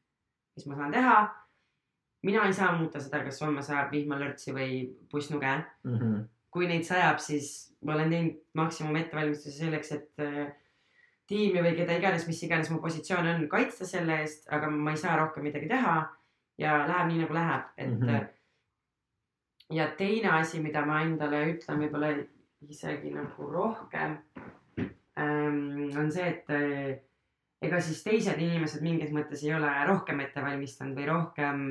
mis 0.56 0.66
ma 0.66 0.80
saan 0.80 0.96
teha. 0.96 1.18
mina 2.22 2.42
ei 2.46 2.52
saa 2.52 2.74
muuta 2.76 3.00
seda, 3.00 3.22
kas 3.24 3.40
homme 3.40 3.62
sajab 3.64 3.92
vihmalörtsi 3.92 4.52
või 4.52 4.96
pussnuge 5.10 5.52
mm. 5.84 5.96
-hmm. 5.96 6.24
Kui 6.50 6.66
neid 6.70 6.86
sajab, 6.86 7.20
siis 7.22 7.70
ma 7.86 7.94
olen 7.94 8.10
teinud 8.12 8.40
maksimum 8.58 8.96
ettevalmistuse 9.00 9.56
selleks, 9.56 9.92
et 9.96 10.24
äh, 10.24 10.50
tiimi 11.30 11.62
või 11.62 11.76
keda 11.78 11.96
iganes, 11.98 12.26
mis 12.28 12.42
iganes 12.46 12.70
mu 12.72 12.80
positsioon 12.82 13.28
on, 13.34 13.46
kaitsta 13.52 13.86
selle 13.88 14.20
eest, 14.24 14.48
aga 14.52 14.70
ma 14.72 14.94
ei 14.94 15.00
saa 15.00 15.16
rohkem 15.20 15.46
midagi 15.46 15.70
teha 15.70 15.94
ja 16.60 16.80
läheb 16.88 17.10
nii 17.10 17.22
nagu 17.22 17.36
läheb, 17.36 17.68
et 17.76 17.90
mm. 17.90 18.08
-hmm. 18.08 18.26
ja 19.78 19.86
teine 19.96 20.34
asi, 20.40 20.60
mida 20.60 20.84
ma 20.86 21.02
endale 21.06 21.44
ütlen 21.54 21.84
võib-olla 21.84 22.10
isegi 22.68 23.14
nagu 23.14 23.52
rohkem 23.52 24.18
ähm,, 24.78 25.88
on 25.96 26.10
see, 26.12 26.26
et 26.28 26.50
äh, 26.50 26.98
ega 27.62 27.80
siis 27.80 28.02
teised 28.04 28.40
inimesed 28.40 28.82
mingis 28.82 29.12
mõttes 29.14 29.44
ei 29.44 29.54
ole 29.54 29.70
rohkem 29.88 30.20
ette 30.20 30.42
valmistanud 30.42 30.98
või 30.98 31.08
rohkem 31.08 31.64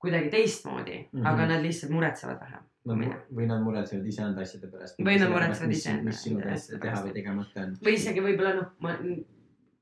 kuidagi 0.00 0.30
teistmoodi 0.32 0.96
mm, 0.98 1.06
Mhm. 1.12 1.22
-hmm. 1.22 1.28
aga 1.32 1.46
nad 1.46 1.62
lihtsalt 1.62 1.92
muretsevad 1.92 2.40
vähem. 2.40 2.62
Nad, 2.84 3.12
või 3.36 3.46
nad 3.46 3.60
muretsevad 3.62 4.06
iseenda 4.08 4.40
asjade 4.40 4.66
pärast. 4.72 4.96
Või 4.98 5.18
nad 5.20 5.28
muretsevad 5.30 5.70
iseenda 5.72 6.02
mis 6.04 6.22
sinu 6.22 6.40
käest 6.40 6.72
teha 6.80 7.02
või 7.04 7.12
tegemata 7.12 7.60
on. 7.66 7.74
või 7.84 7.92
isegi 7.98 8.20
võib-olla 8.24 8.54
noh, 8.56 8.70
ma 8.80 8.94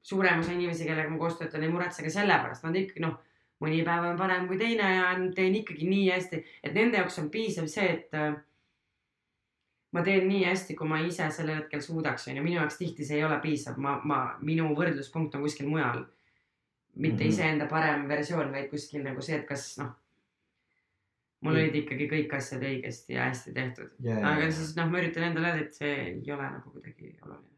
suurem 0.03 0.41
osa 0.41 0.53
inimesi, 0.53 0.85
kellega 0.85 1.11
ma 1.11 1.19
koos 1.19 1.39
töötan, 1.39 1.63
ei 1.63 1.69
muretse 1.71 2.03
ka 2.03 2.11
selle 2.11 2.35
pärast, 2.43 2.65
nad 2.65 2.75
ikkagi 2.77 3.01
noh, 3.01 3.15
mõni 3.63 3.85
päev 3.85 4.05
on 4.11 4.17
parem 4.19 4.49
kui 4.49 4.59
teine 4.59 4.83
ja 4.97 5.15
teen 5.35 5.55
ikkagi 5.55 5.89
nii 5.89 6.11
hästi, 6.11 6.45
et 6.65 6.75
nende 6.75 6.97
jaoks 6.99 7.19
on 7.19 7.31
piisav 7.31 7.67
see, 7.67 7.89
et 7.93 8.15
äh, 8.15 8.35
ma 9.93 10.03
teen 10.03 10.29
nii 10.29 10.45
hästi, 10.45 10.75
kui 10.75 10.89
ma 10.89 10.99
ise 11.01 11.31
sellel 11.31 11.57
hetkel 11.63 11.81
suudaks, 11.81 12.29
onju, 12.29 12.43
minu 12.43 12.57
jaoks 12.61 12.77
tihti 12.79 13.05
see 13.05 13.17
ei 13.17 13.25
ole 13.25 13.39
piisav, 13.41 13.77
ma, 13.79 14.01
ma, 14.05 14.19
minu 14.43 14.75
võrdluspunkt 14.75 15.35
on 15.39 15.43
kuskil 15.47 15.69
mujal. 15.69 16.05
mitte 16.97 17.15
mm 17.15 17.17
Mhm. 17.17 17.23
-hmm. 17.23 17.29
iseenda 17.29 17.67
parem 17.67 18.09
versioon, 18.09 18.53
vaid 18.53 18.71
kuskil 18.71 19.03
nagu 19.05 19.21
see, 19.23 19.37
et 19.37 19.47
kas 19.47 19.79
noh, 19.79 19.91
mul 21.45 21.59
olid 21.61 21.77
ikkagi 21.83 22.09
kõik 22.11 22.35
asjad 22.39 22.65
õigesti 22.67 23.15
ja 23.15 23.29
hästi 23.29 23.55
tehtud. 23.55 23.95
aga 24.17 24.51
siis 24.51 24.75
noh, 24.79 24.91
ma 24.91 25.03
üritan 25.03 25.29
endale 25.31 25.53
öelda, 25.53 25.69
et 25.69 25.79
see 25.79 25.95
ei 26.09 26.35
ole 26.35 26.51
nagu 26.57 26.73
kuidagi 26.75 27.13
oluline. 27.23 27.55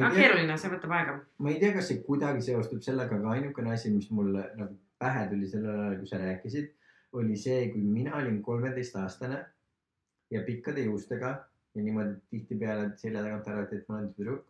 aga 0.00 0.10
keeruline, 0.16 0.56
see 0.60 0.72
võtab 0.72 0.96
aega. 0.96 1.18
ma 1.44 1.52
ei 1.52 1.60
tea, 1.62 1.74
kas 1.76 1.90
see 1.92 2.02
kuidagi 2.06 2.44
seostub 2.48 2.82
sellega, 2.84 3.20
aga 3.20 3.36
ainukene 3.36 3.74
asi, 3.76 3.92
mis 3.94 4.10
mulle 4.14 4.48
nagu 4.56 4.78
pähe 4.98 5.28
tuli 5.30 5.48
sellel 5.50 5.76
ajal, 5.76 6.00
kui 6.00 6.10
sa 6.10 6.22
rääkisid, 6.22 6.72
oli 7.18 7.36
see, 7.40 7.68
kui 7.72 7.84
mina 7.84 8.16
olin 8.18 8.40
kolmeteistaastane 8.42 9.38
ja 10.34 10.42
pikkade 10.46 10.84
juustega 10.88 11.36
ja 11.74 11.84
niimoodi 11.84 12.16
tihtipeale 12.30 12.90
selja 12.96 13.22
tagant 13.24 13.48
arvati, 13.48 13.78
et 13.78 13.88
ma 13.88 14.00
olen 14.00 14.14
tüdruk. 14.16 14.46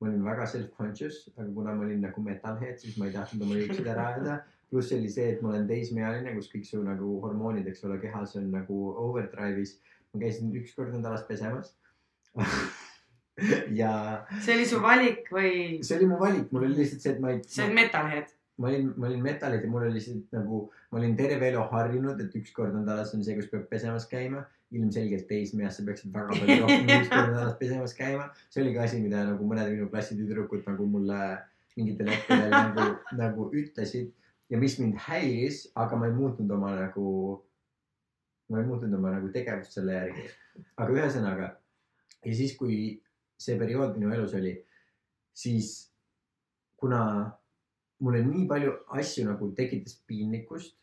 ma 0.00 0.10
olin 0.10 0.24
väga 0.24 0.44
self-conscious, 0.52 1.22
aga 1.38 1.46
kuna 1.56 1.72
ma 1.74 1.86
olin 1.86 2.02
nagu 2.04 2.20
metalhead, 2.20 2.76
siis 2.82 2.98
ma 3.00 3.06
ei 3.06 3.14
tahtnud 3.14 3.46
oma 3.46 3.54
juukseid 3.56 3.86
ära 3.88 4.10
ajada. 4.10 4.34
Pluss 4.70 4.92
oli 4.96 5.10
see, 5.12 5.28
et 5.34 5.42
ma 5.42 5.52
olen 5.52 5.66
teismeealine, 5.68 6.32
kus 6.36 6.48
kõik 6.52 6.66
su 6.68 6.80
nagu 6.84 7.16
hormoonid, 7.22 7.68
eks 7.70 7.84
ole, 7.86 8.00
kehas 8.02 8.34
on 8.40 8.48
nagu 8.54 8.80
overdrive'is. 9.04 9.76
ma 10.14 10.22
käisin 10.22 10.54
üks 10.56 10.74
kord 10.76 10.94
nädalas 10.94 11.26
pesemas. 11.28 11.74
ja 13.80 13.92
see 14.40 14.56
oli 14.56 14.66
su 14.68 14.80
valik 14.80 15.28
või 15.32 15.52
see 15.84 15.98
oli 15.98 16.08
mu 16.08 16.18
valik, 16.20 16.50
mul 16.52 16.66
oli 16.66 16.80
lihtsalt 16.80 17.04
see, 17.04 17.14
et 17.14 17.22
ma 17.22 17.34
ei, 17.34 17.42
see 17.44 17.68
on 17.68 17.76
metalhead? 17.76 18.32
ma 18.56 18.70
olin, 18.70 18.92
ma 18.96 19.08
olin 19.10 19.22
metallis 19.24 19.64
ja 19.64 19.70
mul 19.70 19.84
oli 19.84 19.98
lihtsalt 19.98 20.32
nagu, 20.32 20.60
ma 20.90 21.00
olin 21.00 21.16
terve 21.16 21.50
elu 21.50 21.64
harjunud, 21.72 22.20
et 22.24 22.36
üks 22.40 22.54
kord 22.56 22.72
nädalas 22.76 23.12
on 23.16 23.24
see, 23.24 23.36
kus 23.36 23.50
peab 23.52 23.66
pesemas 23.72 24.08
käima. 24.10 24.46
ilmselgelt 24.74 25.28
teismeeas 25.30 25.76
sa 25.78 25.84
peaksid 25.86 26.10
väga 26.10 26.34
palju 26.34 26.54
rohkem 26.64 26.88
kui 26.88 26.96
üks 26.96 27.10
kord 27.12 27.28
nädalas 27.30 27.58
pesemas 27.60 27.92
käima. 27.94 28.24
see 28.50 28.64
oli 28.64 28.72
ka 28.74 28.86
asi, 28.88 29.02
mida 29.04 29.22
nagu 29.28 29.46
mõned 29.46 29.68
minu 29.70 29.90
klassi 29.92 30.16
tüdrukud 30.18 30.64
nagu 30.66 30.88
mulle 30.90 31.20
mingitel 31.76 32.08
hetkedel 32.10 32.50
nagu, 32.50 32.86
nagu 33.20 33.50
ütlesid 33.52 34.10
ja 34.50 34.58
mis 34.58 34.78
mind 34.78 34.98
häiris, 35.06 35.66
aga 35.74 35.98
ma 35.98 36.08
ei 36.10 36.14
muutnud 36.14 36.50
oma 36.54 36.74
nagu, 36.76 37.08
ma 38.50 38.60
ei 38.60 38.68
muutnud 38.68 38.94
oma 38.98 39.16
nagu 39.16 39.30
tegevust 39.34 39.78
selle 39.78 39.96
järgi. 39.96 40.28
aga 40.76 40.94
ühesõnaga 40.94 41.50
ja 42.24 42.34
siis, 42.34 42.54
kui 42.58 43.02
see 43.40 43.58
periood 43.60 43.98
minu 43.98 44.14
elus 44.14 44.34
oli, 44.38 44.54
siis 45.36 45.90
kuna 46.80 47.00
mul 48.00 48.14
oli 48.14 48.24
nii 48.26 48.46
palju 48.48 48.72
asju 49.00 49.26
nagu 49.26 49.50
tekitas 49.56 49.98
piinlikkust, 50.08 50.76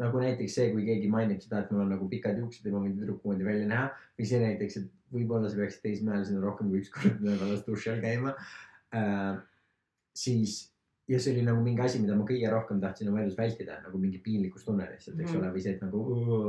nagu 0.00 0.22
näiteks 0.22 0.56
see, 0.56 0.72
kui 0.72 0.86
keegi 0.86 1.10
mainib 1.12 1.42
seda, 1.44 1.62
et 1.62 1.70
mul 1.72 1.84
on 1.84 1.94
nagu 1.94 2.08
pikad 2.10 2.38
juuksed 2.40 2.66
ja 2.66 2.74
ma 2.74 2.82
võin 2.84 2.96
tüdruku 2.98 3.28
moodi 3.28 3.46
välja 3.46 3.68
näha 3.68 3.86
või 4.18 4.28
see 4.28 4.42
näiteks, 4.42 4.78
et 4.80 4.90
võib-olla 5.12 5.50
sa 5.50 5.60
peaksid 5.60 5.84
teismeealisena 5.84 6.42
rohkem 6.42 6.70
kui 6.72 6.82
üks 6.82 6.92
kord 6.94 7.20
nädalas 7.24 7.64
duši 7.66 7.92
all 7.92 8.04
käima 8.04 8.34
äh,. 8.96 9.40
siis 10.16 10.71
ja 11.08 11.18
see 11.20 11.32
oli 11.34 11.42
nagu 11.44 11.60
mingi 11.64 11.82
asi, 11.82 11.98
mida 11.98 12.14
ma 12.16 12.24
kõige 12.24 12.48
rohkem 12.50 12.78
tahtsin 12.80 13.08
oma 13.10 13.20
elus 13.20 13.34
vältida, 13.36 13.80
nagu 13.82 13.98
mingi 13.98 14.18
piinlikkustunne 14.22 14.84
lihtsalt, 14.90 15.18
eks 15.20 15.32
Mhm. 15.32 15.40
ole, 15.40 15.48
või 15.52 15.62
see, 15.62 15.72
et 15.74 15.82
nagu, 15.82 16.02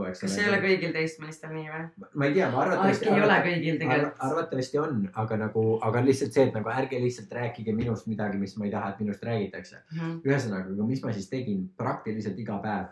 eks 0.07 0.19
kas 0.21 0.35
see 0.35 0.43
ei 0.43 0.49
ole 0.49 0.59
kõigil 0.61 0.91
teismelistel 0.93 1.53
nii 1.55 1.69
või? 1.73 2.07
ma 2.13 2.25
ei 2.25 2.33
tea, 2.33 2.49
ma 2.51 2.61
arvatavasti 2.61 3.05
äkki 3.07 3.15
ei 3.15 3.23
ole 3.25 3.37
kõigil 3.47 3.79
tegelikult? 3.81 4.19
arvatavasti 4.27 4.77
on, 4.83 5.09
aga 5.23 5.37
nagu, 5.37 5.63
aga 5.89 6.01
lihtsalt 6.05 6.33
see, 6.37 6.47
et 6.47 6.53
nagu 6.53 6.69
ärge 6.69 6.99
lihtsalt 7.01 7.31
rääkige 7.39 7.73
minust 7.75 8.07
midagi, 8.07 8.37
mis 8.37 8.55
ma 8.57 8.65
ei 8.65 8.71
taha, 8.71 8.89
et 8.93 8.99
minust 8.99 9.23
räägitakse. 9.23 9.77
Mhm. 9.91 10.19
ühesõnaga, 10.25 10.73
aga 10.77 10.83
mis 10.93 11.03
ma 11.03 11.11
siis 11.13 11.29
tegin 11.29 11.69
praktiliselt 11.77 12.37
iga 12.39 12.59
päev, 12.61 12.87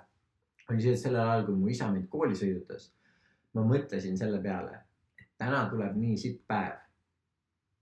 oli 0.69 0.81
see, 0.81 0.91
et 0.93 0.99
sellel 0.99 1.21
ajal, 1.29 1.45
kui 1.45 1.55
mu 1.55 1.67
isa 1.67 1.91
mind 1.91 2.09
kooli 2.09 2.33
sõidutas, 2.33 2.89
ma 3.53 3.61
mõtlesin 3.61 4.17
selle 4.17 4.39
peale, 4.41 4.79
et 5.19 5.27
täna 5.38 5.69
tuleb 5.69 5.95
nii 5.95 6.17
sitt 6.17 6.41
päev. 6.47 6.73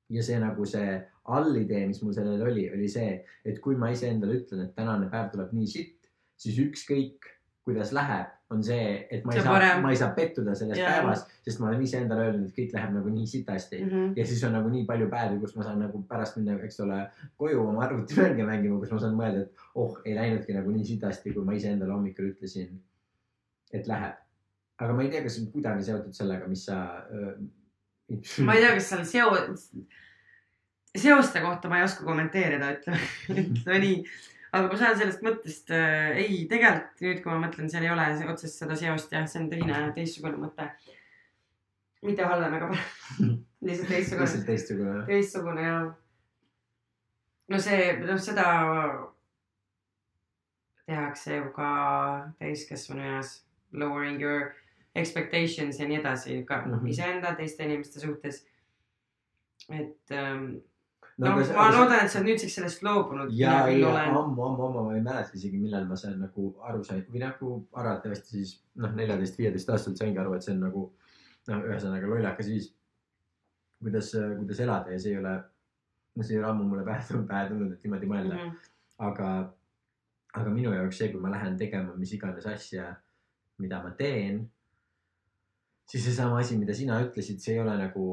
ja 0.09 0.21
see 0.23 0.39
nagu 0.41 0.65
see 0.65 1.05
allidee, 1.37 1.85
mis 1.87 2.01
mul 2.03 2.15
sellel 2.15 2.41
oli, 2.45 2.67
oli 2.73 2.87
see, 2.91 3.19
et 3.45 3.59
kui 3.63 3.77
ma 3.79 3.91
iseendale 3.93 4.39
ütlen, 4.41 4.65
et 4.65 4.75
tänane 4.77 5.09
päev 5.11 5.31
tuleb 5.33 5.51
nii 5.55 5.67
sitt, 5.69 5.97
siis 6.39 6.57
ükskõik 6.63 7.27
kuidas 7.69 7.91
läheb, 7.93 8.29
on 8.49 8.63
see, 8.65 8.85
et 9.13 9.25
ma 9.25 9.33
ei 9.33 9.39
See 9.39 9.45
saa 9.45 9.81
ma 9.83 9.91
ei 9.93 9.97
saa 9.99 10.13
pettuda 10.15 10.55
selles 10.57 10.79
Jaa. 10.79 10.89
päevas, 10.89 11.25
sest 11.45 11.59
ma 11.61 11.67
olen 11.69 11.83
iseendale 11.85 12.25
öelnud, 12.25 12.47
et 12.47 12.55
kõik 12.55 12.71
läheb 12.73 12.95
nagu 12.95 13.11
nii 13.13 13.27
sitasti 13.29 13.81
Mhm. 13.83 14.13
ja 14.17 14.25
siis 14.25 14.43
on 14.47 14.55
nagu 14.57 14.71
nii 14.73 14.85
palju 14.89 15.09
päevi, 15.11 15.39
kus 15.43 15.55
ma 15.55 15.67
saan 15.67 15.83
nagu 15.85 16.01
pärast 16.09 16.37
minna, 16.37 16.57
eks 16.65 16.79
ole, 16.85 16.99
koju 17.37 17.61
oma 17.67 17.85
arvutimänge 17.85 18.47
mängima, 18.47 18.79
kus 18.79 18.95
ma 18.95 18.99
saan 19.03 19.19
mõelda, 19.19 19.45
et 19.45 19.67
oh, 19.75 19.99
ei 20.05 20.15
läinudki 20.15 20.57
nagu 20.57 20.73
nii 20.73 20.85
sitasti, 20.85 21.33
kui 21.35 21.45
ma 21.45 21.53
iseendale 21.53 21.93
hommikul 21.93 22.31
ütlesin, 22.31 22.81
et 23.73 23.87
läheb. 23.87 24.17
aga 24.79 24.93
ma 24.93 25.03
ei 25.03 25.09
tea, 25.11 25.23
kas 25.23 25.35
see 25.35 25.45
on 25.45 25.51
kuidagi 25.51 25.83
seotud 25.83 26.13
sellega, 26.15 26.47
mis 26.47 26.65
sa 26.65 26.75
äh,. 27.13 27.33
ma 28.47 28.55
ei 28.55 28.61
tea, 28.63 28.73
kas 28.79 28.89
seal 28.89 29.05
seo-, 29.05 29.57
seoste 30.97 31.41
kohta 31.41 31.69
ma 31.69 31.77
ei 31.79 31.83
oska 31.85 32.03
kommenteerida, 32.03 32.71
ütleme, 32.77 32.99
ütleme 33.43 33.79
nii. 33.83 33.97
aga 34.51 34.67
ma 34.71 34.77
saan 34.79 34.97
sellest 34.97 35.21
mõttest 35.25 35.69
äh,, 35.75 36.17
ei, 36.23 36.39
tegelikult 36.49 37.03
nüüd, 37.05 37.21
kui 37.23 37.31
ma 37.33 37.43
mõtlen, 37.47 37.69
seal 37.69 37.85
ei 37.85 37.91
ole 37.93 38.07
otsest 38.31 38.63
seda 38.63 38.75
seost 38.79 39.13
jah, 39.13 39.27
see 39.29 39.43
on 39.43 39.49
teine, 39.51 39.83
teistsugune 39.95 40.39
mõte. 40.41 40.69
mitte 42.01 42.25
halvem 42.25 42.53
ega 42.57 42.71
parem, 42.71 43.35
lihtsalt 43.67 43.91
teistsugune, 43.93 44.25
lihtsalt 44.25 44.45
teistsugune. 44.49 45.05
teistsugune 45.05 45.67
ja. 45.67 45.79
no 47.49 47.59
see, 47.61 47.93
noh, 48.01 48.17
seda 48.21 48.47
tehakse 50.89 51.35
ju 51.35 51.51
ka 51.53 51.69
täiskasvanu 52.39 53.03
eas, 53.13 53.43
lowering 53.71 54.21
your 54.21 54.55
expectations 54.97 55.77
ja 55.79 55.85
nii 55.87 55.99
edasi 55.99 56.39
ka 56.49 56.63
noh 56.65 56.79
Mhm. 56.81 56.87
iseenda, 56.89 57.35
teiste 57.37 57.63
inimeste 57.63 57.99
suhtes. 57.99 58.45
et 59.69 60.11
ähm, 60.11 60.63
no 61.19 61.43
see- 61.43 61.55
ma 61.55 61.67
loodan, 61.71 62.05
et 62.05 62.11
sa 62.11 62.19
oled 62.19 62.29
nüüdseks 62.29 62.55
sellest 62.57 62.83
loobunud. 62.85 63.31
ja, 63.35 63.67
ja 63.67 63.91
ammu, 64.05 64.43
ammu, 64.45 64.65
ammu, 64.67 64.83
ma 64.87 64.95
ei 64.95 65.03
mäleta 65.03 65.35
isegi, 65.35 65.59
millal 65.59 65.85
ma 65.89 65.97
seal 65.99 66.15
nagu 66.19 66.47
aru 66.71 66.83
sain 66.87 67.03
või 67.11 67.23
nagu 67.23 67.51
arvatavasti 67.83 68.37
siis 68.37 68.55
noh, 68.75 68.93
neljateist, 68.95 69.37
viieteist 69.41 69.69
aastaselt 69.69 69.99
saingi 69.99 70.21
aru, 70.21 70.35
et 70.35 70.47
see 70.47 70.55
on 70.55 70.63
nagu 70.67 70.85
noh, 71.49 71.63
ühesõnaga 71.67 72.11
lollakas 72.13 72.51
viis, 72.53 72.69
kuidas, 73.83 74.13
kuidas 74.39 74.63
elada 74.65 74.95
ja 74.95 74.99
see 74.99 75.15
ei 75.15 75.21
ole, 75.21 75.35
no 76.15 76.23
see 76.23 76.37
ei 76.37 76.43
ole 76.43 76.51
ammu 76.53 76.69
mulle 76.71 76.87
pähe, 76.87 77.23
pähe 77.33 77.49
tulnud, 77.51 77.75
et 77.75 77.83
niimoodi 77.83 78.11
mõelda 78.13 78.37
mm. 78.37 78.47
-hmm. 78.47 78.71
aga, 79.09 79.29
aga 80.39 80.55
minu 80.55 80.73
jaoks 80.77 81.03
see, 81.03 81.11
kui 81.11 81.21
ma 81.21 81.33
lähen 81.35 81.59
tegema 81.59 81.95
mis 81.99 82.15
iganes 82.15 82.47
asja, 82.47 82.93
mida 83.59 83.83
ma 83.83 83.91
teen, 83.91 84.45
siis 85.89 86.05
seesama 86.05 86.39
asi, 86.39 86.57
mida 86.57 86.73
sina 86.73 87.01
ütlesid, 87.03 87.43
see 87.43 87.57
ei 87.57 87.63
ole 87.63 87.75
nagu 87.77 88.05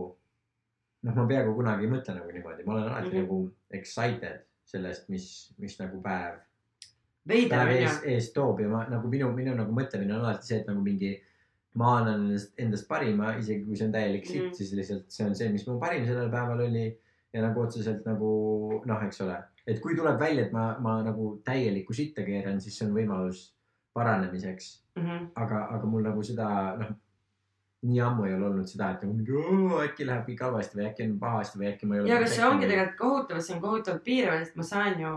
noh, 1.07 1.15
ma 1.15 1.29
peaaegu 1.31 1.55
kunagi 1.55 1.87
ei 1.87 1.93
mõtle 1.93 2.17
nagu 2.19 2.35
niimoodi, 2.35 2.67
ma 2.67 2.75
olen 2.75 2.91
alati 2.91 3.09
mm. 3.09 3.15
-hmm. 3.15 3.23
nagu 3.23 3.79
excited 3.79 4.43
sellest, 4.67 5.09
mis, 5.13 5.29
mis 5.63 5.79
nagu 5.79 6.03
päev 6.03 6.43
päev 7.27 7.73
ees, 7.75 8.03
ees 8.13 8.29
toob 8.35 8.61
ja 8.63 8.69
ma 8.71 8.85
nagu 8.91 9.09
minu, 9.11 9.31
minu 9.35 9.55
nagu 9.59 9.75
mõtlemine 9.75 10.15
on 10.17 10.25
alati 10.25 10.51
see, 10.51 10.61
et 10.63 10.71
nagu 10.71 10.83
mingi 10.83 11.17
ma 11.77 11.99
annan 12.01 12.29
endast, 12.29 12.53
endast 12.59 12.89
parima, 12.89 13.35
isegi 13.41 13.65
kui 13.67 13.79
see 13.79 13.89
on 13.89 13.97
täielik 13.97 14.27
sitt 14.27 14.43
mm. 14.43 14.49
-hmm. 14.49 14.59
siis 14.61 14.73
lihtsalt 14.79 15.11
see 15.13 15.27
on 15.27 15.35
see, 15.39 15.51
mis 15.53 15.67
mu 15.67 15.79
parim 15.81 16.07
sellel 16.07 16.31
päeval 16.31 16.65
oli. 16.69 16.87
ja 17.33 17.43
nagu 17.43 17.61
otseselt 17.61 18.07
nagu 18.07 18.29
noh, 18.89 19.03
eks 19.05 19.21
ole, 19.21 19.35
et 19.67 19.81
kui 19.81 19.97
tuleb 19.97 20.21
välja, 20.21 20.47
et 20.47 20.53
ma, 20.53 20.79
ma 20.81 21.03
nagu 21.05 21.41
täielikku 21.45 21.93
sitta 21.93 22.23
keeran, 22.25 22.61
siis 22.61 22.79
see 22.79 22.87
on 22.87 22.95
võimalus 22.97 23.41
paranemiseks. 23.93 24.69
Mhm. 24.97 25.27
aga, 25.35 25.67
aga 25.77 25.87
mul 25.87 26.07
nagu 26.07 26.23
seda 26.23 26.47
noh, 26.81 26.95
nii 27.87 28.01
ammu 28.03 28.25
ei 28.27 28.35
ole 28.35 28.47
olnud 28.51 28.69
seda, 28.71 28.91
et 28.95 29.03
nagu 29.05 29.15
mingi 29.15 29.33
"Oo, 29.39 29.81
äkki 29.85 30.07
läheb 30.09 30.27
kõik 30.29 30.41
halvasti 30.45 30.79
või 30.79 30.87
äkki 30.91 31.05
on 31.07 31.17
pahasti 31.23 31.59
või 31.61 31.69
äkki 31.73 31.87
ma 31.87 31.95
ei 31.97 32.01
ole. 32.01 32.11
ja 32.11 32.19
kas 32.23 32.35
see 32.37 32.45
ongi 32.47 32.67
tegelikult 32.69 32.99
kohutav, 33.01 33.41
see 33.47 33.55
on 33.57 33.63
kohutavalt 33.63 34.05
piirav, 34.05 34.39
sest 34.43 34.57
ma 34.57 34.63
saan 34.67 35.01
ju 35.01 35.15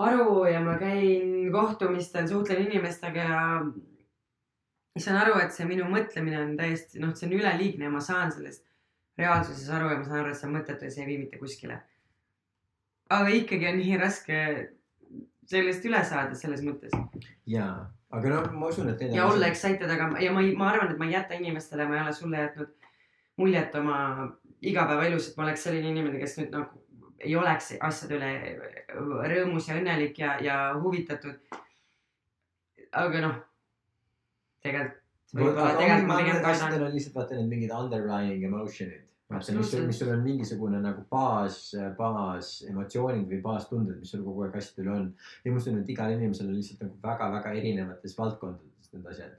aru 0.00 0.44
ja 0.48 0.60
ma 0.64 0.78
käin 0.80 1.52
kohtumistel, 1.52 2.28
suhtlen 2.28 2.64
inimestega 2.66 3.24
ja 3.30 5.02
saan 5.02 5.20
aru, 5.22 5.38
et 5.40 5.52
see 5.54 5.66
minu 5.68 5.84
mõtlemine 5.90 6.40
on 6.44 6.56
täiesti 6.58 7.00
noh, 7.02 7.14
see 7.16 7.28
on 7.28 7.36
üleliigne 7.38 7.84
ja 7.88 7.90
ma 7.92 8.00
saan 8.04 8.32
sellest 8.32 8.64
reaalsuses 9.20 9.68
aru 9.76 9.90
ja 9.92 9.98
ma 10.00 10.04
saan 10.08 10.20
aru, 10.24 10.30
et 10.32 10.40
see 10.40 10.48
on 10.48 10.54
mõttetu 10.56 10.84
ja 10.88 10.90
see 10.94 11.04
ei 11.04 11.10
vii 11.12 11.22
mitte 11.24 11.38
kuskile. 11.40 11.80
aga 13.10 13.28
ikkagi 13.34 13.66
on 13.68 13.80
nii 13.80 13.96
raske 13.98 14.36
sellest 15.50 15.84
üle 15.88 16.02
saada 16.06 16.34
selles 16.38 16.60
mõttes 16.62 16.92
jaa, 17.46 17.90
aga 18.10 18.34
no 18.34 18.42
ma 18.58 18.68
usun, 18.72 18.90
et 18.90 19.02
ja 19.14 19.26
olla 19.30 19.46
excited, 19.46 19.90
aga 19.90 20.10
ja 20.22 20.32
ma 20.34 20.42
ei, 20.42 20.54
ma 20.58 20.70
arvan, 20.72 20.92
et 20.92 20.98
ma 20.98 21.06
ei 21.06 21.14
jäta 21.14 21.38
inimestele, 21.38 21.86
ma 21.88 21.98
ei 21.98 22.04
ole 22.04 22.14
sulle 22.16 22.44
jätnud 22.44 22.72
muljet 23.40 23.74
oma 23.78 23.98
igapäevaelus, 24.60 25.30
et 25.30 25.36
ma 25.36 25.46
oleks 25.46 25.66
selline 25.66 25.92
inimene, 25.94 26.18
kes 26.20 26.38
nüüd 26.40 26.54
nagu 26.54 26.82
ei 27.20 27.36
oleks 27.36 27.74
asjade 27.84 28.16
üle 28.16 28.30
rõõmus 29.32 29.68
ja 29.68 29.76
õnnelik 29.80 30.18
ja, 30.20 30.36
ja 30.42 30.56
huvitatud. 30.80 31.36
aga 32.90 33.20
noh, 33.26 33.36
tegelikult. 34.64 34.98
asjadel 36.50 36.86
on 36.88 36.94
lihtsalt 36.96 37.14
vaata 37.20 37.38
need 37.38 37.52
mingid 37.52 37.74
underlying 37.76 38.42
emotion'id. 38.48 39.06
vaata, 39.30 39.54
mis 39.54 39.70
sul, 39.70 39.86
mis 39.86 39.98
sul 39.98 40.10
on 40.12 40.24
mingisugune 40.24 40.80
nagu 40.82 41.04
baas, 41.10 41.60
baas 41.98 42.50
emotsioonid 42.68 43.28
või 43.30 43.38
baastunded, 43.44 44.00
mis 44.00 44.10
sul 44.10 44.24
kogu 44.26 44.46
aeg 44.46 44.58
asjadel 44.58 44.90
on. 44.94 45.06
ja 45.44 45.52
ma 45.52 45.60
usun, 45.60 45.78
et 45.80 45.92
igal 45.94 46.14
inimesel 46.16 46.50
on 46.50 46.58
lihtsalt 46.58 46.82
nagu 46.86 46.98
väga-väga 47.04 47.54
erinevates 47.60 48.18
valdkondades 48.18 48.92
need 48.92 49.08
asjad. 49.12 49.38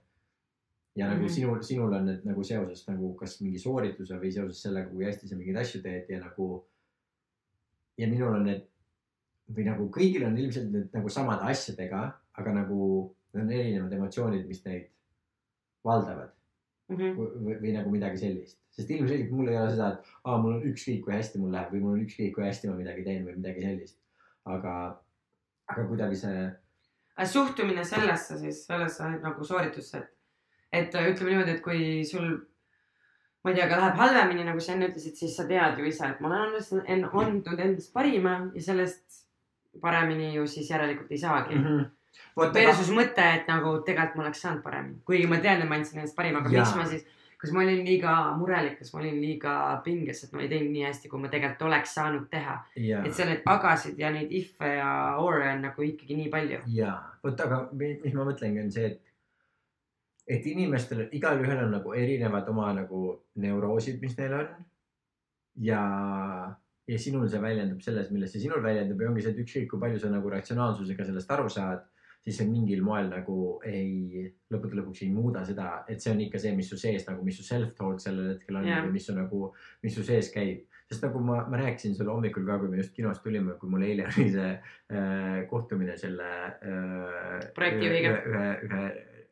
ja 0.96 1.08
nagu 1.08 1.22
mm. 1.22 1.28
-hmm. 1.28 1.36
sinul, 1.36 1.62
sinul 1.62 1.94
on 1.94 2.06
need 2.06 2.26
nagu 2.26 2.44
seoses 2.44 2.88
nagu 2.88 3.14
kas 3.20 3.40
mingi 3.42 3.60
soorituse 3.60 4.20
või 4.20 4.32
seoses 4.32 4.62
sellega, 4.62 4.90
kui 4.90 5.06
hästi 5.06 5.28
sa 5.28 5.36
mingeid 5.36 5.62
asju 5.64 5.82
teed 5.82 6.10
ja 6.10 6.20
nagu. 6.20 6.66
ja 7.98 8.08
minul 8.08 8.36
on 8.36 8.46
need 8.46 8.68
või 9.52 9.66
nagu 9.68 9.90
kõigil 9.92 10.28
on 10.28 10.38
ilmselt 10.38 10.72
need 10.72 10.94
nagu 10.94 11.10
samade 11.10 11.52
asjadega, 11.52 12.12
aga 12.40 12.54
nagu 12.54 13.16
need 13.34 13.44
on 13.44 13.52
erinevad 13.52 13.94
emotsioonid, 13.94 14.48
mis 14.48 14.66
neid 14.66 14.88
valdavad 15.84 16.32
Mhm. 16.92 17.12
või, 17.18 17.44
või, 17.46 17.60
või 17.62 17.74
nagu 17.78 17.92
midagi 17.94 18.18
sellist, 18.20 18.58
sest 18.76 18.90
ilmselgelt 18.92 19.32
mul 19.32 19.48
ei 19.52 19.58
ole 19.58 19.72
seda, 19.72 19.92
et 19.94 20.10
aa, 20.26 20.38
mul 20.42 20.58
on 20.58 20.66
ükskõik 20.72 21.06
kui 21.06 21.14
hästi 21.16 21.40
mul 21.40 21.54
läheb 21.56 21.72
või 21.76 21.84
mul 21.86 21.98
on 21.98 22.04
ükskõik 22.06 22.34
kui 22.36 22.44
hästi 22.44 22.70
ma 22.70 22.76
midagi 22.80 23.06
teen 23.08 23.26
või 23.28 23.38
midagi 23.38 23.64
sellist. 23.68 23.98
aga, 24.46 24.74
aga 25.70 25.84
kuidagi 25.88 26.16
see, 26.18 26.46
suhtumine 27.30 27.84
sellesse 27.86 28.38
siis, 28.40 28.64
sellesse 28.66 29.10
nagu 29.22 29.46
sooritusse, 29.46 30.02
et, 30.72 30.88
et 30.96 30.96
ütleme 31.14 31.36
niimoodi, 31.36 31.58
et 31.58 31.62
kui 31.62 32.06
sul, 32.08 32.28
ma 33.44 33.52
ei 33.52 33.58
tea, 33.58 33.68
aga 33.68 33.80
läheb 33.84 34.00
halvemini, 34.02 34.46
nagu 34.48 34.64
sa 34.64 34.74
enne 34.74 34.90
ütlesid, 34.90 35.18
siis 35.20 35.36
sa 35.38 35.46
tead 35.50 35.80
ju 35.80 35.86
ise, 35.86 36.10
et 36.10 36.22
ma 36.22 36.32
olen 36.32 36.48
andnud 36.48 36.90
en- 36.96 37.10
andnud 37.24 37.60
endast 37.68 37.94
parima 37.94 38.38
ja 38.56 38.66
sellest 38.72 39.22
paremini 39.82 40.34
ju 40.34 40.48
siis 40.48 40.70
järelikult 40.72 41.12
ei 41.12 41.18
saagi 41.18 41.56
mm. 41.56 41.66
-hmm. 41.66 41.90
Versus 42.38 42.90
mõte, 42.96 43.24
et 43.40 43.48
nagu 43.48 43.78
tegelikult 43.86 44.16
ma 44.18 44.24
oleks 44.28 44.42
saanud 44.46 44.62
paremini, 44.64 45.02
kuigi 45.06 45.28
ma 45.28 45.38
tean, 45.44 45.62
et 45.62 45.70
ma 45.70 45.76
andsin 45.80 46.00
endast 46.00 46.16
parima, 46.16 46.40
aga 46.40 46.50
Jaa. 46.54 46.64
miks 46.64 46.76
ma 46.78 46.86
siis, 46.88 47.04
kas 47.42 47.52
ma 47.52 47.64
olin 47.64 47.84
liiga 47.86 48.16
murelik, 48.38 48.78
kas 48.80 48.94
ma 48.94 49.00
olin 49.02 49.20
liiga 49.22 49.54
pinges, 49.84 50.24
et 50.24 50.34
ma 50.34 50.42
ei 50.44 50.50
teinud 50.52 50.72
nii 50.72 50.84
hästi, 50.86 51.10
kui 51.10 51.20
ma 51.20 51.32
tegelikult 51.34 51.68
oleks 51.70 51.94
saanud 51.98 52.28
teha. 52.32 52.58
ja 52.78 53.04
et, 53.04 53.14
seal 53.18 53.32
neid 53.32 53.42
agasid 53.50 54.00
ja 54.00 54.12
neid 54.14 54.32
if'e 54.32 54.74
ja 54.78 54.92
or'e 55.20 55.48
on 55.56 55.62
nagu 55.68 55.82
ikkagi 55.88 56.16
nii 56.20 56.30
palju. 56.34 56.60
ja 56.68 56.96
vot, 57.24 57.40
aga 57.48 57.64
mi- 57.74 58.00
mis 58.04 58.14
ma 58.14 58.28
mõtlengi, 58.30 58.64
on 58.64 58.72
see, 58.72 58.86
et 58.92 59.02
et 60.32 60.46
inimestel, 60.48 61.08
igalühel 61.12 61.66
on 61.66 61.72
nagu 61.76 61.94
erinevad 61.98 62.48
oma 62.48 62.72
nagu 62.78 63.00
neuroosid, 63.36 64.00
mis 64.02 64.18
neil 64.18 64.34
on. 64.38 64.48
ja, 65.60 65.82
ja 66.88 66.98
sinul 67.00 67.28
see 67.30 67.42
väljendub 67.42 67.82
selles, 67.84 68.12
milles 68.12 68.32
see 68.32 68.46
sinul 68.46 68.62
väljendub 68.64 69.02
ja 69.02 69.10
ongi 69.10 69.26
see, 69.26 69.34
et 69.34 69.42
ükskõik 69.44 69.68
kui 69.74 69.80
palju 69.82 70.00
sa 70.00 70.12
nagu 70.14 70.30
ratsionaalsusega 70.30 71.06
sellest 71.10 71.32
aru 71.36 71.50
saad, 71.50 71.84
siis 72.22 72.38
see 72.38 72.50
mingil 72.50 72.84
moel 72.86 73.08
nagu 73.10 73.36
ei, 73.66 74.28
lõppude 74.54 74.78
lõpuks 74.78 75.02
ei 75.06 75.14
muuda 75.14 75.42
seda, 75.46 75.82
et 75.90 76.04
see 76.04 76.12
on 76.14 76.22
ikka 76.22 76.42
see, 76.42 76.54
mis 76.58 76.70
su 76.70 76.78
sees 76.78 77.08
nagu, 77.08 77.24
mis 77.26 77.40
su 77.40 77.46
self-talk 77.46 78.02
sellel 78.04 78.36
hetkel 78.36 78.60
on 78.60 78.68
Jah. 78.68 78.84
või 78.86 78.98
mis 78.98 79.08
su 79.10 79.16
nagu, 79.18 79.48
mis 79.82 79.96
su 79.98 80.06
sees 80.06 80.30
käib. 80.34 80.68
sest 80.92 81.06
nagu 81.06 81.22
ma, 81.24 81.40
ma 81.48 81.58
rääkisin 81.62 81.96
sulle 81.96 82.12
hommikul 82.12 82.46
ka, 82.46 82.60
kui 82.60 82.70
me 82.70 82.82
just 82.82 82.94
kinost 82.94 83.24
tulime, 83.24 83.56
kui 83.58 83.70
mul 83.72 83.86
eile 83.88 84.06
oli 84.12 84.28
see 84.34 84.50
äh, 84.52 85.38
kohtumine 85.50 85.98
selle 85.98 86.30
äh, 86.52 87.38
Projektijuhiga. 87.56 88.12
ühe, 88.12 88.24
ühe, 88.34 88.50
ühe 88.68 88.84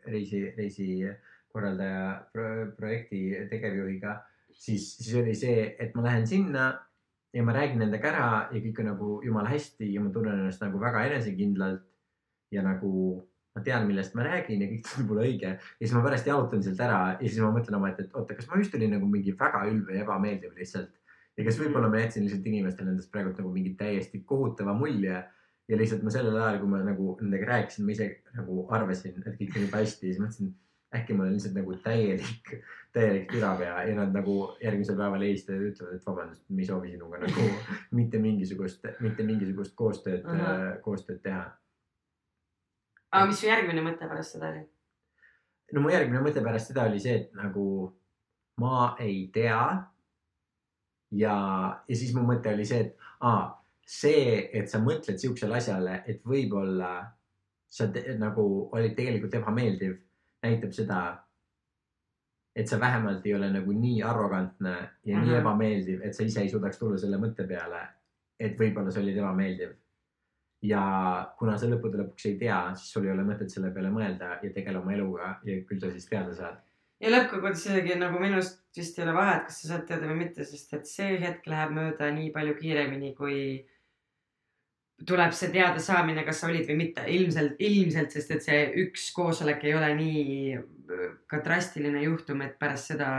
reisi, 0.09 0.43
reisikorraldaja 0.57 2.05
pro, 2.33 2.45
projekti 2.77 3.25
tegevjuhiga, 3.51 4.15
siis, 4.49 4.95
siis 4.97 5.13
oli 5.19 5.35
see, 5.37 5.75
et 5.77 5.93
ma 5.99 6.07
lähen 6.07 6.25
sinna 6.27 6.71
ja 7.33 7.43
ma 7.45 7.53
räägin 7.53 7.83
nendega 7.83 8.09
ära 8.09 8.29
ja 8.49 8.63
kõik 8.63 8.81
on 8.81 8.89
nagu 8.89 9.11
jumala 9.25 9.51
hästi 9.51 9.91
ja 9.93 10.01
ma 10.01 10.09
tunnen 10.13 10.39
ennast 10.39 10.63
nagu 10.63 10.81
väga 10.81 11.03
enesekindlalt 11.11 11.85
ja 12.51 12.63
nagu 12.65 12.91
ma 13.55 13.63
tean, 13.65 13.87
millest 13.87 14.15
ma 14.15 14.23
räägin 14.27 14.61
ja 14.63 14.69
kõik 14.69 14.85
tundub 14.85 15.11
mulle 15.11 15.25
õige 15.27 15.49
ja 15.55 15.81
siis 15.81 15.95
ma 15.95 16.03
pärast 16.05 16.27
jalutan 16.29 16.63
sealt 16.63 16.79
ära 16.85 17.01
ja 17.15 17.25
siis 17.25 17.41
ma 17.43 17.51
mõtlen 17.55 17.79
omaette, 17.79 18.05
et 18.05 18.15
oota, 18.15 18.37
kas 18.37 18.47
ma 18.49 18.61
just 18.61 18.75
olin 18.77 18.93
nagu 18.95 19.09
mingi 19.09 19.33
väga 19.39 19.65
ülbe 19.71 19.97
ja 19.97 20.05
ebameeldiv 20.05 20.55
lihtsalt 20.57 20.93
ja 21.39 21.45
kas 21.47 21.59
võib-olla 21.59 21.89
ma 21.91 22.01
jätsin 22.03 22.25
lihtsalt 22.25 22.47
inimestele 22.51 22.93
endast 22.93 23.11
praegult 23.13 23.37
nagu 23.41 23.51
mingi 23.53 23.73
täiesti 23.79 24.23
kohutava 24.27 24.73
mulje 24.77 25.17
ja 25.69 25.77
lihtsalt 25.77 26.03
ma 26.03 26.13
sellel 26.13 26.37
ajal, 26.37 26.57
kui 26.61 26.71
ma 26.71 26.81
nagu 26.83 27.13
nendega 27.21 27.51
rääkisin, 27.53 27.85
ma 27.85 27.93
ise 27.93 28.09
nagu 28.35 28.65
arvasin, 28.75 29.21
et 29.21 29.37
kõik 29.37 29.55
on 29.55 29.65
jube 29.67 29.81
hästi 29.83 30.07
ja 30.07 30.15
siis 30.15 30.23
mõtlesin, 30.23 30.51
äkki 30.97 31.13
ma 31.13 31.25
olen 31.25 31.35
lihtsalt 31.37 31.57
nagu 31.59 31.75
täielik, 31.83 32.51
täielik 32.95 33.29
türapea 33.29 33.75
ja 33.85 33.95
nad 33.99 34.15
nagu 34.15 34.37
järgmisel 34.63 34.97
päeval 34.97 35.25
helistavad 35.27 35.61
ja 35.61 35.71
ütlevad, 35.73 35.99
et 35.99 36.07
vabandust, 36.09 36.43
me 36.49 36.63
ei 36.63 36.69
soovi 36.69 36.93
sinuga 36.95 37.21
nagu 37.21 37.47
mitte 37.99 38.21
mingisugust, 38.23 38.87
mitte 39.05 39.25
mingisugust 39.27 39.75
koostööd 39.77 40.25
uh. 40.25 40.39
-huh. 40.41 40.79
koostööd 40.85 41.21
teha. 41.23 41.45
Aga 43.11 43.27
mis 43.29 43.39
su 43.41 43.47
järgmine 43.47 43.81
mõte 43.85 44.09
pärast 44.09 44.35
seda 44.35 44.51
oli? 44.53 44.65
no 45.73 45.81
mu 45.81 45.93
järgmine 45.93 46.21
mõte 46.25 46.43
pärast 46.45 46.71
seda 46.71 46.87
oli 46.89 46.99
see, 46.99 47.15
et 47.15 47.33
nagu 47.37 47.65
ma 48.59 48.95
ei 48.99 49.29
tea. 49.33 49.61
ja, 51.11 51.37
ja 51.87 51.95
siis 51.95 52.13
mu 52.15 52.25
mõte 52.27 52.53
oli 52.53 52.65
see, 52.65 52.79
et 52.85 53.07
aa, 53.25 53.47
see, 53.89 54.49
et 54.53 54.69
sa 54.69 54.81
mõtled 54.83 55.17
siuksele 55.21 55.57
asjale, 55.57 56.03
et 56.07 56.21
võib-olla 56.25 56.91
sa 57.69 57.87
te, 57.93 58.03
nagu 58.17 58.43
olid 58.73 58.95
tegelikult 58.97 59.33
ebameeldiv, 59.39 59.97
näitab 60.45 60.73
seda, 60.73 61.01
et 62.55 62.69
sa 62.69 62.79
vähemalt 62.81 63.25
ei 63.25 63.35
ole 63.37 63.49
nagu 63.53 63.73
nii 63.73 64.01
arrogantne 64.03 64.73
ja 64.73 65.15
mm 65.15 65.21
-hmm. 65.21 65.25
nii 65.25 65.31
Mhm. 65.31 65.39
ebameeldiv, 65.41 66.01
et 66.01 66.15
sa 66.15 66.23
ise 66.23 66.41
ei 66.41 66.49
suudaks 66.49 66.77
tulla 66.79 66.97
selle 66.97 67.17
mõtte 67.17 67.47
peale, 67.47 67.87
et 68.39 68.57
võib-olla 68.59 68.91
sa 68.91 68.99
olid 68.99 69.17
ebameeldiv. 69.17 69.69
Ja 70.65 70.81
kuna 71.39 71.55
sa 71.57 71.69
lõppude 71.69 72.01
lõpuks 72.01 72.25
ei 72.27 72.37
tea, 72.39 72.59
siis 72.75 72.91
sul 72.93 73.07
ei 73.07 73.13
ole 73.13 73.23
mõtet 73.27 73.51
selle 73.53 73.71
peale 73.75 73.91
mõelda 73.93 74.37
ja 74.43 74.51
tegele 74.55 74.81
oma 74.81 74.95
eluga 74.95 75.37
ja 75.47 75.61
küll 75.67 75.79
sa 75.79 75.91
siis 75.93 76.09
teada 76.09 76.35
saad. 76.35 76.59
ja 76.99 77.11
lõppkokkuvõttes 77.13 77.65
isegi 77.69 77.95
nagu 77.99 78.19
minust 78.19 78.59
vist 78.75 78.99
ei 78.99 79.05
ole 79.05 79.15
vahet, 79.15 79.45
kas 79.47 79.61
sa 79.61 79.73
saad 79.73 79.85
teada 79.87 80.09
või 80.09 80.25
mitte, 80.25 80.45
sest 80.45 80.73
et 80.75 80.87
see 80.87 81.19
hetk 81.21 81.47
läheb 81.47 81.71
mööda 81.75 82.11
nii 82.11 82.31
palju 82.35 82.57
kiiremini, 82.59 83.13
kui 83.15 83.39
tuleb 85.07 85.31
see 85.35 85.51
teadasaamine, 85.53 86.25
kas 86.27 86.41
sa 86.41 86.49
olid 86.51 86.67
või 86.67 86.81
mitte. 86.83 87.05
ilmselt, 87.07 87.55
ilmselt, 87.63 88.11
sest 88.11 88.35
et 88.35 88.43
see 88.43 88.61
üks 88.83 89.09
koosolek 89.15 89.63
ei 89.63 89.75
ole 89.79 89.93
nii 89.95 90.57
äh, 90.59 91.05
ka 91.31 91.39
drastiline 91.45 92.03
juhtum, 92.03 92.43
et 92.43 92.59
pärast 92.59 92.91
seda 92.91 93.09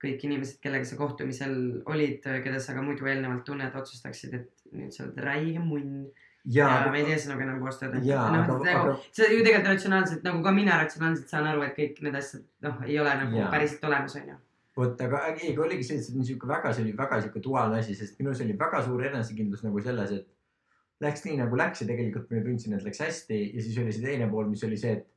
kõik 0.00 0.22
inimesed, 0.24 0.62
kellega 0.62 0.86
sa 0.86 0.96
kohtumisel 0.96 1.54
olid, 1.90 2.22
keda 2.22 2.62
sa 2.62 2.72
ka 2.76 2.82
muidu 2.84 3.10
eelnevalt 3.10 3.42
tunned, 3.44 3.74
otsustaksid, 3.76 4.38
et 4.38 4.70
nüüd 4.72 4.94
sa 4.94 5.04
oled 5.04 5.18
räige 5.20 5.60
munn 5.60 6.06
ja, 6.44 6.68
ja 6.84 6.92
me 6.92 7.00
ei 7.00 7.08
tee 7.08 7.18
sinuga 7.20 7.44
enam 7.44 7.60
koostööd. 7.62 7.96
Noh, 7.96 8.06
aga- 8.16 8.58
nagu 8.64 8.94
sa 9.12 9.28
ju 9.28 9.42
tegelikult 9.44 9.72
ratsionaalselt 9.74 10.24
nagu 10.26 10.42
ka 10.44 10.52
mina 10.56 10.78
ratsionaalselt 10.82 11.28
saan 11.28 11.48
aru, 11.50 11.64
et 11.66 11.76
kõik 11.76 12.00
need 12.06 12.16
asjad 12.20 12.44
noh, 12.66 12.80
ei 12.86 12.98
ole 13.02 13.14
nagu 13.24 13.36
ja. 13.36 13.50
päriselt 13.52 13.84
olemas, 13.90 14.16
onju. 14.20 14.36
vot, 14.80 15.00
aga 15.04 15.22
ei, 15.34 15.52
aga 15.52 15.64
oligi 15.66 15.84
see, 15.84 16.00
et 16.00 16.06
see 16.06 16.16
on 16.16 16.24
sihuke 16.24 16.48
väga, 16.48 16.72
see 16.72 16.86
oli 16.86 16.96
väga 16.96 17.20
sihuke 17.20 17.42
duaalne 17.44 17.80
asi, 17.82 17.94
sest 17.98 18.18
minus 18.20 18.40
oli 18.40 18.56
väga 18.58 18.82
suur 18.86 19.04
enesekindlus 19.10 19.64
nagu 19.66 19.82
selles, 19.84 20.12
et 20.16 21.04
läks 21.04 21.24
nii 21.26 21.40
nagu 21.40 21.56
läks 21.58 21.82
ja 21.82 21.88
tegelikult 21.90 22.30
ma 22.32 22.42
tundsin, 22.44 22.76
et 22.76 22.84
läks 22.86 23.02
hästi 23.04 23.40
ja 23.54 23.64
siis 23.64 23.78
oli 23.82 23.92
see 23.92 24.04
teine 24.06 24.28
pool, 24.30 24.48
mis 24.48 24.64
oli 24.64 24.78
see, 24.80 24.96
et 24.96 25.08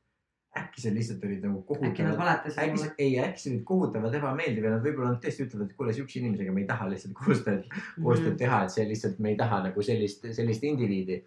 äkki 0.58 0.82
sa 0.84 0.90
lihtsalt 0.94 1.24
olid 1.26 1.42
nagu 1.42 1.64
valetasid 2.18 2.60
äkki 2.62 2.78
sa, 2.78 2.90
ei, 2.98 3.16
äkki 3.18 3.40
sa 3.42 3.50
olid 3.50 3.64
kohutavalt 3.66 4.14
ebameeldiv 4.20 4.64
ja 4.68 4.70
nad 4.76 4.84
võib-olla 4.84 5.16
tõesti 5.22 5.46
ütlevad, 5.48 5.70
et 5.70 5.76
kuule, 5.78 5.92
siukse 5.96 6.20
inimesega 6.20 6.52
me 6.54 6.62
ei 6.62 6.68
taha 6.68 6.86
lihtsalt 6.92 7.14
koostööd, 7.20 7.64
koostööd 7.98 8.32
Mhm. 8.34 8.38
teha, 8.44 8.60
et 8.64 8.70
see 8.76 8.86
lihtsalt, 8.88 9.18
me 9.18 9.32
ei 9.34 9.36
taha 9.40 9.62
nagu 9.68 9.82
sellist, 9.82 10.26
sellist 10.36 10.62
indiviidi. 10.64 11.20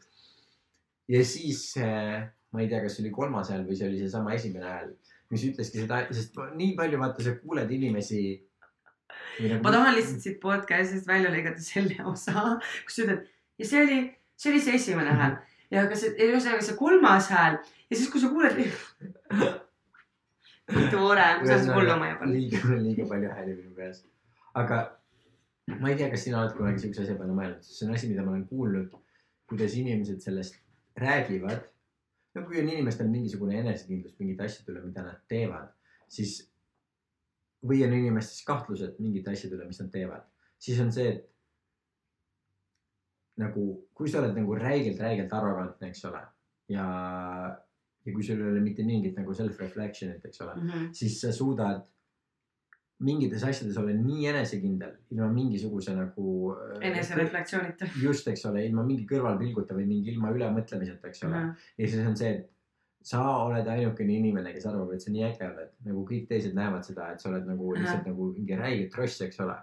ja 1.07 1.23
siis 1.25 1.73
äh, 1.77 2.27
ma 2.51 2.61
ei 2.63 2.67
tea, 2.71 2.81
kas 2.83 2.95
see 2.97 3.03
oli 3.05 3.11
kolmas 3.15 3.49
hääl 3.51 3.65
või 3.67 3.75
see 3.79 3.87
oli 3.89 3.99
seesama 3.99 4.33
esimene 4.35 4.65
hääl, 4.65 4.93
mis 5.31 5.43
ütleski 5.47 5.83
seda, 5.83 6.01
sest 6.15 6.35
nii 6.55 6.73
palju 6.79 6.99
vaata, 6.99 7.23
sa 7.23 7.35
kuuled 7.41 7.71
inimesi. 7.71 8.21
Nagu 9.43 9.63
ma 9.63 9.71
tahan 9.71 9.95
lihtsalt 9.95 10.23
siit 10.23 10.39
podcast'ist 10.43 11.07
välja 11.07 11.29
lõigata 11.31 11.63
selle 11.63 11.95
osa, 12.09 12.57
kus 12.87 12.95
sa 12.97 13.03
ütled 13.05 13.27
ja 13.59 13.65
see 13.67 13.83
oli, 13.83 13.99
see 14.39 14.51
oli 14.51 14.61
see 14.63 14.75
esimene 14.79 15.13
hääl 15.19 15.37
ja 15.71 15.83
aga 15.85 15.97
see, 15.99 16.13
ühesõnaga 16.15 16.65
see 16.65 16.77
kolmas 16.79 17.31
hääl 17.33 17.57
ja 17.59 17.95
siis, 17.95 18.09
kui 18.11 18.21
sa 18.21 18.29
kuuled. 18.31 18.59
tore, 20.91 21.25
ma 21.39 21.47
saan 21.47 21.73
hulluma 21.75 22.11
juba. 22.11 22.29
liiga, 22.31 22.61
liiga 22.83 23.07
palju 23.09 23.31
hääli 23.33 23.55
minu 23.55 23.75
peas. 23.75 24.03
aga 24.53 24.81
ma 25.79 25.91
ei 25.91 25.99
tea, 25.99 26.09
kas 26.11 26.25
sina 26.27 26.41
oled 26.41 26.55
kunagi 26.57 26.83
siukse 26.83 27.03
asja 27.03 27.15
peale 27.19 27.35
mõelnud, 27.35 27.63
sest 27.63 27.81
see 27.81 27.87
on 27.87 27.95
asi, 27.95 28.11
mida 28.11 28.25
ma 28.25 28.33
olen 28.35 28.45
kuulnud, 28.49 28.93
kuidas 29.51 29.75
inimesed 29.79 30.23
sellest 30.23 30.59
räägivad. 31.03 31.65
no 32.35 32.45
kui 32.45 32.61
on 32.61 32.69
inimestel 32.69 33.09
mingisugune 33.11 33.59
enesekindlus 33.63 34.15
mingite 34.19 34.45
asjade 34.45 34.73
üle, 34.73 34.85
mida 34.85 35.03
nad 35.03 35.23
teevad, 35.31 35.71
siis 36.11 36.39
või 37.67 37.81
on 37.85 37.95
inimestes 37.97 38.43
kahtlused 38.47 38.99
mingite 39.01 39.33
asjade 39.33 39.57
üle, 39.57 39.65
mis 39.67 39.79
nad 39.81 39.89
teevad, 39.91 40.27
siis 40.61 40.79
on 40.83 40.91
see, 40.93 41.15
et 41.15 41.25
nagu, 43.37 43.63
kui 43.93 44.09
sa 44.09 44.19
oled 44.21 44.35
nagu 44.37 44.55
räigelt, 44.57 44.99
räigelt 44.99 45.33
arrogantne, 45.33 45.89
eks 45.91 46.05
ole, 46.09 46.21
ja, 46.73 46.85
ja 48.05 48.13
kui 48.13 48.23
sul 48.23 48.41
ei 48.41 48.51
ole 48.51 48.63
mitte 48.65 48.83
mingit 48.87 49.15
nagu 49.19 49.33
self-reflection'it, 49.37 50.25
eks 50.25 50.41
ole, 50.41 50.55
Mhm. 50.55 50.89
siis 50.93 51.19
sa 51.21 51.31
suudad 51.31 51.85
mingites 52.99 53.43
asjades 53.45 53.77
olla 53.77 53.93
nii 53.93 54.25
enesekindel 54.31 54.95
ilma 55.11 55.27
mingisuguse 55.29 55.93
nagu. 55.95 56.55
enesereflektsioonita. 56.81 57.85
just, 58.01 58.27
eks 58.27 58.45
ole, 58.49 58.65
ilma 58.65 58.83
mingi 58.83 59.05
kõrvalpilguta 59.05 59.75
või 59.77 59.85
mingi 59.85 60.11
ilma 60.15 60.31
ülemõtlemiseta, 60.33 61.07
eks 61.07 61.23
ole. 61.23 61.41
ja 61.77 61.87
siis 61.87 62.07
on 62.07 62.15
see, 62.17 62.31
et 62.39 62.49
sa 63.07 63.21
oled 63.45 63.67
ainukene 63.67 64.13
inimene, 64.17 64.51
kes 64.53 64.65
arvab, 64.65 64.89
et 64.93 65.01
sa 65.01 65.11
nii 65.11 65.23
äge 65.29 65.45
oled, 65.45 65.69
nagu 65.85 66.01
kõik 66.09 66.25
teised 66.27 66.53
näevad 66.57 66.83
seda, 66.83 67.11
et 67.13 67.21
sa 67.21 67.29
oled 67.29 67.45
nagu 67.45 67.69
Ahah. 67.71 67.81
lihtsalt 67.83 68.05
nagu 68.09 68.33
mingi 68.33 68.55
räige 68.57 68.89
tross, 68.91 69.21
eks 69.21 69.39
ole. 69.45 69.55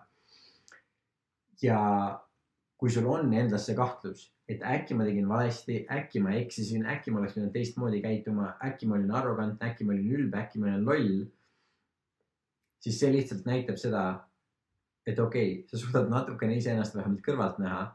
ja 1.62 2.20
kui 2.84 2.92
sul 2.92 3.06
on 3.08 3.30
endas 3.32 3.62
see 3.64 3.74
kahtlus, 3.78 4.26
et 4.44 4.60
äkki 4.68 4.92
ma 4.92 5.06
tegin 5.08 5.24
valesti, 5.24 5.78
äkki 5.88 6.20
ma 6.20 6.34
eksisin, 6.36 6.82
äkki 6.92 7.14
ma 7.14 7.22
oleks 7.22 7.32
pidanud 7.32 7.54
teistmoodi 7.54 8.02
käituma, 8.04 8.50
äkki 8.66 8.84
ma 8.90 8.98
olin 8.98 9.14
arrogantne, 9.16 9.70
äkki 9.70 9.86
ma 9.88 9.94
olin 9.94 10.10
ülbe, 10.18 10.36
äkki 10.42 10.60
ma 10.60 10.68
olen 10.68 10.84
loll. 10.84 11.14
siis 12.84 12.98
see 13.00 13.08
lihtsalt 13.14 13.46
näitab 13.48 13.78
seda, 13.80 14.02
et 15.08 15.16
okei 15.18 15.54
okay,, 15.54 15.62
sa 15.70 15.80
suudad 15.80 16.12
natukene 16.12 16.58
iseennast 16.58 16.98
vähemalt 16.98 17.22
kõrvalt 17.24 17.62
näha. 17.64 17.86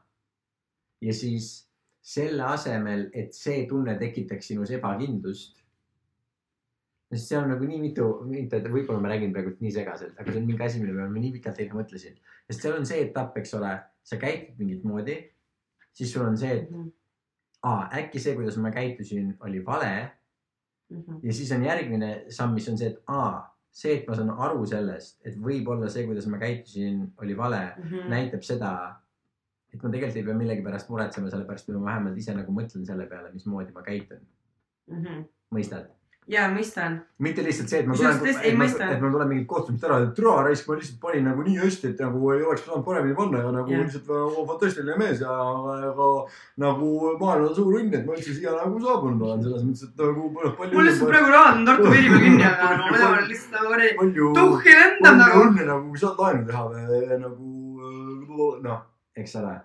ja 1.06 1.14
siis 1.14 1.52
selle 2.02 2.50
asemel, 2.50 3.12
et 3.14 3.38
see 3.38 3.68
tunne 3.70 3.94
tekitaks 4.02 4.50
sinus 4.50 4.74
ebakindlust. 4.74 5.62
sest 7.14 7.30
seal 7.30 7.44
on 7.44 7.54
nagu 7.54 7.70
nii 7.70 7.84
mitu, 7.86 8.10
mitu, 8.26 8.64
võib-olla 8.74 9.06
ma 9.06 9.14
räägin 9.14 9.38
praegu 9.38 9.54
nii 9.60 9.78
segaselt, 9.78 10.18
aga 10.18 10.34
see 10.34 10.42
on 10.42 10.50
mingi 10.50 10.66
asi, 10.66 10.82
mille 10.82 10.98
peale 10.98 11.14
ma 11.14 11.22
nii 11.28 11.38
pikalt 11.38 11.62
eile 11.62 11.78
mõtlesin. 11.78 12.18
sest 12.50 12.66
seal 12.66 12.82
on 12.82 12.90
see 12.90 13.06
etapp, 13.06 13.38
eks 13.38 13.54
ole, 13.62 13.78
sa 14.04 14.18
käitud 14.18 14.58
mingit 14.60 14.84
moodi, 14.84 15.18
siis 15.94 16.14
sul 16.14 16.26
on 16.26 16.38
see, 16.38 16.52
et 16.58 16.72
Mhm. 16.72 16.88
aa, 17.64 17.90
äkki 17.94 18.20
see, 18.20 18.36
kuidas 18.36 18.58
ma 18.58 18.72
käitusin, 18.72 19.36
oli 19.40 19.66
vale 19.66 20.12
Mhm. 20.90 21.20
ja 21.24 21.34
siis 21.34 21.52
on 21.52 21.64
järgmine 21.64 22.26
samm, 22.30 22.54
mis 22.54 22.70
on 22.70 22.78
see, 22.78 22.88
et 22.88 23.04
aa, 23.08 23.56
see, 23.72 23.94
et 24.00 24.08
ma 24.08 24.16
saan 24.16 24.30
aru 24.30 24.66
sellest, 24.66 25.20
et 25.26 25.36
võib-olla 25.38 25.90
see, 25.90 26.06
kuidas 26.06 26.26
ma 26.28 26.38
käitusin, 26.38 27.12
oli 27.22 27.38
vale, 27.38 27.74
Mhm. 27.78 28.10
näitab 28.10 28.42
seda, 28.44 28.96
et 29.74 29.84
ma 29.84 29.90
tegelikult 29.90 30.16
ei 30.18 30.24
pea 30.24 30.34
millegi 30.34 30.62
pärast 30.64 30.90
muretsema, 30.90 31.30
sellepärast 31.30 31.70
et 31.70 31.76
ma 31.76 31.86
vähemalt 31.92 32.18
ise 32.18 32.34
nagu 32.34 32.52
mõtlen 32.52 32.86
selle 32.86 33.06
peale, 33.06 33.32
mismoodi 33.34 33.72
ma 33.74 33.82
käitun. 33.82 34.20
mõistad? 35.54 35.86
Ja 36.30 36.46
mõistan. 36.52 37.00
mitte 37.20 37.44
lihtsalt 37.44 37.72
see, 37.72 37.82
et 37.82 37.88
ma 37.90 37.96
tulen, 37.98 38.20
et 38.30 38.58
ma, 38.58 38.66
et 38.70 39.02
ma 39.02 39.12
tulen 39.12 39.30
mingilt 39.32 39.48
kohtumiselt 39.50 39.88
ära, 39.90 40.00
et 40.06 40.14
türa 40.18 40.36
raisk, 40.46 40.68
ma 40.70 40.78
lihtsalt 40.78 41.00
panin 41.02 41.26
nagu 41.28 41.46
nii 41.46 41.58
hästi, 41.60 41.94
et 41.94 42.04
nagu 42.06 42.32
ei 42.36 42.44
oleks 42.46 42.66
saanud 42.68 42.86
paremini 42.86 43.18
panna 43.18 43.44
ja 43.44 43.54
nagu 43.56 43.74
Jah. 43.74 43.84
lihtsalt 43.86 44.08
väga 44.12 44.46
fantastiline 44.52 44.98
mees 45.02 45.24
ja 45.26 45.36
aga 45.36 46.10
nagu 46.66 46.92
maailm 47.22 47.48
on 47.50 47.56
suur 47.58 47.80
õnn, 47.82 47.96
et 47.98 48.06
ma 48.06 48.18
üldse 48.18 48.36
siia 48.38 48.54
nagu 48.56 48.84
saabunud 48.86 49.26
olen, 49.28 49.46
selles 49.48 49.66
mõttes, 49.68 49.90
et 49.90 50.04
nagu 50.06 50.30
palju. 50.38 50.74
mul 50.76 50.90
lihtsalt 50.90 51.14
praegu 51.14 51.34
raad 51.36 51.56
on 51.58 51.70
Tartu 51.70 51.94
piiri 51.94 52.14
peal 52.14 52.26
kinni, 52.28 52.46
aga 52.50 52.70
no 52.76 52.92
ma 52.92 53.02
olen 53.10 53.32
lihtsalt 53.32 53.58
nagu 53.58 53.72
kuradi 53.74 54.28
tuhhi 54.40 54.76
lendab 54.80 55.24
nagu. 55.24 55.42
õnne 55.48 55.66
nagu, 55.72 55.90
kui 55.90 56.04
saad 56.04 56.22
laenu 56.24 56.46
teha 56.50 57.18
nagu 57.26 58.60
noh, 58.64 58.86
eks 59.18 59.36
ole. 59.42 59.56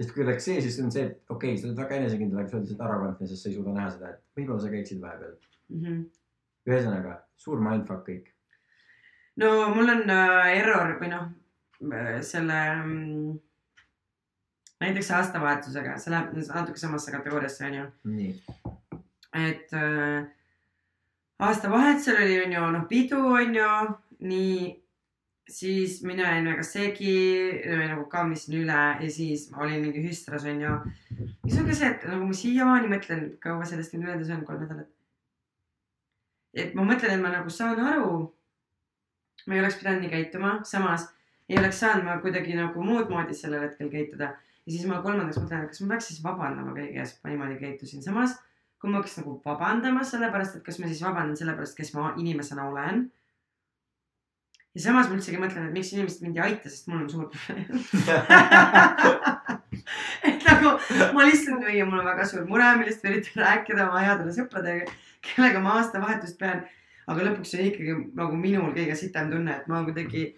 sest 0.00 0.12
kui 0.14 0.24
oleks 0.24 0.46
see, 0.48 0.60
siis 0.64 0.78
on 0.82 0.90
see, 0.90 1.04
et 1.06 1.30
okei 1.30 1.52
okay,, 1.52 1.60
sa 1.60 1.68
oled 1.68 1.78
väga 1.78 1.98
enesekindel, 2.00 2.40
aga 2.40 2.50
sa 2.50 2.56
oled 2.58 2.66
lihtsalt 2.66 2.86
arrogantne, 2.86 3.28
sest 3.28 3.44
sa 3.44 3.50
ei 3.50 3.56
suuda 3.56 3.74
näha 3.76 3.90
seda, 3.92 4.14
et 4.14 4.40
võib-olla 4.40 4.64
sa 4.64 4.70
käiksid 4.72 5.02
vahepeal. 5.02 5.34
Mhm. 5.72 6.02
ühesõnaga, 6.68 7.16
suur 7.36 7.62
mindfuck 7.62 8.06
kõik. 8.08 8.28
no 9.36 9.70
mul 9.74 9.94
on 9.94 10.10
äh, 10.10 10.50
error 10.58 10.98
või 11.00 11.08
noh, 11.12 11.30
selle 12.22 12.58
mm, 12.84 13.40
näiteks 14.82 15.10
aastavahetusega, 15.18 15.96
see 15.98 16.12
läheb 16.12 16.36
natuke 16.36 16.78
samasse 16.78 17.14
kategooriasse 17.14 17.66
onju, 17.70 17.88
nii, 18.12 18.36
et 19.48 19.74
äh, 19.78 20.28
aastavahetusel 21.42 22.22
oli 22.22 22.38
onju 22.44 22.70
noh 22.76 22.86
pidu 22.90 23.24
onju, 23.40 23.72
nii 24.28 24.70
siis 25.52 26.02
mina 26.02 26.22
jäin 26.22 26.48
väga 26.48 26.62
segi, 26.62 27.14
nagu 27.88 28.04
kammisin 28.10 28.60
üle 28.62 28.82
ja 29.02 29.10
siis 29.10 29.48
ma 29.50 29.64
olin 29.66 29.82
mingi 29.84 30.04
hüstras 30.06 30.46
onju. 30.48 30.76
siis 31.44 31.58
on 31.60 31.68
ka 31.68 31.74
see, 31.76 31.90
et 31.90 32.06
nagu 32.08 32.28
ma 32.28 32.36
siiamaani 32.36 32.92
mõtlen, 32.92 33.24
kaua 33.42 33.66
sellest 33.68 33.94
nüüd 33.94 34.06
möödas 34.06 34.30
on, 34.34 34.44
kolm 34.48 34.64
nädalat. 34.64 34.90
Et 36.54 36.74
ma 36.74 36.84
mõtlen, 36.86 37.16
et 37.16 37.22
ma 37.22 37.32
nagu 37.32 37.50
saan 37.50 37.80
aru. 37.80 38.32
ma 39.46 39.54
ei 39.54 39.60
oleks 39.60 39.76
pidanud 39.80 40.04
nii 40.04 40.10
käituma, 40.12 40.50
samas 40.68 41.08
ei 41.48 41.58
oleks 41.58 41.80
saanud 41.82 42.04
ma 42.06 42.20
kuidagi 42.22 42.54
nagu 42.54 42.84
muud 42.86 43.10
moodi 43.10 43.34
sellel 43.34 43.66
hetkel 43.66 43.90
käituda. 43.90 44.28
ja 44.66 44.70
siis 44.70 44.86
ma 44.86 45.02
kolmandaks 45.02 45.40
mõtlen, 45.40 45.64
et 45.64 45.72
kas 45.72 45.80
ma 45.82 45.94
peaks 45.94 46.06
siis 46.12 46.22
vabandama 46.24 46.76
kõige 46.76 47.00
eest, 47.02 47.18
ma 47.24 47.32
niimoodi 47.32 47.58
käitusin, 47.60 48.02
samas 48.04 48.36
kui 48.82 48.90
ma 48.90 48.98
hakkas 48.98 49.18
nagu 49.20 49.36
vabandama 49.44 50.02
sellepärast, 50.06 50.56
et 50.58 50.64
kas 50.66 50.78
ma 50.82 50.88
siis 50.90 51.02
vabandan 51.04 51.36
sellepärast, 51.38 51.76
kes 51.78 51.92
ma 51.94 52.14
inimesena 52.18 52.68
olen. 52.68 53.04
ja 54.74 54.80
samas 54.86 55.08
ma 55.08 55.14
üldsegi 55.18 55.38
mõtlen, 55.38 55.68
et 55.68 55.76
miks 55.76 55.92
inimesed 55.94 56.22
mind 56.26 56.36
ei 56.38 56.44
aita, 56.48 56.70
sest 56.70 56.88
mul 56.90 57.04
on 57.04 57.10
suur 57.10 57.28
probleem. 57.30 57.68
nagu 60.62 61.14
ma 61.16 61.26
lihtsalt 61.26 61.64
või 61.64 61.80
mul 61.88 62.02
on 62.02 62.08
väga 62.08 62.28
suur 62.28 62.46
mure, 62.48 62.68
millest 62.78 63.02
ma 63.02 63.12
üritan 63.12 63.42
rääkida 63.46 63.88
oma 63.88 64.04
headele 64.04 64.34
sõpradele, 64.36 64.86
kellega 65.26 65.62
ma 65.64 65.76
aastavahetust 65.80 66.38
pean. 66.40 66.64
aga 67.10 67.26
lõpuks 67.26 67.56
on 67.56 67.66
ikkagi 67.66 67.94
nagu 68.18 68.38
minul 68.38 68.70
kõige 68.76 68.94
sitem 68.96 69.30
tunne, 69.32 69.56
et 69.58 69.66
ma 69.70 69.82
kuidagi, 69.86 70.28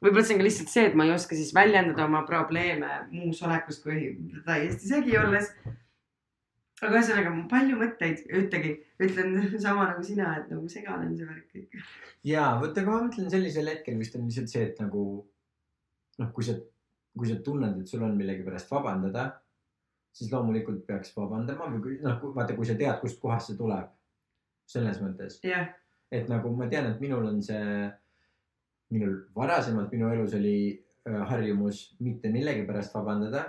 võib-olla 0.00 0.22
see 0.26 0.36
on 0.36 0.40
ka 0.40 0.46
lihtsalt 0.46 0.70
see, 0.72 0.84
et 0.86 0.96
ma 0.96 1.06
ei 1.06 1.14
oska 1.16 1.38
siis 1.38 1.50
väljendada 1.54 2.06
oma 2.06 2.22
probleeme 2.28 2.90
muus 3.10 3.42
olekus 3.42 3.80
kui 3.82 4.14
täiesti 4.46 4.92
segi 4.92 5.18
olles. 5.18 5.50
aga 6.80 6.94
ühesõnaga, 6.94 7.34
palju 7.50 7.76
mõtteid, 7.76 8.22
ütlegi, 8.38 8.76
ütlen 9.02 9.34
sama 9.66 9.90
nagu 9.90 10.06
sina, 10.06 10.36
et 10.38 10.48
nagu 10.52 10.70
segane 10.72 11.10
on 11.10 11.18
see 11.18 11.28
värk 11.28 11.50
kõik. 11.56 11.84
ja 12.24 12.46
vot, 12.62 12.78
aga 12.78 12.94
ma 12.94 13.02
mõtlen 13.08 13.34
sellisel 13.34 13.68
hetkel 13.74 13.98
vist 13.98 14.16
on 14.16 14.30
lihtsalt 14.30 14.54
see, 14.54 14.64
et 14.70 14.80
nagu 14.80 15.04
noh, 16.20 16.32
kui 16.36 16.46
sa, 16.46 16.56
kui 17.16 17.28
sa 17.28 17.38
tunned, 17.44 17.80
et 17.82 17.90
sul 17.90 18.04
on 18.06 18.16
millegi 18.16 18.46
pärast 18.46 18.70
vabandada, 18.72 19.39
siis 20.12 20.32
loomulikult 20.32 20.84
peaks 20.86 21.14
vabandama 21.16 21.68
või 21.72 21.98
noh, 22.04 22.18
vaata, 22.34 22.56
kui 22.56 22.66
sa 22.68 22.76
tead, 22.78 22.98
kustkohast 23.02 23.52
see 23.52 23.58
tuleb. 23.58 23.88
selles 24.70 25.00
mõttes, 25.02 25.40
jah, 25.42 25.64
et 26.14 26.28
nagu 26.30 26.52
ma 26.54 26.68
tean, 26.70 26.86
et 26.86 27.00
minul 27.02 27.24
on 27.26 27.40
see, 27.42 27.88
minul 28.94 29.16
varasemalt 29.34 29.90
minu 29.90 30.12
elus 30.14 30.36
oli 30.38 30.58
äh, 30.70 31.22
harjumus 31.26 31.96
mitte 31.98 32.30
millegi 32.30 32.62
pärast 32.68 32.94
vabandada 32.94 33.42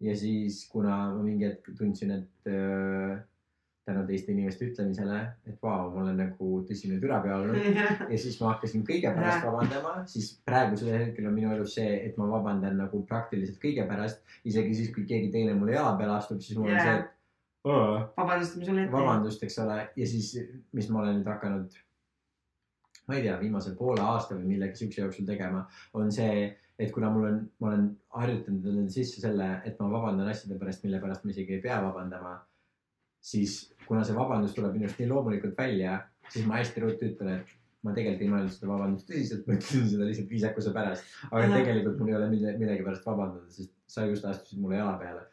ja 0.00 0.14
siis, 0.16 0.62
kuna 0.72 1.10
ma 1.12 1.20
mingi 1.20 1.44
hetk 1.44 1.68
tundsin, 1.76 2.14
et 2.16 2.48
äh, 2.48 3.20
tänu 3.86 4.04
teiste 4.06 4.30
inimeste 4.32 4.68
ütlemisele, 4.70 5.16
et 5.48 5.56
vau, 5.62 5.88
ma 5.94 6.04
olen 6.04 6.20
nagu 6.22 6.50
tõsine 6.68 7.00
türapea 7.02 7.38
olnud 7.40 7.64
ja 8.12 8.18
siis 8.20 8.36
ma 8.40 8.52
hakkasin 8.52 8.84
kõige 8.86 9.10
pärast 9.16 9.46
vabandama, 9.46 9.94
siis 10.10 10.28
praegusel 10.46 10.92
hetkel 10.94 11.26
on 11.26 11.34
minu 11.34 11.50
elus 11.54 11.74
see, 11.78 11.96
et 12.06 12.18
ma 12.20 12.28
vabandan 12.30 12.78
nagu 12.78 13.02
praktiliselt 13.08 13.58
kõige 13.62 13.86
pärast. 13.88 14.22
isegi 14.44 14.74
siis, 14.78 14.92
kui 14.94 15.06
keegi 15.08 15.32
teine 15.34 15.56
mulle 15.58 15.74
jala 15.74 15.96
peale 15.98 16.14
astub, 16.20 16.40
siis 16.44 16.58
mul 16.58 16.70
on 16.70 16.76
Jaa. 16.76 16.84
see, 16.84 17.00
et 17.00 17.70
"Aa, 17.72 17.96
vabandust, 18.16 18.56
ma 18.58 18.64
sulle 18.68 18.84
ette. 18.84 18.92
vabandust, 18.92 19.42
eks 19.42 19.58
ole, 19.64 19.78
ja 19.96 20.06
siis, 20.06 20.30
mis 20.72 20.88
ma 20.90 21.02
olen 21.02 21.18
nüüd 21.20 21.30
hakanud, 21.30 21.76
ma 23.08 23.14
ei 23.18 23.22
tea, 23.26 23.36
viimase 23.40 23.74
poole 23.78 24.02
aasta 24.02 24.34
või 24.38 24.54
millegi 24.54 24.78
siukse 24.84 25.02
jooksul 25.02 25.26
tegema, 25.26 25.66
on 25.94 26.10
see, 26.14 26.48
et 26.78 26.90
kuna 26.94 27.10
mul 27.10 27.26
on, 27.28 27.42
ma 27.60 27.68
olen 27.72 27.90
harjutanud 28.14 28.66
endale 28.66 28.90
sisse 28.90 29.20
selle, 29.20 29.50
et 29.66 29.78
ma 29.78 29.90
vabandan 29.90 30.30
asjade 30.30 30.58
pärast, 30.58 30.82
mille 30.86 31.00
pärast 31.02 31.24
ma 31.24 31.30
isegi 31.34 31.58
ei 31.58 31.60
pea 31.66 31.82
vabandama, 31.82 32.38
siis 33.22 33.56
kuna 33.86 34.04
see 34.06 34.16
vabandus 34.16 34.54
tuleb 34.56 34.76
minust 34.76 35.00
nii 35.00 35.10
loomulikult 35.10 35.58
välja, 35.58 35.98
siis 36.32 36.46
ma 36.48 36.58
hästi 36.60 36.84
ruttu 36.84 37.08
ütlen, 37.10 37.40
et 37.40 37.58
ma 37.82 37.94
tegelikult 37.96 38.24
ei 38.26 38.30
mõelnud 38.30 38.54
seda 38.54 38.70
vabandust 38.70 39.08
tõsiselt, 39.10 39.44
ma 39.46 39.56
ütlesin 39.58 39.88
seda 39.90 40.06
lihtsalt 40.08 40.30
viisakuse 40.30 40.72
pärast. 40.74 41.12
aga 41.30 41.42
Ahah. 41.42 41.56
tegelikult 41.58 41.98
mul 41.98 42.12
ei 42.12 42.18
ole 42.18 42.30
mille, 42.30 42.54
millegi 42.60 42.86
pärast 42.86 43.06
vabandada, 43.06 43.50
sest 43.50 43.72
sa 43.90 44.06
just 44.06 44.26
astusid 44.28 44.62
mulle 44.62 44.78
jala 44.78 44.94
peale. 45.00 45.26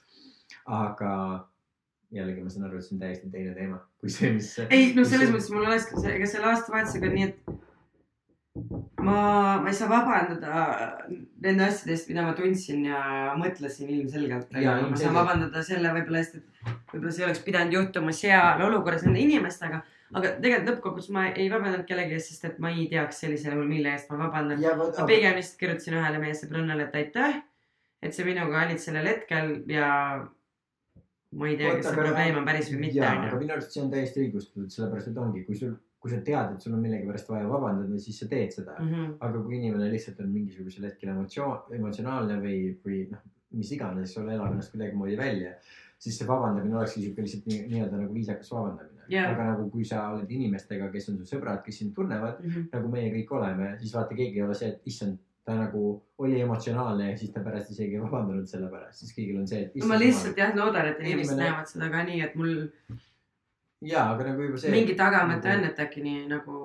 aga 0.66 1.14
jällegi 2.14 2.44
ma 2.44 2.49
saan 2.49 2.66
aru, 2.68 2.80
et 2.80 2.86
see 2.86 2.95
on 2.95 3.02
täiesti 3.03 3.30
teine 3.34 3.53
teema 3.57 3.80
kui 4.02 4.10
see, 4.14 4.32
mis. 4.34 4.49
ei, 4.70 4.94
no 4.98 5.06
selles 5.06 5.30
mõttes 5.34 5.49
mul 5.53 5.68
oleks 5.68 5.90
ka 5.91 6.02
see, 6.02 6.14
ega 6.18 6.30
selle 6.30 6.49
aastavahetusega 6.53 7.10
on 7.10 7.18
nii, 7.18 7.28
et 7.30 7.38
ma, 9.06 9.20
ma 9.61 9.70
ei 9.70 9.78
saa 9.78 9.91
vabandada 9.91 10.64
nende 11.44 11.66
asjade 11.66 11.94
eest, 11.95 12.10
mida 12.11 12.24
ma 12.26 12.34
tundsin 12.38 12.84
ja 12.88 13.02
mõtlesin 13.40 13.91
ilmselgelt. 13.94 14.52
Jaa, 14.64 14.80
ma 14.90 14.99
saan 14.99 15.16
vabandada 15.16 15.64
selle 15.66 15.94
võib-olla 15.95 16.24
eest, 16.24 16.40
et 16.40 16.74
võib-olla 16.94 17.14
see 17.16 17.28
oleks 17.28 17.44
pidanud 17.45 17.78
juhtuma 17.78 18.16
seal 18.16 18.66
olukorras 18.68 19.06
nende 19.07 19.24
inimestega. 19.24 19.82
aga 20.10 20.32
tegelikult 20.41 20.70
lõppkokkuvõttes 20.72 21.11
ma 21.14 21.28
ei 21.30 21.45
vabandanud 21.52 21.86
kellegi 21.86 22.18
eest, 22.18 22.34
sest 22.34 22.48
et 22.49 22.60
ma 22.64 22.72
ei 22.74 22.88
teaks 22.90 23.22
sellisel 23.24 23.53
juhul, 23.53 23.68
mille 23.70 23.91
eest 23.94 24.10
ma 24.10 24.18
vabandan. 24.24 24.61
ja 24.61 24.74
ma 24.76 24.90
pigem 25.06 25.38
lihtsalt 25.38 25.60
kirjutasin 25.61 25.99
ühele 25.99 26.22
meie 26.24 26.38
sõbrannale, 26.38 26.88
et 26.90 26.99
aitäh, 27.03 27.41
et 28.02 28.16
sa 28.18 28.26
minuga 28.26 28.66
olid 28.66 28.82
sellel 28.82 29.11
hetkel 29.11 29.53
ja 29.70 29.91
ma 31.32 31.48
ei 31.48 31.60
tea, 31.60 31.76
kas 31.76 31.86
see 31.86 31.94
aga- 31.94 32.07
probleem 32.07 32.41
on 32.41 32.48
päris 32.48 32.72
või 32.74 32.82
mitte, 32.88 33.06
aga 33.06 33.38
minu 33.38 33.53
arust 33.53 33.76
see 33.76 33.84
on 33.84 33.91
täiesti 33.94 34.26
õigustatud, 34.26 34.72
sellepärast 34.74 35.11
et 35.11 35.22
ongi, 35.22 35.45
kui 35.45 35.60
sul, 35.61 35.76
kui 36.00 36.12
sa 36.12 36.22
tead, 36.24 36.54
et 36.56 36.64
sul 36.64 36.76
on 36.78 36.84
millegi 36.84 37.08
pärast 37.08 37.28
vaja 37.32 37.50
vabandada, 37.50 37.98
siis 38.00 38.22
sa 38.22 38.28
teed 38.32 38.54
seda 38.56 38.78
mm. 38.80 38.92
-hmm. 38.94 39.18
aga 39.28 39.42
kui 39.44 39.58
inimene 39.58 39.92
lihtsalt 39.92 40.20
on 40.24 40.32
mingisugusel 40.32 40.88
hetkel 40.88 41.12
emotsioon, 41.12 41.74
emotsionaalne 41.80 42.40
või, 42.44 42.60
või 42.86 43.02
noh, 43.12 43.26
mis 43.60 43.72
iganes, 43.76 44.14
sul 44.14 44.30
elab 44.30 44.54
ennast 44.54 44.72
kuidagimoodi 44.72 45.18
välja, 45.18 45.54
siis 46.00 46.18
see 46.18 46.28
vabandamine 46.28 46.78
olekski 46.78 47.04
siuke 47.04 47.26
lihtsalt 47.26 47.50
nii, 47.52 47.66
nii-öelda 47.74 48.04
nagu 48.04 48.14
viisakas 48.14 48.52
vabandamine 48.54 49.00
Jaa. 49.10 49.32
aga 49.34 49.48
nagu 49.52 49.70
kui 49.74 49.86
sa 49.86 50.04
oled 50.14 50.30
inimestega, 50.32 50.92
kes 50.94 51.10
on 51.12 51.18
su 51.18 51.26
sõbrad, 51.26 51.64
kes 51.66 51.82
sind 51.82 51.96
tunnevad, 51.98 52.44
nagu 52.72 52.92
meie 52.94 53.10
kõik 53.16 53.34
oleme, 53.40 53.74
siis 53.82 53.96
vaata, 53.98 54.16
keegi 54.16 54.40
ei 54.40 54.46
ole 54.46 54.56
see, 54.56 54.70
et 54.70 54.88
issand, 54.92 55.18
ta 55.50 55.56
nagu 55.58 55.84
oli 56.22 56.42
emotsionaalne 56.44 57.10
ja 57.10 57.18
siis 57.18 57.32
ta 57.34 57.42
pärast 57.42 57.72
isegi 57.74 57.98
ei 57.98 58.02
vabandanud 58.04 58.48
selle 58.48 58.70
pärast, 58.70 59.02
siis 59.02 59.16
kõigil 59.16 59.40
on 59.42 59.48
see, 59.50 59.66
et. 59.66 59.78
ma 59.90 59.98
lihtsalt 59.98 60.38
jah 60.38 60.54
loodan, 60.56 60.92
et 60.92 61.02
inimesed 61.02 61.34
Inimene- 61.34 61.50
näevad 61.50 61.72
seda 61.72 61.90
ka 61.90 62.04
nii, 62.06 62.22
et 62.28 62.36
mul 62.38 62.54
jaa, 63.86 64.06
aga 64.14 64.32
nagu 64.32 64.46
juba 64.48 64.62
see. 64.62 64.74
mingi 64.74 64.96
tagamõte 65.00 65.52
on, 65.56 65.66
et 65.70 65.82
äkki 65.86 66.04
nii 66.06 66.28
nagu 66.32 66.60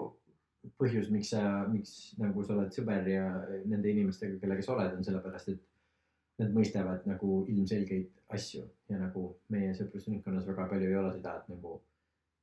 põhjus, 0.81 1.11
miks 1.13 1.31
sa, 1.35 1.43
miks 1.69 1.95
nagu 2.21 2.45
sa 2.45 2.57
oled 2.57 2.75
sõber 2.75 3.09
ja 3.11 3.25
nende 3.69 3.91
inimestega, 3.91 4.39
kellega 4.41 4.65
sa 4.65 4.75
oled, 4.75 4.97
on 4.97 5.07
sellepärast, 5.07 5.53
et 5.53 6.43
nad 6.43 6.55
mõistavad 6.57 7.05
nagu 7.07 7.43
ilmselgeid 7.53 8.09
asju 8.35 8.65
ja 8.91 8.99
nagu 8.99 9.27
meie 9.55 9.75
sõprusringkonnas 9.77 10.49
väga 10.49 10.67
palju 10.71 10.89
ei 10.89 10.97
ole 10.99 11.13
seda, 11.15 11.37
et 11.39 11.53
nagu 11.53 11.77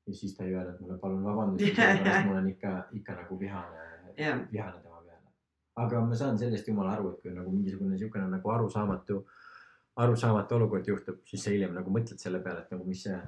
ja 0.07 0.15
siis 0.15 0.35
ta 0.38 0.45
ei 0.45 0.56
öelnud 0.56 0.80
mulle 0.81 0.98
palun 1.02 1.23
vabandust, 1.26 1.76
sellepärast 1.76 2.30
ma 2.30 2.38
olen 2.38 2.49
ikka, 2.53 2.76
ikka 3.02 3.18
nagu 3.19 3.39
vihane, 3.39 3.85
jah, 4.18 4.39
vihane 4.52 4.80
tema 4.80 5.02
peale. 5.06 5.34
aga 5.84 6.06
ma 6.06 6.18
saan 6.23 6.39
sellest 6.39 6.68
jumala 6.68 6.95
aru, 6.95 7.11
et 7.11 7.22
kui 7.26 7.35
nagu 7.35 7.52
mingisugune 7.52 7.95
niisugune 7.95 8.30
nagu 8.31 8.56
arusaamatu, 8.56 9.19
arusaamatu 10.06 10.56
olukord 10.56 10.88
juhtub, 10.88 11.22
siis 11.27 11.43
sa 11.43 11.53
hiljem 11.53 11.76
nagu 11.76 11.93
mõtled 11.93 12.22
selle 12.22 12.39
peale, 12.43 12.64
et 12.64 12.73
nagu 12.73 12.88
mis 12.88 13.03
see, 13.10 13.19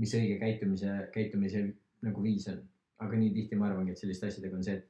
mis 0.00 0.12
õige 0.18 0.38
käitumise, 0.40 0.96
käitumise 1.14 1.62
nagu 2.06 2.24
viis 2.24 2.48
on. 2.52 2.62
aga 2.96 3.16
nii 3.20 3.32
tihti 3.34 3.56
ma 3.60 3.66
arvangi, 3.68 3.92
et 3.92 4.00
selliste 4.00 4.30
asjadega 4.30 4.56
on 4.56 4.62
see, 4.64 4.74
et 4.78 4.86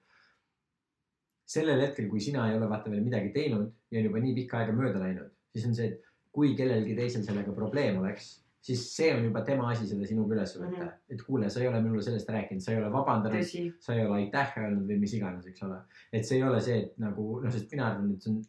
sellel 1.50 1.80
hetkel, 1.82 2.06
kui 2.10 2.20
sina 2.22 2.44
ei 2.50 2.54
ole 2.58 2.68
vaata 2.70 2.90
veel 2.92 3.02
midagi 3.02 3.32
teinud 3.34 3.72
ja 3.90 3.98
on 3.98 4.06
juba 4.06 4.20
nii 4.22 4.34
pikka 4.36 4.60
aega 4.60 4.74
mööda 4.76 5.00
läinud, 5.02 5.32
siis 5.54 5.66
on 5.66 5.74
see, 5.74 5.88
et 5.90 6.12
kui 6.36 6.52
kellelgi 6.58 6.94
teisel 6.98 7.24
sellega 7.26 7.54
probleem 7.56 7.98
oleks, 7.98 8.28
siis 8.66 8.82
see 8.94 9.12
on 9.14 9.28
juba 9.28 9.42
tema 9.46 9.70
asi 9.72 9.86
seda 9.90 10.06
sinuga 10.06 10.34
üles 10.36 10.54
võtta 10.56 10.70
mm. 10.70 10.80
-hmm. 10.82 11.14
et 11.14 11.22
kuule, 11.26 11.50
sa 11.50 11.62
ei 11.62 11.68
ole 11.70 11.80
mulle 11.82 12.02
sellest 12.02 12.30
rääkinud, 12.34 12.62
sa 12.62 12.72
ei 12.72 12.80
ole 12.82 12.90
vabandanud, 12.92 13.54
sa 13.86 13.94
ei 13.94 14.04
ole 14.06 14.18
aitäh 14.20 14.58
öelnud 14.62 14.90
või 14.90 14.98
mis 15.04 15.14
iganes, 15.18 15.46
eks 15.46 15.62
ole. 15.66 15.78
et 16.12 16.26
see 16.26 16.38
ei 16.38 16.46
ole 16.46 16.60
see, 16.60 16.78
et 16.82 16.98
nagu 17.02 17.28
noh, 17.44 17.52
sest 17.52 17.72
mina 17.74 17.90
arvan, 17.90 18.12
et 18.14 18.22
see 18.26 18.34
on 18.34 18.42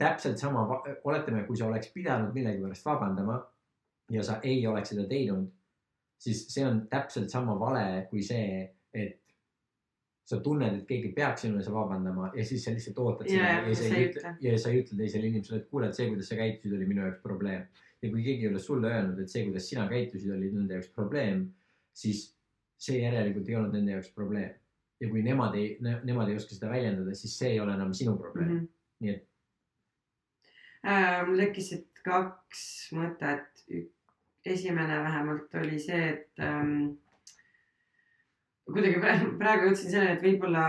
täpselt 0.00 0.38
sama, 0.38 0.66
oletame, 1.04 1.44
kui 1.46 1.58
sa 1.58 1.66
oleks 1.66 1.90
pidanud 1.94 2.34
millegi 2.34 2.62
pärast 2.62 2.86
vabandama 2.86 3.40
ja 4.10 4.22
sa 4.26 4.40
ei 4.42 4.66
oleks 4.66 4.92
seda 4.92 5.06
teinud, 5.08 5.48
siis 6.20 6.44
see 6.52 6.64
on 6.66 6.84
täpselt 6.90 7.30
sama 7.32 7.56
vale 7.58 8.06
kui 8.10 8.22
see, 8.24 8.62
et 8.94 9.18
sa 10.30 10.38
tunned, 10.44 10.80
et 10.80 10.86
keegi 10.86 11.12
peaks 11.14 11.44
sinule 11.46 11.62
sa 11.66 11.72
vabandama 11.74 12.30
ja 12.36 12.44
siis 12.46 12.64
sa 12.64 12.74
lihtsalt 12.74 12.98
ootad 13.02 13.30
seda 13.30 13.46
Jaa, 13.46 13.62
ja 13.66 13.76
sa 13.78 13.86
ei 13.88 14.08
ütle 14.08 14.34
ja 14.44 14.58
sa 14.58 14.72
ei 14.72 14.82
ütle 14.82 14.98
teisele 14.98 15.30
inimesele, 15.30 15.62
et 15.62 15.70
kuule, 15.70 15.88
et 15.88 15.98
see, 15.98 16.10
kuidas 16.10 16.30
sa 16.30 16.38
käitusid, 16.38 16.76
oli 16.76 16.90
minu 16.90 17.06
jaoks 17.06 17.22
probleem. 17.24 17.64
ja 18.02 18.10
kui 18.10 18.22
keegi 18.26 18.46
ei 18.46 18.52
ole 18.52 18.62
sulle 18.62 18.92
öelnud, 18.92 19.18
et 19.22 19.32
see, 19.32 19.46
kuidas 19.48 19.66
sina 19.68 19.88
käitusid, 19.90 20.34
oli 20.36 20.52
nende 20.54 20.78
jaoks 20.78 20.92
probleem, 20.96 21.48
siis 21.94 22.28
see 22.80 23.02
järelikult 23.02 23.48
ei 23.48 23.58
olnud 23.58 23.74
nende 23.78 23.96
jaoks 23.96 24.12
probleem. 24.14 24.54
ja 25.00 25.08
kui 25.08 25.24
nemad 25.24 25.56
ei 25.56 25.72
ne,, 25.80 25.98
nemad 26.04 26.28
ei 26.28 26.38
oska 26.38 26.54
seda 26.54 26.70
väljendada, 26.70 27.16
siis 27.16 27.34
see 27.38 27.56
ei 27.56 27.60
ole 27.60 27.74
enam 27.74 27.94
sinu 27.96 28.18
probleem 28.20 28.52
mm. 28.52 28.60
-hmm. 28.60 28.70
nii 29.00 29.16
et 29.16 29.26
Äh, 30.80 31.20
mul 31.28 31.40
tekkisid 31.42 32.00
kaks 32.04 32.62
mõtet. 32.96 33.64
Esimene 34.46 35.02
vähemalt 35.02 35.54
oli 35.54 35.78
see, 35.78 36.08
et 36.08 36.42
ähm, 36.44 36.96
kuidagi 38.70 39.00
praegu, 39.02 39.30
praegu 39.40 39.68
jõudsin 39.68 39.92
selleni, 39.92 40.16
et 40.16 40.24
võib-olla 40.24 40.64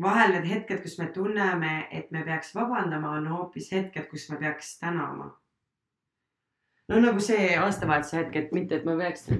vahel 0.00 0.36
need 0.36 0.48
hetked, 0.50 0.82
kus 0.82 0.98
me 1.00 1.08
tunneme, 1.14 1.74
et 1.94 2.10
me 2.14 2.24
peaks 2.26 2.54
vabandama, 2.54 3.16
on 3.18 3.28
hoopis 3.32 3.70
hetked, 3.74 4.08
kus 4.10 4.28
me 4.30 4.38
peaks 4.42 4.76
tänama. 4.82 5.32
no 6.88 7.00
nagu 7.00 7.20
see 7.24 7.54
aastavahetuse 7.56 8.18
hetk, 8.20 8.36
et 8.36 8.50
mitte, 8.52 8.78
et 8.78 8.88
ma 8.88 8.96
peaks 8.98 9.30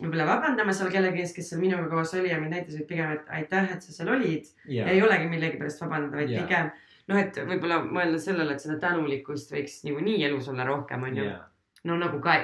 võib-olla 0.00 0.26
vabandama 0.28 0.74
seal 0.76 0.90
kellegi 0.92 1.22
ees, 1.24 1.34
kes 1.36 1.52
seal 1.52 1.62
minuga 1.62 1.88
koos 1.92 2.14
oli 2.18 2.32
ja 2.32 2.40
mind 2.40 2.58
näitasid 2.58 2.88
pigem, 2.88 3.14
et 3.16 3.30
aitäh, 3.40 3.70
et 3.76 3.84
sa 3.84 3.94
seal 3.94 4.12
olid 4.12 4.48
ja 4.68 4.88
ei 4.92 5.02
olegi 5.02 5.30
millegipärast 5.30 5.80
vabandada, 5.84 6.20
vaid 6.20 6.34
Jaa. 6.34 6.44
pigem 6.44 6.72
noh, 7.08 7.20
et 7.20 7.38
võib-olla 7.38 7.80
mõelda 7.86 8.20
sellele, 8.20 8.56
et 8.56 8.64
seda 8.64 8.80
tänulikkust 8.82 9.52
võiks 9.54 9.84
niikuinii 9.86 10.24
elus 10.26 10.50
olla 10.52 10.66
rohkem, 10.68 11.06
onju. 11.08 11.28
ja 11.30 11.38
no 11.84 11.96
nagu 11.96 12.20
ka, 12.20 12.38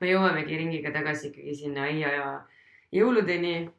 me 0.00 0.08
jõuamegi 0.10 0.56
ringiga 0.56 0.90
tagasi 0.92 1.28
ikkagi 1.28 1.54
sinna 1.54 1.82
Aia 1.82 2.08
ja 2.14 2.30
jõuludeni, 2.92 3.70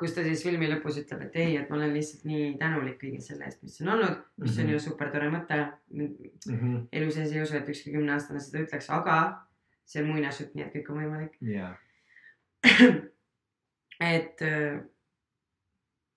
kus 0.00 0.14
ta 0.14 0.22
siis 0.24 0.42
filmi 0.42 0.68
lõpus 0.70 0.96
ütleb, 1.02 1.26
et 1.26 1.34
ei, 1.36 1.56
et 1.60 1.68
ma 1.70 1.76
olen 1.76 1.92
lihtsalt 1.92 2.24
nii 2.24 2.54
tänulik 2.58 2.96
kõige 3.02 3.20
selle 3.20 3.44
eest, 3.44 3.62
mis 3.62 3.80
on 3.82 3.88
olnud, 3.88 4.22
mis 4.38 4.56
on 4.58 4.64
Mhm. 4.64 4.72
ju 4.72 4.78
super 4.80 5.10
tore 5.12 5.28
mõte. 5.30 5.58
mm 5.90 6.14
-hmm. 6.46 6.86
elu 6.92 7.10
sees 7.10 7.32
ei 7.32 7.42
usu, 7.42 7.56
et 7.56 7.68
ükski 7.68 7.92
kümneaastane 7.92 8.40
seda 8.40 8.64
ütleks, 8.64 8.88
aga 8.90 9.46
see 9.84 10.02
on 10.02 10.08
muinasjutt, 10.08 10.54
nii 10.54 10.64
et 10.64 10.74
kõik 10.74 10.90
on 10.90 10.96
võimalik. 11.02 11.36
ja 11.40 11.74
et 14.00 14.42
äh, 14.42 14.80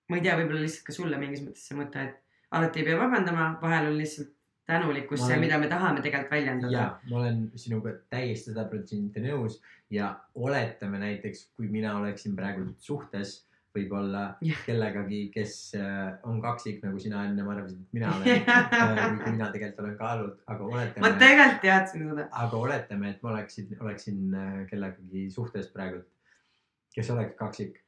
ma 0.08 0.16
ei 0.16 0.22
tea, 0.22 0.36
võib-olla 0.38 0.60
lihtsalt 0.64 0.86
ka 0.86 0.92
sulle 0.92 1.18
mingis 1.20 1.42
mõttes 1.44 1.66
see 1.68 1.76
mõte, 1.78 2.02
et 2.08 2.16
alati 2.50 2.80
ei 2.80 2.84
pea 2.88 2.98
vabandama, 2.98 3.58
vahel 3.62 3.86
on 3.90 3.98
lihtsalt 3.98 4.30
tänulikkus 4.66 5.20
Ma 5.20 5.30
see, 5.30 5.40
mida 5.42 5.58
me 5.60 5.68
tahame 5.68 6.02
tegelikult 6.04 6.30
väljendada. 6.32 6.84
ma 7.10 7.18
olen 7.20 7.40
sinuga 7.60 7.96
täiesti 8.10 8.52
sada 8.52 8.64
protsenti 8.68 9.22
nõus 9.24 9.60
ja 9.92 10.14
oletame 10.34 11.00
näiteks, 11.02 11.50
kui 11.56 11.68
mina 11.68 11.96
oleksin 11.98 12.36
praegu 12.36 12.70
suhtes 12.78 13.42
võib-olla 13.74 14.22
kellegagi, 14.64 15.20
kes 15.34 15.54
äh, 15.78 16.14
on 16.28 16.38
kaksik, 16.42 16.80
nagu 16.84 17.00
sina 17.02 17.24
enne 17.26 17.42
arvasid, 17.42 17.80
et 17.82 17.96
mina 17.96 18.12
olen 18.14 18.44
äh, 18.54 19.00
või 19.02 19.20
kui 19.24 19.32
mina 19.34 19.48
tegelikult 19.54 19.82
olen 19.84 19.96
kaalud, 19.98 20.36
aga 20.46 20.68
ma 20.68 20.78
oletame, 20.78 21.12
tegelikult 21.22 21.64
teadsin 21.64 22.04
seda. 22.10 22.26
aga 22.44 22.60
oletame, 22.68 23.10
et 23.10 23.24
ma 23.24 23.32
oleksin, 23.34 23.72
oleksin 23.82 24.36
äh, 24.38 24.60
kellegagi 24.70 25.26
suhtes 25.34 25.70
praegu, 25.74 26.04
kes 26.94 27.10
oleks 27.16 27.34
kaksik 27.40 27.80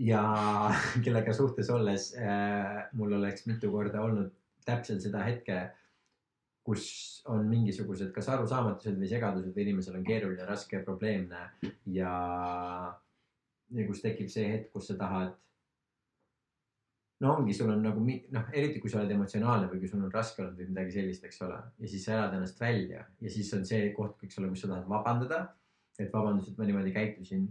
ja 0.00 0.24
kellega 1.04 1.36
suhtes 1.36 1.68
olles 1.70 2.08
mul 2.96 3.12
oleks 3.20 3.44
mitu 3.46 3.70
korda 3.70 4.00
olnud 4.02 4.32
täpselt 4.64 5.04
seda 5.04 5.20
hetke, 5.26 5.66
kus 6.64 6.84
on 7.28 7.46
mingisugused 7.48 8.10
kas 8.14 8.28
arusaamatused 8.32 8.96
või 9.00 9.08
segadused 9.10 9.52
või 9.52 9.66
inimesel 9.66 9.98
on 9.98 10.04
keeruline, 10.06 10.44
raske, 10.48 10.80
probleemne 10.84 11.42
ja, 11.92 12.12
ja 13.76 13.88
kus 13.88 14.00
tekib 14.04 14.30
see 14.32 14.46
hetk, 14.48 14.70
kus 14.72 14.88
sa 14.88 14.96
tahad. 15.00 15.34
no 17.20 17.34
ongi, 17.34 17.56
sul 17.56 17.72
on 17.72 17.84
nagu 17.84 18.00
noh, 18.04 18.46
eriti 18.52 18.80
kui 18.80 18.92
sa 18.92 19.02
oled 19.02 19.12
emotsionaalne 19.12 19.68
või 19.72 19.82
kui 19.82 19.90
sul 19.92 20.06
on 20.06 20.12
raske 20.12 20.42
olnud 20.42 20.60
või 20.60 20.70
midagi 20.72 20.96
sellist, 20.96 21.26
eks 21.28 21.42
ole, 21.44 21.60
ja 21.78 21.90
siis 21.90 22.06
sa 22.08 22.16
elad 22.16 22.38
ennast 22.38 22.60
välja 22.60 23.04
ja 23.04 23.34
siis 23.36 23.52
on 23.56 23.68
see 23.68 23.92
koht, 23.96 24.24
eks 24.24 24.40
ole, 24.40 24.48
kus 24.54 24.64
sa 24.64 24.72
tahad 24.72 24.88
vabandada. 24.88 25.44
et 25.98 26.10
vabandust, 26.12 26.50
et 26.50 26.58
ma 26.58 26.64
niimoodi 26.64 26.92
käitusin. 26.92 27.46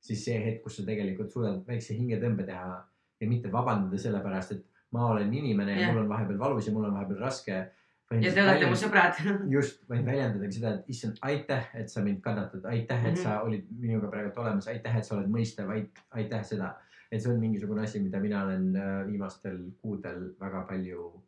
siis 0.00 0.24
see 0.24 0.40
hetk, 0.44 0.64
kus 0.64 0.80
sa 0.80 0.88
tegelikult 0.88 1.30
suudad 1.30 1.60
väikse 1.66 1.94
hingetõmbe 1.94 2.48
teha 2.48 2.80
ja 3.20 3.28
mitte 3.28 3.52
vabandada 3.52 3.98
sellepärast, 3.98 4.52
et 4.56 4.64
ma 4.92 5.06
olen 5.12 5.32
inimene 5.34 5.76
ja 5.76 5.86
Jah. 5.86 5.92
mul 5.92 6.02
on 6.02 6.08
vahepeal 6.08 6.38
valus 6.38 6.66
ja 6.66 6.72
mul 6.72 6.88
on 6.88 6.94
vahepeal 6.94 7.20
raske. 7.20 7.60
Ja 8.20 8.32
te 8.34 8.42
olete 8.42 8.68
mu 8.70 8.76
sõbrad. 8.78 9.18
just, 9.56 9.82
vaid 9.88 10.04
väljendadagi 10.06 10.58
seda, 10.58 10.74
et 10.78 10.92
issand, 10.94 11.18
aitäh, 11.28 11.68
et 11.78 11.90
sa 11.90 12.04
mind 12.04 12.20
kannatad, 12.24 12.64
aitäh, 12.68 13.04
et 13.06 13.16
Mhm. 13.16 13.22
sa 13.22 13.40
olid 13.42 13.66
minuga 13.80 14.10
praegu 14.10 14.40
olemas, 14.40 14.68
aitäh, 14.68 14.96
et 14.98 15.04
sa 15.08 15.16
oled 15.16 15.30
mõistev, 15.32 15.70
aitäh 16.10 16.44
seda. 16.44 16.74
et 17.12 17.20
see 17.20 17.28
on 17.28 17.40
mingisugune 17.40 17.82
asi, 17.82 18.00
mida 18.00 18.20
mina 18.20 18.44
olen 18.44 18.76
äh, 18.76 19.06
viimastel 19.06 19.58
kuudel 19.82 20.30
väga 20.40 20.62
palju, 20.68 21.22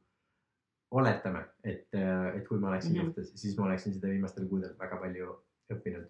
oletame, 0.90 1.42
et, 1.62 1.88
et 1.92 2.46
kui 2.48 2.58
ma 2.58 2.70
oleksin 2.70 2.92
mm. 2.92 3.00
-hmm. 3.00 3.04
suhtes, 3.04 3.32
siis 3.36 3.58
ma 3.58 3.66
oleksin 3.66 3.92
seda 3.92 4.08
viimastel 4.08 4.46
kuudel 4.48 4.72
väga 4.78 4.96
palju 4.96 5.34
õppinud 5.74 6.06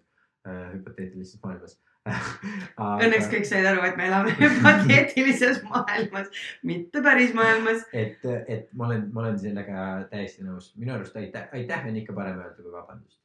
äh, 0.47 0.73
hüpoteetilises 0.77 1.43
maailmas 1.43 1.75
Õnneks 3.03 3.29
kõik 3.31 3.47
said 3.49 3.65
aru, 3.65 3.81
et 3.87 3.97
me 3.97 4.05
elame 4.05 4.33
hüpoteetilises 4.39 5.61
maailmas, 5.65 6.29
mitte 6.67 7.01
päris 7.05 7.33
maailmas. 7.37 7.85
et, 7.93 8.21
et 8.47 8.67
ma 8.77 8.89
olen, 8.89 9.07
ma 9.13 9.23
olen 9.23 9.39
sellega 9.41 9.85
täiesti 10.11 10.45
nõus, 10.45 10.71
minu 10.77 10.93
arust 10.95 11.17
aitäh, 11.17 11.49
aitäh 11.57 11.87
on 11.89 12.01
ikka 12.01 12.17
parem 12.17 12.41
öelda 12.43 12.61
kui 12.61 12.73
vabandust. 12.73 13.17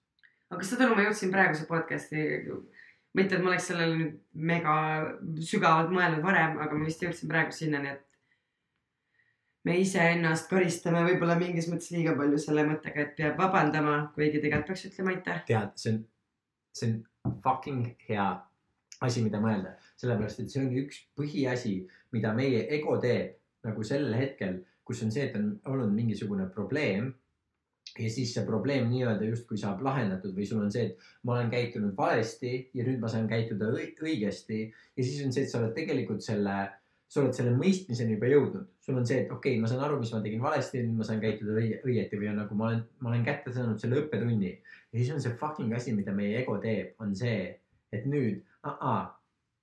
aga 0.50 0.64
saad 0.64 0.86
aru, 0.86 0.96
ma 0.96 1.08
jõudsin 1.08 1.34
praeguse 1.34 1.68
podcast'i, 1.68 2.24
mitte 3.18 3.36
et 3.36 3.44
ma 3.44 3.52
oleks 3.52 3.68
sellele 3.68 4.00
nüüd 4.00 4.18
mega 4.50 4.76
sügavalt 5.44 5.92
mõelnud 5.92 6.24
varem, 6.24 6.56
aga 6.64 6.78
ma 6.78 6.88
vist 6.88 7.04
jõudsin 7.04 7.28
praegu 7.28 7.52
sinnani, 7.52 7.98
et 7.98 8.06
me 9.68 9.76
iseennast 9.76 10.48
karistame 10.48 11.04
võib-olla 11.04 11.36
mingis 11.36 11.68
mõttes 11.68 11.92
liiga 11.92 12.16
palju 12.16 12.40
selle 12.40 12.64
mõttega, 12.64 13.04
et 13.04 13.16
peab 13.18 13.36
vabandama, 13.44 14.06
kuigi 14.14 14.40
tegelikult 14.40 14.72
peaks 14.72 14.88
ütlema 14.88 15.18
aitäh. 15.18 15.48
tead, 15.50 15.74
see 15.76 15.98
on, 15.98 16.06
see 16.72 16.94
on 16.94 17.34
fucking 17.44 17.90
hea 18.08 18.30
asi, 19.04 19.22
mida 19.24 19.40
mõelda, 19.42 19.74
sellepärast 20.00 20.42
et 20.42 20.52
see 20.52 20.64
on 20.64 20.74
üks 20.82 21.04
põhiasi, 21.18 21.76
mida 22.14 22.32
meie 22.36 22.66
ego 22.76 22.98
teeb 23.00 23.36
nagu 23.66 23.84
sellel 23.84 24.16
hetkel, 24.16 24.60
kus 24.86 25.02
on 25.04 25.12
see, 25.14 25.28
et 25.28 25.36
on 25.38 25.52
olnud 25.70 25.92
mingisugune 25.94 26.48
probleem. 26.54 27.14
ja 27.98 28.06
siis 28.12 28.30
see 28.30 28.44
probleem 28.46 28.84
nii-öelda 28.86 29.26
justkui 29.26 29.56
saab 29.58 29.80
lahendatud 29.82 30.30
või 30.36 30.44
sul 30.46 30.60
on 30.62 30.68
see, 30.70 30.84
et 30.86 31.06
ma 31.26 31.34
olen 31.34 31.48
käitunud 31.50 31.96
valesti 31.96 32.52
ja 32.76 32.84
nüüd 32.86 33.00
ma 33.02 33.08
saan 33.10 33.26
käituda 33.28 33.66
õi- 33.74 33.96
õigesti 33.98 34.60
ja 34.68 35.02
siis 35.02 35.24
on 35.24 35.32
see, 35.34 35.42
et 35.42 35.50
sa 35.50 35.58
oled 35.58 35.72
tegelikult 35.74 36.22
selle, 36.22 36.54
sa 37.10 37.22
oled 37.24 37.34
selle 37.34 37.56
mõistmiseni 37.58 38.14
juba 38.14 38.30
jõudnud. 38.30 38.68
sul 38.78 39.00
on 39.00 39.08
see, 39.08 39.24
et 39.24 39.32
okei 39.32 39.56
okay,, 39.56 39.62
ma 39.64 39.72
saan 39.72 39.82
aru, 39.88 39.98
mis 39.98 40.12
ma 40.14 40.22
tegin 40.22 40.44
valesti, 40.44 40.84
nüüd 40.84 41.00
ma 41.00 41.08
saan 41.08 41.24
käituda 41.24 41.56
õieti 41.58 42.20
või 42.20 42.30
on 42.30 42.38
nagu 42.44 42.60
ma 42.60 42.68
olen, 42.68 42.84
ma 43.00 43.10
olen 43.10 43.26
kätte 43.26 43.52
saanud 43.56 43.82
selle 43.82 44.04
õppetunni 44.04 44.52
ja 44.52 44.94
siis 44.94 45.10
on 45.16 45.24
see 45.24 45.34
fucking 45.42 45.74
asi, 45.74 45.96
mida 45.96 46.14
meie 46.14 46.38
ego 46.44 46.60
teeb, 46.62 46.94
on 47.02 47.16
see, 47.18 47.42
et 47.90 48.06
nüüd, 48.06 48.44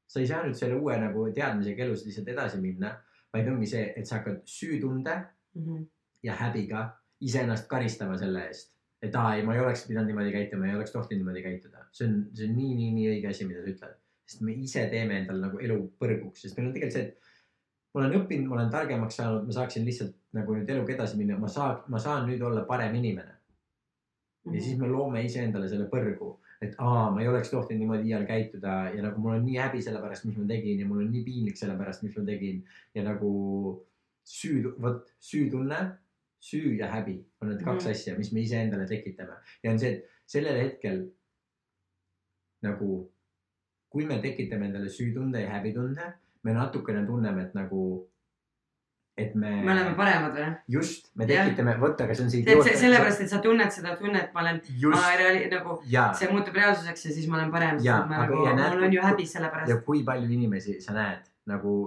sa 0.07 0.19
ei 0.19 0.27
saa 0.27 0.43
nüüd 0.45 0.55
selle 0.57 0.79
uue 0.79 0.95
nagu 1.01 1.27
teadmisega 1.35 1.83
elus 1.85 2.05
lihtsalt 2.07 2.31
edasi 2.33 2.61
minna, 2.63 2.93
vaid 3.33 3.49
ongi 3.51 3.67
see, 3.69 3.91
et 3.95 4.07
sa 4.07 4.19
hakkad 4.19 4.41
süütunde 4.49 5.17
ja 6.23 6.35
häbiga 6.41 6.87
iseennast 7.21 7.67
karistama 7.67 8.17
selle 8.17 8.47
eest. 8.47 8.73
et 9.01 9.15
aa 9.15 9.35
ei, 9.35 9.43
ma 9.45 9.53
ei 9.53 9.59
oleks 9.61 9.83
pidanud 9.85 10.09
niimoodi 10.09 10.31
käituma, 10.33 10.65
ei 10.65 10.75
oleks 10.75 10.91
tohtinud 10.91 11.21
niimoodi 11.21 11.43
käituda. 11.43 11.85
see 11.91 12.07
on, 12.07 12.15
see 12.33 12.47
on 12.49 12.55
nii, 12.57 12.75
nii, 12.75 12.91
nii 12.95 13.09
õige 13.13 13.29
asi, 13.29 13.45
mida 13.45 13.61
sa 13.61 13.73
ütled. 13.73 13.97
sest 14.25 14.41
me 14.41 14.53
ise 14.53 14.87
teeme 14.91 15.19
endale 15.21 15.43
nagu 15.45 15.59
elu 15.59 15.77
põrguks, 16.01 16.41
sest 16.41 16.57
meil 16.57 16.69
on 16.69 16.73
tegelikult 16.73 16.97
see, 16.97 17.03
et 17.07 17.93
ma 17.93 18.01
olen 18.01 18.17
õppinud, 18.21 18.49
ma 18.49 18.57
olen 18.57 18.71
targemaks 18.73 19.19
saanud, 19.21 19.45
ma 19.47 19.57
saaksin 19.59 19.85
lihtsalt 19.85 20.15
nagu 20.37 20.57
nüüd 20.57 20.69
eluga 20.73 20.93
edasi 20.95 21.19
minna, 21.19 21.37
ma 21.41 21.51
saan, 21.51 21.83
ma 21.93 22.01
saan 22.01 22.27
nüüd 22.29 22.41
olla 22.49 22.65
parem 22.69 22.95
inimene. 22.95 23.37
ja 24.53 24.59
siis 24.61 24.77
me 24.79 24.87
loome 24.87 25.23
iseendale 25.27 25.69
selle 25.69 25.89
põrgu, 25.91 26.33
et 26.61 26.73
aa, 26.81 27.11
ma 27.13 27.21
ei 27.21 27.27
oleks 27.29 27.51
tohtinud 27.53 27.79
niimoodi 27.83 28.09
iial 28.09 28.25
käituda 28.25 28.75
ja 28.95 29.01
nagu 29.03 29.21
mul 29.21 29.35
on 29.37 29.45
nii 29.45 29.57
häbi 29.61 29.81
selle 29.85 29.99
pärast, 30.01 30.25
mis 30.25 30.37
ma 30.37 30.47
tegin 30.49 30.79
ja 30.81 30.87
mul 30.89 31.03
on 31.03 31.11
nii 31.11 31.23
piinlik 31.27 31.57
selle 31.59 31.75
pärast, 31.77 32.03
mis 32.03 32.15
ma 32.17 32.23
tegin 32.25 32.63
ja 32.95 33.03
nagu 33.05 33.31
süü, 34.25 34.73
vot 34.81 35.11
süütunne, 35.19 35.77
süü 36.41 36.73
ja 36.79 36.89
häbi 36.91 37.19
on 37.41 37.49
need 37.51 37.61
kaks 37.65 37.85
Mhm. 37.85 37.91
asja, 37.91 38.17
mis 38.17 38.31
me 38.33 38.41
iseendale 38.41 38.87
tekitame 38.89 39.37
ja 39.63 39.71
on 39.71 39.79
see, 39.79 39.91
et 39.93 40.09
sellel 40.25 40.57
hetkel 40.63 41.05
nagu 42.65 43.09
kui 43.89 44.05
me 44.05 44.17
tekitame 44.21 44.67
endale 44.67 44.89
süütunde 44.89 45.41
ja 45.41 45.49
häbitunde, 45.53 46.13
me 46.43 46.53
natukene 46.53 47.05
tunneme, 47.05 47.43
et 47.47 47.53
nagu, 47.55 48.07
et 49.17 49.35
me, 49.35 49.51
me 49.65 49.73
oleme 49.73 49.93
paremad 49.97 50.35
või? 50.37 50.47
just, 50.77 51.09
me 51.17 51.25
tekitame, 51.29 51.73
vot 51.81 52.01
aga 52.05 52.15
see 52.17 52.25
on 52.25 52.33
see 52.33 52.43
see, 52.45 52.75
sellepärast, 52.83 53.23
et 53.25 53.31
sa 53.31 53.41
tunned 53.43 53.73
seda 53.73 53.95
tunnet, 53.99 54.29
ma 54.35 54.43
olen, 54.45 54.61
just 54.83 55.07
nagu 55.53 55.77
ja, 55.89 56.09
see 56.17 56.29
muutub 56.31 56.57
reaalsuseks 56.59 57.07
ja 57.09 57.15
siis 57.15 57.29
ma 57.31 57.41
olen 57.41 57.53
parem, 57.53 57.81
ma 57.81 58.23
nagu, 58.25 58.43
mul 58.45 58.89
on 58.89 58.97
ju 58.99 59.05
häbi 59.07 59.25
selle 59.29 59.51
ja 59.67 59.79
kui 59.85 60.03
palju 60.07 60.29
inimesi 60.39 60.79
sa 60.83 60.95
näed 60.97 61.25
nagu 61.49 61.77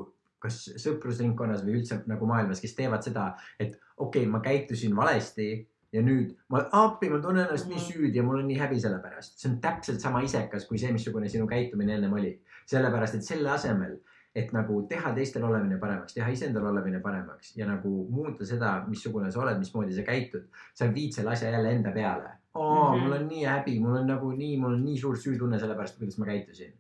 kas 0.40 0.62
sõprusringkonnas 0.80 1.62
või 1.66 1.80
üldse 1.80 2.00
nagu 2.08 2.26
maailmas, 2.28 2.62
kes 2.64 2.72
teevad 2.78 3.04
seda, 3.04 3.34
et 3.60 3.76
okei 4.00 4.24
okay,, 4.24 4.30
ma 4.32 4.40
käitusin 4.40 4.94
valesti, 4.96 5.50
ja 5.94 6.02
nüüd 6.06 6.34
ma 6.52 6.62
appi, 6.76 7.10
ma 7.10 7.18
tunnen 7.22 7.46
ennast 7.46 7.68
nii 7.68 7.78
Mhm. 7.78 7.86
süüdi 7.86 8.20
ja 8.20 8.22
mul 8.22 8.38
on 8.38 8.46
nii 8.48 8.58
häbi 8.58 8.80
selle 8.80 9.00
pärast. 9.02 9.38
see 9.38 9.50
on 9.50 9.60
täpselt 9.60 10.00
sama 10.00 10.22
isekas 10.22 10.66
kui 10.66 10.78
see, 10.78 10.92
missugune 10.92 11.28
sinu 11.28 11.46
käitumine 11.46 11.94
ennem 11.94 12.12
oli. 12.12 12.40
sellepärast, 12.70 13.14
et 13.14 13.24
selle 13.24 13.50
asemel, 13.50 13.96
et 14.34 14.52
nagu 14.54 14.82
teha 14.88 15.10
teistel 15.14 15.42
olemine 15.44 15.78
paremaks, 15.82 16.14
teha 16.14 16.28
iseendal 16.30 16.66
olemine 16.70 17.00
paremaks 17.02 17.56
ja 17.56 17.66
nagu 17.66 18.06
muuta 18.10 18.46
seda, 18.46 18.84
missugune 18.88 19.30
sa 19.32 19.40
oled, 19.42 19.58
mismoodi 19.58 19.94
sa 19.96 20.04
käitud, 20.06 20.44
sa 20.74 20.86
viid 20.94 21.12
selle 21.16 21.32
asja 21.32 21.50
jälle 21.50 21.72
enda 21.78 21.90
peale. 21.92 22.36
oo, 22.54 22.92
Mhm. 22.96 23.02
mul 23.04 23.12
on 23.12 23.26
nii 23.28 23.44
häbi, 23.46 23.78
mul 23.80 23.96
on 23.96 24.06
nagu 24.06 24.30
nii, 24.32 24.56
mul 24.58 24.72
on 24.74 24.84
nii 24.84 24.98
suur 24.98 25.16
süütunne 25.16 25.58
selle 25.58 25.74
pärast, 25.74 25.98
kuidas 25.98 26.18
ma 26.18 26.26
käitusin. 26.26 26.72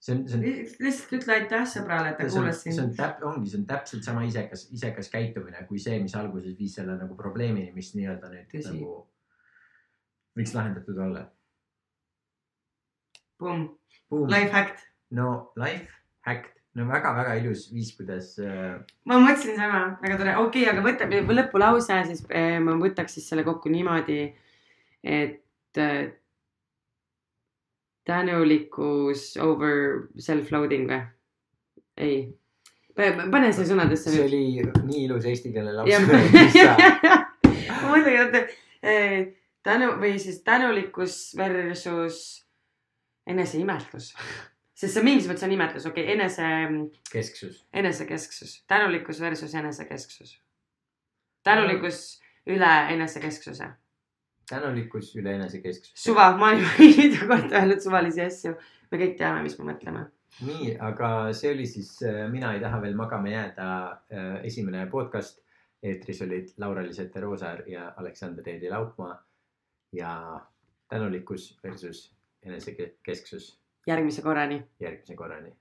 see 0.00 0.14
on, 0.16 0.28
see 0.28 0.36
on 0.38 0.42
lihtsalt 0.84 1.12
ütle 1.18 1.32
aitäh 1.34 1.64
sõbrale, 1.66 2.10
et 2.12 2.18
ta 2.18 2.24
kuulas 2.28 2.60
see 2.62 2.70
on 2.72 2.76
sind. 2.76 2.96
täp-, 2.98 3.22
ongi, 3.24 3.50
see 3.50 3.58
on 3.60 3.66
täpselt 3.66 4.04
sama 4.04 4.22
isekas, 4.24 4.68
isekas 4.72 5.08
käitumine 5.10 5.64
kui 5.66 5.78
see, 5.78 5.98
mis 6.02 6.14
alguses 6.14 6.58
viis 6.58 6.74
selle 6.74 6.96
nagu 6.96 7.16
probleemini, 7.16 7.72
mis 7.74 7.94
nii-öelda 7.94 8.30
nüüd 8.30 8.46
Tõsi. 8.52 8.72
nagu 8.72 9.06
võiks 10.38 10.54
lahendatud 10.54 10.98
olla. 10.98 11.26
Pumm, 13.38 13.68
life 14.10 14.50
hack. 14.52 14.78
no 15.10 15.52
life 15.56 15.88
hack, 16.28 16.46
no 16.78 16.86
väga-väga 16.88 17.34
ilus 17.40 17.66
viis, 17.72 17.90
kuidas 17.96 18.34
äh, 18.42 18.78
ma 19.08 19.18
mõtlesin 19.22 19.58
sama, 19.58 19.82
väga 20.02 20.20
tore, 20.20 20.36
okei 20.44 20.64
okay,, 20.64 20.72
aga 20.72 20.84
võtame 20.84 21.40
lõpulause, 21.40 22.00
siis 22.10 22.24
eh, 22.30 22.56
ma 22.62 22.76
võtaks 22.80 23.18
siis 23.18 23.28
selle 23.30 23.44
kokku 23.46 23.72
niimoodi, 23.72 24.20
et 25.02 25.82
eh, 25.82 26.02
tänulikkus 28.08 29.30
over 29.44 30.08
self-loathing 30.16 30.88
või? 30.88 31.02
ei, 31.98 32.18
pane 32.94 33.50
see 33.52 33.66
sõnadesse 33.68 34.12
see 34.14 34.22
oli 34.24 34.42
nii 34.62 35.04
ilus 35.08 35.26
eestikeelne 35.28 35.74
jah, 35.90 36.06
lause. 36.06 36.68
ma 37.82 37.90
mõtlengi, 37.90 38.20
oota, 38.22 38.44
tänu 39.66 39.90
või 40.00 40.14
siis 40.22 40.40
tänulikkus 40.46 41.18
versus 41.38 42.20
eneseimetlus. 43.28 44.12
Sest 44.78 44.94
see 44.94 45.04
mingis 45.06 45.26
mõttes 45.26 45.46
on 45.46 45.54
imetlus, 45.54 45.86
okei 45.90 46.04
okay,, 46.04 46.14
enese 46.14 46.48
kesksus. 47.10 47.62
enesekesksus, 47.74 48.62
tänulikkus 48.70 49.20
versus 49.20 49.54
enesekesksus. 49.58 50.36
tänulikkus 51.44 52.20
üle 52.46 52.74
enesekesksuse. 52.94 53.70
tänulikkus 54.50 55.16
üle 55.16 55.34
enesekesksuse. 55.34 55.98
suva, 56.04 56.30
ma 56.36 56.52
olen 56.52 56.62
juba 56.62 56.78
mitu 57.02 57.26
korda 57.26 57.60
öelnud 57.62 57.82
suvalisi 57.82 58.22
asju. 58.22 58.54
me 58.92 59.02
kõik 59.02 59.18
teame, 59.18 59.42
mis 59.42 59.58
me 59.58 59.72
mõtleme. 59.72 60.06
nii, 60.46 60.76
aga 60.90 61.12
see 61.34 61.52
oli 61.56 61.66
siis 61.66 61.96
äh, 62.06 62.24
Mina 62.30 62.54
ei 62.54 62.62
taha 62.62 62.82
veel 62.82 62.94
magama 62.96 63.34
jääda 63.34 63.68
äh, 63.90 64.32
esimene 64.44 64.86
podcast. 64.86 65.42
eetris 65.82 66.22
olid 66.22 66.48
Laura-Liis 66.58 66.98
Roosaar 67.22 67.62
ja 67.70 67.92
Aleksander 67.96 68.48
Eeli 68.48 68.70
Laupmaa 68.70 69.14
ja 69.92 70.40
tänulikkus 70.88 71.58
versus 71.62 72.14
enesekesksus 72.42 73.57
järgmise 73.88 74.22
korrani. 74.22 74.62
järgmise 74.80 75.16
korrani 75.22 75.56